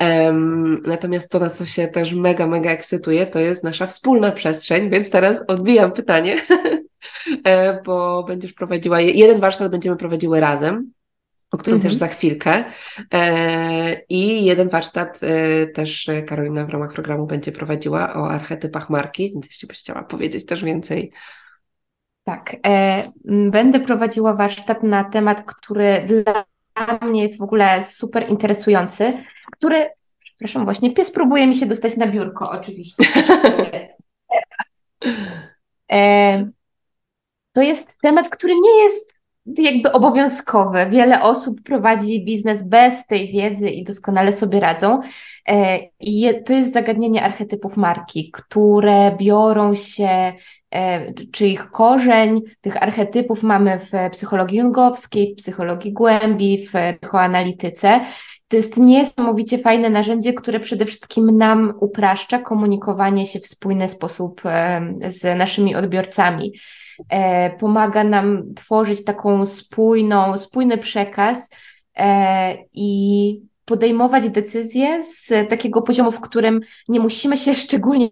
Um, 0.00 0.82
natomiast 0.86 1.30
to, 1.30 1.38
na 1.38 1.50
co 1.50 1.66
się 1.66 1.88
też 1.88 2.12
mega, 2.12 2.46
mega 2.46 2.70
ekscytuje, 2.70 3.26
to 3.26 3.38
jest 3.38 3.64
nasza 3.64 3.86
wspólna 3.86 4.32
przestrzeń, 4.32 4.90
więc 4.90 5.10
teraz 5.10 5.44
odbijam 5.48 5.92
pytanie, 5.92 6.36
e, 7.46 7.82
bo 7.82 8.24
będziesz 8.24 8.52
prowadziła, 8.52 9.00
jeden 9.00 9.40
warsztat 9.40 9.70
będziemy 9.70 9.96
prowadziły 9.96 10.40
razem, 10.40 10.92
o 11.52 11.58
którym 11.58 11.80
też 11.80 11.92
mhm. 11.92 11.98
za 11.98 12.16
chwilkę. 12.16 12.64
E, 13.14 14.00
I 14.08 14.44
jeden 14.44 14.68
warsztat 14.68 15.20
e, 15.22 15.66
też 15.66 16.10
Karolina 16.26 16.66
w 16.66 16.70
ramach 16.70 16.92
programu 16.92 17.26
będzie 17.26 17.52
prowadziła 17.52 18.14
o 18.14 18.30
archetypach 18.30 18.90
marki, 18.90 19.32
więc 19.32 19.46
jeśli 19.46 19.68
byś 19.68 19.78
chciała 19.78 20.02
powiedzieć 20.02 20.46
też 20.46 20.64
więcej. 20.64 21.12
Tak, 22.24 22.56
e, 22.66 23.02
będę 23.24 23.80
prowadziła 23.80 24.34
warsztat 24.34 24.82
na 24.82 25.04
temat, 25.04 25.44
który 25.44 26.06
dla 26.06 26.44
mnie 27.00 27.22
jest 27.22 27.38
w 27.38 27.42
ogóle 27.42 27.84
super 27.90 28.28
interesujący, 28.28 29.24
który, 29.52 29.90
przepraszam, 30.18 30.64
właśnie 30.64 30.94
pies 30.94 31.10
próbuje 31.10 31.46
mi 31.46 31.54
się 31.54 31.66
dostać 31.66 31.96
na 31.96 32.06
biurko, 32.06 32.50
oczywiście. 32.50 33.04
to 37.52 37.62
jest 37.62 37.98
temat, 38.02 38.28
który 38.28 38.54
nie 38.54 38.82
jest 38.82 39.21
jakby 39.46 39.92
obowiązkowe. 39.92 40.90
Wiele 40.90 41.22
osób 41.22 41.62
prowadzi 41.62 42.24
biznes 42.24 42.62
bez 42.62 43.06
tej 43.06 43.32
wiedzy 43.32 43.70
i 43.70 43.84
doskonale 43.84 44.32
sobie 44.32 44.60
radzą. 44.60 45.00
E, 45.48 45.78
I 46.00 46.28
to 46.46 46.52
jest 46.52 46.72
zagadnienie 46.72 47.22
archetypów 47.22 47.76
marki, 47.76 48.30
które 48.30 49.16
biorą 49.16 49.74
się, 49.74 50.32
e, 50.74 51.12
czy 51.32 51.46
ich 51.46 51.70
korzeń 51.70 52.40
tych 52.60 52.82
archetypów 52.82 53.42
mamy 53.42 53.80
w 53.80 54.10
psychologii 54.12 54.58
jungowskiej, 54.58 55.32
w 55.32 55.36
psychologii 55.36 55.92
głębi, 55.92 56.66
w 56.66 56.72
psychoanalityce. 57.00 58.00
To 58.48 58.56
jest 58.56 58.76
niesamowicie 58.76 59.58
fajne 59.58 59.90
narzędzie, 59.90 60.32
które 60.32 60.60
przede 60.60 60.84
wszystkim 60.84 61.36
nam 61.36 61.74
upraszcza 61.80 62.38
komunikowanie 62.38 63.26
się 63.26 63.40
w 63.40 63.46
spójny 63.46 63.88
sposób 63.88 64.40
e, 64.44 64.80
z 65.08 65.38
naszymi 65.38 65.74
odbiorcami. 65.74 66.52
E, 67.08 67.50
pomaga 67.50 68.04
nam 68.04 68.54
tworzyć 68.54 69.04
taką 69.04 69.46
spójną, 69.46 70.36
spójny 70.36 70.78
przekaz 70.78 71.50
e, 71.96 72.56
i 72.72 73.40
podejmować 73.64 74.30
decyzje 74.30 75.04
z 75.04 75.48
takiego 75.48 75.82
poziomu, 75.82 76.12
w 76.12 76.20
którym 76.20 76.60
nie 76.88 77.00
musimy 77.00 77.36
się 77.36 77.54
szczególnie 77.64 78.08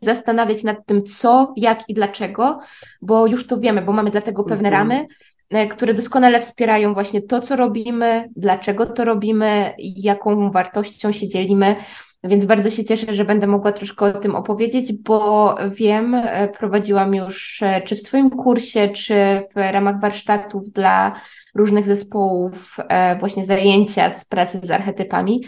zastanawiać 0.00 0.62
nad 0.62 0.86
tym, 0.86 1.02
co, 1.02 1.54
jak 1.56 1.88
i 1.88 1.94
dlaczego, 1.94 2.58
bo 3.02 3.26
już 3.26 3.46
to 3.46 3.58
wiemy, 3.58 3.82
bo 3.82 3.92
mamy 3.92 4.10
dlatego 4.10 4.44
pewne 4.44 4.68
mhm. 4.68 4.90
ramy, 4.90 5.06
e, 5.50 5.66
które 5.66 5.94
doskonale 5.94 6.40
wspierają 6.40 6.94
właśnie 6.94 7.22
to, 7.22 7.40
co 7.40 7.56
robimy, 7.56 8.28
dlaczego 8.36 8.86
to 8.86 9.04
robimy, 9.04 9.74
jaką 9.78 10.50
wartością 10.50 11.12
się 11.12 11.28
dzielimy. 11.28 11.76
Więc 12.24 12.44
bardzo 12.44 12.70
się 12.70 12.84
cieszę, 12.84 13.14
że 13.14 13.24
będę 13.24 13.46
mogła 13.46 13.72
troszkę 13.72 14.04
o 14.04 14.12
tym 14.12 14.34
opowiedzieć, 14.34 14.92
bo 14.92 15.54
wiem, 15.70 16.14
e, 16.14 16.48
prowadziłam 16.48 17.14
już 17.14 17.62
e, 17.62 17.82
czy 17.82 17.96
w 17.96 18.00
swoim 18.00 18.30
kursie, 18.30 18.88
czy 18.88 19.14
w 19.54 19.72
ramach 19.72 20.00
warsztatów 20.00 20.70
dla 20.70 21.20
różnych 21.54 21.86
zespołów 21.86 22.76
e, 22.78 23.18
właśnie 23.18 23.46
zajęcia 23.46 24.10
z 24.10 24.24
pracy 24.24 24.60
z 24.62 24.70
archetypami. 24.70 25.44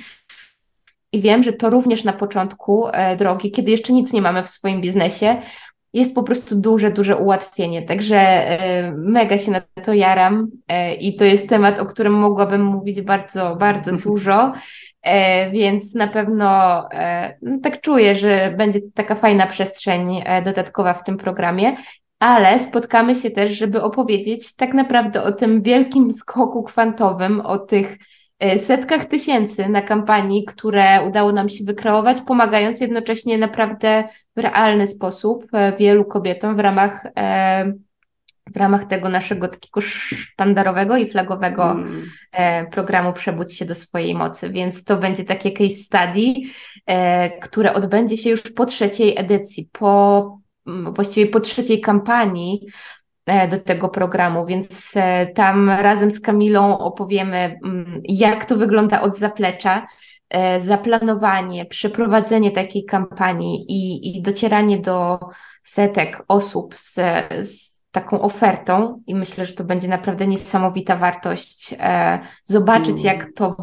I 1.12 1.20
wiem, 1.20 1.42
że 1.42 1.52
to 1.52 1.70
również 1.70 2.04
na 2.04 2.12
początku 2.12 2.86
drogi, 3.18 3.50
kiedy 3.50 3.70
jeszcze 3.70 3.92
nic 3.92 4.12
nie 4.12 4.22
mamy 4.22 4.42
w 4.42 4.48
swoim 4.48 4.80
biznesie, 4.80 5.36
jest 5.92 6.14
po 6.14 6.22
prostu 6.22 6.56
duże, 6.56 6.90
duże 6.90 7.16
ułatwienie. 7.16 7.82
Także 7.82 8.44
mega 8.96 9.38
się 9.38 9.50
na 9.50 9.60
to 9.84 9.92
jaram 9.92 10.50
i 11.00 11.16
to 11.16 11.24
jest 11.24 11.48
temat, 11.48 11.78
o 11.78 11.86
którym 11.86 12.12
mogłabym 12.12 12.64
mówić 12.64 13.02
bardzo, 13.02 13.56
bardzo 13.56 13.96
dużo. 14.06 14.52
E, 15.04 15.50
więc 15.50 15.94
na 15.94 16.08
pewno 16.08 16.80
e, 16.92 17.36
no, 17.42 17.58
tak 17.62 17.80
czuję, 17.80 18.16
że 18.16 18.54
będzie 18.58 18.80
taka 18.94 19.14
fajna 19.14 19.46
przestrzeń 19.46 20.22
e, 20.24 20.42
dodatkowa 20.42 20.94
w 20.94 21.04
tym 21.04 21.16
programie. 21.16 21.76
Ale 22.18 22.58
spotkamy 22.58 23.14
się 23.14 23.30
też, 23.30 23.52
żeby 23.52 23.82
opowiedzieć 23.82 24.56
tak 24.56 24.74
naprawdę 24.74 25.22
o 25.22 25.32
tym 25.32 25.62
wielkim 25.62 26.12
skoku 26.12 26.62
kwantowym, 26.62 27.40
o 27.40 27.58
tych 27.58 27.98
setkach 28.56 29.04
tysięcy 29.04 29.68
na 29.68 29.82
kampanii, 29.82 30.44
które 30.44 31.02
udało 31.08 31.32
nam 31.32 31.48
się 31.48 31.64
wykreować, 31.64 32.20
pomagając 32.20 32.80
jednocześnie 32.80 33.38
naprawdę 33.38 34.04
w 34.36 34.40
realny 34.40 34.86
sposób 34.86 35.46
wielu 35.78 36.04
kobietom 36.04 36.56
w 36.56 36.58
ramach 36.58 37.06
w 38.52 38.56
ramach 38.56 38.84
tego 38.84 39.08
naszego 39.08 39.48
takiego 39.48 39.80
sztandarowego 39.80 40.96
i 40.96 41.10
flagowego 41.10 41.70
mm. 41.70 42.06
e, 42.32 42.66
programu 42.66 43.12
Przebudź 43.12 43.56
się 43.56 43.64
do 43.64 43.74
swojej 43.74 44.14
mocy. 44.14 44.50
Więc 44.50 44.84
to 44.84 44.96
będzie 44.96 45.24
takie 45.24 45.52
case 45.52 45.76
study, 45.76 46.50
e, 46.86 47.38
które 47.38 47.74
odbędzie 47.74 48.16
się 48.16 48.30
już 48.30 48.42
po 48.42 48.66
trzeciej 48.66 49.18
edycji, 49.18 49.68
po 49.72 50.38
właściwie 50.66 51.30
po 51.30 51.40
trzeciej 51.40 51.80
kampanii 51.80 52.66
e, 53.26 53.48
do 53.48 53.60
tego 53.60 53.88
programu, 53.88 54.46
więc 54.46 54.92
tam 55.34 55.70
razem 55.70 56.10
z 56.10 56.20
Kamilą 56.20 56.78
opowiemy, 56.78 57.58
jak 58.04 58.44
to 58.44 58.56
wygląda 58.56 59.00
od 59.00 59.16
zaplecza, 59.16 59.86
zaplanowanie, 60.60 61.66
przeprowadzenie 61.66 62.50
takiej 62.50 62.84
kampanii 62.84 63.64
i, 63.68 64.16
i 64.18 64.22
docieranie 64.22 64.78
do 64.78 65.18
setek 65.62 66.24
osób 66.28 66.74
z, 66.74 66.94
z 67.42 67.73
taką 67.94 68.20
ofertą 68.20 69.02
i 69.06 69.14
myślę, 69.14 69.46
że 69.46 69.52
to 69.52 69.64
będzie 69.64 69.88
naprawdę 69.88 70.26
niesamowita 70.26 70.96
wartość 70.96 71.74
e, 71.78 72.18
zobaczyć, 72.44 73.00
mm. 73.00 73.04
jak 73.04 73.32
to, 73.34 73.56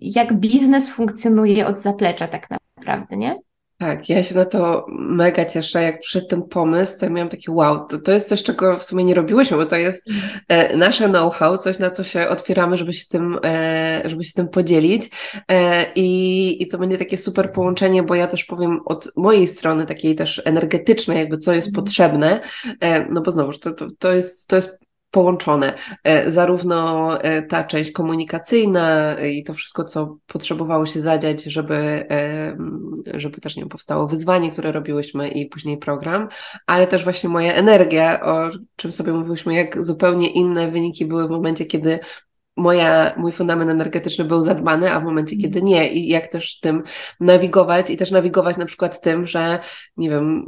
jak 0.00 0.34
biznes 0.34 0.90
funkcjonuje 0.90 1.66
od 1.66 1.78
zaplecza 1.78 2.28
tak 2.28 2.48
naprawdę, 2.76 3.16
nie? 3.16 3.38
Tak, 3.80 4.08
ja 4.08 4.24
się 4.24 4.34
na 4.34 4.44
to 4.44 4.86
mega 4.88 5.44
cieszę. 5.44 5.82
Jak 5.82 6.00
przyszedł 6.00 6.26
ten 6.26 6.42
pomysł, 6.42 6.98
to 6.98 7.06
ja 7.06 7.12
miałam 7.12 7.28
takie 7.28 7.52
wow, 7.52 7.86
to, 7.86 7.98
to 7.98 8.12
jest 8.12 8.28
coś, 8.28 8.42
czego 8.42 8.78
w 8.78 8.84
sumie 8.84 9.04
nie 9.04 9.14
robiłyśmy, 9.14 9.56
bo 9.56 9.66
to 9.66 9.76
jest 9.76 10.08
e, 10.48 10.76
nasze 10.76 11.08
know-how, 11.08 11.58
coś 11.58 11.78
na 11.78 11.90
co 11.90 12.04
się 12.04 12.28
otwieramy, 12.28 12.76
żeby 12.76 12.92
się 12.92 13.06
tym, 13.06 13.38
e, 13.44 14.02
żeby 14.04 14.24
się 14.24 14.32
tym 14.32 14.48
podzielić. 14.48 15.10
E, 15.48 15.86
i, 15.94 16.62
I 16.62 16.68
to 16.68 16.78
będzie 16.78 16.98
takie 16.98 17.18
super 17.18 17.52
połączenie, 17.52 18.02
bo 18.02 18.14
ja 18.14 18.26
też 18.26 18.44
powiem 18.44 18.80
od 18.84 19.12
mojej 19.16 19.46
strony, 19.46 19.86
takiej 19.86 20.16
też 20.16 20.42
energetycznej, 20.44 21.18
jakby 21.18 21.38
co 21.38 21.52
jest 21.52 21.68
mhm. 21.68 21.84
potrzebne. 21.84 22.40
E, 22.80 23.06
no 23.10 23.20
bo 23.20 23.30
znowuż, 23.30 23.60
to, 23.60 23.72
to, 23.72 23.88
to, 23.98 24.12
jest, 24.12 24.48
to 24.48 24.56
jest 24.56 24.89
połączone. 25.10 25.74
E, 26.04 26.30
zarówno 26.30 27.20
e, 27.22 27.42
ta 27.42 27.64
część 27.64 27.92
komunikacyjna 27.92 29.16
i 29.20 29.44
to 29.44 29.54
wszystko, 29.54 29.84
co 29.84 30.16
potrzebowało 30.26 30.86
się 30.86 31.00
zadziać, 31.00 31.42
żeby, 31.42 31.74
e, 32.10 32.56
żeby 33.14 33.40
też 33.40 33.56
nie 33.56 33.66
powstało 33.66 34.06
wyzwanie, 34.06 34.52
które 34.52 34.72
robiłyśmy 34.72 35.28
i 35.28 35.46
później 35.46 35.78
program, 35.78 36.28
ale 36.66 36.86
też 36.86 37.04
właśnie 37.04 37.28
moja 37.28 37.54
energia, 37.54 38.20
o 38.24 38.50
czym 38.76 38.92
sobie 38.92 39.12
mówiłyśmy, 39.12 39.54
jak 39.54 39.84
zupełnie 39.84 40.30
inne 40.30 40.70
wyniki 40.70 41.06
były 41.06 41.26
w 41.26 41.30
momencie, 41.30 41.66
kiedy 41.66 42.00
moja, 42.56 43.14
mój 43.16 43.32
fundament 43.32 43.70
energetyczny 43.70 44.24
był 44.24 44.42
zadbany, 44.42 44.92
a 44.92 45.00
w 45.00 45.04
momencie, 45.04 45.36
kiedy 45.36 45.62
nie. 45.62 45.92
I 45.92 46.08
jak 46.08 46.28
też 46.28 46.60
tym 46.60 46.82
nawigować 47.20 47.90
i 47.90 47.96
też 47.96 48.10
nawigować 48.10 48.56
na 48.56 48.66
przykład 48.66 49.00
tym, 49.00 49.26
że 49.26 49.58
nie 49.96 50.10
wiem, 50.10 50.46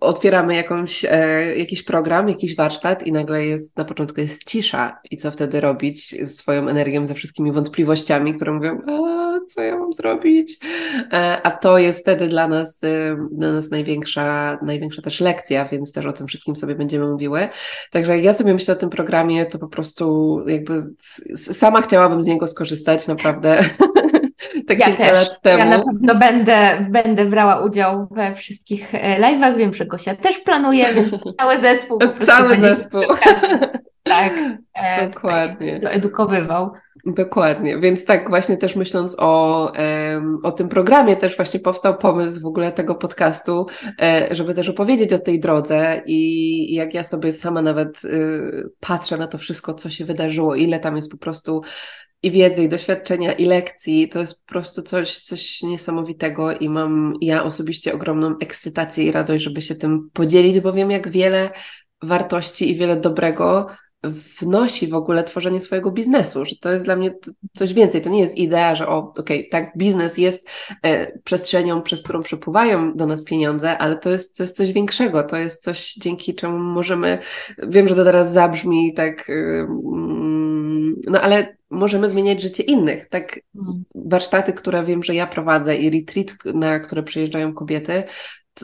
otwieramy 0.00 0.54
jakąś, 0.54 1.04
e, 1.04 1.56
jakiś 1.56 1.82
program, 1.82 2.28
jakiś 2.28 2.56
warsztat 2.56 3.06
i 3.06 3.12
nagle 3.12 3.46
jest, 3.46 3.76
na 3.76 3.84
początku 3.84 4.20
jest 4.20 4.44
cisza 4.44 4.98
i 5.10 5.16
co 5.16 5.30
wtedy 5.30 5.60
robić 5.60 6.10
ze 6.20 6.32
swoją 6.32 6.68
energią, 6.68 7.06
ze 7.06 7.14
wszystkimi 7.14 7.52
wątpliwościami, 7.52 8.34
które 8.34 8.52
mówią, 8.52 8.80
a 8.88 9.26
co 9.48 9.62
ja 9.62 9.78
mam 9.78 9.92
zrobić? 9.92 10.58
E, 11.12 11.42
a 11.42 11.50
to 11.50 11.78
jest 11.78 12.00
wtedy 12.00 12.28
dla 12.28 12.48
nas, 12.48 12.84
e, 12.84 13.16
dla 13.32 13.52
nas 13.52 13.70
największa, 13.70 14.58
największa 14.62 15.02
też 15.02 15.20
lekcja, 15.20 15.68
więc 15.68 15.92
też 15.92 16.06
o 16.06 16.12
tym 16.12 16.26
wszystkim 16.26 16.56
sobie 16.56 16.74
będziemy 16.74 17.06
mówiły. 17.06 17.48
Także 17.90 18.14
jak 18.14 18.24
ja 18.24 18.32
sobie 18.32 18.54
myślę 18.54 18.74
o 18.74 18.78
tym 18.78 18.90
programie, 18.90 19.46
to 19.46 19.58
po 19.58 19.68
prostu 19.68 20.38
jakby 20.46 20.82
sama 21.36 21.82
chciałabym 21.82 22.22
z 22.22 22.26
niego 22.26 22.48
skorzystać, 22.48 23.06
naprawdę. 23.06 23.58
tak 24.68 24.78
ja 24.78 24.96
też. 24.96 25.28
Ja 25.44 25.64
na 25.64 25.78
pewno 25.78 26.14
będę, 26.14 26.86
będę 26.90 27.24
brała 27.24 27.64
udział 27.64 28.08
we 28.10 28.34
wszystkich 28.34 28.94
e, 28.94 29.20
live'ach. 29.20 29.56
Wiem, 29.56 29.74
że 29.74 29.86
Gosia 29.86 30.14
też 30.14 30.38
planuje, 30.38 30.94
więc 30.94 31.10
cały 31.40 31.58
zespół. 31.58 31.98
cały 32.24 32.60
zespół. 32.60 33.02
Tak. 34.06 34.32
E, 34.74 35.08
Dokładnie. 35.08 35.80
Edukowywał. 35.90 36.70
Dokładnie, 37.06 37.78
więc 37.78 38.04
tak 38.04 38.28
właśnie 38.28 38.56
też 38.56 38.76
myśląc 38.76 39.16
o, 39.18 39.72
o 40.42 40.52
tym 40.52 40.68
programie, 40.68 41.16
też 41.16 41.36
właśnie 41.36 41.60
powstał 41.60 41.98
pomysł 41.98 42.40
w 42.40 42.46
ogóle 42.46 42.72
tego 42.72 42.94
podcastu, 42.94 43.66
e, 44.00 44.28
żeby 44.30 44.54
też 44.54 44.68
opowiedzieć 44.68 45.12
o 45.12 45.18
tej 45.18 45.40
drodze 45.40 46.02
i 46.06 46.74
jak 46.74 46.94
ja 46.94 47.04
sobie 47.04 47.32
sama 47.32 47.62
nawet 47.62 48.04
y, 48.04 48.70
patrzę 48.80 49.16
na 49.16 49.26
to 49.26 49.38
wszystko, 49.38 49.74
co 49.74 49.90
się 49.90 50.04
wydarzyło, 50.04 50.54
ile 50.54 50.80
tam 50.80 50.96
jest 50.96 51.10
po 51.10 51.16
prostu 51.16 51.62
i 52.22 52.30
wiedzy, 52.30 52.64
i 52.64 52.68
doświadczenia, 52.68 53.32
i 53.32 53.44
lekcji, 53.44 54.08
to 54.08 54.20
jest 54.20 54.44
po 54.44 54.48
prostu 54.48 54.82
coś, 54.82 55.18
coś 55.18 55.62
niesamowitego 55.62 56.52
i 56.52 56.68
mam 56.68 57.12
ja 57.20 57.44
osobiście 57.44 57.94
ogromną 57.94 58.34
ekscytację 58.40 59.04
i 59.04 59.12
radość, 59.12 59.44
żeby 59.44 59.62
się 59.62 59.74
tym 59.74 60.10
podzielić, 60.12 60.60
bo 60.60 60.72
wiem, 60.72 60.90
jak 60.90 61.08
wiele 61.08 61.50
wartości 62.02 62.70
i 62.70 62.76
wiele 62.76 63.00
dobrego 63.00 63.66
wnosi 64.10 64.88
w 64.88 64.94
ogóle 64.94 65.24
tworzenie 65.24 65.60
swojego 65.60 65.90
biznesu, 65.90 66.44
że 66.44 66.56
to 66.60 66.70
jest 66.70 66.84
dla 66.84 66.96
mnie 66.96 67.14
coś 67.54 67.74
więcej. 67.74 68.02
To 68.02 68.10
nie 68.10 68.20
jest 68.20 68.36
idea, 68.36 68.74
że 68.74 68.88
o, 68.88 68.98
okej, 68.98 69.48
okay, 69.48 69.50
tak, 69.50 69.72
biznes 69.76 70.18
jest 70.18 70.48
e, 70.82 71.18
przestrzenią, 71.18 71.82
przez 71.82 72.02
którą 72.02 72.22
przepływają 72.22 72.96
do 72.96 73.06
nas 73.06 73.24
pieniądze, 73.24 73.78
ale 73.78 73.98
to 73.98 74.10
jest, 74.10 74.36
to 74.36 74.42
jest 74.42 74.56
coś 74.56 74.72
większego, 74.72 75.22
to 75.22 75.36
jest 75.36 75.62
coś, 75.62 75.94
dzięki 75.94 76.34
czemu 76.34 76.58
możemy, 76.58 77.18
wiem, 77.58 77.88
że 77.88 77.94
to 77.94 78.04
teraz 78.04 78.32
zabrzmi 78.32 78.94
tak, 78.94 79.30
y, 79.30 79.66
no 81.06 81.20
ale 81.20 81.56
możemy 81.70 82.08
zmieniać 82.08 82.42
życie 82.42 82.62
innych. 82.62 83.08
Tak, 83.08 83.40
mhm. 83.56 83.84
warsztaty, 83.94 84.52
które 84.52 84.84
wiem, 84.84 85.02
że 85.02 85.14
ja 85.14 85.26
prowadzę 85.26 85.76
i 85.76 85.90
retreat, 85.90 86.54
na 86.54 86.80
które 86.80 87.02
przyjeżdżają 87.02 87.54
kobiety, 87.54 88.02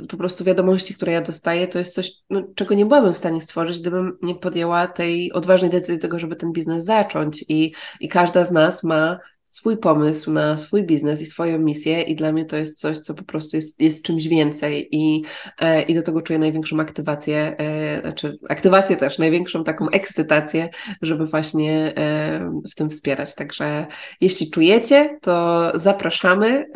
po 0.09 0.17
prostu 0.17 0.45
wiadomości, 0.45 0.95
które 0.95 1.13
ja 1.13 1.23
dostaję, 1.23 1.69
to 1.69 1.79
jest 1.79 1.95
coś, 1.95 2.13
no, 2.31 2.43
czego 2.55 2.75
nie 2.75 2.87
byłabym 2.87 3.15
w 3.15 3.17
stanie 3.17 3.41
stworzyć, 3.41 3.81
gdybym 3.81 4.19
nie 4.23 4.35
podjęła 4.35 4.87
tej 4.87 5.33
odważnej 5.33 5.71
decyzji 5.71 5.99
tego, 5.99 6.19
żeby 6.19 6.37
ten 6.37 6.53
biznes 6.53 6.85
zacząć. 6.85 7.45
I, 7.49 7.73
i 8.01 8.09
każda 8.09 8.45
z 8.45 8.51
nas 8.51 8.83
ma 8.83 9.19
swój 9.53 9.77
pomysł 9.77 10.33
na 10.33 10.57
swój 10.57 10.83
biznes 10.83 11.23
i 11.23 11.27
swoją 11.27 11.59
misję 11.59 12.03
i 12.03 12.17
dla 12.17 12.33
mnie 12.33 12.45
to 12.45 12.57
jest 12.57 12.81
coś, 12.81 12.99
co 12.99 13.15
po 13.15 13.25
prostu 13.25 13.57
jest, 13.57 13.81
jest 13.81 14.05
czymś 14.05 14.29
więcej 14.29 14.89
i, 14.93 15.25
e, 15.61 15.83
i 15.83 15.95
do 15.95 16.03
tego 16.03 16.23
czuję 16.23 16.39
największą 16.39 16.81
aktywację, 16.81 17.57
e, 17.59 18.01
znaczy 18.01 18.39
aktywację 18.49 18.97
też, 18.97 19.19
największą 19.19 19.65
taką 19.65 19.89
ekscytację, 19.89 20.69
żeby 21.03 21.27
właśnie 21.27 21.93
e, 21.97 22.53
w 22.73 22.75
tym 22.75 22.91
wspierać. 22.91 23.35
Także 23.35 23.87
jeśli 24.21 24.51
czujecie, 24.51 25.19
to 25.23 25.73
zapraszamy 25.75 26.67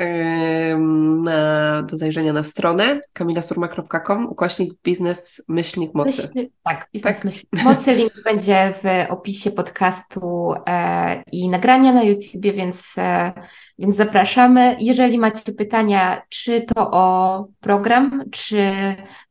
na, 1.22 1.82
do 1.82 1.96
zajrzenia 1.96 2.32
na 2.32 2.42
stronę 2.42 3.00
kamilasurma.com 3.12 4.26
ukośnik 4.26 4.74
biznes 4.84 5.42
myślnik 5.48 5.94
mocy. 5.94 6.28
Myśl, 6.34 6.50
tak, 6.64 6.88
biznes 6.92 7.16
tak? 7.16 7.24
myślnik 7.24 7.64
mocy. 7.64 7.94
Link 7.94 8.12
będzie 8.24 8.74
w 8.82 9.10
opisie 9.12 9.50
podcastu 9.50 10.52
e, 10.66 11.22
i 11.32 11.48
nagrania 11.48 11.92
na 11.92 12.02
YouTubie, 12.02 12.52
więc 12.52 12.65
więc, 12.66 12.98
e, 12.98 13.32
więc 13.78 13.96
zapraszamy. 13.96 14.76
Jeżeli 14.80 15.18
macie 15.18 15.52
pytania, 15.52 16.22
czy 16.28 16.60
to 16.60 16.90
o 16.90 17.46
program, 17.60 18.24
czy 18.30 18.72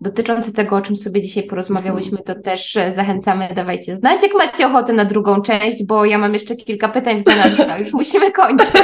dotyczący 0.01 0.53
tego, 0.53 0.75
o 0.75 0.81
czym 0.81 0.95
sobie 0.95 1.21
dzisiaj 1.21 1.43
porozmawiałyśmy, 1.43 2.17
to 2.17 2.35
też 2.35 2.77
zachęcamy, 2.91 3.49
dawajcie 3.55 3.95
znać, 3.95 4.23
jak 4.23 4.33
macie 4.33 4.67
ochotę 4.67 4.93
na 4.93 5.05
drugą 5.05 5.41
część, 5.41 5.85
bo 5.85 6.05
ja 6.05 6.17
mam 6.17 6.33
jeszcze 6.33 6.55
kilka 6.55 6.89
pytań 6.89 7.21
w 7.21 7.23
zanadrzu, 7.23 7.63
już 7.79 7.93
musimy 7.93 8.31
kończyć. 8.31 8.71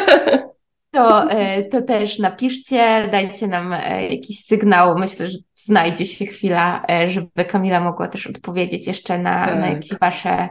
To, 0.93 1.31
e, 1.31 1.63
to 1.63 1.81
też 1.81 2.19
napiszcie, 2.19 3.09
dajcie 3.11 3.47
nam 3.47 3.73
e, 3.73 4.07
jakiś 4.07 4.45
sygnał. 4.45 4.97
Myślę, 4.97 5.27
że 5.27 5.37
znajdzie 5.55 6.05
się 6.05 6.25
chwila, 6.25 6.85
żeby 7.07 7.45
Kamila 7.45 7.81
mogła 7.81 8.07
też 8.07 8.27
odpowiedzieć 8.27 8.87
jeszcze 8.87 9.19
na, 9.19 9.45
tak. 9.45 9.59
na 9.59 9.67
jakieś 9.67 9.99
Wasze 9.99 10.49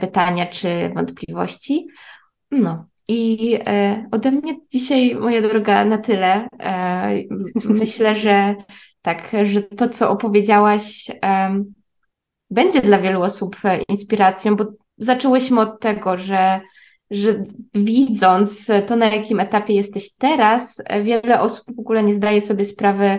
pytania 0.00 0.46
czy 0.46 0.68
wątpliwości. 0.94 1.86
No, 2.50 2.86
i 3.08 3.58
e, 3.66 4.06
ode 4.10 4.30
mnie 4.30 4.56
dzisiaj, 4.70 5.14
moja 5.14 5.42
droga, 5.42 5.84
na 5.84 5.98
tyle. 5.98 6.48
E, 6.60 7.22
myślę, 7.64 8.16
że 8.16 8.54
tak, 9.02 9.32
że 9.44 9.62
to, 9.62 9.88
co 9.88 10.10
opowiedziałaś, 10.10 11.10
e, 11.24 11.64
będzie 12.50 12.80
dla 12.80 12.98
wielu 12.98 13.22
osób 13.22 13.56
inspiracją, 13.88 14.56
bo 14.56 14.64
zaczęłyśmy 14.98 15.60
od 15.60 15.80
tego, 15.80 16.18
że 16.18 16.60
że 17.10 17.44
widząc 17.74 18.66
to, 18.86 18.96
na 18.96 19.06
jakim 19.06 19.40
etapie 19.40 19.74
jesteś 19.74 20.14
teraz, 20.14 20.82
wiele 21.04 21.40
osób 21.40 21.76
w 21.76 21.78
ogóle 21.78 22.02
nie 22.02 22.14
zdaje 22.14 22.40
sobie 22.40 22.64
sprawy 22.64 23.18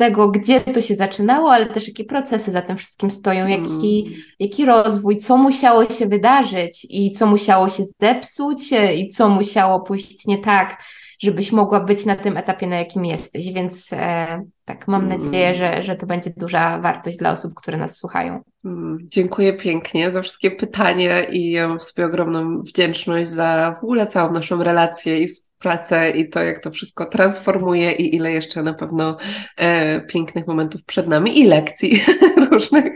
tego, 0.00 0.30
gdzie 0.30 0.60
to 0.60 0.80
się 0.80 0.96
zaczynało, 0.96 1.52
ale 1.52 1.66
też 1.66 1.88
jakie 1.88 2.04
procesy 2.04 2.50
za 2.50 2.62
tym 2.62 2.76
wszystkim 2.76 3.10
stoją, 3.10 3.46
jaki, 3.46 4.04
mm. 4.06 4.20
jaki 4.38 4.64
rozwój, 4.64 5.16
co 5.16 5.36
musiało 5.36 5.84
się 5.84 6.06
wydarzyć 6.06 6.86
i 6.90 7.12
co 7.12 7.26
musiało 7.26 7.68
się 7.68 7.82
zepsuć 8.00 8.72
i 8.96 9.08
co 9.08 9.28
musiało 9.28 9.80
pójść 9.80 10.26
nie 10.26 10.38
tak, 10.38 10.82
żebyś 11.18 11.52
mogła 11.52 11.80
być 11.80 12.06
na 12.06 12.16
tym 12.16 12.36
etapie, 12.36 12.66
na 12.66 12.78
jakim 12.78 13.04
jesteś. 13.04 13.52
Więc 13.52 13.92
e, 13.92 14.42
tak, 14.64 14.88
mam 14.88 15.04
mm. 15.04 15.18
nadzieję, 15.18 15.54
że, 15.54 15.82
że 15.82 15.96
to 15.96 16.06
będzie 16.06 16.30
duża 16.36 16.78
wartość 16.78 17.16
dla 17.16 17.30
osób, 17.30 17.54
które 17.54 17.76
nas 17.76 17.96
słuchają. 17.96 18.42
Mm, 18.64 18.98
dziękuję 19.02 19.52
pięknie 19.52 20.12
za 20.12 20.22
wszystkie 20.22 20.50
pytania 20.50 21.24
i 21.24 21.50
ja 21.50 21.68
mam 21.68 21.78
w 21.78 21.82
sobie 21.82 22.06
ogromną 22.06 22.62
wdzięczność 22.62 23.30
za 23.30 23.76
w 23.80 23.84
ogóle 23.84 24.06
całą 24.06 24.32
naszą 24.32 24.62
relację 24.62 25.24
i 25.24 25.28
pracę 25.60 26.10
i 26.10 26.28
to, 26.28 26.40
jak 26.40 26.60
to 26.60 26.70
wszystko 26.70 27.06
transformuje 27.06 27.92
i 27.92 28.14
ile 28.16 28.32
jeszcze 28.32 28.62
na 28.62 28.74
pewno 28.74 29.16
e, 29.56 30.00
pięknych 30.00 30.46
momentów 30.46 30.84
przed 30.84 31.08
nami 31.08 31.40
i 31.40 31.46
lekcji 31.46 32.00
różnych, 32.50 32.92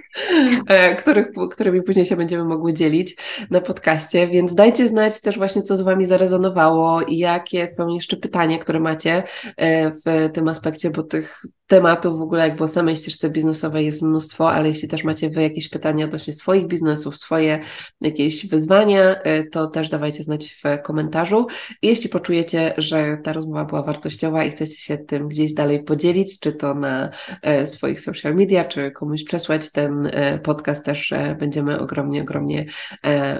e, 0.66 0.94
których, 0.94 1.26
którymi 1.50 1.82
później 1.82 2.06
się 2.06 2.16
będziemy 2.16 2.44
mogły 2.44 2.72
dzielić 2.72 3.16
na 3.50 3.60
podcaście, 3.60 4.28
więc 4.28 4.54
dajcie 4.54 4.88
znać 4.88 5.20
też 5.20 5.38
właśnie, 5.38 5.62
co 5.62 5.76
z 5.76 5.82
Wami 5.82 6.04
zarezonowało 6.04 7.02
i 7.02 7.18
jakie 7.18 7.68
są 7.68 7.88
jeszcze 7.88 8.16
pytania, 8.16 8.58
które 8.58 8.80
macie 8.80 9.22
e, 9.56 9.90
w 9.90 10.32
tym 10.32 10.48
aspekcie, 10.48 10.90
bo 10.90 11.02
tych 11.02 11.42
tematów 11.66 12.18
w 12.18 12.22
ogóle 12.22 12.48
jak 12.48 12.60
o 12.60 12.68
samej 12.68 12.96
ścieżce 12.96 13.30
biznesowej 13.30 13.86
jest 13.86 14.02
mnóstwo, 14.02 14.50
ale 14.50 14.68
jeśli 14.68 14.88
też 14.88 15.04
macie 15.04 15.30
Wy 15.30 15.48
jakieś 15.54 15.68
pytania 15.68 16.04
odnośnie 16.04 16.34
swoich 16.34 16.66
biznesów, 16.66 17.16
swoje 17.16 17.60
jakieś 18.00 18.46
wyzwania, 18.46 19.14
y, 19.14 19.48
to 19.52 19.66
też 19.66 19.90
dawajcie 19.90 20.22
znać 20.22 20.62
w 20.64 20.82
komentarzu. 20.82 21.46
Jeśli 21.82 22.08
poczujecie, 22.08 22.74
że 22.78 23.18
ta 23.24 23.32
rozmowa 23.32 23.64
była 23.64 23.82
wartościowa 23.82 24.44
i 24.44 24.50
chcecie 24.50 24.78
się 24.78 24.98
tym 24.98 25.28
gdzieś 25.28 25.54
dalej 25.54 25.84
podzielić, 25.84 26.40
czy 26.40 26.52
to 26.52 26.74
na 26.74 27.10
e, 27.42 27.66
swoich 27.66 28.00
social 28.00 28.34
media, 28.34 28.64
czy 28.64 28.90
komuś 28.90 29.24
przesłać 29.24 29.72
ten 29.72 30.06
e, 30.06 30.38
podcast, 30.38 30.84
też 30.84 31.12
e, 31.12 31.36
będziemy 31.40 31.80
ogromnie, 31.80 32.22
ogromnie 32.22 32.64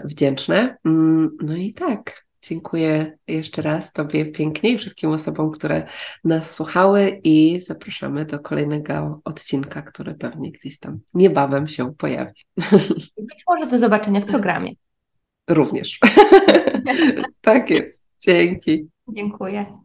wdzięczne. 0.05 0.77
Mm, 0.85 1.37
no 1.43 1.57
i 1.57 1.75
tak. 1.75 2.24
Dziękuję 2.49 3.19
jeszcze 3.29 3.63
raz 3.63 3.93
Tobie 3.93 4.27
pięknie 4.27 4.71
i 4.71 4.79
wszystkim 4.79 5.11
osobom, 5.11 5.51
które 5.51 5.87
nas 6.25 6.55
słuchały 6.55 7.21
i 7.25 7.61
zapraszamy 7.61 8.25
do 8.25 8.41
kolejnego 8.41 9.21
odcinka, 9.25 9.83
który 9.83 10.15
pewnie 10.15 10.53
gdzieś 10.53 10.79
tam 10.79 11.01
niebawem 11.15 11.69
się 11.69 11.95
pojawi. 11.95 12.43
Być 13.19 13.45
może 13.49 13.67
do 13.67 13.79
zobaczenia 13.79 14.21
w 14.21 14.27
programie. 14.27 14.73
Również. 15.49 15.99
tak 17.41 17.71
jest. 17.71 18.03
Dzięki. 18.21 18.89
Dziękuję. 19.09 19.84